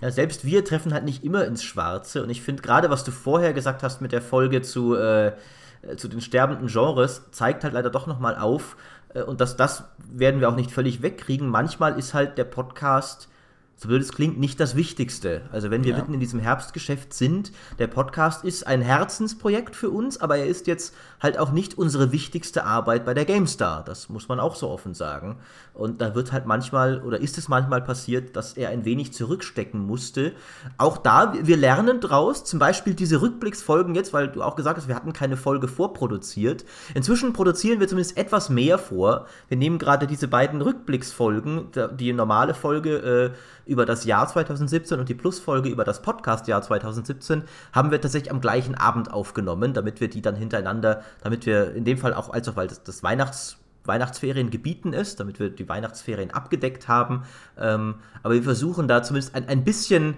Ja, 0.00 0.10
selbst 0.10 0.44
wir 0.44 0.64
treffen 0.64 0.94
halt 0.94 1.04
nicht 1.04 1.24
immer 1.24 1.44
ins 1.44 1.64
Schwarze. 1.64 2.22
Und 2.22 2.30
ich 2.30 2.40
finde 2.42 2.62
gerade, 2.62 2.88
was 2.90 3.04
du 3.04 3.10
vorher 3.10 3.52
gesagt 3.52 3.82
hast 3.82 4.00
mit 4.00 4.12
der 4.12 4.22
Folge 4.22 4.62
zu, 4.62 4.94
äh, 4.94 5.32
zu 5.96 6.08
den 6.08 6.20
sterbenden 6.20 6.68
Genres, 6.68 7.22
zeigt 7.32 7.64
halt 7.64 7.74
leider 7.74 7.90
doch 7.90 8.06
noch 8.06 8.20
mal 8.20 8.36
auf. 8.36 8.76
Äh, 9.12 9.22
und 9.22 9.40
das, 9.40 9.56
das 9.56 9.84
werden 10.10 10.40
wir 10.40 10.48
auch 10.48 10.56
nicht 10.56 10.70
völlig 10.70 11.02
wegkriegen. 11.02 11.48
Manchmal 11.48 11.98
ist 11.98 12.14
halt 12.14 12.38
der 12.38 12.44
Podcast, 12.44 13.28
so 13.74 13.88
blöd 13.88 14.02
es 14.02 14.12
klingt, 14.12 14.38
nicht 14.38 14.60
das 14.60 14.76
Wichtigste. 14.76 15.42
Also 15.52 15.70
wenn 15.70 15.82
wir 15.84 15.92
Ja. 15.92 15.98
mitten 15.98 16.14
in 16.14 16.20
diesem 16.20 16.38
Herbstgeschäft 16.40 17.12
sind, 17.12 17.50
der 17.80 17.86
Podcast 17.88 18.44
ist 18.44 18.66
ein 18.68 18.82
Herzensprojekt 18.82 19.74
für 19.76 19.90
uns, 19.90 20.20
aber 20.20 20.36
er 20.38 20.46
ist 20.46 20.66
jetzt 20.68 20.94
halt 21.20 21.38
auch 21.38 21.50
nicht 21.50 21.76
unsere 21.76 22.12
wichtigste 22.12 22.64
Arbeit 22.64 23.04
bei 23.04 23.14
der 23.14 23.24
GameStar. 23.24 23.84
Das 23.84 24.08
muss 24.08 24.28
man 24.28 24.40
auch 24.40 24.54
so 24.54 24.68
offen 24.68 24.94
sagen. 24.94 25.36
Und 25.74 26.00
da 26.00 26.14
wird 26.14 26.32
halt 26.32 26.46
manchmal, 26.46 27.02
oder 27.02 27.20
ist 27.20 27.38
es 27.38 27.48
manchmal 27.48 27.82
passiert, 27.82 28.36
dass 28.36 28.54
er 28.54 28.70
ein 28.70 28.84
wenig 28.84 29.12
zurückstecken 29.12 29.80
musste. 29.80 30.32
Auch 30.76 30.98
da, 30.98 31.34
wir 31.40 31.56
lernen 31.56 32.00
draus, 32.00 32.44
zum 32.44 32.58
Beispiel 32.58 32.94
diese 32.94 33.20
Rückblicksfolgen 33.20 33.94
jetzt, 33.94 34.12
weil 34.12 34.28
du 34.28 34.42
auch 34.42 34.56
gesagt 34.56 34.78
hast, 34.78 34.88
wir 34.88 34.94
hatten 34.94 35.12
keine 35.12 35.36
Folge 35.36 35.68
vorproduziert. 35.68 36.64
Inzwischen 36.94 37.32
produzieren 37.32 37.80
wir 37.80 37.88
zumindest 37.88 38.16
etwas 38.16 38.48
mehr 38.48 38.78
vor. 38.78 39.26
Wir 39.48 39.56
nehmen 39.56 39.78
gerade 39.78 40.06
diese 40.06 40.28
beiden 40.28 40.60
Rückblicksfolgen, 40.62 41.68
die 41.96 42.12
normale 42.12 42.54
Folge 42.54 42.96
äh, 42.96 43.30
über 43.68 43.84
das 43.84 44.04
Jahr 44.04 44.26
2017 44.26 44.98
und 44.98 45.08
die 45.08 45.14
Plusfolge 45.14 45.68
über 45.68 45.84
das 45.84 46.00
Podcast-Jahr 46.02 46.62
2017, 46.62 47.44
haben 47.72 47.90
wir 47.90 48.00
tatsächlich 48.00 48.32
am 48.32 48.40
gleichen 48.40 48.74
Abend 48.74 49.12
aufgenommen, 49.12 49.74
damit 49.74 50.00
wir 50.00 50.08
die 50.08 50.22
dann 50.22 50.36
hintereinander, 50.36 51.02
damit 51.22 51.46
wir 51.46 51.74
in 51.74 51.84
dem 51.84 51.98
Fall 51.98 52.14
auch, 52.14 52.30
also 52.30 52.56
weil 52.56 52.68
das, 52.68 52.82
das 52.82 53.02
Weihnachts 53.02 53.58
Weihnachtsferien 53.88 54.50
gebieten 54.50 54.92
ist, 54.92 55.18
damit 55.18 55.40
wir 55.40 55.48
die 55.48 55.68
Weihnachtsferien 55.68 56.30
abgedeckt 56.30 56.86
haben. 56.86 57.24
Ähm, 57.58 57.96
aber 58.22 58.34
wir 58.34 58.42
versuchen 58.42 58.86
da 58.86 59.02
zumindest 59.02 59.34
ein, 59.34 59.48
ein 59.48 59.64
bisschen 59.64 60.16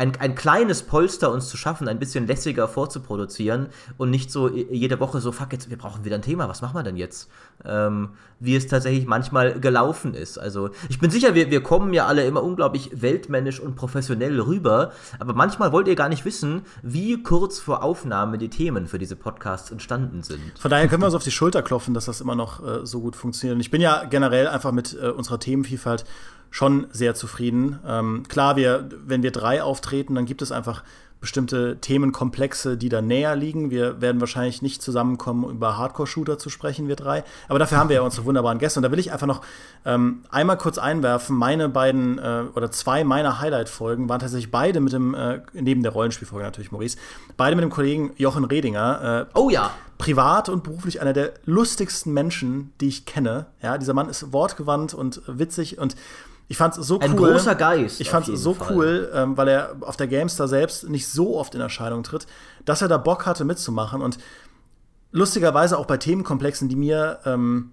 ein, 0.00 0.16
ein 0.18 0.34
kleines 0.34 0.82
Polster 0.82 1.30
uns 1.30 1.48
zu 1.48 1.58
schaffen, 1.58 1.86
ein 1.86 1.98
bisschen 1.98 2.26
lässiger 2.26 2.68
vorzuproduzieren 2.68 3.68
und 3.98 4.08
nicht 4.08 4.30
so 4.32 4.48
jede 4.48 4.98
Woche 4.98 5.20
so, 5.20 5.30
fuck, 5.30 5.52
jetzt, 5.52 5.68
wir 5.68 5.76
brauchen 5.76 6.06
wieder 6.06 6.14
ein 6.14 6.22
Thema, 6.22 6.48
was 6.48 6.62
machen 6.62 6.74
wir 6.74 6.82
denn 6.82 6.96
jetzt? 6.96 7.28
Ähm, 7.66 8.08
wie 8.38 8.56
es 8.56 8.66
tatsächlich 8.66 9.06
manchmal 9.06 9.60
gelaufen 9.60 10.14
ist. 10.14 10.38
Also 10.38 10.70
ich 10.88 10.98
bin 10.98 11.10
sicher, 11.10 11.34
wir, 11.34 11.50
wir 11.50 11.62
kommen 11.62 11.92
ja 11.92 12.06
alle 12.06 12.24
immer 12.24 12.42
unglaublich 12.42 13.02
weltmännisch 13.02 13.60
und 13.60 13.76
professionell 13.76 14.40
rüber, 14.40 14.92
aber 15.18 15.34
manchmal 15.34 15.70
wollt 15.70 15.86
ihr 15.86 15.96
gar 15.96 16.08
nicht 16.08 16.24
wissen, 16.24 16.62
wie 16.82 17.22
kurz 17.22 17.58
vor 17.58 17.82
Aufnahme 17.82 18.38
die 18.38 18.48
Themen 18.48 18.86
für 18.86 18.98
diese 18.98 19.16
Podcasts 19.16 19.70
entstanden 19.70 20.22
sind. 20.22 20.40
Von 20.58 20.70
daher 20.70 20.88
können 20.88 21.02
wir 21.02 21.06
uns 21.06 21.14
auf 21.14 21.24
die 21.24 21.30
Schulter 21.30 21.60
klopfen, 21.60 21.92
dass 21.92 22.06
das 22.06 22.22
immer 22.22 22.34
noch 22.34 22.66
äh, 22.66 22.86
so 22.86 23.00
gut 23.02 23.16
funktioniert. 23.16 23.56
Und 23.56 23.60
ich 23.60 23.70
bin 23.70 23.82
ja 23.82 24.04
generell 24.04 24.48
einfach 24.48 24.72
mit 24.72 24.96
äh, 24.98 25.08
unserer 25.10 25.38
Themenvielfalt 25.38 26.06
schon 26.50 26.86
sehr 26.92 27.14
zufrieden. 27.14 27.78
Ähm, 27.86 28.24
klar, 28.28 28.56
wir, 28.56 28.88
wenn 29.06 29.22
wir 29.22 29.30
drei 29.30 29.62
auftreten, 29.62 30.14
dann 30.14 30.26
gibt 30.26 30.42
es 30.42 30.52
einfach 30.52 30.82
bestimmte 31.20 31.76
Themenkomplexe, 31.80 32.76
die 32.76 32.88
da 32.88 33.02
näher 33.02 33.36
liegen. 33.36 33.70
Wir 33.70 34.00
werden 34.00 34.20
wahrscheinlich 34.20 34.62
nicht 34.62 34.82
zusammenkommen, 34.82 35.48
über 35.50 35.76
Hardcore-Shooter 35.76 36.38
zu 36.38 36.48
sprechen, 36.48 36.88
wir 36.88 36.96
drei. 36.96 37.24
Aber 37.48 37.58
dafür 37.58 37.78
haben 37.78 37.90
wir 37.90 37.96
ja 37.96 38.02
unsere 38.02 38.24
wunderbaren 38.24 38.58
Gäste. 38.58 38.78
Und 38.78 38.84
da 38.84 38.90
will 38.90 38.98
ich 38.98 39.12
einfach 39.12 39.26
noch 39.26 39.42
ähm, 39.84 40.24
einmal 40.30 40.56
kurz 40.56 40.78
einwerfen. 40.78 41.36
Meine 41.36 41.68
beiden 41.68 42.18
äh, 42.18 42.44
oder 42.54 42.70
zwei 42.70 43.04
meiner 43.04 43.38
Highlight-Folgen 43.38 44.08
waren 44.08 44.20
tatsächlich 44.20 44.50
beide 44.50 44.80
mit 44.80 44.92
dem, 44.94 45.14
äh, 45.14 45.42
neben 45.52 45.82
der 45.82 45.92
Rollenspielfolge 45.92 46.44
natürlich, 46.44 46.72
Maurice, 46.72 46.96
beide 47.36 47.54
mit 47.54 47.64
dem 47.64 47.70
Kollegen 47.70 48.12
Jochen 48.16 48.44
Redinger. 48.44 49.26
Äh, 49.30 49.38
Oh 49.38 49.50
ja, 49.50 49.70
privat 49.98 50.48
und 50.48 50.64
beruflich 50.64 51.02
einer 51.02 51.12
der 51.12 51.34
lustigsten 51.44 52.14
Menschen, 52.14 52.72
die 52.80 52.88
ich 52.88 53.04
kenne. 53.04 53.46
Ja, 53.62 53.76
dieser 53.76 53.92
Mann 53.92 54.08
ist 54.08 54.32
wortgewandt 54.32 54.94
und 54.94 55.20
witzig 55.26 55.78
und 55.78 55.96
ich 56.50 56.56
fand 56.56 56.76
es 56.76 56.84
so 56.84 56.98
ein 56.98 57.16
cool. 57.16 57.30
großer 57.30 57.54
Geist. 57.54 58.00
Ich 58.00 58.10
fand 58.10 58.26
es 58.26 58.42
so 58.42 58.54
Fall. 58.54 58.74
cool, 58.74 59.12
ähm, 59.14 59.36
weil 59.36 59.46
er 59.46 59.76
auf 59.82 59.96
der 59.96 60.08
Gamestar 60.08 60.48
selbst 60.48 60.88
nicht 60.88 61.06
so 61.06 61.38
oft 61.38 61.54
in 61.54 61.60
Erscheinung 61.60 62.02
tritt, 62.02 62.26
dass 62.64 62.82
er 62.82 62.88
da 62.88 62.98
Bock 62.98 63.24
hatte 63.24 63.44
mitzumachen 63.44 64.02
und 64.02 64.18
lustigerweise 65.12 65.78
auch 65.78 65.86
bei 65.86 65.96
Themenkomplexen, 65.96 66.68
die 66.68 66.74
mir 66.74 67.20
ähm, 67.24 67.70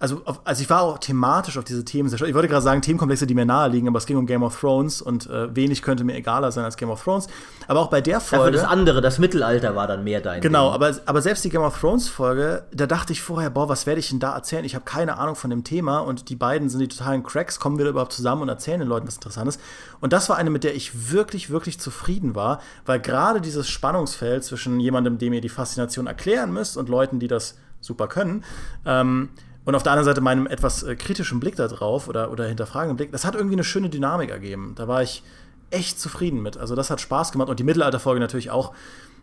also, 0.00 0.22
auf, 0.24 0.40
also 0.44 0.62
ich 0.62 0.70
war 0.70 0.80
auch 0.80 0.98
thematisch 0.98 1.58
auf 1.58 1.64
diese 1.64 1.84
Themen 1.84 2.08
sehr 2.08 2.16
stolz. 2.16 2.30
Ich 2.30 2.34
wollte 2.34 2.48
gerade 2.48 2.62
sagen, 2.62 2.80
Themenkomplexe, 2.80 3.26
die 3.26 3.34
mir 3.34 3.44
nahe 3.44 3.68
liegen, 3.68 3.86
aber 3.86 3.98
es 3.98 4.06
ging 4.06 4.16
um 4.16 4.24
Game 4.24 4.42
of 4.42 4.58
Thrones 4.58 5.02
und 5.02 5.28
äh, 5.28 5.54
wenig 5.54 5.82
könnte 5.82 6.04
mir 6.04 6.14
egaler 6.14 6.50
sein 6.52 6.64
als 6.64 6.78
Game 6.78 6.88
of 6.88 7.04
Thrones. 7.04 7.28
Aber 7.68 7.80
auch 7.80 7.88
bei 7.90 8.00
der 8.00 8.14
Dafür 8.14 8.38
Folge. 8.38 8.56
das 8.56 8.66
andere, 8.66 9.02
das 9.02 9.18
Mittelalter 9.18 9.76
war 9.76 9.86
dann 9.86 10.02
mehr 10.02 10.22
dein 10.22 10.40
Genau, 10.40 10.68
Ding. 10.68 10.74
aber, 10.74 10.94
aber 11.04 11.20
selbst 11.20 11.44
die 11.44 11.50
Game 11.50 11.60
of 11.60 11.78
Thrones 11.78 12.08
Folge, 12.08 12.64
da 12.72 12.86
dachte 12.86 13.12
ich 13.12 13.20
vorher, 13.20 13.50
boah, 13.50 13.68
was 13.68 13.84
werde 13.84 14.00
ich 14.00 14.08
denn 14.08 14.20
da 14.20 14.34
erzählen? 14.34 14.64
Ich 14.64 14.74
habe 14.74 14.86
keine 14.86 15.18
Ahnung 15.18 15.34
von 15.36 15.50
dem 15.50 15.64
Thema 15.64 15.98
und 15.98 16.30
die 16.30 16.36
beiden 16.36 16.70
sind 16.70 16.80
die 16.80 16.88
totalen 16.88 17.22
Cracks, 17.22 17.60
kommen 17.60 17.78
wieder 17.78 17.90
überhaupt 17.90 18.14
zusammen 18.14 18.40
und 18.40 18.48
erzählen 18.48 18.80
den 18.80 18.88
Leuten 18.88 19.06
was 19.06 19.16
Interessantes. 19.16 19.58
Und 20.00 20.14
das 20.14 20.30
war 20.30 20.38
eine, 20.38 20.48
mit 20.48 20.64
der 20.64 20.74
ich 20.74 21.10
wirklich, 21.12 21.50
wirklich 21.50 21.78
zufrieden 21.78 22.34
war, 22.34 22.62
weil 22.86 23.00
gerade 23.00 23.42
dieses 23.42 23.68
Spannungsfeld 23.68 24.44
zwischen 24.44 24.80
jemandem, 24.80 25.18
dem 25.18 25.34
ihr 25.34 25.42
die 25.42 25.50
Faszination 25.50 26.06
erklären 26.06 26.54
müsst 26.54 26.78
und 26.78 26.88
Leuten, 26.88 27.20
die 27.20 27.28
das 27.28 27.58
super 27.82 28.08
können. 28.08 28.44
Ähm, 28.86 29.28
und 29.64 29.74
auf 29.74 29.82
der 29.82 29.92
anderen 29.92 30.06
Seite 30.06 30.20
meinem 30.20 30.46
etwas 30.46 30.82
äh, 30.82 30.96
kritischen 30.96 31.40
Blick 31.40 31.56
da 31.56 31.68
drauf 31.68 32.08
oder, 32.08 32.30
oder 32.30 32.46
hinterfragenden 32.46 32.96
Blick, 32.96 33.12
das 33.12 33.24
hat 33.24 33.34
irgendwie 33.34 33.56
eine 33.56 33.64
schöne 33.64 33.88
Dynamik 33.88 34.30
ergeben. 34.30 34.74
Da 34.76 34.88
war 34.88 35.02
ich 35.02 35.22
echt 35.70 36.00
zufrieden 36.00 36.42
mit. 36.42 36.56
Also 36.56 36.74
das 36.74 36.90
hat 36.90 37.00
Spaß 37.00 37.32
gemacht 37.32 37.48
und 37.48 37.60
die 37.60 37.64
Mittelalterfolge 37.64 38.20
natürlich 38.20 38.50
auch, 38.50 38.72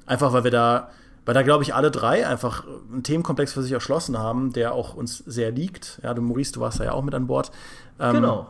einfach 0.06 0.34
weil 0.34 0.44
wir 0.44 0.52
da, 0.52 0.90
weil 1.26 1.34
da 1.34 1.42
glaube 1.42 1.64
ich 1.64 1.74
alle 1.74 1.92
drei 1.92 2.26
einfach 2.26 2.64
einen 2.92 3.04
Themenkomplex 3.04 3.54
für 3.54 3.62
sich 3.62 3.72
erschlossen 3.72 4.18
haben, 4.18 4.54
der 4.54 4.74
auch 4.74 4.94
uns 4.94 5.18
sehr 5.26 5.52
liegt. 5.52 6.00
Ja, 6.04 6.14
du 6.14 6.22
Maurice, 6.22 6.54
du 6.54 6.62
warst 6.62 6.80
da 6.80 6.86
ja 6.86 6.92
auch 6.94 7.04
mit 7.04 7.16
an 7.16 7.28
Bord. 7.28 7.52
Ähm, 8.00 8.16
genau. 8.16 8.48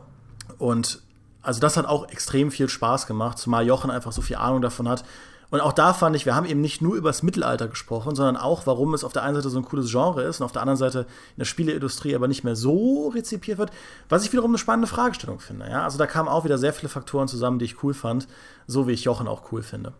Und 0.58 1.02
also 1.42 1.60
das 1.60 1.76
hat 1.76 1.86
auch 1.86 2.08
extrem 2.10 2.50
viel 2.50 2.68
Spaß 2.68 3.06
gemacht, 3.06 3.38
zumal 3.38 3.66
Jochen 3.66 3.90
einfach 3.90 4.12
so 4.12 4.22
viel 4.22 4.36
Ahnung 4.36 4.60
davon 4.60 4.88
hat. 4.88 5.04
Und 5.50 5.60
auch 5.60 5.72
da 5.72 5.94
fand 5.94 6.14
ich, 6.14 6.26
wir 6.26 6.34
haben 6.34 6.46
eben 6.46 6.60
nicht 6.60 6.82
nur 6.82 6.94
über 6.94 7.08
das 7.08 7.22
Mittelalter 7.22 7.68
gesprochen, 7.68 8.14
sondern 8.14 8.36
auch, 8.36 8.66
warum 8.66 8.92
es 8.92 9.02
auf 9.02 9.14
der 9.14 9.22
einen 9.22 9.34
Seite 9.34 9.48
so 9.48 9.58
ein 9.58 9.64
cooles 9.64 9.90
Genre 9.90 10.22
ist 10.22 10.40
und 10.40 10.44
auf 10.44 10.52
der 10.52 10.60
anderen 10.60 10.76
Seite 10.76 11.00
in 11.00 11.38
der 11.38 11.46
Spieleindustrie 11.46 12.14
aber 12.14 12.28
nicht 12.28 12.44
mehr 12.44 12.56
so 12.56 13.08
rezipiert 13.08 13.58
wird, 13.58 13.70
was 14.10 14.24
ich 14.24 14.32
wiederum 14.32 14.50
eine 14.50 14.58
spannende 14.58 14.88
Fragestellung 14.88 15.40
finde. 15.40 15.68
Ja? 15.68 15.84
Also 15.84 15.96
da 15.96 16.06
kamen 16.06 16.28
auch 16.28 16.44
wieder 16.44 16.58
sehr 16.58 16.74
viele 16.74 16.90
Faktoren 16.90 17.28
zusammen, 17.28 17.58
die 17.58 17.64
ich 17.64 17.82
cool 17.82 17.94
fand, 17.94 18.28
so 18.66 18.86
wie 18.86 18.92
ich 18.92 19.04
Jochen 19.04 19.26
auch 19.26 19.50
cool 19.50 19.62
finde. 19.62 19.94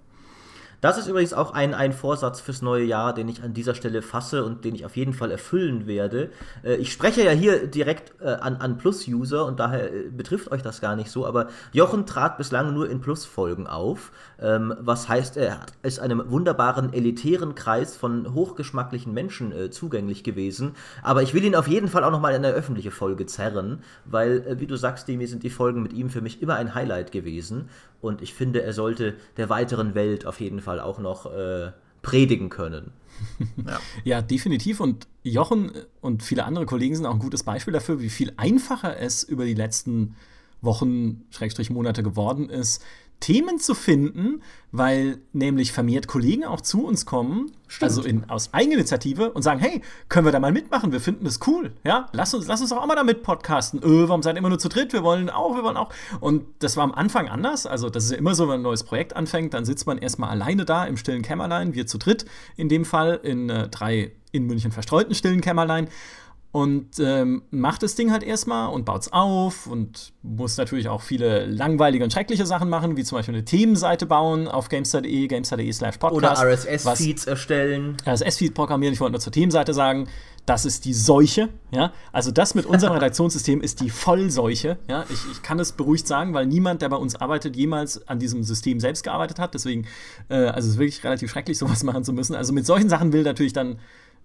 Das 0.81 0.97
ist 0.97 1.09
übrigens 1.09 1.33
auch 1.33 1.55
ein, 1.55 1.75
ein 1.75 1.93
Vorsatz 1.93 2.41
fürs 2.41 2.63
neue 2.63 2.85
Jahr, 2.85 3.13
den 3.13 3.29
ich 3.29 3.43
an 3.43 3.53
dieser 3.53 3.75
Stelle 3.75 4.01
fasse 4.01 4.45
und 4.45 4.65
den 4.65 4.77
ich 4.77 4.85
auf 4.85 4.97
jeden 4.97 5.13
Fall 5.13 5.33
erfüllen 5.33 5.89
werde. 5.89 6.31
Äh, 6.63 6.77
ich 6.77 6.93
spreche 6.93 7.25
ja 7.25 7.33
hier 7.33 7.67
direkt 7.67 8.13
äh, 8.21 8.29
an, 8.29 8.57
an 8.57 8.79
Plus-User 8.79 9.45
und 9.45 9.59
daher 9.59 9.93
äh, 9.93 10.09
betrifft 10.09 10.53
euch 10.53 10.63
das 10.63 10.81
gar 10.81 10.95
nicht 10.95 11.11
so, 11.11 11.27
aber 11.27 11.49
Jochen 11.73 12.07
trat 12.07 12.39
bislang 12.39 12.75
nur 12.75 12.89
in 12.89 13.01
Plus-Folgen 13.01 13.67
auf, 13.67 14.13
ähm, 14.41 14.75
was 14.79 15.09
heißt, 15.09 15.37
er 15.37 15.67
ist 15.83 15.99
einem 15.99 16.23
wunderbaren 16.31 16.93
elitären 16.93 17.55
Kreis 17.55 17.97
von 17.97 18.35
hochgeschmacklichen 18.35 19.13
Menschen 19.13 19.53
äh, 19.53 19.71
zugänglich 19.71 20.23
gewesen. 20.23 20.77
Aber 21.03 21.23
ich 21.23 21.35
will 21.35 21.45
ihn 21.45 21.57
auf 21.57 21.67
jeden 21.67 21.89
Fall 21.89 22.05
auch 22.05 22.11
nochmal 22.11 22.35
in 22.35 22.45
eine 22.45 22.55
öffentliche 22.55 22.91
Folge 22.91 23.27
zerren, 23.27 23.83
weil, 24.05 24.47
äh, 24.47 24.61
wie 24.61 24.67
du 24.67 24.77
sagst, 24.77 25.09
Demi, 25.09 25.27
sind 25.27 25.43
die 25.43 25.51
Folgen 25.51 25.83
mit 25.83 25.93
ihm 25.93 26.09
für 26.09 26.21
mich 26.21 26.41
immer 26.41 26.55
ein 26.55 26.75
Highlight 26.75 27.11
gewesen. 27.11 27.69
Und 28.01 28.23
ich 28.23 28.33
finde, 28.33 28.63
er 28.63 28.73
sollte 28.73 29.15
der 29.37 29.49
weiteren 29.49 29.95
Welt 29.95 30.25
auf 30.25 30.41
jeden 30.41 30.61
Fall 30.61 30.79
auch 30.79 31.01
noch 31.01 31.27
äh, 31.27 31.73
predigen 32.03 32.49
können. 32.49 32.93
Ja. 33.67 33.81
ja. 34.05 34.23
definitiv. 34.23 34.79
Und 34.79 35.09
Jochen 35.25 35.73
und 36.01 36.23
viele 36.23 36.45
andere 36.45 36.67
Kollegen 36.67 36.95
sind 36.95 37.07
auch 37.07 37.15
ein 37.15 37.19
gutes 37.19 37.43
Beispiel 37.43 37.73
dafür, 37.73 38.01
wie 38.01 38.11
viel 38.11 38.33
einfacher 38.37 38.97
es 38.97 39.25
über 39.25 39.45
die 39.45 39.55
letzten 39.55 40.15
Wochen, 40.61 41.25
Schrägstrich 41.31 41.71
Monate 41.71 42.05
geworden 42.05 42.49
ist, 42.49 42.83
Themen 43.21 43.59
zu 43.59 43.75
finden, 43.75 44.43
weil 44.71 45.19
nämlich 45.33 45.73
vermehrt 45.73 46.07
Kollegen 46.07 46.45
auch 46.45 46.61
zu 46.61 46.85
uns 46.85 47.07
kommen, 47.07 47.53
Stimmt. 47.67 47.83
also 47.83 48.03
in, 48.03 48.31
aus 48.31 48.53
Eigeninitiative 48.53 49.33
und 49.33 49.43
sagen, 49.43 49.61
hey, 49.61 49.83
können 50.09 50.27
wir 50.27 50.33
da 50.33 50.41
mal 50.41 50.53
mitmachen? 50.53 50.93
Wir 50.93 51.01
finden 51.01 51.25
das 51.25 51.41
cool, 51.47 51.73
ja? 51.85 52.09
Lass 52.13 52.35
uns, 52.35 52.47
lass 52.47 52.61
uns 52.61 52.73
auch 52.73 52.87
mal 52.87 52.95
damit 52.95 53.23
podcasten. 53.23 53.81
Öh, 53.83 54.09
warum 54.09 54.23
seid 54.23 54.37
ihr 54.37 54.39
immer 54.39 54.51
nur 54.51 54.59
zu 54.59 54.69
dritt? 54.69 54.93
Wir 54.93 55.03
wollen 55.03 55.31
auch, 55.31 55.57
wir 55.57 55.65
wollen 55.65 55.77
auch. 55.77 55.91
Und 56.21 56.45
das 56.61 56.77
war 56.77 56.85
am 56.85 56.93
Anfang 56.93 57.29
anders. 57.29 57.67
Also, 57.67 57.91
das 57.91 58.05
ist 58.05 58.11
ja 58.13 58.19
immer 58.19 58.35
so, 58.35 58.49
wenn 58.49 58.57
ein 58.57 58.63
neues 58.63 58.85
Projekt 58.85 59.17
anfängt, 59.17 59.55
dann 59.55 59.65
sitzt 59.65 59.87
man 59.87 59.99
erstmal 59.99 60.31
alleine 60.31 60.65
da 60.65 60.85
im 60.85 60.97
stillen 60.97 61.23
Kämmerlein, 61.23 61.75
wir 61.75 61.87
zu 61.87 61.99
dritt 61.99 62.27
in 62.57 62.69
dem 62.69 62.85
Fall, 62.85 63.21
in 63.23 63.51
äh, 63.51 63.69
drei 63.69 64.13
in 64.31 64.47
München 64.47 64.73
verstreuten 64.73 65.15
stillen 65.15 65.41
Kämmerlein 65.41 65.89
und 66.51 66.99
ähm, 66.99 67.43
macht 67.51 67.83
das 67.83 67.95
Ding 67.95 68.11
halt 68.11 68.23
erstmal 68.23 68.71
und 68.71 68.87
baut 68.87 69.03
es 69.03 69.13
auf 69.13 69.67
und 69.67 70.13
muss 70.23 70.57
natürlich 70.57 70.89
auch 70.89 71.03
viele 71.03 71.45
langweilige 71.45 72.03
und 72.03 72.13
schreckliche 72.13 72.47
Sachen 72.47 72.71
machen, 72.71 72.97
wie 72.97 73.05
zum 73.05 73.19
Beispiel 73.19 73.35
eine 73.35 73.45
Themenseite 73.45 74.07
bauen 74.07 74.49
auf 74.49 74.71
gamestar.de, 74.71 75.27
gamestar.de 75.27 75.71
slash 75.73 75.99
podcast. 75.99 76.43
Oder 76.43 76.53
RSS-Feeds 76.53 77.27
erstellen. 77.27 77.99
RSS-Feed 78.07 78.55
programmieren, 78.55 78.95
ich 78.95 79.01
wollte 79.01 79.13
nur 79.13 79.21
zur 79.21 79.33
Themenseite 79.33 79.75
sagen, 79.75 80.09
das 80.47 80.65
ist 80.65 80.87
die 80.87 80.95
Seuche, 80.95 81.51
ja. 81.71 81.93
Also 82.13 82.31
das 82.31 82.55
mit 82.55 82.65
unserem 82.65 82.93
Redaktionssystem 82.95 83.61
ist 83.61 83.83
die 83.83 83.91
Vollseuche, 83.91 84.79
ja. 84.89 85.05
Ich, 85.11 85.21
ich 85.31 85.43
kann 85.43 85.61
es 85.61 85.73
beruhigt 85.73 86.07
sagen, 86.07 86.33
weil 86.33 86.47
niemand, 86.47 86.81
der 86.81 86.89
bei 86.89 86.97
uns 86.97 87.15
arbeitet, 87.15 87.57
jemals 87.57 88.09
an 88.09 88.19
diesem 88.19 88.43
System 88.43 88.81
selbst 88.81 89.05
gearbeitet 89.05 89.39
hat. 89.39 89.53
Deswegen, 89.53 89.87
äh, 90.31 90.47
also 90.47 90.67
es 90.67 90.75
ist 90.75 90.79
wirklich 90.79 91.05
relativ 91.05 91.31
schrecklich, 91.31 91.59
sowas 91.59 91.83
machen 91.85 92.05
zu 92.05 92.15
müssen. 92.15 92.35
Also 92.35 92.55
mit 92.55 92.65
solchen 92.65 92.89
Sachen 92.89 93.13
will 93.13 93.23
natürlich 93.23 93.53
dann 93.53 93.79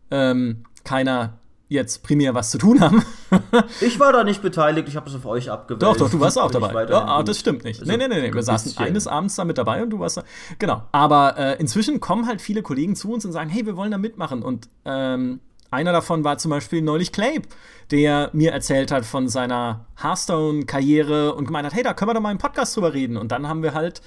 ähm, 0.09 0.63
keiner 0.86 1.39
jetzt 1.70 2.03
primär 2.03 2.36
was 2.36 2.51
zu 2.51 2.57
tun 2.57 2.82
haben. 2.82 3.03
ich 3.82 3.99
war 3.99 4.14
da 4.14 4.24
nicht 4.24 4.41
beteiligt, 4.41 4.88
ich 4.88 4.95
habe 4.95 5.09
es 5.09 5.16
auf 5.16 5.26
euch 5.26 5.49
abgewählt. 5.49 5.82
Doch, 5.82 5.97
doch, 5.97 6.09
du 6.09 6.20
warst 6.20 6.38
auch 6.38 6.51
dabei. 6.51 6.86
Ja, 6.86 7.05
ah, 7.05 7.24
das 7.24 7.39
stimmt 7.39 7.64
nicht. 7.64 7.80
Also, 7.80 7.91
nee, 7.91 7.97
nee, 7.97 8.07
nee, 8.07 8.22
nee. 8.22 8.34
wir 8.34 8.43
saßen 8.43 8.78
eines 8.78 9.07
Abends 9.07 9.36
da 9.36 9.45
mit 9.45 9.57
dabei 9.57 9.82
und 9.82 9.89
du 9.89 9.99
warst 9.99 10.18
da. 10.18 10.24
Genau. 10.59 10.84
Aber 10.91 11.38
äh, 11.38 11.59
inzwischen 11.59 11.99
kommen 11.99 12.28
halt 12.28 12.41
viele 12.41 12.61
Kollegen 12.61 12.95
zu 12.95 13.11
uns 13.11 13.26
und 13.26 13.32
sagen, 13.32 13.49
hey, 13.49 13.66
wir 13.66 13.76
wollen 13.76 13.91
da 13.91 13.97
mitmachen. 13.97 14.43
Und 14.43 14.70
ähm, 14.86 15.39
einer 15.72 15.91
davon 15.91 16.24
war 16.24 16.38
zum 16.38 16.51
Beispiel 16.51 16.82
neulich 16.82 17.11
Clape, 17.11 17.47
der 17.89 18.30
mir 18.34 18.51
erzählt 18.51 18.91
hat 18.91 19.05
von 19.05 19.28
seiner 19.28 19.88
Hearthstone-Karriere 20.01 21.34
und 21.34 21.45
gemeint 21.45 21.66
hat, 21.66 21.74
hey, 21.74 21.84
da 21.84 21.93
können 21.93 22.09
wir 22.09 22.14
doch 22.14 22.22
mal 22.22 22.32
im 22.32 22.38
Podcast 22.38 22.76
drüber 22.76 22.93
reden. 22.93 23.18
Und 23.18 23.32
dann 23.32 23.47
haben 23.47 23.64
wir 23.64 23.74
halt 23.74 24.01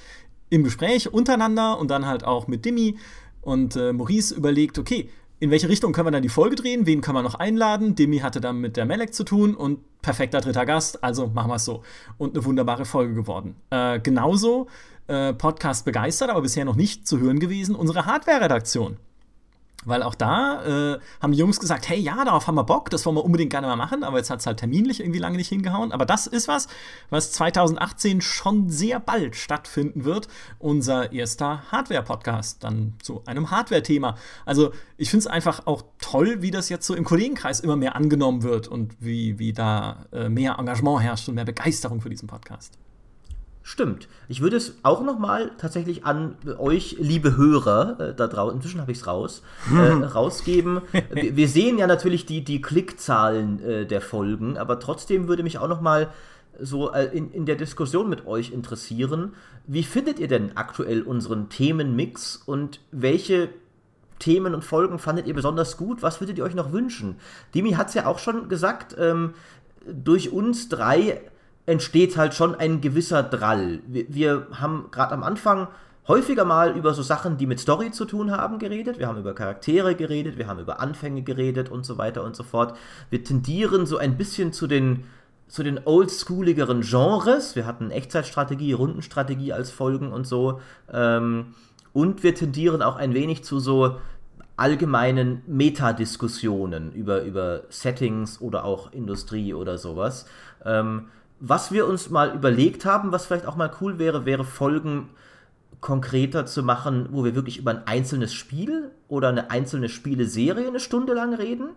im 0.49 0.63
Gespräch 0.63 1.11
untereinander 1.11 1.77
und 1.77 1.91
dann 1.91 2.05
halt 2.05 2.23
auch 2.23 2.47
mit 2.47 2.63
Dimi 2.63 2.97
und 3.41 3.75
äh, 3.75 3.91
Maurice 3.91 4.33
überlegt, 4.33 4.79
okay, 4.79 5.09
in 5.39 5.51
welche 5.51 5.69
Richtung 5.69 5.93
können 5.93 6.07
wir 6.07 6.11
dann 6.11 6.23
die 6.23 6.29
Folge 6.29 6.55
drehen? 6.55 6.85
Wen 6.85 7.01
können 7.01 7.17
wir 7.17 7.21
noch 7.21 7.35
einladen? 7.35 7.95
Demi 7.95 8.19
hatte 8.19 8.41
dann 8.41 8.59
mit 8.59 8.75
der 8.75 8.85
Melek 8.85 9.13
zu 9.13 9.23
tun 9.23 9.55
und 9.55 9.79
perfekter 10.01 10.41
dritter 10.41 10.65
Gast, 10.65 11.03
also 11.03 11.27
machen 11.27 11.51
wir 11.51 11.55
es 11.55 11.65
so. 11.65 11.83
Und 12.17 12.35
eine 12.35 12.45
wunderbare 12.45 12.85
Folge 12.85 13.13
geworden. 13.13 13.55
Äh, 13.69 13.99
genauso 13.99 14.67
äh, 15.07 15.33
Podcast 15.33 15.85
begeistert, 15.85 16.29
aber 16.29 16.41
bisher 16.41 16.65
noch 16.65 16.75
nicht 16.75 17.07
zu 17.07 17.19
hören 17.19 17.39
gewesen, 17.39 17.75
unsere 17.75 18.05
Hardware-Redaktion. 18.05 18.97
Weil 19.87 20.03
auch 20.03 20.15
da 20.15 20.95
äh, 20.95 20.99
haben 21.21 21.31
die 21.31 21.37
Jungs 21.37 21.59
gesagt, 21.59 21.87
hey, 21.87 21.97
ja, 21.97 22.25
darauf 22.25 22.47
haben 22.47 22.55
wir 22.55 22.65
Bock, 22.65 22.89
das 22.89 23.05
wollen 23.05 23.15
wir 23.15 23.23
unbedingt 23.23 23.51
gerne 23.51 23.67
mal 23.67 23.77
machen, 23.77 24.03
aber 24.03 24.17
jetzt 24.17 24.29
hat 24.29 24.41
es 24.41 24.45
halt 24.45 24.59
terminlich 24.59 24.99
irgendwie 24.99 25.19
lange 25.19 25.37
nicht 25.37 25.47
hingehauen. 25.47 25.93
Aber 25.93 26.05
das 26.05 26.27
ist 26.27 26.47
was, 26.47 26.67
was 27.09 27.31
2018 27.31 28.21
schon 28.21 28.69
sehr 28.69 28.99
bald 28.99 29.35
stattfinden 29.35 30.03
wird. 30.03 30.27
Unser 30.59 31.13
erster 31.13 31.63
Hardware-Podcast, 31.71 32.63
dann 32.63 32.95
zu 33.01 33.23
einem 33.25 33.49
Hardware-Thema. 33.49 34.15
Also 34.45 34.71
ich 34.97 35.09
finde 35.09 35.21
es 35.21 35.27
einfach 35.27 35.65
auch 35.65 35.83
toll, 35.99 36.41
wie 36.41 36.51
das 36.51 36.69
jetzt 36.69 36.85
so 36.85 36.93
im 36.93 37.05
Kollegenkreis 37.05 37.61
immer 37.61 37.77
mehr 37.77 37.95
angenommen 37.95 38.43
wird 38.43 38.67
und 38.67 38.95
wie, 38.99 39.39
wie 39.39 39.53
da 39.53 40.05
äh, 40.11 40.27
mehr 40.27 40.57
Engagement 40.59 41.01
herrscht 41.01 41.29
und 41.29 41.35
mehr 41.35 41.45
Begeisterung 41.45 42.01
für 42.01 42.09
diesen 42.09 42.27
Podcast. 42.27 42.77
Stimmt. 43.67 44.07
Ich 44.29 44.39
würde 44.39 44.55
es 44.55 44.77
auch 44.83 45.03
noch 45.03 45.19
mal 45.19 45.51
tatsächlich 45.57 46.05
an 46.05 46.37
euch, 46.57 46.95
liebe 46.99 47.35
Hörer, 47.35 47.99
äh, 47.99 48.13
da 48.15 48.27
draußen, 48.27 48.55
inzwischen 48.55 48.79
habe 48.79 48.93
ich 48.93 48.99
es 48.99 49.07
raus, 49.07 49.43
äh, 49.69 49.91
rausgeben. 50.05 50.79
wir, 51.11 51.35
wir, 51.35 51.49
sehen 51.49 51.77
ja 51.77 51.85
natürlich 51.85 52.25
die, 52.25 52.45
die 52.45 52.61
Klickzahlen 52.61 53.61
äh, 53.61 53.85
der 53.85 53.99
Folgen, 53.99 54.57
aber 54.57 54.79
trotzdem 54.79 55.27
würde 55.27 55.43
mich 55.43 55.57
auch 55.57 55.67
noch 55.67 55.81
mal 55.81 56.07
so 56.57 56.93
äh, 56.93 57.07
in, 57.07 57.29
in 57.33 57.45
der 57.45 57.57
Diskussion 57.57 58.07
mit 58.07 58.25
euch 58.25 58.53
interessieren, 58.53 59.33
wie 59.65 59.83
findet 59.83 60.19
ihr 60.19 60.29
denn 60.29 60.55
aktuell 60.55 61.01
unseren 61.01 61.49
Themenmix 61.49 62.37
und 62.37 62.79
welche 62.93 63.49
Themen 64.17 64.55
und 64.55 64.63
Folgen 64.63 64.97
fandet 64.97 65.27
ihr 65.27 65.33
besonders 65.33 65.75
gut? 65.75 66.01
Was 66.01 66.21
würdet 66.21 66.37
ihr 66.37 66.45
euch 66.45 66.55
noch 66.55 66.71
wünschen? 66.71 67.17
Dimi 67.53 67.73
hat 67.73 67.89
es 67.89 67.95
ja 67.95 68.05
auch 68.05 68.19
schon 68.19 68.47
gesagt, 68.47 68.95
ähm, 68.97 69.33
durch 69.85 70.31
uns 70.31 70.69
drei 70.69 71.19
entsteht 71.67 72.17
halt 72.17 72.33
schon 72.33 72.55
ein 72.55 72.81
gewisser 72.81 73.21
Drall. 73.21 73.81
Wir, 73.85 74.05
wir 74.09 74.47
haben 74.53 74.87
gerade 74.89 75.13
am 75.13 75.21
Anfang 75.21 75.67
häufiger 76.07 76.45
mal 76.45 76.75
über 76.75 76.93
so 76.93 77.03
Sachen, 77.03 77.37
die 77.37 77.45
mit 77.45 77.59
Story 77.59 77.91
zu 77.91 78.05
tun 78.05 78.31
haben, 78.31 78.57
geredet. 78.57 78.97
Wir 78.97 79.07
haben 79.07 79.19
über 79.19 79.35
Charaktere 79.35 79.93
geredet, 79.93 80.37
wir 80.37 80.47
haben 80.47 80.59
über 80.59 80.79
Anfänge 80.79 81.21
geredet 81.21 81.69
und 81.69 81.85
so 81.85 81.97
weiter 81.97 82.23
und 82.23 82.35
so 82.35 82.43
fort. 82.43 82.75
Wir 83.09 83.23
tendieren 83.23 83.85
so 83.85 83.97
ein 83.97 84.17
bisschen 84.17 84.51
zu 84.53 84.65
den 84.65 85.03
zu 85.49 85.63
den 85.63 85.79
oldschooligeren 85.85 86.81
Genres. 86.81 87.55
Wir 87.55 87.65
hatten 87.65 87.89
Echtzeitstrategie, 87.89 88.73
Rundenstrategie 88.73 89.53
als 89.53 89.71
Folgen 89.71 90.11
und 90.11 90.27
so. 90.27 90.59
Ähm, 90.91 91.55
und 91.93 92.21
wir 92.21 92.35
tendieren 92.35 92.81
auch 92.81 92.97
ein 92.97 93.13
wenig 93.13 93.45
zu 93.45 93.59
so 93.59 93.97
allgemeinen 94.57 95.43
Metadiskussionen 95.47 96.91
über, 96.91 97.21
über 97.21 97.61
Settings 97.69 98.41
oder 98.41 98.65
auch 98.65 98.91
Industrie 98.91 99.53
oder 99.53 99.77
sowas. 99.77 100.25
Ähm, 100.65 101.07
was 101.39 101.71
wir 101.71 101.87
uns 101.87 102.09
mal 102.09 102.33
überlegt 102.33 102.85
haben, 102.85 103.11
was 103.11 103.25
vielleicht 103.25 103.45
auch 103.45 103.55
mal 103.55 103.71
cool 103.81 103.99
wäre, 103.99 104.25
wäre 104.25 104.43
Folgen 104.43 105.09
konkreter 105.81 106.45
zu 106.45 106.63
machen, 106.63 107.09
wo 107.11 107.23
wir 107.23 107.35
wirklich 107.35 107.57
über 107.59 107.71
ein 107.71 107.85
einzelnes 107.87 108.33
Spiel 108.33 108.91
oder 109.07 109.29
eine 109.29 109.51
einzelne 109.51 109.89
Spieleserie 109.89 110.67
eine 110.67 110.79
Stunde 110.79 111.13
lang 111.13 111.33
reden. 111.33 111.69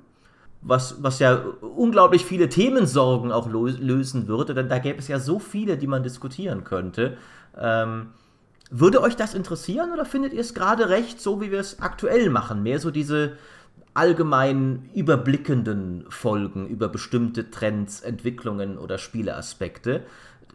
Was, 0.63 1.03
was 1.03 1.21
ja 1.21 1.43
unglaublich 1.61 2.25
viele 2.27 2.51
Themensorgen 2.51 3.33
auch 3.33 3.49
lösen 3.49 4.29
würde, 4.29 4.53
denn 4.53 4.69
da 4.69 4.79
gäbe 4.79 4.99
es 4.99 5.09
ja 5.09 5.19
so 5.19 5.39
viele, 5.39 5.79
die 5.79 5.87
man 5.87 6.03
diskutieren 6.03 6.65
könnte. 6.65 7.17
Ähm, 7.59 8.09
würde 8.71 9.01
euch 9.01 9.17
das 9.17 9.35
interessieren 9.35 9.91
oder 9.93 10.05
findet 10.05 10.35
ihr 10.35 10.41
es 10.41 10.55
gerade 10.55 10.91
recht, 10.91 11.21
so 11.21 11.41
wie 11.41 11.51
wir 11.51 11.61
es 11.61 11.81
aktuell 11.81 12.29
machen? 12.29 12.63
Mehr 12.63 12.79
so 12.79 12.91
diese 12.91 13.33
allgemein 13.95 14.89
überblickenden 14.95 16.05
Folgen 16.09 16.67
über 16.69 16.89
bestimmte 16.89 17.51
Trends, 17.51 18.01
Entwicklungen 18.01 18.79
oder 18.79 18.99
Spieleaspekte. 18.99 20.05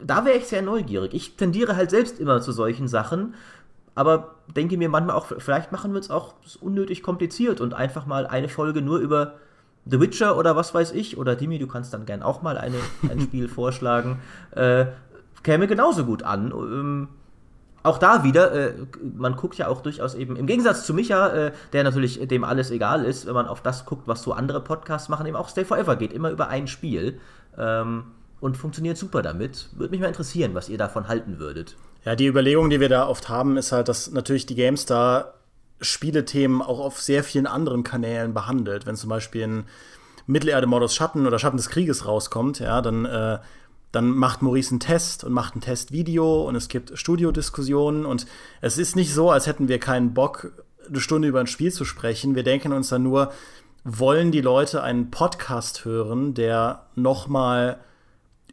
Da 0.04 0.26
wäre 0.26 0.38
ich 0.38 0.46
sehr 0.46 0.62
neugierig. 0.62 1.14
Ich 1.14 1.36
tendiere 1.36 1.76
halt 1.76 1.90
selbst 1.90 2.20
immer 2.20 2.42
zu 2.42 2.52
solchen 2.52 2.88
Sachen, 2.88 3.36
aber 3.94 4.36
denke 4.56 4.78
mir 4.78 4.90
manchmal 4.90 5.16
auch, 5.16 5.28
vielleicht 5.38 5.72
machen 5.72 5.94
wir 5.94 6.00
es 6.00 6.10
auch 6.10 6.36
unnötig 6.60 7.02
kompliziert 7.02 7.62
und 7.62 7.74
einfach 7.74 8.06
mal 8.06 8.28
eine 8.28 8.50
Folge 8.50 8.82
nur 8.82 9.00
über 9.00 9.36
The 9.86 10.00
Witcher 10.00 10.38
oder 10.38 10.56
was 10.56 10.74
weiß 10.74 10.92
ich, 10.94 11.18
oder 11.18 11.36
Dimi, 11.36 11.60
du 11.60 11.68
kannst 11.68 11.94
dann 11.94 12.06
gern 12.06 12.24
auch 12.24 12.42
mal 12.42 12.58
eine, 12.58 12.78
ein 13.10 13.20
Spiel 13.22 13.48
vorschlagen, 13.48 14.20
äh, 14.52 14.88
käme 15.44 15.68
genauso 15.68 16.06
gut 16.06 16.24
an. 16.24 16.52
Ähm, 16.52 17.08
auch 17.86 17.98
da 17.98 18.24
wieder, 18.24 18.52
äh, 18.52 18.74
man 19.16 19.36
guckt 19.36 19.58
ja 19.58 19.68
auch 19.68 19.82
durchaus 19.82 20.16
eben, 20.16 20.36
im 20.36 20.48
Gegensatz 20.48 20.86
zu 20.86 20.94
Micha, 20.94 21.30
äh, 21.30 21.52
der 21.74 21.84
natürlich 21.84 22.28
dem 22.28 22.44
alles 22.44 22.72
egal 22.72 23.06
ist, 23.06 23.26
wenn 23.26 23.34
man 23.34 23.48
auf 23.48 23.62
das 23.62 23.86
guckt, 23.86 24.08
was 24.08 24.24
so 24.24 24.34
andere 24.34 24.62
Podcasts 24.62 25.10
machen, 25.10 25.26
eben 25.26 25.36
auch 25.36 25.50
Stay 25.50 25.66
Forever 25.66 25.96
geht 25.96 26.14
immer 26.14 26.32
über 26.32 26.50
ein 26.50 26.68
Spiel 26.68 27.20
ähm, 27.58 28.06
und 28.40 28.58
funktioniert 28.58 28.98
super 28.98 29.22
damit. 29.22 29.70
Würde 29.74 29.92
mich 29.92 30.02
mal 30.02 30.08
interessieren, 30.08 30.54
was 30.54 30.70
ihr 30.70 30.78
davon 30.78 31.08
halten 31.08 31.40
würdet. 31.40 31.76
Ja, 32.04 32.16
die 32.16 32.28
Überlegung, 32.28 32.70
die 32.70 32.80
wir 32.80 32.90
da 32.90 33.08
oft 33.08 33.30
haben, 33.30 33.58
ist 33.58 33.72
halt, 33.72 33.88
dass 33.88 34.12
natürlich 34.12 34.46
die 34.46 34.56
GameStar 34.56 35.34
Spielethemen 35.82 36.62
auch 36.62 36.80
auf 36.80 37.02
sehr 37.02 37.24
vielen 37.24 37.48
anderen 37.48 37.84
Kanälen 37.84 38.34
behandelt. 38.34 38.86
Wenn 38.86 38.96
zum 38.96 39.10
Beispiel 39.10 39.44
ein 39.44 39.64
Mittelerde-Modus 40.28 40.96
Schatten 40.96 41.28
oder 41.28 41.40
Schatten 41.40 41.58
des 41.58 41.70
Krieges 41.70 42.06
rauskommt, 42.06 42.60
ja, 42.60 42.82
dann 42.82 43.06
äh, 43.06 43.40
dann 43.96 44.10
macht 44.10 44.41
Maurice 44.41 44.72
einen 44.72 44.80
Test 44.80 45.24
und 45.24 45.32
macht 45.32 45.56
ein 45.56 45.62
Testvideo 45.62 46.48
und 46.48 46.56
es 46.56 46.68
gibt 46.68 46.98
Studiodiskussionen 46.98 48.06
und 48.06 48.26
es 48.62 48.78
ist 48.78 48.96
nicht 48.96 49.14
so, 49.14 49.32
als 49.32 49.48
hätten 49.48 49.68
wir 49.70 49.80
keinen 49.80 50.14
Bock, 50.14 50.52
eine 50.88 51.00
Stunde 51.00 51.28
über 51.28 51.39
ein 51.39 51.48
Spiel 51.48 51.72
zu 51.72 51.86
sprechen. 51.86 52.36
Wir 52.36 52.43
denken 52.43 52.74
uns 52.74 52.89
dann 52.89 53.04
nur, 53.04 53.32
wollen 53.86 54.32
die 54.32 54.41
Leute 54.41 54.84
einen 54.84 55.12
Podcast 55.12 55.86
hören, 55.86 56.34
der 56.34 56.88
noch 56.96 57.28
mal 57.28 57.80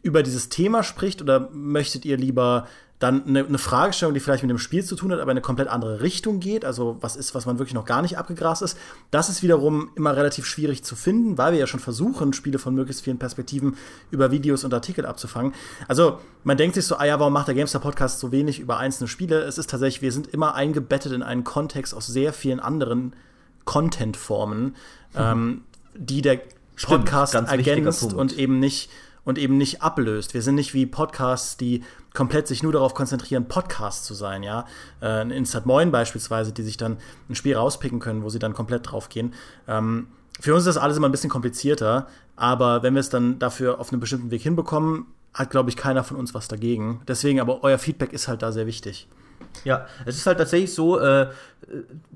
über 0.02 0.22
dieses 0.22 0.48
Thema 0.48 0.82
spricht 0.82 1.22
oder 1.22 1.50
möchtet 1.52 2.04
ihr 2.04 2.16
lieber 2.16 2.68
dann 3.02 3.26
eine, 3.26 3.44
eine, 3.44 3.58
Fragestellung, 3.58 4.14
die 4.14 4.20
vielleicht 4.20 4.42
mit 4.42 4.50
dem 4.50 4.58
Spiel 4.58 4.84
zu 4.84 4.94
tun 4.94 5.10
hat, 5.10 5.18
aber 5.18 5.32
in 5.32 5.36
eine 5.36 5.40
komplett 5.40 5.68
andere 5.68 6.02
Richtung 6.02 6.38
geht, 6.38 6.64
also 6.64 6.98
was 7.00 7.16
ist, 7.16 7.34
was 7.34 7.46
man 7.46 7.58
wirklich 7.58 7.74
noch 7.74 7.84
gar 7.84 8.00
nicht 8.02 8.16
abgegrast 8.16 8.62
ist. 8.62 8.78
Das 9.10 9.28
ist 9.28 9.42
wiederum 9.42 9.90
immer 9.96 10.14
relativ 10.14 10.46
schwierig 10.46 10.84
zu 10.84 10.94
finden, 10.94 11.36
weil 11.36 11.52
wir 11.52 11.58
ja 11.58 11.66
schon 11.66 11.80
versuchen, 11.80 12.32
Spiele 12.32 12.58
von 12.58 12.74
möglichst 12.74 13.02
vielen 13.02 13.18
Perspektiven 13.18 13.76
über 14.10 14.30
Videos 14.30 14.62
und 14.62 14.72
Artikel 14.72 15.04
abzufangen. 15.04 15.52
Also 15.88 16.18
man 16.44 16.56
denkt 16.56 16.76
sich 16.76 16.86
so, 16.86 16.96
ah 16.96 17.04
ja, 17.04 17.18
warum 17.18 17.32
macht 17.32 17.48
der 17.48 17.54
Gamestar 17.54 17.80
Podcast 17.80 18.20
so 18.20 18.30
wenig 18.30 18.60
über 18.60 18.78
einzelne 18.78 19.08
Spiele? 19.08 19.40
Es 19.40 19.58
ist 19.58 19.70
tatsächlich, 19.70 20.02
wir 20.02 20.12
sind 20.12 20.28
immer 20.28 20.54
eingebettet 20.54 21.12
in 21.12 21.22
einen 21.22 21.42
Kontext 21.42 21.94
aus 21.94 22.06
sehr 22.06 22.32
vielen 22.32 22.60
anderen 22.60 23.14
Content-Formen, 23.64 24.62
mhm. 24.64 24.74
ähm, 25.16 25.62
die 25.94 26.22
der 26.22 26.40
Podcast 26.80 27.34
Stimmt, 27.34 27.48
ergänzt 27.48 28.14
und 28.14 28.38
eben 28.38 28.60
nicht 28.60 28.90
und 29.24 29.38
eben 29.38 29.56
nicht 29.56 29.82
ablöst. 29.82 30.34
Wir 30.34 30.42
sind 30.42 30.56
nicht 30.56 30.74
wie 30.74 30.86
Podcasts, 30.86 31.56
die 31.56 31.82
komplett 32.14 32.46
sich 32.46 32.62
nur 32.62 32.72
darauf 32.72 32.94
konzentrieren, 32.94 33.48
Podcast 33.48 34.04
zu 34.04 34.14
sein, 34.14 34.42
ja. 34.42 34.66
Äh, 35.00 35.30
Instat 35.36 35.66
Moin 35.66 35.90
beispielsweise, 35.90 36.52
die 36.52 36.62
sich 36.62 36.76
dann 36.76 36.98
ein 37.28 37.34
Spiel 37.34 37.56
rauspicken 37.56 38.00
können, 38.00 38.22
wo 38.22 38.28
sie 38.28 38.38
dann 38.38 38.54
komplett 38.54 38.90
drauf 38.90 39.08
gehen. 39.08 39.34
Ähm, 39.66 40.08
für 40.40 40.54
uns 40.54 40.62
ist 40.62 40.76
das 40.76 40.82
alles 40.82 40.96
immer 40.96 41.08
ein 41.08 41.12
bisschen 41.12 41.30
komplizierter, 41.30 42.06
aber 42.36 42.82
wenn 42.82 42.94
wir 42.94 43.00
es 43.00 43.10
dann 43.10 43.38
dafür 43.38 43.80
auf 43.80 43.92
einen 43.92 44.00
bestimmten 44.00 44.30
Weg 44.30 44.42
hinbekommen, 44.42 45.06
hat, 45.34 45.50
glaube 45.50 45.70
ich, 45.70 45.76
keiner 45.76 46.04
von 46.04 46.16
uns 46.16 46.34
was 46.34 46.48
dagegen. 46.48 47.00
Deswegen, 47.08 47.40
aber 47.40 47.62
euer 47.64 47.78
Feedback 47.78 48.12
ist 48.12 48.28
halt 48.28 48.42
da 48.42 48.52
sehr 48.52 48.66
wichtig. 48.66 49.08
Ja, 49.64 49.86
es 50.06 50.16
ist 50.16 50.26
halt 50.26 50.38
tatsächlich 50.38 50.74
so, 50.74 50.98
äh, 50.98 51.28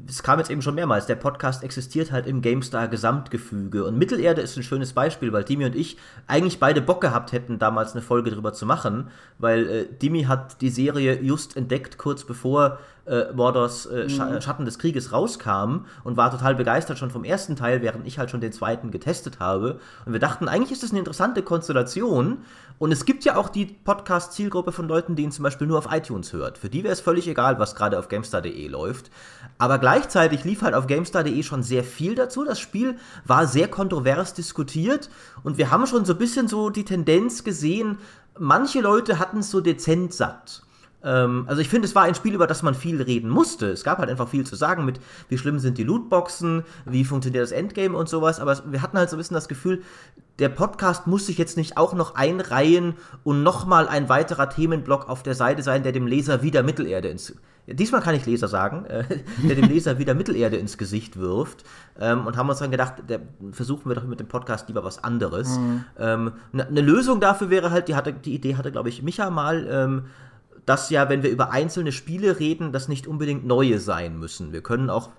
es 0.08 0.22
kam 0.22 0.38
jetzt 0.38 0.50
eben 0.50 0.62
schon 0.62 0.74
mehrmals, 0.74 1.06
der 1.06 1.14
Podcast 1.14 1.62
existiert 1.62 2.12
halt 2.12 2.26
im 2.26 2.42
GameStar-Gesamtgefüge. 2.42 3.84
Und 3.84 3.98
Mittelerde 3.98 4.40
ist 4.40 4.56
ein 4.56 4.62
schönes 4.62 4.92
Beispiel, 4.92 5.32
weil 5.32 5.44
Dimi 5.44 5.64
und 5.64 5.74
ich 5.74 5.96
eigentlich 6.26 6.58
beide 6.58 6.80
Bock 6.80 7.00
gehabt 7.00 7.32
hätten, 7.32 7.58
damals 7.58 7.92
eine 7.92 8.02
Folge 8.02 8.30
drüber 8.30 8.52
zu 8.52 8.66
machen, 8.66 9.08
weil 9.38 9.68
äh, 9.68 9.86
Dimi 9.86 10.24
hat 10.24 10.60
die 10.60 10.70
Serie 10.70 11.20
just 11.20 11.56
entdeckt, 11.56 11.98
kurz 11.98 12.24
bevor 12.24 12.78
äh, 13.06 13.32
Mordors 13.32 13.86
äh, 13.86 14.08
Sch 14.08 14.18
mhm. 14.18 14.40
Schatten 14.40 14.64
des 14.64 14.78
Krieges 14.78 15.12
rauskam 15.12 15.86
und 16.02 16.16
war 16.16 16.30
total 16.30 16.54
begeistert 16.56 16.98
schon 16.98 17.10
vom 17.10 17.24
ersten 17.24 17.56
Teil, 17.56 17.82
während 17.82 18.06
ich 18.06 18.18
halt 18.18 18.30
schon 18.30 18.40
den 18.40 18.52
zweiten 18.52 18.90
getestet 18.90 19.38
habe. 19.38 19.80
Und 20.04 20.12
wir 20.12 20.20
dachten, 20.20 20.48
eigentlich 20.48 20.72
ist 20.72 20.82
das 20.82 20.90
eine 20.90 20.98
interessante 20.98 21.42
Konstellation. 21.42 22.38
Und 22.78 22.92
es 22.92 23.06
gibt 23.06 23.24
ja 23.24 23.36
auch 23.36 23.48
die 23.48 23.64
Podcast-Zielgruppe 23.64 24.70
von 24.70 24.86
Leuten, 24.86 25.16
die 25.16 25.22
ihn 25.22 25.32
zum 25.32 25.42
Beispiel 25.42 25.66
nur 25.66 25.78
auf 25.78 25.88
iTunes 25.90 26.32
hört. 26.32 26.58
Für 26.58 26.68
die 26.68 26.84
wäre 26.84 26.92
es 26.92 27.00
völlig 27.00 27.26
egal, 27.26 27.58
was 27.58 27.74
gerade 27.74 27.98
auf 27.98 28.08
GameStar.de 28.08 28.68
läuft. 28.68 29.10
Aber 29.56 29.78
gleichzeitig 29.78 30.44
lief 30.44 30.60
halt 30.60 30.74
auf 30.74 30.86
GameStar.de 30.86 31.42
schon 31.42 31.62
sehr 31.62 31.84
viel 31.84 32.14
dazu. 32.14 32.44
Das 32.44 32.60
Spiel 32.60 32.96
war 33.24 33.46
sehr 33.46 33.68
kontrovers 33.68 34.34
diskutiert 34.34 35.08
und 35.42 35.56
wir 35.56 35.70
haben 35.70 35.86
schon 35.86 36.04
so 36.04 36.12
ein 36.12 36.18
bisschen 36.18 36.48
so 36.48 36.68
die 36.68 36.84
Tendenz 36.84 37.44
gesehen, 37.44 37.98
manche 38.38 38.82
Leute 38.82 39.18
hatten 39.18 39.38
es 39.38 39.50
so 39.50 39.62
dezent 39.62 40.12
satt. 40.12 40.65
Ähm, 41.02 41.44
also 41.46 41.60
ich 41.60 41.68
finde, 41.68 41.86
es 41.86 41.94
war 41.94 42.04
ein 42.04 42.14
Spiel, 42.14 42.34
über 42.34 42.46
das 42.46 42.62
man 42.62 42.74
viel 42.74 43.00
reden 43.02 43.30
musste. 43.30 43.70
Es 43.70 43.84
gab 43.84 43.98
halt 43.98 44.10
einfach 44.10 44.28
viel 44.28 44.46
zu 44.46 44.56
sagen 44.56 44.84
mit, 44.84 45.00
wie 45.28 45.38
schlimm 45.38 45.58
sind 45.58 45.78
die 45.78 45.84
Lootboxen, 45.84 46.64
wie 46.84 47.04
funktioniert 47.04 47.42
das 47.42 47.52
Endgame 47.52 47.96
und 47.96 48.08
sowas. 48.08 48.40
Aber 48.40 48.60
wir 48.70 48.82
hatten 48.82 48.98
halt 48.98 49.10
so 49.10 49.16
ein 49.16 49.18
bisschen 49.18 49.34
das 49.34 49.48
Gefühl, 49.48 49.82
der 50.38 50.48
Podcast 50.48 51.06
muss 51.06 51.26
sich 51.26 51.38
jetzt 51.38 51.56
nicht 51.56 51.76
auch 51.76 51.94
noch 51.94 52.14
einreihen 52.14 52.94
und 53.24 53.42
nochmal 53.42 53.88
ein 53.88 54.08
weiterer 54.08 54.50
Themenblock 54.50 55.08
auf 55.08 55.22
der 55.22 55.34
Seite 55.34 55.62
sein, 55.62 55.82
der 55.82 55.92
dem 55.92 56.06
Leser 56.06 56.42
wieder 56.42 56.62
Mittelerde 56.62 57.08
ins 57.08 57.34
diesmal 57.66 58.00
kann 58.00 58.14
ich 58.14 58.26
Leser 58.26 58.48
sagen, 58.48 58.84
äh, 58.86 59.04
der 59.42 59.56
dem 59.56 59.68
Leser 59.68 59.98
wieder 59.98 60.14
Mittelerde 60.14 60.56
ins 60.56 60.78
Gesicht 60.78 61.18
wirft. 61.18 61.64
Ähm, 61.98 62.26
und 62.26 62.36
haben 62.36 62.48
uns 62.48 62.58
dann 62.58 62.70
gedacht, 62.70 62.94
der, 63.08 63.20
versuchen 63.52 63.90
wir 63.90 63.96
doch 63.96 64.04
mit 64.04 64.20
dem 64.20 64.28
Podcast 64.28 64.68
lieber 64.68 64.84
was 64.84 65.02
anderes. 65.02 65.58
Mhm. 65.58 65.84
Ähm, 65.98 66.32
eine 66.52 66.70
ne 66.70 66.80
Lösung 66.80 67.20
dafür 67.20 67.50
wäre 67.50 67.70
halt, 67.70 67.88
die, 67.88 67.94
hatte, 67.94 68.12
die 68.12 68.34
Idee 68.34 68.56
hatte, 68.56 68.70
glaube 68.70 68.88
ich, 68.88 69.02
Micha 69.02 69.30
mal, 69.30 69.66
ähm, 69.68 70.04
dass 70.66 70.90
ja, 70.90 71.08
wenn 71.08 71.22
wir 71.22 71.30
über 71.30 71.50
einzelne 71.50 71.92
Spiele 71.92 72.38
reden, 72.38 72.72
das 72.72 72.88
nicht 72.88 73.06
unbedingt 73.06 73.46
neue 73.46 73.80
sein 73.80 74.18
müssen. 74.18 74.52
Wir 74.52 74.62
können 74.62 74.90
auch 74.90 75.10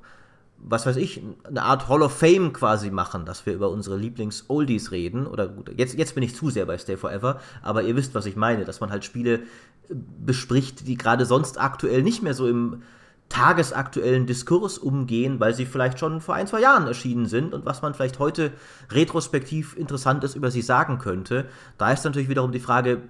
was 0.59 0.85
weiß 0.85 0.95
ich, 0.97 1.21
eine 1.43 1.61
Art 1.61 1.87
Hall 1.87 2.01
of 2.01 2.17
Fame 2.17 2.51
quasi 2.53 2.89
machen, 2.89 3.25
dass 3.25 3.45
wir 3.45 3.53
über 3.53 3.69
unsere 3.69 3.97
Lieblings-Oldies 3.97 4.91
reden. 4.91 5.27
Oder 5.27 5.47
gut, 5.47 5.71
jetzt, 5.77 5.95
jetzt 5.97 6.15
bin 6.15 6.23
ich 6.23 6.35
zu 6.35 6.49
sehr 6.49 6.65
bei 6.65 6.77
Stay 6.77 6.97
Forever, 6.97 7.39
aber 7.61 7.83
ihr 7.83 7.95
wisst, 7.95 8.15
was 8.15 8.25
ich 8.25 8.35
meine, 8.35 8.65
dass 8.65 8.79
man 8.79 8.89
halt 8.89 9.05
Spiele 9.05 9.41
bespricht, 9.89 10.87
die 10.87 10.97
gerade 10.97 11.25
sonst 11.25 11.59
aktuell 11.59 12.03
nicht 12.03 12.23
mehr 12.23 12.33
so 12.33 12.47
im 12.47 12.81
tagesaktuellen 13.29 14.25
Diskurs 14.25 14.77
umgehen, 14.77 15.39
weil 15.39 15.53
sie 15.53 15.65
vielleicht 15.65 15.99
schon 15.99 16.21
vor 16.21 16.35
ein, 16.35 16.47
zwei 16.47 16.61
Jahren 16.61 16.87
erschienen 16.87 17.25
sind 17.25 17.53
und 17.53 17.65
was 17.65 17.81
man 17.81 17.93
vielleicht 17.93 18.19
heute 18.19 18.51
retrospektiv 18.89 19.75
Interessantes 19.75 20.33
über 20.33 20.49
sie 20.49 20.61
sagen 20.61 20.97
könnte. 20.97 21.45
Da 21.77 21.91
ist 21.91 22.05
natürlich 22.05 22.29
wiederum 22.29 22.53
die 22.53 22.61
Frage, 22.61 23.01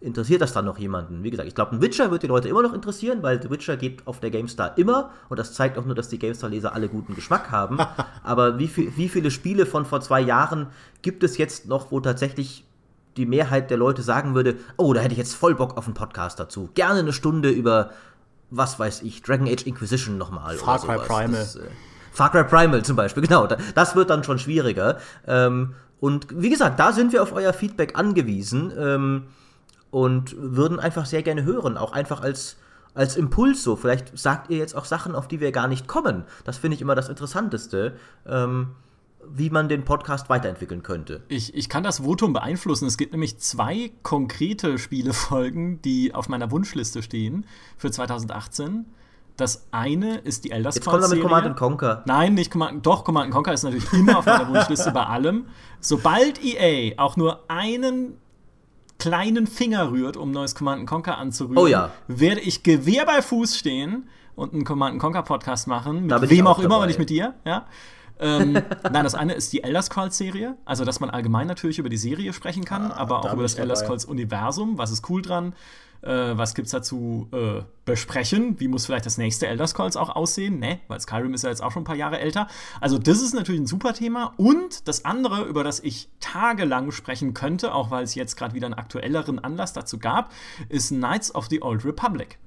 interessiert 0.00 0.42
das 0.42 0.52
dann 0.52 0.64
noch 0.64 0.78
jemanden? 0.78 1.22
Wie 1.22 1.30
gesagt, 1.30 1.48
ich 1.48 1.54
glaube, 1.54 1.72
ein 1.72 1.82
Witcher 1.82 2.10
wird 2.10 2.22
die 2.22 2.26
Leute 2.26 2.48
immer 2.48 2.62
noch 2.62 2.74
interessieren, 2.74 3.22
weil 3.22 3.42
The 3.42 3.50
Witcher 3.50 3.76
geht 3.76 4.06
auf 4.06 4.20
der 4.20 4.30
GameStar 4.30 4.76
immer 4.76 5.10
und 5.28 5.38
das 5.38 5.54
zeigt 5.54 5.78
auch 5.78 5.84
nur, 5.84 5.94
dass 5.94 6.08
die 6.08 6.18
GameStar-Leser 6.18 6.74
alle 6.74 6.88
guten 6.88 7.14
Geschmack 7.14 7.50
haben. 7.50 7.78
Aber 8.22 8.58
wie, 8.58 8.68
viel, 8.68 8.92
wie 8.96 9.08
viele 9.08 9.30
Spiele 9.30 9.66
von 9.66 9.86
vor 9.86 10.00
zwei 10.00 10.20
Jahren 10.20 10.68
gibt 11.02 11.22
es 11.22 11.38
jetzt 11.38 11.66
noch, 11.66 11.90
wo 11.90 12.00
tatsächlich 12.00 12.64
die 13.16 13.26
Mehrheit 13.26 13.70
der 13.70 13.78
Leute 13.78 14.02
sagen 14.02 14.34
würde, 14.34 14.56
oh, 14.76 14.92
da 14.92 15.00
hätte 15.00 15.12
ich 15.12 15.18
jetzt 15.18 15.34
voll 15.34 15.54
Bock 15.54 15.76
auf 15.78 15.86
einen 15.86 15.94
Podcast 15.94 16.38
dazu. 16.38 16.68
Gerne 16.74 17.00
eine 17.00 17.12
Stunde 17.14 17.48
über, 17.48 17.90
was 18.50 18.78
weiß 18.78 19.02
ich, 19.02 19.22
Dragon 19.22 19.48
Age 19.48 19.66
Inquisition 19.66 20.18
nochmal. 20.18 20.56
Far 20.56 20.78
Cry 20.78 20.98
Primal. 20.98 21.30
Das, 21.30 21.56
äh, 21.56 21.62
Far 22.12 22.30
Cry 22.30 22.44
Primal 22.44 22.84
zum 22.84 22.96
Beispiel, 22.96 23.22
genau. 23.26 23.48
Das 23.74 23.96
wird 23.96 24.10
dann 24.10 24.24
schon 24.24 24.38
schwieriger. 24.38 24.98
Ähm, 25.26 25.74
und 25.98 26.26
wie 26.30 26.50
gesagt, 26.50 26.78
da 26.78 26.92
sind 26.92 27.12
wir 27.12 27.22
auf 27.22 27.32
euer 27.32 27.54
Feedback 27.54 27.98
angewiesen. 27.98 28.70
Ähm, 28.78 29.22
und 29.96 30.36
würden 30.38 30.78
einfach 30.78 31.06
sehr 31.06 31.22
gerne 31.22 31.44
hören, 31.44 31.78
auch 31.78 31.92
einfach 31.92 32.20
als, 32.20 32.58
als 32.92 33.16
Impuls 33.16 33.62
so. 33.62 33.76
Vielleicht 33.76 34.18
sagt 34.18 34.50
ihr 34.50 34.58
jetzt 34.58 34.76
auch 34.76 34.84
Sachen, 34.84 35.14
auf 35.14 35.26
die 35.26 35.40
wir 35.40 35.52
gar 35.52 35.68
nicht 35.68 35.88
kommen. 35.88 36.24
Das 36.44 36.58
finde 36.58 36.74
ich 36.74 36.82
immer 36.82 36.94
das 36.94 37.08
Interessanteste. 37.08 37.96
Ähm, 38.26 38.72
wie 39.28 39.48
man 39.48 39.70
den 39.70 39.86
Podcast 39.86 40.28
weiterentwickeln 40.28 40.82
könnte. 40.82 41.22
Ich, 41.28 41.54
ich 41.54 41.70
kann 41.70 41.82
das 41.82 42.00
Votum 42.00 42.34
beeinflussen. 42.34 42.86
Es 42.86 42.98
gibt 42.98 43.12
nämlich 43.12 43.38
zwei 43.38 43.90
konkrete 44.02 44.78
Spielefolgen, 44.78 45.80
die 45.80 46.14
auf 46.14 46.28
meiner 46.28 46.50
Wunschliste 46.50 47.02
stehen 47.02 47.46
für 47.78 47.90
2018. 47.90 48.84
Das 49.36 49.66
eine 49.72 50.18
ist 50.18 50.44
die 50.44 50.50
Elder 50.50 50.70
Scrolls 50.70 50.76
Jetzt 50.76 50.84
kommt 50.84 51.02
damit 51.04 51.22
Command 51.22 51.56
Conquer. 51.56 52.02
Nein, 52.06 52.34
nicht 52.34 52.50
Command, 52.50 52.84
doch 52.84 53.02
Command 53.02 53.32
Conquer 53.32 53.54
ist 53.54 53.64
natürlich 53.64 53.90
immer 53.94 54.18
auf 54.18 54.26
meiner 54.26 54.48
Wunschliste 54.54 54.92
bei 54.92 55.06
allem. 55.06 55.46
Sobald 55.80 56.44
EA 56.44 57.02
auch 57.02 57.16
nur 57.16 57.50
einen 57.50 58.18
kleinen 58.98 59.46
Finger 59.46 59.90
rührt, 59.90 60.16
um 60.16 60.30
neues 60.30 60.54
Command 60.54 60.86
Conquer 60.86 61.18
anzurühren, 61.18 61.58
oh 61.58 61.66
ja. 61.66 61.90
werde 62.08 62.40
ich 62.40 62.62
Gewehr 62.62 63.04
bei 63.06 63.22
Fuß 63.22 63.56
stehen 63.56 64.08
und 64.34 64.52
einen 64.52 64.64
Command 64.64 64.98
Conquer 64.98 65.22
Podcast 65.22 65.66
machen. 65.66 66.06
Mit 66.06 66.30
wem 66.30 66.46
auch, 66.46 66.58
auch 66.58 66.62
immer, 66.62 66.76
aber 66.76 66.86
nicht 66.86 66.98
mit 66.98 67.10
dir. 67.10 67.34
Ja? 67.44 67.66
ähm, 68.18 68.52
nein, 68.82 69.04
das 69.04 69.14
eine 69.14 69.34
ist 69.34 69.52
die 69.52 69.62
Elder 69.62 69.82
Scrolls 69.82 70.16
Serie, 70.16 70.56
also 70.64 70.84
dass 70.84 71.00
man 71.00 71.10
allgemein 71.10 71.46
natürlich 71.46 71.78
über 71.78 71.88
die 71.88 71.96
Serie 71.96 72.32
sprechen 72.32 72.64
kann, 72.64 72.90
ah, 72.90 72.96
aber 72.96 73.20
auch 73.20 73.32
über 73.32 73.42
das 73.42 73.54
Elder 73.54 73.76
Scrolls 73.76 74.04
Universum. 74.04 74.78
Was 74.78 74.90
ist 74.90 75.08
cool 75.10 75.22
dran? 75.22 75.54
Äh, 76.02 76.36
was 76.36 76.54
gibt's 76.54 76.70
dazu 76.70 77.28
äh, 77.32 77.62
besprechen? 77.84 78.58
Wie 78.60 78.68
muss 78.68 78.86
vielleicht 78.86 79.06
das 79.06 79.18
nächste 79.18 79.46
Elder 79.46 79.66
Scrolls 79.66 79.96
auch 79.96 80.10
aussehen? 80.10 80.58
Ne, 80.58 80.80
weil 80.88 81.00
Skyrim 81.00 81.34
ist 81.34 81.42
ja 81.42 81.50
jetzt 81.50 81.62
auch 81.62 81.72
schon 81.72 81.82
ein 81.82 81.86
paar 81.86 81.96
Jahre 81.96 82.18
älter. 82.18 82.48
Also 82.80 82.98
das 82.98 83.20
ist 83.20 83.34
natürlich 83.34 83.60
ein 83.60 83.66
super 83.66 83.94
Thema. 83.94 84.34
Und 84.36 84.86
das 84.88 85.04
andere, 85.04 85.44
über 85.44 85.64
das 85.64 85.80
ich 85.80 86.08
tagelang 86.20 86.90
sprechen 86.92 87.34
könnte, 87.34 87.74
auch 87.74 87.90
weil 87.90 88.04
es 88.04 88.14
jetzt 88.14 88.36
gerade 88.36 88.54
wieder 88.54 88.66
einen 88.66 88.74
aktuelleren 88.74 89.38
Anlass 89.38 89.72
dazu 89.72 89.98
gab, 89.98 90.32
ist 90.68 90.88
Knights 90.88 91.34
of 91.34 91.46
the 91.46 91.62
Old 91.62 91.84
Republic. 91.84 92.38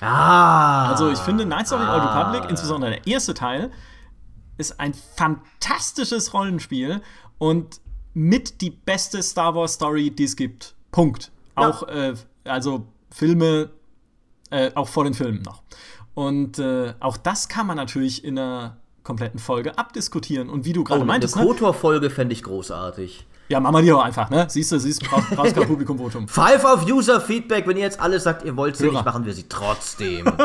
Ah! 0.00 0.88
Also 0.90 1.10
ich 1.10 1.18
finde 1.18 1.44
Knights 1.44 1.72
of 1.72 1.80
the 1.80 1.86
Old 1.86 2.02
Ah. 2.02 2.22
Republic, 2.30 2.50
insbesondere 2.50 2.92
der 2.92 3.06
erste 3.06 3.34
Teil, 3.34 3.70
ist 4.58 4.78
ein 4.80 4.94
fantastisches 4.94 6.32
Rollenspiel 6.34 7.02
und 7.38 7.80
mit 8.14 8.60
die 8.62 8.70
beste 8.70 9.22
Star 9.22 9.54
Wars 9.54 9.74
Story, 9.74 10.10
die 10.10 10.24
es 10.24 10.36
gibt. 10.36 10.74
Punkt. 10.90 11.30
Ja. 11.58 11.68
Auch, 11.68 11.82
äh, 11.88 12.14
also 12.46 12.86
Filme, 13.10 13.70
äh, 14.50 14.70
auch 14.74 14.88
vor 14.88 15.04
den 15.04 15.14
Filmen 15.14 15.42
noch. 15.42 15.62
Und 16.14 16.58
äh, 16.58 16.94
auch 17.00 17.16
das 17.16 17.48
kann 17.48 17.66
man 17.66 17.76
natürlich 17.76 18.24
in 18.24 18.38
einer 18.38 18.78
kompletten 19.02 19.38
Folge 19.38 19.78
abdiskutieren. 19.78 20.48
Und 20.48 20.64
wie 20.64 20.72
du 20.72 20.82
gerade 20.84 20.98
Oh, 21.00 21.02
eine 21.02 21.06
meintest, 21.12 21.36
ne? 21.36 21.42
Kotor-Folge 21.44 22.10
fände 22.10 22.32
ich 22.32 22.42
großartig. 22.42 23.26
ja, 23.48 23.60
machen 23.60 23.74
wir 23.76 23.82
die 23.82 23.92
auch 23.92 24.02
einfach, 24.02 24.30
ne? 24.30 24.46
Siehst 24.48 24.72
du, 24.72 24.78
siehst 24.80 25.02
du, 25.02 25.08
brauchst, 25.08 25.30
brauchst 25.30 25.54
kein 25.54 25.66
Publikumvotum. 25.68 26.26
Five 26.28 26.64
auf 26.64 26.86
User-Feedback. 26.86 27.66
Wenn 27.66 27.76
ihr 27.76 27.84
jetzt 27.84 28.00
alle 28.00 28.18
sagt, 28.18 28.44
ihr 28.44 28.56
wollt 28.56 28.76
sie 28.76 28.84
Hörer. 28.84 28.94
nicht, 28.94 29.04
machen 29.04 29.24
wir 29.26 29.32
sie 29.34 29.44
trotzdem. 29.48 30.26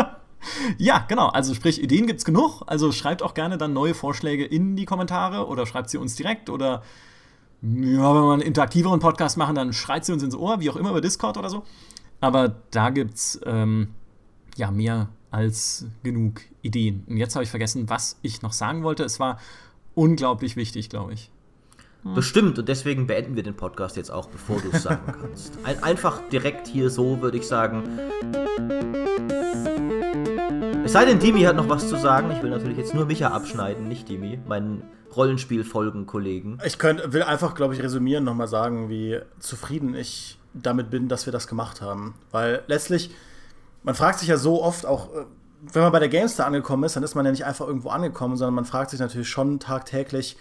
Ja, 0.79 1.05
genau. 1.07 1.27
Also 1.27 1.53
sprich, 1.53 1.83
Ideen 1.83 2.07
gibt's 2.07 2.25
genug. 2.25 2.63
Also 2.65 2.91
schreibt 2.91 3.21
auch 3.21 3.35
gerne 3.35 3.59
dann 3.59 3.73
neue 3.73 3.93
Vorschläge 3.93 4.43
in 4.43 4.75
die 4.75 4.85
Kommentare 4.85 5.45
oder 5.45 5.67
schreibt 5.67 5.91
sie 5.91 5.99
uns 5.99 6.15
direkt 6.15 6.49
oder 6.49 6.81
ja, 7.61 7.69
wenn 8.15 8.23
wir 8.23 8.33
einen 8.33 8.41
interaktiveren 8.41 8.99
Podcast 8.99 9.37
machen, 9.37 9.53
dann 9.53 9.71
schreit 9.71 10.03
sie 10.03 10.13
uns 10.13 10.23
ins 10.23 10.33
Ohr, 10.35 10.59
wie 10.59 10.71
auch 10.71 10.77
immer 10.77 10.89
über 10.89 10.99
Discord 11.01 11.37
oder 11.37 11.47
so. 11.51 11.61
Aber 12.21 12.55
da 12.69 12.91
gibt's 12.91 13.41
ähm, 13.45 13.89
ja 14.55 14.71
mehr 14.71 15.09
als 15.31 15.85
genug 16.03 16.41
Ideen. 16.61 17.03
Und 17.07 17.17
jetzt 17.17 17.35
habe 17.35 17.43
ich 17.43 17.49
vergessen, 17.49 17.89
was 17.89 18.17
ich 18.21 18.41
noch 18.41 18.53
sagen 18.53 18.83
wollte. 18.83 19.03
Es 19.03 19.19
war 19.19 19.39
unglaublich 19.95 20.55
wichtig, 20.55 20.89
glaube 20.89 21.13
ich. 21.13 21.31
Bestimmt. 22.03 22.57
Und 22.57 22.67
deswegen 22.67 23.05
beenden 23.05 23.35
wir 23.35 23.43
den 23.43 23.55
Podcast 23.55 23.95
jetzt 23.95 24.11
auch, 24.11 24.27
bevor 24.27 24.59
du 24.59 24.69
es 24.71 24.83
sagen 24.83 25.13
kannst. 25.21 25.57
Ein, 25.63 25.83
einfach 25.83 26.21
direkt 26.29 26.67
hier 26.67 26.89
so, 26.89 27.21
würde 27.21 27.37
ich 27.37 27.47
sagen. 27.47 27.83
Es 30.83 30.93
sei 30.93 31.05
denn, 31.05 31.19
Dimi 31.19 31.41
hat 31.41 31.55
noch 31.55 31.69
was 31.69 31.87
zu 31.87 31.95
sagen. 31.97 32.31
Ich 32.31 32.41
will 32.41 32.49
natürlich 32.49 32.77
jetzt 32.77 32.95
nur 32.95 33.05
Micha 33.05 33.27
abschneiden, 33.27 33.87
nicht 33.87 34.09
Dimi, 34.09 34.39
meinen 34.47 34.83
Rollenspiel-Folgen-Kollegen. 35.15 36.57
Ich 36.65 36.79
könnt, 36.79 37.13
will 37.13 37.23
einfach, 37.23 37.53
glaube 37.53 37.75
ich, 37.75 37.83
resümieren, 37.83 38.23
nochmal 38.23 38.47
sagen, 38.47 38.89
wie 38.89 39.19
zufrieden 39.39 39.93
ich 39.93 40.39
damit 40.53 40.89
bin, 40.89 41.07
dass 41.07 41.25
wir 41.25 41.33
das 41.33 41.47
gemacht 41.47 41.81
haben. 41.81 42.15
Weil 42.31 42.63
letztlich, 42.67 43.11
man 43.83 43.95
fragt 43.95 44.19
sich 44.19 44.27
ja 44.27 44.37
so 44.37 44.61
oft 44.61 44.85
auch, 44.85 45.13
äh, 45.13 45.25
wenn 45.73 45.83
man 45.83 45.91
bei 45.91 45.99
der 45.99 46.09
Gamestar 46.09 46.47
angekommen 46.47 46.83
ist, 46.83 46.95
dann 46.95 47.03
ist 47.03 47.15
man 47.15 47.25
ja 47.25 47.31
nicht 47.31 47.45
einfach 47.45 47.67
irgendwo 47.67 47.89
angekommen, 47.89 48.35
sondern 48.35 48.55
man 48.55 48.65
fragt 48.65 48.91
sich 48.91 48.99
natürlich 48.99 49.29
schon 49.29 49.59
tagtäglich, 49.59 50.37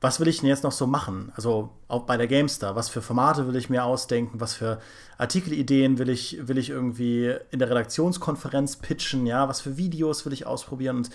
was 0.00 0.20
will 0.20 0.28
ich 0.28 0.40
denn 0.40 0.48
jetzt 0.48 0.62
noch 0.62 0.72
so 0.72 0.86
machen? 0.86 1.32
Also 1.34 1.70
auch 1.88 2.04
bei 2.04 2.16
der 2.16 2.28
Gamestar, 2.28 2.76
was 2.76 2.88
für 2.88 3.02
Formate 3.02 3.48
will 3.48 3.56
ich 3.56 3.68
mir 3.68 3.84
ausdenken, 3.84 4.40
was 4.40 4.54
für 4.54 4.80
Artikelideen 5.16 5.98
will 5.98 6.08
ich, 6.08 6.46
will 6.46 6.58
ich 6.58 6.70
irgendwie 6.70 7.34
in 7.50 7.58
der 7.58 7.70
Redaktionskonferenz 7.70 8.76
pitchen, 8.76 9.26
ja, 9.26 9.48
was 9.48 9.60
für 9.60 9.76
Videos 9.76 10.24
will 10.24 10.32
ich 10.32 10.46
ausprobieren 10.46 10.98
und 10.98 11.10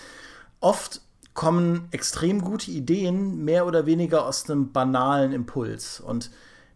oft 0.59 1.01
kommen 1.33 1.87
extrem 1.91 2.41
gute 2.41 2.71
Ideen 2.71 3.43
mehr 3.43 3.65
oder 3.65 3.85
weniger 3.85 4.25
aus 4.25 4.49
einem 4.49 4.71
banalen 4.71 5.31
Impuls 5.31 5.99
und 5.99 6.29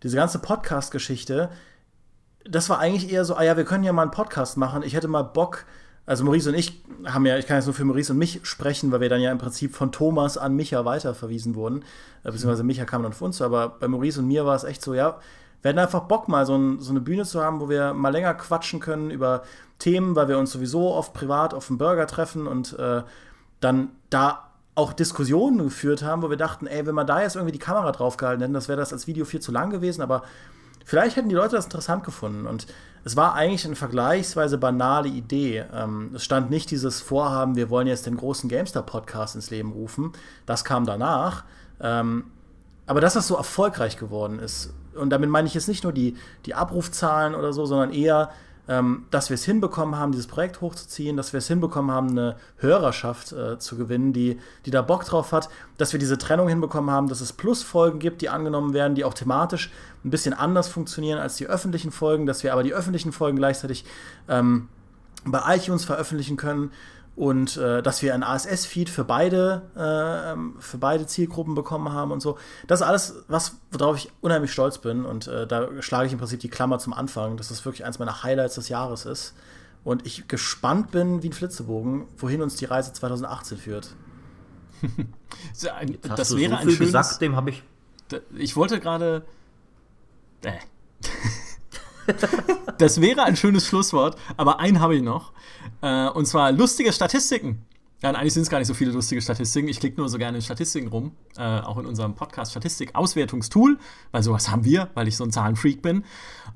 diese 0.04 0.16
ganze 0.16 0.40
Podcast-Geschichte, 0.40 1.50
das 2.46 2.70
war 2.70 2.80
eigentlich 2.80 3.12
eher 3.12 3.26
so, 3.26 3.36
ah 3.36 3.44
ja, 3.44 3.58
wir 3.58 3.66
können 3.66 3.84
ja 3.84 3.94
mal 3.94 4.04
einen 4.04 4.12
Podcast 4.12 4.58
machen. 4.58 4.84
Ich 4.84 4.94
hätte 4.94 5.08
mal 5.08 5.24
Bock, 5.24 5.66
also 6.06 6.24
Maurice 6.24 6.50
und 6.50 6.56
ich 6.56 6.82
haben 7.06 7.26
ja, 7.26 7.38
ich 7.38 7.46
kann 7.46 7.58
jetzt 7.58 7.66
nur 7.66 7.74
für 7.74 7.84
Maurice 7.84 8.14
und 8.14 8.20
mich 8.20 8.40
sprechen, 8.44 8.92
weil 8.92 9.02
wir 9.02 9.10
dann 9.10 9.22
ja 9.22 9.32
im 9.32 9.38
Prinzip 9.38 9.76
von 9.76 9.92
Thomas 9.92 10.38
an 10.38 10.56
Micha 10.56 10.86
weiterverwiesen 10.86 11.56
wurden. 11.56 11.84
Äh, 12.24 12.32
Beziehungsweise 12.32 12.64
Micha 12.64 12.86
kam 12.86 13.04
dann 13.04 13.12
auf 13.12 13.22
uns, 13.22 13.42
aber 13.42 13.70
bei 13.70 13.88
Maurice 13.88 14.20
und 14.20 14.28
mir 14.28 14.46
war 14.46 14.56
es 14.56 14.64
echt 14.64 14.82
so, 14.82 14.94
ja, 14.94 15.20
wir 15.62 15.70
hatten 15.70 15.80
einfach 15.80 16.02
Bock, 16.02 16.28
mal 16.28 16.46
so, 16.46 16.56
ein, 16.56 16.80
so 16.80 16.92
eine 16.92 17.02
Bühne 17.02 17.26
zu 17.26 17.44
haben, 17.44 17.60
wo 17.60 17.68
wir 17.68 17.94
mal 17.94 18.10
länger 18.10 18.34
quatschen 18.36 18.80
können 18.80 19.12
über 19.12 19.44
Themen, 19.80 20.16
weil 20.16 20.28
wir 20.28 20.38
uns 20.38 20.52
sowieso 20.52 20.94
oft 20.94 21.14
privat 21.14 21.54
auf 21.54 21.68
dem 21.68 21.78
Burger 21.78 22.08
treffen 22.08 22.48
und 22.48 22.78
äh, 22.78 23.02
dann 23.60 23.90
da 24.10 24.47
auch 24.78 24.94
Diskussionen 24.94 25.58
geführt 25.58 26.04
haben, 26.04 26.22
wo 26.22 26.30
wir 26.30 26.38
dachten, 26.38 26.68
ey, 26.68 26.86
wenn 26.86 26.94
man 26.94 27.08
da 27.08 27.22
jetzt 27.22 27.36
irgendwie 27.36 27.52
die 27.52 27.60
Kamera 27.60 27.92
draufgehalten 27.92 28.42
hätten, 28.42 28.54
das 28.54 28.68
wäre 28.68 28.80
das 28.80 28.94
als 28.94 29.08
Video 29.08 29.26
viel 29.26 29.40
zu 29.40 29.52
lang 29.52 29.72
gewesen, 29.72 30.04
aber 30.04 30.22
vielleicht 30.86 31.16
hätten 31.16 31.30
die 31.30 31.36
Leute 31.36 31.56
das 31.56 31.66
interessant 31.66 32.04
gefunden. 32.04 32.46
Und 32.46 32.68
es 33.04 33.16
war 33.16 33.34
eigentlich 33.34 33.66
eine 33.66 33.76
vergleichsweise 33.76 34.60
banale 34.60 35.10
Idee. 35.10 35.66
Ähm, 35.74 36.12
es 36.14 36.24
stand 36.24 36.52
nicht 36.52 36.70
dieses 36.70 37.02
Vorhaben, 37.02 37.56
wir 37.56 37.72
wollen 37.72 37.88
jetzt 37.88 38.06
den 38.06 38.18
großen 38.18 38.50
Gamestar-Podcast 38.50 39.36
ins 39.36 39.50
Leben 39.50 39.72
rufen. 39.72 40.14
Das 40.46 40.64
kam 40.64 40.86
danach. 40.86 41.44
Ähm, 41.82 42.26
aber 42.86 43.02
dass 43.02 43.16
das 43.16 43.28
so 43.28 43.36
erfolgreich 43.36 43.98
geworden 43.98 44.38
ist, 44.38 44.74
und 44.94 45.10
damit 45.10 45.30
meine 45.30 45.48
ich 45.48 45.56
jetzt 45.56 45.68
nicht 45.68 45.84
nur 45.84 45.94
die, 45.94 46.16
die 46.46 46.54
Abrufzahlen 46.54 47.34
oder 47.34 47.52
so, 47.52 47.66
sondern 47.66 47.92
eher, 47.92 48.30
ähm, 48.68 49.06
dass 49.12 49.30
wir 49.30 49.36
es 49.36 49.46
hinbekommen 49.46 49.96
haben, 49.96 50.12
dieses 50.12 50.28
Projekt 50.28 50.62
hochzuziehen, 50.62 51.18
dass 51.18 51.34
wir 51.34 51.38
es 51.38 51.48
hinbekommen 51.48 51.92
haben, 51.92 52.10
eine 52.10 52.36
Hörerschaft 52.58 53.32
äh, 53.32 53.60
zu 53.60 53.78
gewinnen, 53.78 54.14
die, 54.14 54.40
die 54.66 54.72
da 54.72 54.82
Bock 54.82 55.06
drauf 55.06 55.32
hat, 55.32 55.50
dass 55.78 55.94
wir 55.94 56.00
diese 56.00 56.18
Trennung 56.18 56.48
hinbekommen 56.48 56.92
haben, 56.92 57.08
dass 57.08 57.22
es 57.22 57.34
Plusfolgen 57.34 58.00
gibt, 58.00 58.22
die 58.22 58.30
angenommen 58.30 58.74
werden, 58.74 58.96
die 58.96 59.06
auch 59.06 59.14
thematisch 59.14 59.72
ein 60.04 60.10
bisschen 60.10 60.34
anders 60.34 60.68
funktionieren 60.68 61.20
als 61.20 61.38
die 61.38 61.48
öffentlichen 61.48 61.92
Folgen, 61.92 62.26
dass 62.26 62.44
wir 62.44 62.54
aber 62.54 62.64
die 62.64 62.74
öffentlichen 62.74 63.12
Folgen 63.12 63.38
gleichzeitig 63.38 63.86
ähm, 64.28 64.68
bei 65.26 65.56
iTunes 65.56 65.86
veröffentlichen 65.86 66.38
können 66.38 66.72
und 67.18 67.58
äh, 67.58 67.82
dass 67.82 68.02
wir 68.02 68.14
ein 68.14 68.24
ASS-Feed 68.24 68.90
für 68.90 69.04
beide 69.04 69.64
äh, 69.76 70.62
für 70.62 70.78
beide 70.78 71.06
Zielgruppen 71.08 71.56
bekommen 71.56 71.92
haben 71.92 72.12
und 72.12 72.22
so. 72.22 72.38
Das 72.68 72.80
ist 72.82 72.88
alles, 72.88 73.16
was 73.28 73.58
worauf 73.72 73.98
ich 73.98 74.10
unheimlich 74.22 74.54
stolz 74.54 74.78
bin 74.78 75.04
und 75.04 75.28
äh, 75.28 75.46
da 75.48 75.68
schlage 75.82 76.06
ich 76.08 76.14
im 76.14 76.20
Prinzip 76.20 76.40
die 76.40 76.50
Klammer 76.50 76.80
zum 76.80 76.94
Anfang, 76.94 77.36
dass 77.36 77.50
das 77.50 77.66
wirklich 77.66 77.84
eins 77.86 77.98
meiner 78.00 78.24
Highlights 78.24 78.56
des 78.56 78.70
Jahres 78.70 79.06
ist 79.06 79.34
und 79.84 80.06
ich 80.06 80.28
gespannt 80.28 80.92
bin 80.92 81.24
wie 81.24 81.30
ein 81.30 81.34
Flitzebogen, 81.34 82.06
wohin 82.18 82.42
uns 82.42 82.56
die 82.56 82.66
Reise 82.66 82.94
2018 82.94 83.58
führt. 83.58 83.90
So, 85.54 85.70
ein- 85.70 85.98
Hast 86.08 86.20
Das 86.20 86.30
du 86.30 86.38
wäre 86.38 86.52
so 86.52 86.56
ein 86.58 86.62
schönes. 86.64 86.80
gesagt, 86.80 87.22
dem 87.22 87.36
habe 87.36 87.50
ich. 87.50 87.62
Ich 88.38 88.56
wollte 88.56 88.80
gerade. 88.80 89.26
Äh. 90.44 90.54
das 92.78 93.02
wäre 93.02 93.24
ein 93.24 93.36
schönes 93.36 93.66
Schlusswort, 93.66 94.18
aber 94.38 94.60
einen 94.60 94.80
habe 94.80 94.96
ich 94.96 95.02
noch. 95.02 95.34
Äh, 95.82 96.10
und 96.10 96.26
zwar 96.26 96.52
lustige 96.52 96.92
Statistiken. 96.94 97.66
Ja, 98.02 98.12
eigentlich 98.12 98.34
sind 98.34 98.44
es 98.44 98.50
gar 98.50 98.60
nicht 98.60 98.68
so 98.68 98.76
viele 98.76 98.92
lustige 98.92 99.22
Statistiken. 99.22 99.68
Ich 99.68 99.80
klicke 99.80 100.00
nur 100.00 100.08
so 100.08 100.20
gerne 100.20 100.38
in 100.38 100.44
Statistiken 100.44 100.88
rum, 100.88 101.14
äh, 101.38 101.42
auch 101.42 101.78
in 101.78 101.86
unserem 101.88 102.14
Podcast 102.14 102.52
Statistik-Auswertungstool, 102.52 103.80
weil 104.12 104.22
sowas 104.22 104.50
haben 104.50 104.64
wir, 104.66 104.90
weil 104.94 105.08
ich 105.08 105.18
so 105.18 105.24
ein 105.24 105.32
Zahlenfreak 105.32 105.82
bin. 105.82 106.04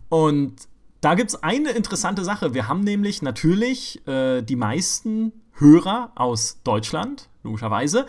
Und 0.10 0.68
da 1.02 1.16
gibt 1.16 1.32
es 1.32 1.42
eine 1.42 1.72
interessante 1.72 2.24
Sache. 2.24 2.54
Wir 2.54 2.68
haben 2.68 2.82
nämlich 2.82 3.24
natürlich 3.24 4.06
äh, 4.08 4.44
die 4.44 4.56
meisten 4.56 5.34
Hörer 5.54 6.12
aus 6.16 6.60
Deutschland, 6.64 7.28
logischerweise, 7.44 8.06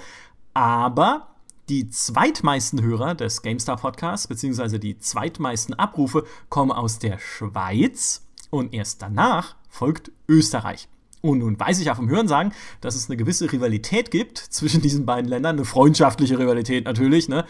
aber 0.52 1.31
die 1.72 1.88
zweitmeisten 1.88 2.82
Hörer 2.82 3.14
des 3.14 3.40
GameStar 3.40 3.78
Podcasts, 3.78 4.28
beziehungsweise 4.28 4.78
die 4.78 4.98
zweitmeisten 4.98 5.72
Abrufe, 5.72 6.26
kommen 6.50 6.70
aus 6.70 6.98
der 6.98 7.18
Schweiz 7.18 8.26
und 8.50 8.74
erst 8.74 9.00
danach 9.00 9.56
folgt 9.70 10.12
Österreich. 10.28 10.88
Und 11.22 11.38
nun 11.38 11.58
weiß 11.58 11.78
ich 11.78 11.86
ja 11.86 11.94
vom 11.94 12.10
Hören 12.10 12.28
sagen, 12.28 12.52
dass 12.82 12.94
es 12.94 13.08
eine 13.08 13.16
gewisse 13.16 13.50
Rivalität 13.50 14.10
gibt 14.10 14.36
zwischen 14.36 14.82
diesen 14.82 15.06
beiden 15.06 15.30
Ländern, 15.30 15.56
eine 15.56 15.64
freundschaftliche 15.64 16.38
Rivalität 16.38 16.84
natürlich, 16.84 17.30
ne? 17.30 17.46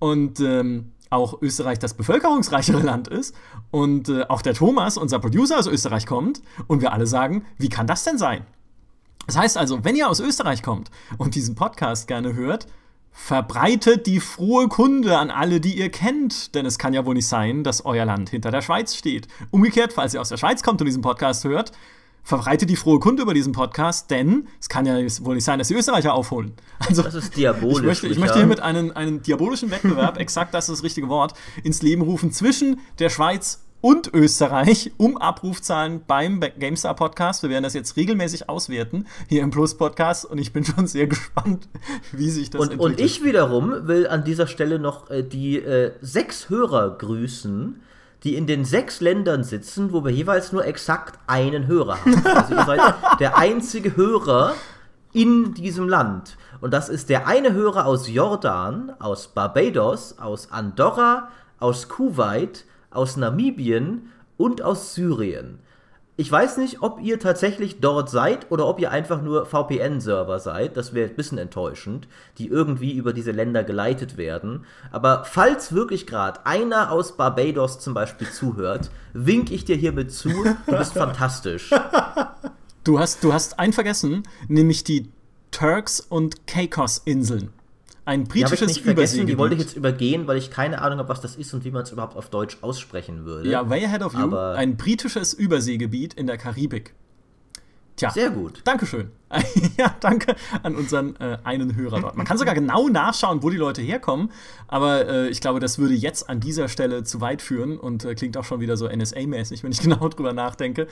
Und 0.00 0.40
ähm, 0.40 0.90
auch 1.10 1.40
Österreich 1.40 1.78
das 1.78 1.94
bevölkerungsreichere 1.94 2.80
Land 2.80 3.06
ist 3.06 3.36
und 3.70 4.08
äh, 4.08 4.24
auch 4.24 4.42
der 4.42 4.54
Thomas, 4.54 4.96
unser 4.96 5.20
Producer 5.20 5.56
aus 5.56 5.68
Österreich 5.68 6.04
kommt 6.04 6.42
und 6.66 6.80
wir 6.80 6.92
alle 6.92 7.06
sagen, 7.06 7.44
wie 7.58 7.68
kann 7.68 7.86
das 7.86 8.02
denn 8.02 8.18
sein? 8.18 8.44
Das 9.26 9.36
heißt 9.36 9.56
also, 9.56 9.84
wenn 9.84 9.94
ihr 9.94 10.08
aus 10.08 10.18
Österreich 10.18 10.64
kommt 10.64 10.90
und 11.16 11.36
diesen 11.36 11.54
Podcast 11.54 12.08
gerne 12.08 12.34
hört, 12.34 12.66
verbreitet 13.12 14.06
die 14.06 14.20
frohe 14.20 14.68
Kunde 14.68 15.18
an 15.18 15.30
alle, 15.30 15.60
die 15.60 15.78
ihr 15.78 15.90
kennt, 15.90 16.54
denn 16.54 16.66
es 16.66 16.78
kann 16.78 16.94
ja 16.94 17.04
wohl 17.04 17.14
nicht 17.14 17.26
sein, 17.28 17.64
dass 17.64 17.84
euer 17.84 18.04
Land 18.04 18.30
hinter 18.30 18.50
der 18.50 18.62
Schweiz 18.62 18.94
steht. 18.94 19.28
Umgekehrt, 19.50 19.92
falls 19.92 20.14
ihr 20.14 20.20
aus 20.20 20.28
der 20.28 20.36
Schweiz 20.36 20.62
kommt 20.62 20.80
und 20.80 20.86
diesen 20.86 21.02
Podcast 21.02 21.44
hört, 21.44 21.72
verbreitet 22.22 22.70
die 22.70 22.76
frohe 22.76 22.98
Kunde 22.98 23.22
über 23.22 23.34
diesen 23.34 23.52
Podcast, 23.52 24.10
denn 24.10 24.46
es 24.60 24.68
kann 24.68 24.86
ja 24.86 24.94
wohl 25.22 25.34
nicht 25.34 25.44
sein, 25.44 25.58
dass 25.58 25.68
die 25.68 25.74
Österreicher 25.74 26.14
aufholen. 26.14 26.52
Also, 26.78 27.02
Das 27.02 27.14
ist 27.14 27.36
diabolisch. 27.36 27.78
ich 27.78 27.84
möchte, 27.84 28.06
ich 28.08 28.18
möchte 28.18 28.38
hiermit 28.38 28.60
einen, 28.60 28.92
einen 28.92 29.22
diabolischen 29.22 29.70
Wettbewerb, 29.70 30.16
exakt 30.18 30.54
das 30.54 30.68
ist 30.68 30.78
das 30.78 30.84
richtige 30.84 31.08
Wort, 31.08 31.34
ins 31.62 31.82
Leben 31.82 32.02
rufen 32.02 32.32
zwischen 32.32 32.80
der 32.98 33.08
Schweiz 33.08 33.64
und 33.80 34.12
Österreich 34.12 34.92
um 34.96 35.16
Abrufzahlen 35.16 36.02
beim 36.06 36.40
GameStar 36.40 36.94
Podcast. 36.94 37.42
Wir 37.42 37.50
werden 37.50 37.64
das 37.64 37.74
jetzt 37.74 37.96
regelmäßig 37.96 38.48
auswerten 38.48 39.06
hier 39.28 39.42
im 39.42 39.50
Plus 39.50 39.76
Podcast 39.76 40.24
und 40.24 40.38
ich 40.38 40.52
bin 40.52 40.64
schon 40.64 40.86
sehr 40.86 41.06
gespannt, 41.08 41.68
wie 42.12 42.30
sich 42.30 42.50
das 42.50 42.60
Und, 42.60 42.78
und 42.78 43.00
ich 43.00 43.24
wiederum 43.24 43.86
will 43.88 44.06
an 44.06 44.24
dieser 44.24 44.46
Stelle 44.46 44.78
noch 44.78 45.10
äh, 45.10 45.22
die 45.22 45.58
äh, 45.58 45.92
sechs 46.00 46.48
Hörer 46.48 46.96
grüßen, 46.98 47.80
die 48.24 48.34
in 48.34 48.46
den 48.46 48.64
sechs 48.64 49.00
Ländern 49.00 49.44
sitzen, 49.44 49.92
wo 49.92 50.04
wir 50.04 50.10
jeweils 50.10 50.52
nur 50.52 50.66
exakt 50.66 51.18
einen 51.26 51.66
Hörer 51.66 52.00
haben. 52.00 52.22
Also 52.24 52.54
ihr 52.54 52.64
seid 52.64 52.80
der 53.18 53.38
einzige 53.38 53.96
Hörer 53.96 54.54
in 55.12 55.54
diesem 55.54 55.88
Land. 55.88 56.36
Und 56.60 56.72
das 56.72 56.88
ist 56.88 57.08
der 57.08 57.26
eine 57.26 57.52
Hörer 57.52 57.86
aus 57.86 58.08
Jordan, 58.08 58.92
aus 58.98 59.28
Barbados, 59.28 60.18
aus 60.18 60.52
Andorra, 60.52 61.30
aus 61.58 61.88
Kuwait, 61.88 62.64
aus 62.90 63.16
Namibien 63.16 64.10
und 64.36 64.62
aus 64.62 64.94
Syrien. 64.94 65.58
Ich 66.20 66.30
weiß 66.30 66.58
nicht, 66.58 66.82
ob 66.82 67.00
ihr 67.00 67.18
tatsächlich 67.18 67.80
dort 67.80 68.10
seid 68.10 68.50
oder 68.50 68.66
ob 68.66 68.78
ihr 68.78 68.90
einfach 68.90 69.22
nur 69.22 69.46
VPN-Server 69.46 70.38
seid. 70.38 70.76
Das 70.76 70.92
wäre 70.92 71.08
ein 71.08 71.16
bisschen 71.16 71.38
enttäuschend, 71.38 72.08
die 72.36 72.48
irgendwie 72.48 72.92
über 72.92 73.14
diese 73.14 73.30
Länder 73.30 73.64
geleitet 73.64 74.18
werden. 74.18 74.66
Aber 74.92 75.24
falls 75.24 75.72
wirklich 75.72 76.06
gerade 76.06 76.44
einer 76.44 76.92
aus 76.92 77.16
Barbados 77.16 77.78
zum 77.78 77.94
Beispiel 77.94 78.28
zuhört, 78.28 78.90
wink 79.14 79.50
ich 79.50 79.64
dir 79.64 79.76
hiermit 79.76 80.12
zu. 80.12 80.28
Du 80.66 80.76
bist 80.76 80.92
fantastisch. 80.94 81.70
Du 82.84 82.98
hast, 82.98 83.24
du 83.24 83.32
hast 83.32 83.58
einen 83.58 83.72
vergessen, 83.72 84.24
nämlich 84.46 84.84
die 84.84 85.10
Turks 85.52 86.00
und 86.00 86.46
Caicos-Inseln. 86.46 87.50
Ein 88.10 88.24
britisches 88.24 88.72
die 88.72 88.80
ich 88.80 88.84
nicht. 88.86 89.28
Die 89.28 89.38
wollte 89.38 89.54
ich 89.54 89.60
jetzt 89.60 89.76
übergehen, 89.76 90.26
weil 90.26 90.36
ich 90.36 90.50
keine 90.50 90.82
Ahnung 90.82 90.98
habe, 90.98 91.08
was 91.08 91.20
das 91.20 91.36
ist 91.36 91.54
und 91.54 91.64
wie 91.64 91.70
man 91.70 91.84
es 91.84 91.92
überhaupt 91.92 92.16
auf 92.16 92.28
Deutsch 92.28 92.58
aussprechen 92.60 93.24
würde. 93.24 93.48
Ja, 93.48 93.70
way 93.70 93.84
ahead 93.84 94.02
of 94.02 94.14
you. 94.14 94.18
Aber- 94.18 94.56
Ein 94.56 94.76
britisches 94.76 95.32
Überseegebiet 95.32 96.14
in 96.14 96.26
der 96.26 96.36
Karibik. 96.36 96.94
Tja, 98.00 98.08
Sehr 98.08 98.30
gut. 98.30 98.62
Dankeschön. 98.64 99.10
ja, 99.76 99.94
danke 100.00 100.34
an 100.62 100.74
unseren 100.74 101.16
äh, 101.16 101.36
einen 101.44 101.76
Hörer 101.76 102.00
dort. 102.00 102.16
Man 102.16 102.24
kann 102.24 102.38
sogar 102.38 102.54
genau 102.54 102.88
nachschauen, 102.88 103.42
wo 103.42 103.50
die 103.50 103.58
Leute 103.58 103.82
herkommen, 103.82 104.32
aber 104.68 105.06
äh, 105.06 105.28
ich 105.28 105.42
glaube, 105.42 105.60
das 105.60 105.78
würde 105.78 105.92
jetzt 105.92 106.30
an 106.30 106.40
dieser 106.40 106.68
Stelle 106.68 107.04
zu 107.04 107.20
weit 107.20 107.42
führen 107.42 107.78
und 107.78 108.06
äh, 108.06 108.14
klingt 108.14 108.38
auch 108.38 108.44
schon 108.44 108.60
wieder 108.60 108.78
so 108.78 108.86
NSA-mäßig, 108.88 109.62
wenn 109.62 109.72
ich 109.72 109.80
genau 109.82 110.08
drüber 110.08 110.32
nachdenke. 110.32 110.86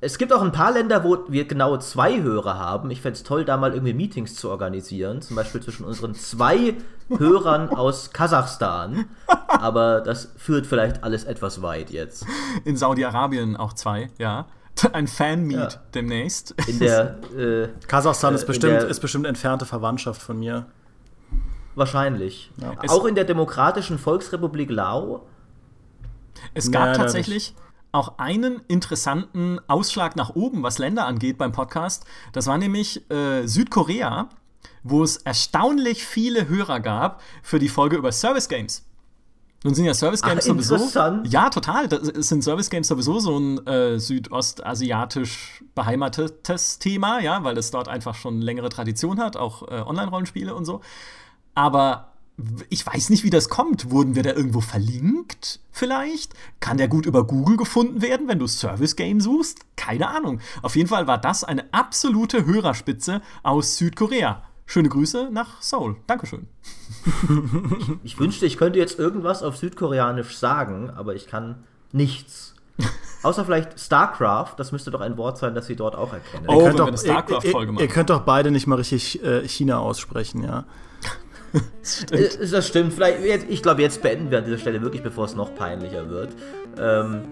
Es 0.00 0.18
gibt 0.18 0.32
auch 0.32 0.40
ein 0.40 0.52
paar 0.52 0.70
Länder, 0.70 1.02
wo 1.02 1.18
wir 1.26 1.48
genau 1.48 1.78
zwei 1.78 2.22
Hörer 2.22 2.60
haben. 2.60 2.92
Ich 2.92 3.00
fände 3.00 3.16
es 3.16 3.24
toll, 3.24 3.44
da 3.44 3.56
mal 3.56 3.72
irgendwie 3.72 3.94
Meetings 3.94 4.36
zu 4.36 4.48
organisieren. 4.48 5.20
Zum 5.20 5.34
Beispiel 5.34 5.60
zwischen 5.60 5.84
unseren 5.84 6.14
zwei 6.14 6.74
Hörern 7.08 7.70
aus 7.70 8.12
Kasachstan. 8.12 9.06
Aber 9.48 10.00
das 10.00 10.32
führt 10.36 10.66
vielleicht 10.66 11.02
alles 11.02 11.24
etwas 11.24 11.60
weit 11.60 11.90
jetzt. 11.90 12.24
In 12.64 12.76
Saudi-Arabien 12.76 13.56
auch 13.56 13.72
zwei, 13.72 14.10
ja. 14.18 14.46
Ein 14.92 15.06
Fan-Meet 15.06 15.56
Ja. 15.56 15.68
demnächst. 15.94 16.54
In 16.68 16.78
der, 16.78 17.18
äh, 17.36 17.68
Kasachstan 17.86 18.32
Äh, 18.32 18.36
ist, 18.36 18.42
in 18.42 18.46
bestimmt, 18.48 18.72
der- 18.74 18.88
ist 18.88 19.00
bestimmt 19.00 19.26
entfernte 19.26 19.64
Verwandtschaft 19.66 20.20
von 20.22 20.38
mir. 20.38 20.66
wahrscheinlich. 21.74 22.50
Es- 22.82 22.90
Auch 22.90 23.04
in 23.04 23.14
der 23.14 23.24
Demokratischen 23.24 23.98
Volksrepublik 23.98 24.70
Lao. 24.70 25.26
Es 26.54 26.70
gab 26.70 26.86
Nein, 26.88 26.96
tatsächlich 26.96 27.54
auch 27.92 28.18
einen 28.18 28.60
interessanten 28.68 29.58
Ausschlag 29.68 30.16
nach 30.16 30.30
oben, 30.34 30.62
was 30.62 30.78
Länder 30.78 31.06
angeht 31.06 31.38
beim 31.38 31.52
Podcast. 31.52 32.04
Das 32.32 32.46
war 32.46 32.58
nämlich 32.58 33.10
äh, 33.10 33.46
Südkorea, 33.46 34.28
wo 34.82 35.02
es 35.02 35.16
erstaunlich 35.18 36.04
viele 36.06 36.48
Hörer 36.48 36.80
gab 36.80 37.22
für 37.42 37.58
die 37.58 37.68
Folge 37.68 37.96
über 37.96 38.12
Service 38.12 38.48
Games. 38.48 38.85
Nun 39.66 39.74
sind 39.74 39.84
ja 39.84 39.94
Service 39.94 40.22
Games 40.22 40.44
Ach, 40.44 40.46
sowieso. 40.46 40.76
interessant. 40.76 41.32
Ja, 41.32 41.50
total. 41.50 41.88
Das 41.88 42.00
sind 42.28 42.44
Service 42.44 42.70
Games 42.70 42.86
sowieso 42.86 43.18
so 43.18 43.36
ein 43.36 43.66
äh, 43.66 43.98
südostasiatisch 43.98 45.64
beheimatetes 45.74 46.78
Thema, 46.78 47.18
ja, 47.18 47.42
weil 47.42 47.58
es 47.58 47.72
dort 47.72 47.88
einfach 47.88 48.14
schon 48.14 48.40
längere 48.40 48.68
Tradition 48.68 49.18
hat, 49.18 49.36
auch 49.36 49.66
äh, 49.66 49.80
Online-Rollenspiele 49.80 50.54
und 50.54 50.66
so. 50.66 50.82
Aber 51.56 52.12
ich 52.68 52.86
weiß 52.86 53.10
nicht, 53.10 53.24
wie 53.24 53.30
das 53.30 53.48
kommt. 53.48 53.90
Wurden 53.90 54.14
wir 54.14 54.22
da 54.22 54.34
irgendwo 54.34 54.60
verlinkt? 54.60 55.58
Vielleicht? 55.72 56.34
Kann 56.60 56.76
der 56.76 56.86
gut 56.86 57.04
über 57.04 57.26
Google 57.26 57.56
gefunden 57.56 58.02
werden, 58.02 58.28
wenn 58.28 58.38
du 58.38 58.46
Service 58.46 58.94
Game 58.94 59.20
suchst? 59.20 59.66
Keine 59.74 60.06
Ahnung. 60.06 60.38
Auf 60.62 60.76
jeden 60.76 60.88
Fall 60.88 61.08
war 61.08 61.18
das 61.18 61.42
eine 61.42 61.64
absolute 61.72 62.46
Hörerspitze 62.46 63.20
aus 63.42 63.78
Südkorea. 63.78 64.42
Schöne 64.66 64.88
Grüße 64.88 65.28
nach 65.32 65.62
Seoul. 65.62 65.96
Dankeschön. 66.06 66.46
Ich 68.04 68.18
wünschte, 68.18 68.46
ich 68.46 68.56
könnte 68.56 68.78
jetzt 68.78 68.98
irgendwas 68.98 69.42
auf 69.42 69.56
Südkoreanisch 69.56 70.36
sagen, 70.36 70.90
aber 70.90 71.14
ich 71.14 71.26
kann 71.26 71.64
nichts. 71.92 72.54
Außer 73.22 73.44
vielleicht 73.44 73.78
StarCraft, 73.80 74.54
das 74.58 74.70
müsste 74.72 74.90
doch 74.90 75.00
ein 75.00 75.16
Wort 75.16 75.38
sein, 75.38 75.54
das 75.54 75.66
Sie 75.66 75.76
dort 75.76 75.96
auch 75.96 76.12
erkennen. 76.12 76.44
Oh, 76.48 76.58
Ihr 76.60 76.66
könnt 76.66 76.78
doch- 76.80 76.86
eine 76.88 76.98
StarCraft-Folge 76.98 77.70
ihr, 77.70 77.72
machen. 77.72 77.82
ihr 77.82 77.88
könnt 77.88 78.10
doch 78.10 78.20
beide 78.20 78.50
nicht 78.50 78.66
mal 78.66 78.76
richtig 78.76 79.22
äh, 79.24 79.46
China 79.48 79.78
aussprechen, 79.78 80.42
ja. 80.44 80.64
Äh, 82.10 82.28
Das 82.50 82.66
stimmt. 82.66 82.92
Vielleicht, 82.92 83.24
jetzt, 83.24 83.46
ich 83.48 83.62
glaube, 83.62 83.80
jetzt 83.80 84.02
beenden 84.02 84.30
wir 84.30 84.38
an 84.38 84.44
dieser 84.44 84.58
Stelle 84.58 84.82
wirklich, 84.82 85.02
bevor 85.02 85.24
es 85.24 85.34
noch 85.34 85.54
peinlicher 85.54 86.10
wird. 86.10 86.34
Ähm, 86.78 87.22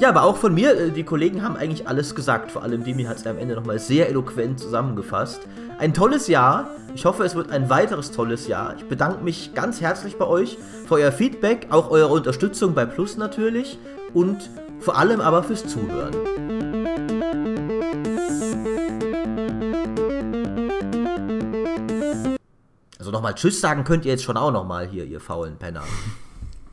ja, 0.00 0.08
aber 0.08 0.24
auch 0.24 0.36
von 0.36 0.54
mir, 0.54 0.76
äh, 0.76 0.90
die 0.90 1.04
Kollegen 1.04 1.42
haben 1.42 1.56
eigentlich 1.56 1.86
alles 1.86 2.14
gesagt. 2.14 2.50
Vor 2.50 2.62
allem 2.62 2.82
Dimi 2.82 3.04
hat 3.04 3.18
es 3.18 3.26
am 3.26 3.38
Ende 3.38 3.54
nochmal 3.54 3.78
sehr 3.78 4.08
eloquent 4.08 4.58
zusammengefasst. 4.58 5.40
Ein 5.78 5.94
tolles 5.94 6.26
Jahr. 6.26 6.70
Ich 6.94 7.04
hoffe, 7.04 7.24
es 7.24 7.34
wird 7.34 7.50
ein 7.50 7.70
weiteres 7.70 8.10
tolles 8.10 8.46
Jahr. 8.48 8.74
Ich 8.76 8.84
bedanke 8.86 9.22
mich 9.22 9.54
ganz 9.54 9.80
herzlich 9.80 10.16
bei 10.16 10.26
euch 10.26 10.58
für 10.86 10.94
euer 10.94 11.12
Feedback, 11.12 11.68
auch 11.70 11.90
eure 11.90 12.12
Unterstützung 12.12 12.74
bei 12.74 12.86
Plus 12.86 13.16
natürlich 13.16 13.78
und 14.12 14.50
vor 14.80 14.96
allem 14.96 15.20
aber 15.20 15.42
fürs 15.42 15.66
Zuhören. 15.66 16.14
Also 22.98 23.10
nochmal 23.10 23.34
Tschüss 23.34 23.60
sagen 23.60 23.84
könnt 23.84 24.04
ihr 24.04 24.12
jetzt 24.12 24.24
schon 24.24 24.36
auch 24.36 24.52
nochmal 24.52 24.86
hier, 24.86 25.04
ihr 25.04 25.20
faulen 25.20 25.56
Penner. 25.56 25.84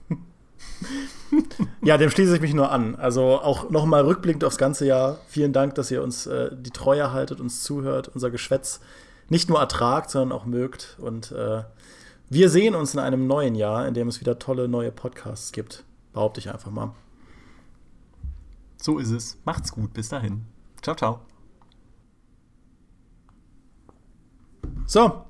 Ja, 1.83 1.97
dem 1.97 2.09
schließe 2.09 2.35
ich 2.35 2.41
mich 2.41 2.53
nur 2.53 2.71
an. 2.71 2.95
Also 2.95 3.39
auch 3.39 3.69
nochmal 3.69 4.03
rückblickend 4.03 4.43
aufs 4.43 4.57
ganze 4.57 4.85
Jahr. 4.85 5.19
Vielen 5.27 5.53
Dank, 5.53 5.75
dass 5.75 5.89
ihr 5.91 6.03
uns 6.03 6.27
äh, 6.27 6.51
die 6.55 6.69
Treue 6.69 7.11
haltet, 7.11 7.39
uns 7.41 7.63
zuhört, 7.63 8.09
unser 8.13 8.29
Geschwätz 8.29 8.81
nicht 9.29 9.49
nur 9.49 9.59
ertragt, 9.59 10.11
sondern 10.11 10.37
auch 10.37 10.45
mögt. 10.45 10.97
Und 10.99 11.31
äh, 11.31 11.63
wir 12.29 12.49
sehen 12.49 12.75
uns 12.75 12.93
in 12.93 12.99
einem 12.99 13.27
neuen 13.27 13.55
Jahr, 13.55 13.87
in 13.87 13.93
dem 13.93 14.07
es 14.07 14.19
wieder 14.19 14.39
tolle 14.39 14.67
neue 14.67 14.91
Podcasts 14.91 15.51
gibt. 15.51 15.83
Behaupte 16.13 16.39
ich 16.39 16.51
einfach 16.51 16.71
mal. 16.71 16.93
So 18.81 18.99
ist 18.99 19.11
es. 19.11 19.37
Macht's 19.45 19.71
gut. 19.71 19.93
Bis 19.93 20.09
dahin. 20.09 20.45
Ciao, 20.81 20.95
ciao. 20.95 21.19
So, 24.85 25.23